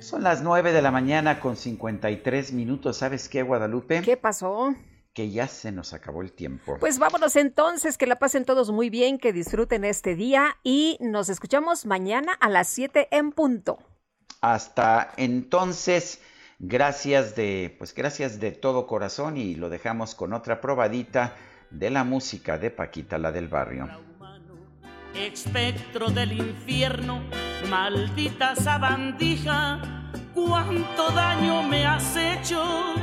Son 0.00 0.22
las 0.22 0.42
9 0.42 0.72
de 0.72 0.80
la 0.80 0.90
mañana 0.90 1.38
con 1.38 1.56
53 1.56 2.54
minutos. 2.54 2.96
¿Sabes 2.96 3.28
qué, 3.28 3.42
Guadalupe? 3.42 4.00
¿Qué 4.00 4.16
pasó? 4.16 4.74
Que 5.18 5.30
ya 5.32 5.48
se 5.48 5.72
nos 5.72 5.94
acabó 5.94 6.22
el 6.22 6.30
tiempo. 6.30 6.76
Pues 6.78 7.00
vámonos 7.00 7.34
entonces, 7.34 7.98
que 7.98 8.06
la 8.06 8.20
pasen 8.20 8.44
todos 8.44 8.70
muy 8.70 8.88
bien, 8.88 9.18
que 9.18 9.32
disfruten 9.32 9.84
este 9.84 10.14
día 10.14 10.58
y 10.62 10.96
nos 11.00 11.28
escuchamos 11.28 11.86
mañana 11.86 12.34
a 12.34 12.48
las 12.48 12.68
7 12.68 13.08
en 13.10 13.32
punto. 13.32 13.80
Hasta 14.42 15.12
entonces, 15.16 16.20
gracias 16.60 17.34
de, 17.34 17.74
pues 17.78 17.96
gracias 17.96 18.38
de 18.38 18.52
todo 18.52 18.86
corazón 18.86 19.36
y 19.36 19.56
lo 19.56 19.70
dejamos 19.70 20.14
con 20.14 20.32
otra 20.32 20.60
probadita 20.60 21.34
de 21.70 21.90
la 21.90 22.04
música 22.04 22.56
de 22.56 22.70
Paquita, 22.70 23.18
la 23.18 23.32
del 23.32 23.48
barrio. 23.48 23.88
Espectro 25.16 26.10
del 26.10 26.30
infierno, 26.30 27.24
maldita 27.68 28.54
sabandija, 28.54 30.12
cuánto 30.32 31.10
daño 31.10 31.64
me 31.64 31.84
has 31.84 32.14
hecho 32.14 32.94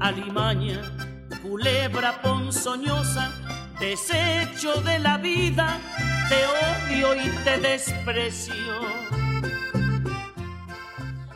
alimaña, 0.00 0.80
culebra 1.42 2.20
ponzoñosa, 2.22 3.30
desecho 3.78 4.80
de 4.82 4.98
la 4.98 5.18
vida, 5.18 5.78
te 6.28 6.36
odio 6.46 7.14
y 7.14 7.28
te 7.44 7.58
desprecio. 7.58 8.54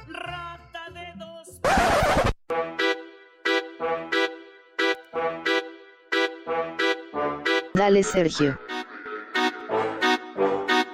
Rata 0.08 0.90
de 0.92 1.12
dos. 1.16 1.48
Dale, 7.74 8.02
Sergio. 8.02 8.58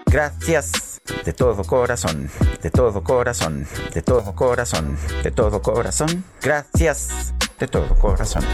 Gracias 0.07 1.01
de 1.25 1.33
todo 1.33 1.65
corazón, 1.65 2.31
de 2.63 2.71
todo 2.71 3.03
corazón, 3.03 3.67
de 3.93 4.03
todo 4.03 4.35
corazón, 4.35 4.97
de 5.25 5.31
todo 5.33 5.61
corazón. 5.61 6.25
Gracias 6.41 7.35
de 7.59 7.67
todo 7.69 7.95
corazón. 7.95 8.45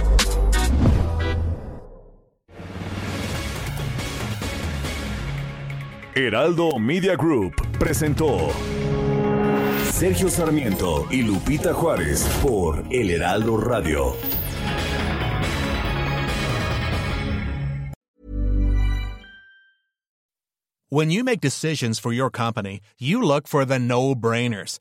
Heraldo 6.14 6.78
Media 6.78 7.16
Group 7.16 7.54
presentó 7.78 8.50
Sergio 9.92 10.28
Sarmiento 10.28 11.06
y 11.10 11.22
Lupita 11.22 11.72
Juárez 11.72 12.24
por 12.42 12.84
El 12.90 13.10
Heraldo 13.10 13.56
Radio. 13.56 14.16
When 20.88 21.10
you 21.10 21.22
make 21.22 21.40
decisions 21.40 22.00
for 22.00 22.12
your 22.12 22.30
company, 22.30 22.80
you 22.98 23.22
look 23.22 23.46
for 23.46 23.64
the 23.64 23.78
no-brainers. 23.78 24.80